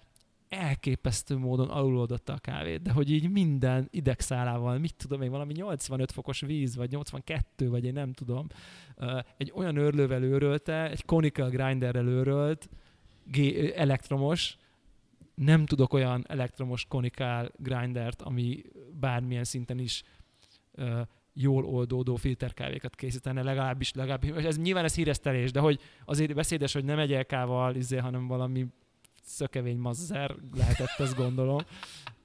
elképesztő 0.49 1.37
módon 1.37 1.69
aluloldotta 1.69 2.33
a 2.33 2.37
kávét, 2.37 2.81
de 2.81 2.91
hogy 2.91 3.11
így 3.11 3.29
minden 3.29 3.87
idegszálával, 3.91 4.77
mit 4.77 4.95
tudom 4.95 5.21
én, 5.21 5.31
valami 5.31 5.53
85 5.53 6.11
fokos 6.11 6.39
víz, 6.39 6.75
vagy 6.75 6.91
82, 6.91 7.69
vagy 7.69 7.85
én 7.85 7.93
nem 7.93 8.13
tudom, 8.13 8.47
egy 9.37 9.51
olyan 9.55 9.75
őrlővel 9.75 10.23
őrölte, 10.23 10.89
egy 10.89 11.05
conical 11.05 11.49
grinderrel 11.49 12.07
őrölt, 12.07 12.69
elektromos, 13.75 14.57
nem 15.35 15.65
tudok 15.65 15.93
olyan 15.93 16.25
elektromos 16.27 16.85
conical 16.85 17.51
grindert, 17.57 18.21
ami 18.21 18.61
bármilyen 18.99 19.43
szinten 19.43 19.79
is 19.79 20.03
jól 21.33 21.65
oldódó 21.65 22.15
filterkávékat 22.15 22.95
készítene, 22.95 23.43
legalábbis, 23.43 23.93
legalábbis, 23.93 24.29
ez 24.29 24.57
nyilván 24.57 24.83
ez 24.83 24.95
híresztelés, 24.95 25.51
de 25.51 25.59
hogy 25.59 25.79
azért 26.05 26.33
beszédes, 26.33 26.73
hogy 26.73 26.83
nem 26.83 26.99
egy 26.99 27.13
elkával, 27.13 27.75
izé, 27.75 27.97
hanem 27.97 28.27
valami 28.27 28.65
szökevény 29.27 29.77
mazzer 29.77 30.35
lehetett, 30.55 30.97
ezt 30.97 31.15
gondolom. 31.15 31.61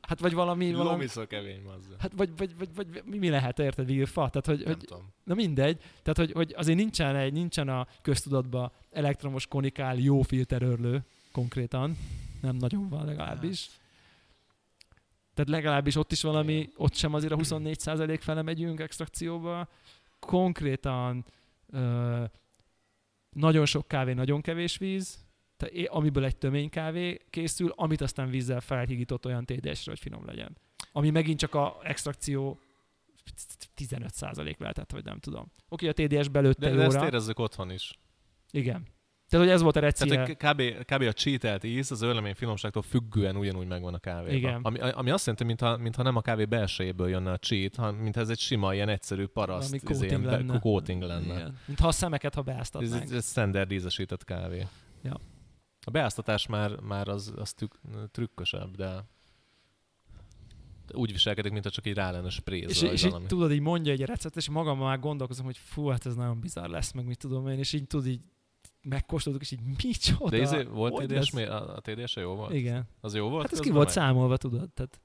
Hát 0.00 0.20
vagy 0.20 0.34
valami, 0.34 0.72
valami 0.72 0.90
Lomiszó 0.90 1.26
kevény 1.26 1.62
mazza. 1.62 1.94
hát 1.98 2.12
vagy, 2.16 2.36
vagy, 2.36 2.56
vagy, 2.58 2.68
vagy, 2.74 3.02
mi, 3.04 3.28
lehet, 3.28 3.58
érted, 3.58 3.86
vilfa? 3.86 4.28
Tehát, 4.28 4.46
hogy, 4.46 4.58
Nem 4.58 4.66
hogy 4.66 4.84
tudom. 4.84 5.12
Na 5.24 5.34
mindegy, 5.34 5.76
tehát 5.76 6.16
hogy, 6.16 6.32
hogy 6.32 6.54
azért 6.56 6.78
nincsen, 6.78 7.16
egy, 7.16 7.32
nincsen 7.32 7.68
a 7.68 7.86
köztudatban 8.02 8.72
elektromos 8.90 9.46
konikál 9.46 9.96
jó 9.96 10.22
filterörlő 10.22 11.04
konkrétan, 11.32 11.96
nem 12.40 12.56
nagyon 12.56 12.88
van 12.88 13.04
legalábbis. 13.04 13.70
Tehát 15.34 15.50
legalábbis 15.50 15.96
ott 15.96 16.12
is 16.12 16.22
valami, 16.22 16.54
Igen. 16.54 16.72
ott 16.76 16.94
sem 16.94 17.14
azért 17.14 17.32
a 17.32 17.36
24% 17.36 18.18
fele 18.20 18.42
megyünk 18.42 18.80
extrakcióba. 18.80 19.68
Konkrétan 20.18 21.24
ö, 21.70 22.24
nagyon 23.30 23.66
sok 23.66 23.88
kávé, 23.88 24.12
nagyon 24.12 24.40
kevés 24.40 24.78
víz, 24.78 25.24
tehát 25.62 25.88
amiből 25.88 26.24
egy 26.24 26.36
tömény 26.36 26.70
kávé 26.70 27.20
készül, 27.30 27.72
amit 27.76 28.00
aztán 28.00 28.30
vízzel 28.30 28.60
felhigított 28.60 29.26
olyan 29.26 29.44
TDS-re, 29.44 29.90
hogy 29.90 30.00
finom 30.00 30.26
legyen. 30.26 30.56
Ami 30.92 31.10
megint 31.10 31.38
csak 31.38 31.54
a 31.54 31.78
extrakció 31.82 32.60
15% 33.76 34.58
lehetett, 34.58 34.90
vagy 34.90 35.04
nem 35.04 35.18
tudom. 35.18 35.52
Oké, 35.68 35.88
a 35.88 35.92
TDS 35.92 36.28
belőtte 36.28 36.70
De, 36.70 36.76
de 36.76 36.82
ezt 36.82 37.02
érezzük 37.02 37.38
otthon 37.38 37.70
is. 37.70 37.98
Igen. 38.50 38.86
Tehát, 39.28 39.46
hogy 39.46 39.54
ez 39.54 39.62
volt 39.62 39.76
a 39.76 39.80
recia. 39.80 40.06
Tehát 40.06 40.36
kb, 40.36 40.84
kb. 40.84 41.02
a 41.02 41.12
cheatelt 41.12 41.64
íz 41.64 41.90
az 41.90 42.02
örlemény 42.02 42.34
finomságtól 42.34 42.82
függően 42.82 43.36
ugyanúgy 43.36 43.66
megvan 43.66 43.94
a 43.94 43.98
kávéban. 43.98 44.34
Igen. 44.34 44.60
Ami, 44.62 44.78
ami 44.78 45.10
azt 45.10 45.26
jelenti, 45.26 45.44
mintha, 45.44 45.76
mintha 45.76 46.02
nem 46.02 46.16
a 46.16 46.20
kávé 46.20 46.44
belsejéből 46.44 47.08
jönne 47.08 47.30
a 47.30 47.36
cheat, 47.36 47.76
hanem 47.76 47.94
mintha 47.94 48.20
ez 48.20 48.28
egy 48.28 48.38
sima, 48.38 48.74
ilyen 48.74 48.88
egyszerű 48.88 49.26
paraszt, 49.26 49.84
coating 49.84 50.10
ilyen 50.10 50.22
lenne. 50.22 50.52
be- 50.52 50.58
coating 50.58 51.02
lenne. 51.02 51.34
Igen. 51.34 51.58
Mint 51.66 51.80
ha 51.80 51.88
a 51.88 51.92
szemeket, 51.92 52.34
ha 52.34 52.42
beáztatnánk. 52.42 53.02
ez, 53.02 53.10
ez 53.10 53.30
standard 53.30 53.70
ízesített 53.70 54.24
kávé. 54.24 54.66
Ja. 55.02 55.20
A 55.84 55.90
beáztatás 55.90 56.46
már, 56.46 56.80
már 56.80 57.08
az, 57.08 57.32
az 57.36 57.52
tük, 57.52 57.80
trükkösebb, 58.10 58.76
de 58.76 59.04
úgy 60.94 61.12
viselkedik, 61.12 61.52
mintha 61.52 61.70
csak 61.70 61.86
így 61.86 61.94
rá 61.94 62.10
lenne 62.10 62.30
sprézve, 62.30 62.92
És, 62.92 63.02
és 63.02 63.04
így 63.04 63.26
tudod, 63.26 63.52
így 63.52 63.60
mondja 63.60 63.92
egy 63.92 64.00
recept, 64.00 64.36
és 64.36 64.48
magammal 64.48 64.88
már 64.88 64.98
gondolkozom, 64.98 65.44
hogy 65.44 65.56
fú, 65.56 65.86
hát 65.86 66.06
ez 66.06 66.14
nagyon 66.14 66.40
bizarr 66.40 66.68
lesz, 66.68 66.92
meg 66.92 67.06
mit 67.06 67.18
tudom 67.18 67.48
én, 67.48 67.58
és 67.58 67.72
így 67.72 67.86
tudod, 67.86 68.06
így 68.06 68.20
megkóstoltuk, 68.82 69.42
és 69.42 69.50
így 69.50 69.60
micsoda. 69.82 70.30
De 70.30 70.40
izé, 70.40 70.62
volt 70.62 71.06
TDS, 71.06 71.30
mi? 71.30 71.42
A, 71.42 71.76
a 71.76 71.80
TDS-e 71.80 72.20
jó 72.20 72.34
volt? 72.34 72.52
Igen. 72.52 72.84
Az 73.00 73.14
jó 73.14 73.28
volt? 73.28 73.42
Hát 73.42 73.52
ez 73.52 73.58
ki 73.58 73.70
volt 73.70 73.90
számolva, 73.90 74.36
tudod, 74.36 74.70
tehát 74.70 75.00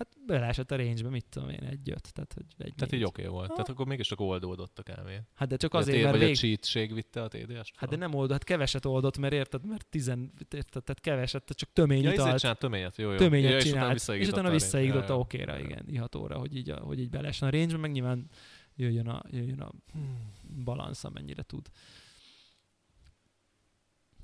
hát 0.00 0.16
beleesett 0.26 0.70
a 0.70 0.76
range 0.76 1.08
mit 1.08 1.24
tudom 1.28 1.48
én, 1.48 1.58
egy 1.58 1.90
öt, 1.90 2.12
tehát 2.12 2.32
hogy 2.32 2.44
egy 2.58 2.72
Tehát 2.74 2.92
így 2.92 2.98
négy. 3.00 3.04
oké 3.04 3.26
volt. 3.26 3.48
Tehát 3.48 3.68
akkor 3.68 3.86
mégis 3.86 4.06
csak 4.06 4.20
oldódott 4.20 4.78
a 4.78 4.82
kávé. 4.82 5.20
Hát 5.34 5.48
de 5.48 5.56
csak 5.56 5.74
a 5.74 5.78
azért, 5.78 6.02
mert 6.02 6.10
vagy 6.10 6.22
a 6.22 6.26
vég... 6.26 6.36
cheatség 6.36 6.94
vitte 6.94 7.22
a 7.22 7.28
TDS-t? 7.28 7.72
Hát 7.76 7.90
de 7.90 7.96
nem 7.96 8.14
oldott, 8.14 8.30
hát 8.30 8.44
keveset 8.44 8.84
oldott, 8.84 9.18
mert 9.18 9.32
érted, 9.32 9.66
mert 9.66 9.86
tizen, 9.86 10.32
érted, 10.38 10.82
tehát 10.84 11.00
keveset, 11.00 11.42
tehát 11.42 11.58
csak 11.58 11.72
tömény 11.72 12.02
Ja, 12.02 12.12
italt. 12.12 12.26
ezért 12.26 12.40
csinált 12.40 12.58
töményet, 12.58 12.96
jó, 12.96 13.10
jó. 13.10 13.16
töményet 13.16 13.50
ja, 13.50 13.56
és 13.56 13.64
csinált, 13.64 14.00
utána 14.00 14.18
és 14.18 14.28
utána 14.28 14.48
a 14.48 14.78
Ja, 14.78 15.04
ja. 15.08 15.18
okéra, 15.18 15.52
Ja, 15.52 15.58
ja. 15.58 15.64
igen, 15.64 15.84
ihatóra, 15.88 16.38
hogy 16.38 16.56
így, 16.56 16.70
a, 16.70 16.76
hogy 16.78 17.00
így 17.00 17.10
belesen 17.10 17.48
a 17.48 17.50
range 17.50 17.76
meg 17.76 17.90
nyilván 17.92 18.28
jöjjön 18.76 19.08
a, 19.08 19.22
jöjjön 19.30 19.60
a 19.60 19.72
balansz, 20.64 21.04
amennyire 21.04 21.42
tud. 21.42 21.68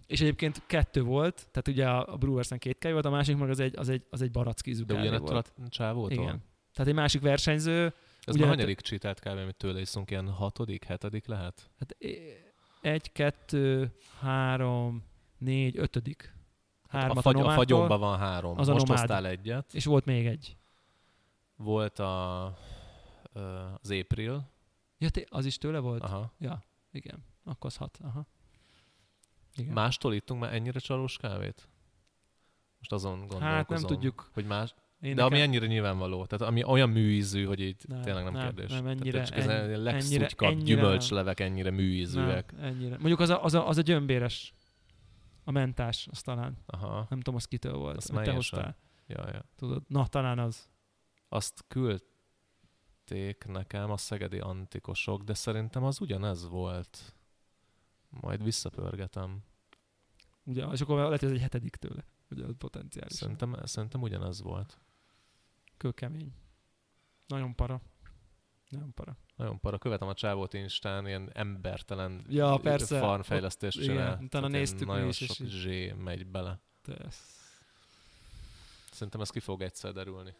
És 0.07 0.21
egyébként 0.21 0.63
kettő 0.67 1.03
volt, 1.03 1.35
tehát 1.51 1.69
ugye 1.69 1.89
a, 1.89 2.13
a 2.13 2.17
Brewersen 2.17 2.59
két 2.59 2.79
kávé 2.79 2.93
volt, 2.93 3.05
a 3.07 3.11
másik 3.11 3.37
meg 3.37 3.51
az 3.51 3.61
egy, 3.61 3.77
az 3.77 3.89
egy, 3.89 4.07
az 4.11 4.23
egy 4.23 4.31
barackízű 4.31 4.83
De 4.85 4.95
ugyanettől 4.95 5.27
volt. 5.33 5.53
a 5.65 5.69
csávótól? 5.69 6.11
Igen. 6.11 6.43
Tehát 6.73 6.91
egy 6.91 6.95
másik 6.97 7.21
versenyző, 7.21 7.85
Ez 7.85 8.35
Ugye 8.35 8.39
már 8.39 8.49
hát- 8.49 8.55
hanyadik 8.57 8.81
cheatelt 8.81 9.19
kávé, 9.21 9.43
amit 9.43 9.57
tőle 9.57 9.81
iszunk, 9.81 10.11
ilyen 10.11 10.29
hatodik, 10.29 10.85
hetedik 10.85 11.27
lehet? 11.27 11.71
hát 11.79 11.97
egy, 12.81 13.13
kettő, 13.13 13.95
három, 14.21 15.05
négy, 15.39 15.79
ötödik. 15.79 16.35
A, 16.83 16.97
Hármat 16.97 17.17
a, 17.17 17.21
fagy, 17.21 17.35
a 17.35 17.39
nomádtól, 17.39 17.65
fagyomban 17.65 18.01
van 18.01 18.19
három. 18.19 18.59
Az 18.59 18.69
a 18.69 18.73
Most 18.73 18.87
hoztál 18.87 19.27
egyet. 19.27 19.75
és 19.75 19.85
volt 19.85 20.05
még 20.05 20.27
egy. 20.27 20.57
Volt 21.57 21.99
a, 21.99 22.45
az 23.81 23.91
April. 23.91 24.51
Ja, 24.99 25.09
az 25.29 25.45
is 25.45 25.59
tőle 25.59 25.79
volt? 25.79 26.03
Aha. 26.03 26.33
Ja, 26.39 26.63
igen. 26.93 27.25
Akkor 27.45 27.71
az 27.71 27.77
hat. 27.77 27.99
Aha. 28.03 28.27
Igen. 29.57 29.73
Mástól 29.73 30.15
ittunk 30.15 30.41
már 30.41 30.55
ennyire 30.55 30.79
csalós 30.79 31.17
kávét? 31.17 31.69
Most 32.79 32.93
azon 32.93 33.13
gondolkozom. 33.19 33.49
hát 33.49 33.69
nem 33.69 33.83
tudjuk. 33.83 34.31
Hogy 34.33 34.47
más, 34.47 34.75
Én 35.01 35.15
de 35.15 35.25
ami 35.25 35.41
ennyire 35.41 35.67
nyilvánvaló. 35.67 36.27
Tehát 36.27 36.47
ami 36.49 36.65
olyan 36.65 36.91
műízű, 36.91 37.45
hogy 37.45 37.61
így 37.61 37.77
Nem, 37.89 38.03
tényleg 38.03 38.25
nem, 38.25 38.33
nem, 38.33 38.43
kérdés. 38.43 38.71
nem, 38.71 38.83
Tehát 38.83 39.01
ennyire- 39.01 39.27
csak 39.27 39.37
ez 39.37 39.47
ennyi- 39.47 39.75
a 39.75 39.79
legszutykabb 39.83 40.51
ennyire 40.51 40.65
gyümölcslevek 40.65 41.41
ennyire 41.41 41.71
műízűek. 41.71 42.53
Nem, 42.53 42.65
ennyire. 42.65 42.97
Mondjuk 42.97 43.21
az 43.21 43.29
a, 43.29 43.45
az, 43.45 43.55
a, 43.55 43.69
az 43.69 43.79
a 43.79 43.83
gyömbéres. 43.83 44.55
A 45.45 45.51
mentás, 45.51 46.09
az 46.11 46.21
talán. 46.21 46.57
Aha. 46.67 47.07
Nem 47.09 47.19
tudom, 47.19 47.35
az 47.35 47.45
kitől 47.45 47.77
volt. 47.77 47.97
Azt 47.97 48.13
te 48.13 48.33
hoztál. 48.33 48.77
Ja, 49.07 49.29
ja. 49.33 49.45
Tudod. 49.57 49.83
Na, 49.89 50.07
talán 50.07 50.39
az. 50.39 50.69
Azt 51.29 51.65
küldték 51.69 53.45
nekem 53.47 53.91
a 53.91 53.97
szegedi 53.97 54.39
antikosok, 54.39 55.23
de 55.23 55.35
szerintem 55.35 55.85
az 55.85 56.01
ugyanez 56.01 56.49
volt. 56.49 57.16
Majd 58.11 58.43
visszapörgetem. 58.43 59.43
Ugye, 60.45 60.67
és 60.67 60.81
akkor 60.81 60.97
lehet, 60.97 61.21
hogy 61.21 61.29
ez 61.29 61.35
egy 61.35 61.41
hetedik 61.41 61.77
tőle. 61.77 62.05
Ugye, 62.31 62.45
az 62.45 62.55
potenciális. 62.59 63.13
Szerintem, 63.13 63.57
szerintem 63.65 64.03
ugyanez 64.03 64.43
volt. 64.43 64.79
Kőkemény. 65.77 66.33
Nagyon 67.27 67.55
para. 67.55 67.81
Nagyon 68.69 68.95
para. 68.95 69.17
Nagyon 69.37 69.61
para. 69.61 69.79
Követem 69.79 70.09
a 70.09 70.15
csávót 70.15 70.55
Instán, 70.55 71.07
ilyen 71.07 71.31
embertelen 71.33 72.25
Ja, 72.29 72.57
persze. 72.59 72.99
farmfejlesztést 72.99 73.77
Ott- 73.79 73.83
csinál. 73.85 74.13
igen, 74.13 74.25
utána 74.25 74.49
néztük 74.49 74.87
Nagyon 74.87 75.09
is, 75.09 75.21
és 75.21 75.27
sok 75.27 75.39
így- 75.47 75.53
zsé 75.53 75.93
megy 75.93 76.27
bele. 76.27 76.61
De 76.85 76.97
ez... 76.97 77.17
Szerintem 78.91 79.21
ez 79.21 79.31
ki 79.31 79.41
fog 79.41 79.63
egyszer 79.63 79.93
derülni. 79.93 80.35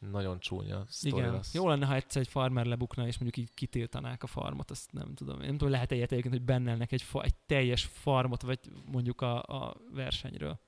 Nagyon 0.00 0.38
csúnya 0.38 0.84
sztori 0.88 1.22
Igen. 1.22 1.32
lesz. 1.32 1.54
Jó 1.54 1.68
lenne, 1.68 1.86
ha 1.86 1.94
egyszer 1.94 2.22
egy 2.22 2.28
farmer 2.28 2.66
lebukna, 2.66 3.06
és 3.06 3.18
mondjuk 3.18 3.46
így 3.46 3.54
kitiltanák 3.54 4.22
a 4.22 4.26
farmot, 4.26 4.70
azt 4.70 4.92
nem 4.92 5.14
tudom. 5.14 5.40
Én 5.40 5.46
nem 5.46 5.56
tudom, 5.56 5.72
lehet 5.72 5.90
ilyet 5.90 6.12
egyébként, 6.12 6.34
hogy 6.34 6.44
bennelnek 6.44 6.92
egy, 6.92 7.02
fa, 7.02 7.22
egy 7.22 7.34
teljes 7.34 7.84
farmot, 7.84 8.42
vagy 8.42 8.58
mondjuk 8.84 9.20
a, 9.20 9.42
a 9.42 9.76
versenyről. 9.90 10.60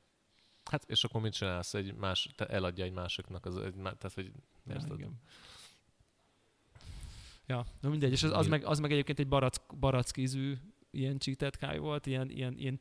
Hát 0.65 0.85
és 0.87 1.05
akkor 1.05 1.21
mit 1.21 1.33
csinálsz? 1.33 1.75
Egy 1.75 1.95
más, 1.95 2.31
te 2.37 2.47
eladja 2.47 2.85
egy 2.85 2.93
másiknak, 2.93 3.47
az, 3.47 3.57
egy, 3.57 3.75
tehát 3.75 4.13
hogy 4.15 4.33
Ja, 4.67 4.73
érted? 4.75 4.99
igen. 4.99 5.21
Ja, 7.47 7.67
no 7.81 7.91
mindegy, 7.91 8.13
és 8.13 8.23
az, 8.23 8.31
az, 8.31 8.47
meg, 8.47 8.65
az 8.65 8.79
meg 8.79 8.93
egyébként 8.93 9.19
egy 9.19 9.29
barack, 9.29 9.77
barack 9.79 10.17
ízű 10.17 10.59
ilyen 10.91 11.19
cheated 11.19 11.57
kávé 11.57 11.79
volt, 11.79 12.07
ilyen, 12.07 12.31
ilyen, 12.31 12.59
ilyen 12.59 12.81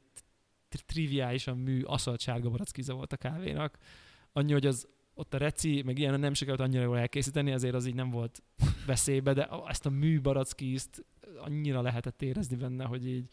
tri- 0.70 0.86
triviálisan 0.86 1.58
mű, 1.58 1.84
aszalt 1.84 2.20
sárga 2.20 2.50
barack 2.50 2.78
íze 2.78 2.94
volt 2.94 3.14
a 3.14 3.18
kávénak. 3.18 3.78
Annyi, 4.34 4.52
hogy 4.52 4.66
az 4.66 4.88
ott 5.22 5.34
a 5.34 5.38
reci, 5.38 5.82
meg 5.86 5.98
ilyen 5.98 6.20
nem 6.20 6.34
sikerült 6.34 6.62
annyira 6.62 6.84
jól 6.84 6.98
elkészíteni, 6.98 7.52
azért 7.52 7.76
az 7.76 7.86
így 7.86 7.96
nem 7.96 8.10
volt 8.10 8.44
veszélybe, 8.86 9.34
de 9.34 9.50
ezt 9.68 9.86
a 9.86 9.90
mű 9.90 10.22
barackízt 10.22 11.06
annyira 11.38 11.82
lehetett 11.82 12.22
érezni 12.22 12.56
benne, 12.56 12.86
hogy 12.86 13.08
így 13.08 13.28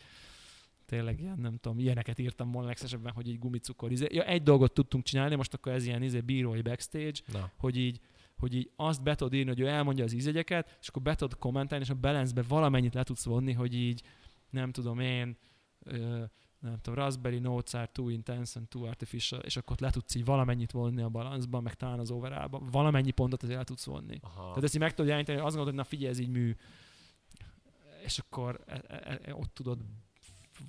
tényleg 0.87 1.21
ilyen, 1.21 1.39
nem 1.39 1.57
tudom, 1.57 1.79
ilyeneket 1.79 2.19
írtam 2.19 2.51
volna 2.51 2.69
legszesebben, 2.69 3.13
hogy 3.13 3.29
így 3.29 3.39
gumicukor. 3.39 3.93
Izé. 3.93 4.07
Ja, 4.11 4.25
egy 4.25 4.43
dolgot 4.43 4.73
tudtunk 4.73 5.05
csinálni, 5.05 5.35
most 5.35 5.55
akkor 5.55 5.73
ez 5.73 5.87
ilyen 5.87 6.03
izé, 6.03 6.21
bírói 6.21 6.63
backstage, 6.63 7.21
Na, 7.33 7.51
hogy 7.57 7.77
így, 7.77 8.01
hogy 8.39 8.55
így 8.55 8.71
azt 8.77 9.03
be 9.03 9.15
tudod 9.15 9.33
írni, 9.35 9.49
hogy 9.49 9.61
ő 9.61 9.67
elmondja 9.67 10.05
az 10.05 10.13
ízegyeket, 10.13 10.79
és 10.81 10.89
akkor 10.89 11.03
be 11.03 11.15
tudod 11.15 11.39
kommentálni, 11.39 11.85
és 11.85 11.91
a 11.91 11.95
balance 11.95 12.43
valamennyit 12.49 12.95
le 12.95 13.03
tudsz 13.03 13.25
vonni, 13.25 13.53
hogy 13.53 13.75
így, 13.75 14.03
nem 14.51 14.73
tudom 14.73 14.99
én, 14.99 15.37
ö, 15.85 16.25
nem 16.61 16.79
tudom, 16.81 16.99
Raspberry 16.99 17.39
Notes 17.39 17.75
are 17.75 17.89
too 17.93 18.09
intense 18.09 18.59
and 18.59 18.69
too 18.69 18.87
artificial, 18.87 19.41
és 19.41 19.57
akkor 19.57 19.73
ott 19.73 19.81
le 19.81 19.91
tudsz 19.91 20.15
így 20.15 20.25
valamennyit 20.25 20.71
vonni 20.71 21.03
a 21.03 21.09
balanszban, 21.09 21.63
meg 21.63 21.75
talán 21.75 21.99
az 21.99 22.11
overallba. 22.11 22.63
Valamennyi 22.71 23.11
pontot 23.11 23.43
azért 23.43 23.59
el 23.59 23.65
tudsz 23.65 23.85
vonni. 23.85 24.19
aha. 24.23 24.49
Tehát 24.49 24.63
ezt 24.63 24.75
így 24.75 24.81
meg 24.81 24.91
tudod 24.91 25.07
jeleníteni, 25.07 25.39
hogy 25.39 25.47
azt 25.47 25.57
gondolod, 25.57 25.79
hogy 25.79 25.85
na 25.85 25.97
figyelj, 25.97 26.11
ez 26.11 26.19
így 26.19 26.31
mű. 26.31 26.57
És 28.05 28.19
akkor 28.19 28.61
e, 28.67 28.83
e, 28.89 29.21
e, 29.23 29.35
ott 29.35 29.55
tudod 29.55 29.79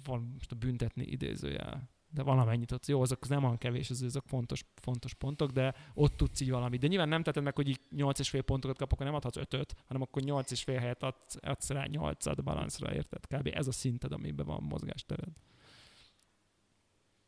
van, 0.04 0.32
most 0.34 0.52
a 0.52 0.56
büntetni 0.56 1.04
idézőjel. 1.04 1.90
De 2.12 2.24
valamennyit 2.24 2.68
tudsz. 2.68 2.88
Jó, 2.88 3.02
azok 3.02 3.28
nem 3.28 3.44
olyan 3.44 3.58
kevés, 3.58 3.90
az- 3.90 4.02
azok 4.02 4.28
fontos, 4.28 4.66
fontos 4.76 5.14
pontok, 5.14 5.52
de 5.52 5.76
ott 5.94 6.18
tudsz 6.18 6.40
így 6.40 6.50
valamit. 6.50 6.80
De 6.80 6.88
nyilván 6.88 7.10
nem 7.10 7.24
teted 7.24 7.44
meg, 7.44 7.56
hogy 7.56 7.68
így 7.68 7.80
8,5 7.96 8.42
pontokat 8.46 8.78
kap, 8.78 8.92
akkor 8.92 9.06
nem 9.06 9.16
adhatsz 9.16 9.38
5 9.38 9.76
hanem 9.88 10.02
akkor 10.02 10.22
8,5 10.22 10.80
helyet 10.80 11.04
adsz, 11.04 11.38
adsz 11.42 11.70
rá 11.70 11.86
8 11.86 12.42
balanszra, 12.44 12.94
érted? 12.94 13.28
Kb. 13.28 13.50
ez 13.54 13.68
a 13.68 13.72
szinted, 13.72 14.12
amiben 14.12 14.46
van 14.46 14.64
mozgástered. 14.64 15.34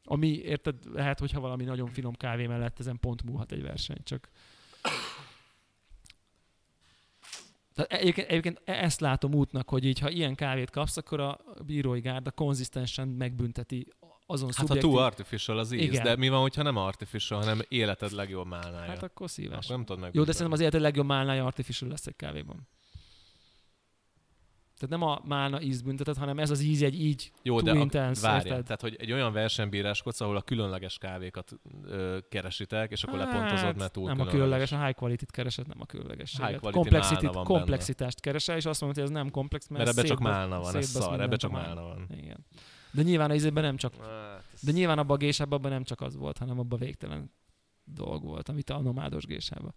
Ami, 0.04 0.28
érted, 0.28 0.76
lehet, 0.94 1.20
hogyha 1.20 1.40
valami 1.40 1.64
nagyon 1.64 1.88
finom 1.88 2.14
kávé 2.14 2.48
mellett 2.48 2.80
ezen 2.80 3.00
pont 3.00 3.24
múlhat 3.24 3.52
egy 3.52 3.62
verseny, 3.62 4.04
csak 4.04 4.30
Tehát 7.74 7.92
egyébként, 7.92 8.28
egyébként 8.28 8.62
ezt 8.66 9.00
látom 9.00 9.34
útnak, 9.34 9.70
hogy 9.70 9.86
így, 9.86 10.00
ha 10.00 10.10
ilyen 10.10 10.36
kávét 10.36 10.70
kapsz, 10.70 10.98
akkor 10.98 11.20
a 11.20 11.40
bírói 11.66 12.00
gárda 12.00 12.32
konzisztensen 12.32 13.08
megbünteti 13.08 13.88
azon 14.26 14.48
Hát 14.48 14.58
a 14.58 14.60
szubjektív... 14.60 14.92
too 14.92 15.00
artificial 15.00 15.58
az 15.58 15.72
íz, 15.72 15.82
Igen. 15.82 16.04
de 16.04 16.16
mi 16.16 16.30
van, 16.30 16.42
hogyha 16.42 16.62
nem 16.62 16.78
artificial, 16.78 17.40
hanem 17.40 17.62
életed 17.68 18.12
legjobb 18.12 18.48
málnája? 18.48 18.90
Hát 18.90 19.04
akkor 19.04 19.30
szíves. 19.30 19.66
Akkor 19.66 19.76
nem 19.76 19.86
tudod 19.86 20.02
meg. 20.02 20.16
Jó, 20.16 20.24
de 20.24 20.32
szerintem 20.32 20.54
az 20.54 20.60
életed 20.60 20.82
legjobb 20.82 21.06
málnája 21.06 21.46
artificial 21.46 21.90
lesz 21.90 22.08
egy 22.08 22.16
kávéban. 22.16 22.68
Tehát 24.82 25.00
nem 25.00 25.10
a 25.10 25.22
málna 25.26 25.62
ízt 25.62 25.84
büntetett, 25.84 26.18
hanem 26.18 26.40
ez 26.40 26.50
az 26.50 26.62
íz 26.62 26.82
egy 26.82 27.02
így 27.02 27.32
Jó, 27.44 27.62
de 27.62 27.74
intense, 27.74 28.22
várjál, 28.28 28.46
érted? 28.46 28.64
tehát 28.64 28.82
hogy 28.82 28.96
egy 29.00 29.12
olyan 29.12 29.34
versenybíráskodsz, 29.34 30.22
ahol 30.22 30.36
a 30.36 30.42
különleges 30.42 30.98
kávékat 30.98 31.52
ö, 31.84 32.18
keresitek, 32.30 32.92
és 32.92 33.04
akkor 33.04 33.20
Hát, 33.20 33.28
lepontozod, 33.34 33.78
mert 33.78 33.92
túl 33.92 34.08
Nem 34.08 34.20
a 34.20 34.26
különleges, 34.26 34.72
a 34.72 34.84
high 34.86 34.96
quality-t 34.98 35.32
keresed, 35.32 35.68
nem 35.68 35.78
a 35.82 35.86
különlegességet. 35.86 36.50
High 36.50 36.60
quality 36.60 36.78
Complexity, 36.78 37.12
málna 37.24 37.32
van 37.32 37.44
benne. 37.44 37.58
komplexitást 37.58 38.20
keresel, 38.20 38.58
és 38.58 38.66
azt 38.66 38.82
mondod, 38.82 39.00
hogy 39.00 39.10
ez 39.10 39.16
nem 39.18 39.32
komplex, 39.32 39.68
mert, 39.68 39.86
Mert 39.86 39.98
ebbe 39.98 40.08
csak 40.08 40.20
málna 40.20 40.60
van, 40.60 40.76
ez 40.76 40.88
szar, 40.90 41.22
ebbe 41.22 41.36
csak 41.36 41.52
a 41.52 41.54
málna 41.54 41.82
van. 41.82 42.08
Igen. 42.18 42.46
De 42.92 43.02
nyilván 43.02 43.30
az 43.30 43.36
ízében 43.36 43.64
nem 43.64 43.78
csak 43.78 43.94
Hát, 43.96 44.44
De 44.62 44.72
nyilván 44.72 44.98
abban 44.98 45.16
a 45.16 45.20
gésában 45.20 45.58
abban 45.58 45.72
nem 45.72 45.84
csak 45.84 46.02
az 46.02 46.16
volt, 46.16 46.38
hanem 46.38 46.60
abban 46.60 46.80
végtelen 46.80 47.32
dolg 47.84 48.24
volt, 48.24 48.50
amit 48.50 48.70
a 48.70 48.80
nomádos 48.82 49.26
gésában. 49.26 49.74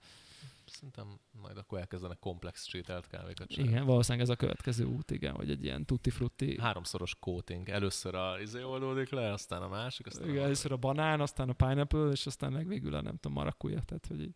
Szerintem 0.74 1.20
majd 1.30 1.56
akkor 1.56 1.78
elkezdenek 1.78 2.18
komplex 2.18 2.66
sételt 2.66 3.06
kávékat 3.06 3.48
csinálni. 3.48 3.72
Igen, 3.72 3.86
valószínűleg 3.86 4.26
ez 4.26 4.32
a 4.32 4.36
következő 4.36 4.84
út, 4.84 5.10
igen, 5.10 5.34
hogy 5.34 5.50
egy 5.50 5.64
ilyen 5.64 5.84
tutti 5.84 6.10
frutti. 6.10 6.60
Háromszoros 6.60 7.14
coating. 7.20 7.68
Először 7.68 8.14
a 8.14 8.40
izé 8.40 8.62
oldódik 8.62 9.10
le, 9.10 9.32
aztán 9.32 9.62
a 9.62 9.68
másik, 9.68 10.06
aztán 10.06 10.28
Igen, 10.28 10.42
a 10.42 10.44
először 10.44 10.72
a 10.72 10.76
banán, 10.76 11.20
aztán 11.20 11.48
a 11.48 11.52
pineapple, 11.52 12.10
és 12.10 12.26
aztán 12.26 12.52
meg 12.52 12.68
végül 12.68 12.94
a 12.94 13.00
nem 13.00 13.16
tudom, 13.16 13.32
marakuja, 13.32 13.80
tehát 13.82 14.06
hogy 14.06 14.20
így 14.20 14.34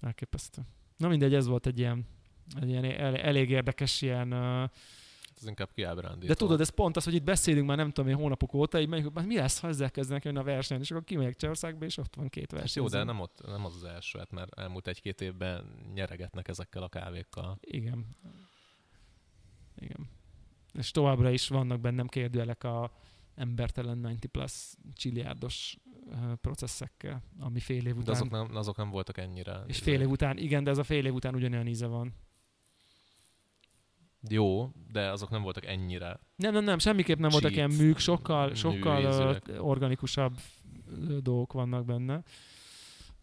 elképesztő. 0.00 0.62
Na 0.96 1.08
mindegy, 1.08 1.34
ez 1.34 1.46
volt 1.46 1.66
egy 1.66 1.78
ilyen, 1.78 2.06
egy 2.60 2.68
ilyen 2.68 2.84
el, 2.84 3.16
elég 3.16 3.50
érdekes 3.50 4.02
ilyen, 4.02 4.32
uh, 4.32 4.70
Ez 5.40 5.46
inkább 5.46 5.72
kiábrándító. 5.74 6.26
de 6.26 6.34
tudod, 6.34 6.60
ez 6.60 6.68
pont 6.68 6.96
az, 6.96 7.04
hogy 7.04 7.14
itt 7.14 7.22
beszélünk 7.22 7.66
már 7.66 7.76
nem 7.76 7.90
tudom 7.90 8.10
én 8.10 8.16
hónapok 8.16 8.54
óta, 8.54 8.80
így 8.80 8.88
megyünk, 8.88 9.18
hogy 9.18 9.26
mi 9.26 9.36
lesz, 9.36 9.60
ha 9.60 9.68
ezzel 9.68 9.90
kezdenek 9.90 10.24
jönni 10.24 10.38
a 10.38 10.42
versenyen, 10.42 10.82
és 10.82 10.90
akkor 10.90 11.04
kimegyek 11.04 11.36
Csehországba, 11.36 11.84
és 11.84 11.96
ott 11.96 12.14
van 12.14 12.28
két 12.28 12.50
Hát 12.50 12.60
verseny. 12.60 12.82
jó, 12.82 12.88
de 12.88 13.02
nem, 13.02 13.20
ott, 13.20 13.42
nem 13.46 13.64
az 13.64 13.74
az 13.74 13.84
első, 13.84 14.18
hát 14.18 14.30
mert 14.30 14.58
elmúlt 14.58 14.86
egy-két 14.88 15.20
évben 15.20 15.64
nyeregetnek 15.94 16.48
ezekkel 16.48 16.82
a 16.82 16.88
kávékkal. 16.88 17.58
Igen. 17.60 18.06
Igen. 19.76 20.08
És 20.72 20.90
továbbra 20.90 21.30
is 21.30 21.48
vannak 21.48 21.80
bennem 21.80 22.06
kérdőjelek 22.06 22.64
a 22.64 22.92
embertelen 23.34 23.96
90 23.96 24.18
plus 24.30 24.74
csiliárdos 24.94 25.76
processzekkel, 26.40 27.22
ami 27.38 27.60
fél 27.60 27.86
év 27.86 27.94
De 27.94 28.00
után. 28.00 28.14
azok 28.14 28.30
nem, 28.30 28.56
azok 28.56 28.76
nem 28.76 28.90
voltak 28.90 29.18
ennyire. 29.18 29.62
és 29.66 29.78
fél 29.78 30.00
év 30.00 30.08
után, 30.10 30.38
igen, 30.38 30.64
de 30.64 30.70
ez 30.70 30.78
a 30.78 30.82
fél 30.84 31.06
év 31.06 31.14
után 31.14 31.34
ugyanolyan 31.34 31.66
íze 31.66 31.86
van. 31.86 32.14
Jó, 34.28 34.70
de 34.92 35.10
azok 35.10 35.30
nem 35.30 35.42
voltak 35.42 35.66
ennyire. 35.66 36.20
Nem, 36.36 36.52
nem, 36.52 36.64
nem, 36.64 36.78
semmiképp 36.78 37.18
nem 37.18 37.30
voltak 37.30 37.52
ilyen 37.52 37.70
műk, 37.70 37.98
sokkal, 37.98 38.54
sokkal 38.54 39.38
organikusabb 39.58 40.40
dolgok 41.20 41.52
vannak 41.52 41.84
benne, 41.84 42.22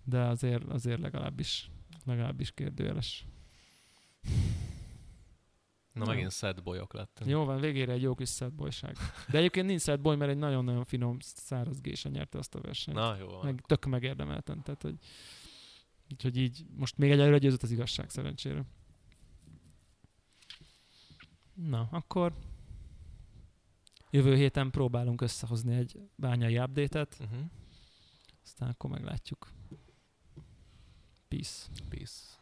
de 0.03 0.19
azért, 0.19 0.63
azért 0.63 0.99
legalábbis, 0.99 1.69
legalábbis 2.05 2.51
kérdőjeles. 2.51 3.25
Na 5.93 6.03
Jó. 6.03 6.11
megint 6.11 6.31
sad 6.31 6.63
bolyok 6.63 6.93
lettünk. 6.93 7.29
Jó 7.29 7.43
van, 7.43 7.59
végére 7.59 7.91
egy 7.91 8.01
jó 8.01 8.15
kis 8.15 8.29
sad 8.29 8.53
boyság. 8.53 8.95
De 9.31 9.37
egyébként 9.37 9.67
nincs 9.67 9.81
sad 9.81 10.01
boy, 10.01 10.15
mert 10.15 10.31
egy 10.31 10.37
nagyon-nagyon 10.37 10.83
finom 10.83 11.17
száraz 11.19 11.81
gésa 11.81 12.09
nyerte 12.09 12.37
azt 12.37 12.55
a 12.55 12.61
versenyt. 12.61 12.97
Na 12.97 13.15
jó 13.19 13.27
van. 13.27 13.45
meg 13.45 13.61
tök 13.65 13.85
megérdemelten, 13.85 14.63
tehát 14.63 14.81
hogy 14.81 14.95
úgyhogy 16.11 16.37
így 16.37 16.65
most 16.75 16.97
még 16.97 17.11
egyelőre 17.11 17.37
győzött 17.37 17.63
az 17.63 17.71
igazság 17.71 18.09
szerencsére. 18.09 18.65
Na, 21.57 21.87
akkor 21.91 22.33
jövő 24.09 24.35
héten 24.35 24.71
próbálunk 24.71 25.21
összehozni 25.21 25.75
egy 25.75 25.99
bányai 26.15 26.57
update-et, 26.59 27.17
Uh-huh. 27.21 27.39
aztán 28.43 28.69
akkor 28.69 28.89
meglátjuk. 28.89 29.51
Peace. 31.27 31.67
Peace. 31.89 32.36